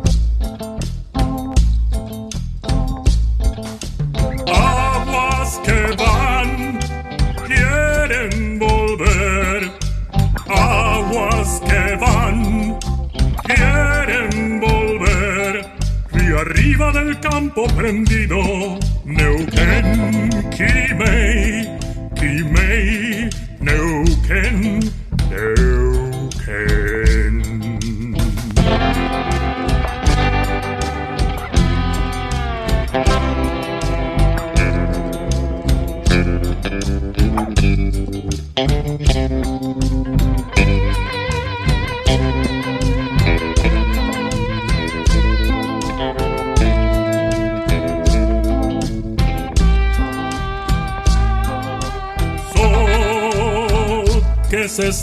Del 17.11 17.19
campo 17.19 17.65
prendido, 17.75 18.37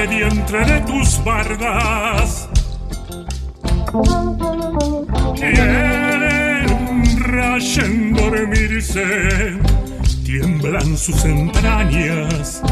Agreste 0.00 0.06
vientre 0.06 0.64
de 0.64 0.80
tus 0.80 1.22
bardas. 1.24 2.48
Quieren 5.36 6.66
rayen 7.20 8.12
dormirse, 8.12 9.58
tiemblan 10.24 10.96
sus 10.96 11.24
entrañas 11.24 12.62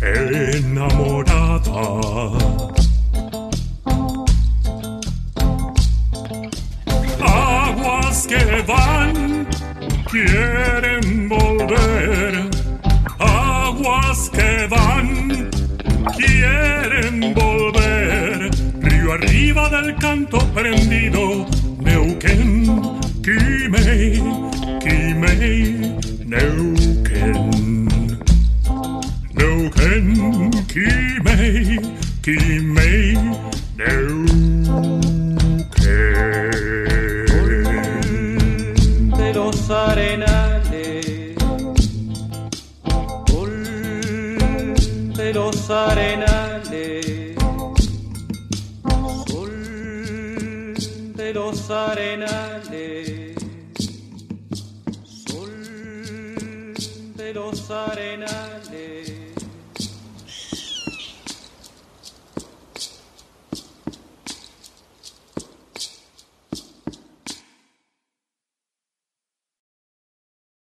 enamorada. 0.00 1.60
Prendido, 20.40 21.31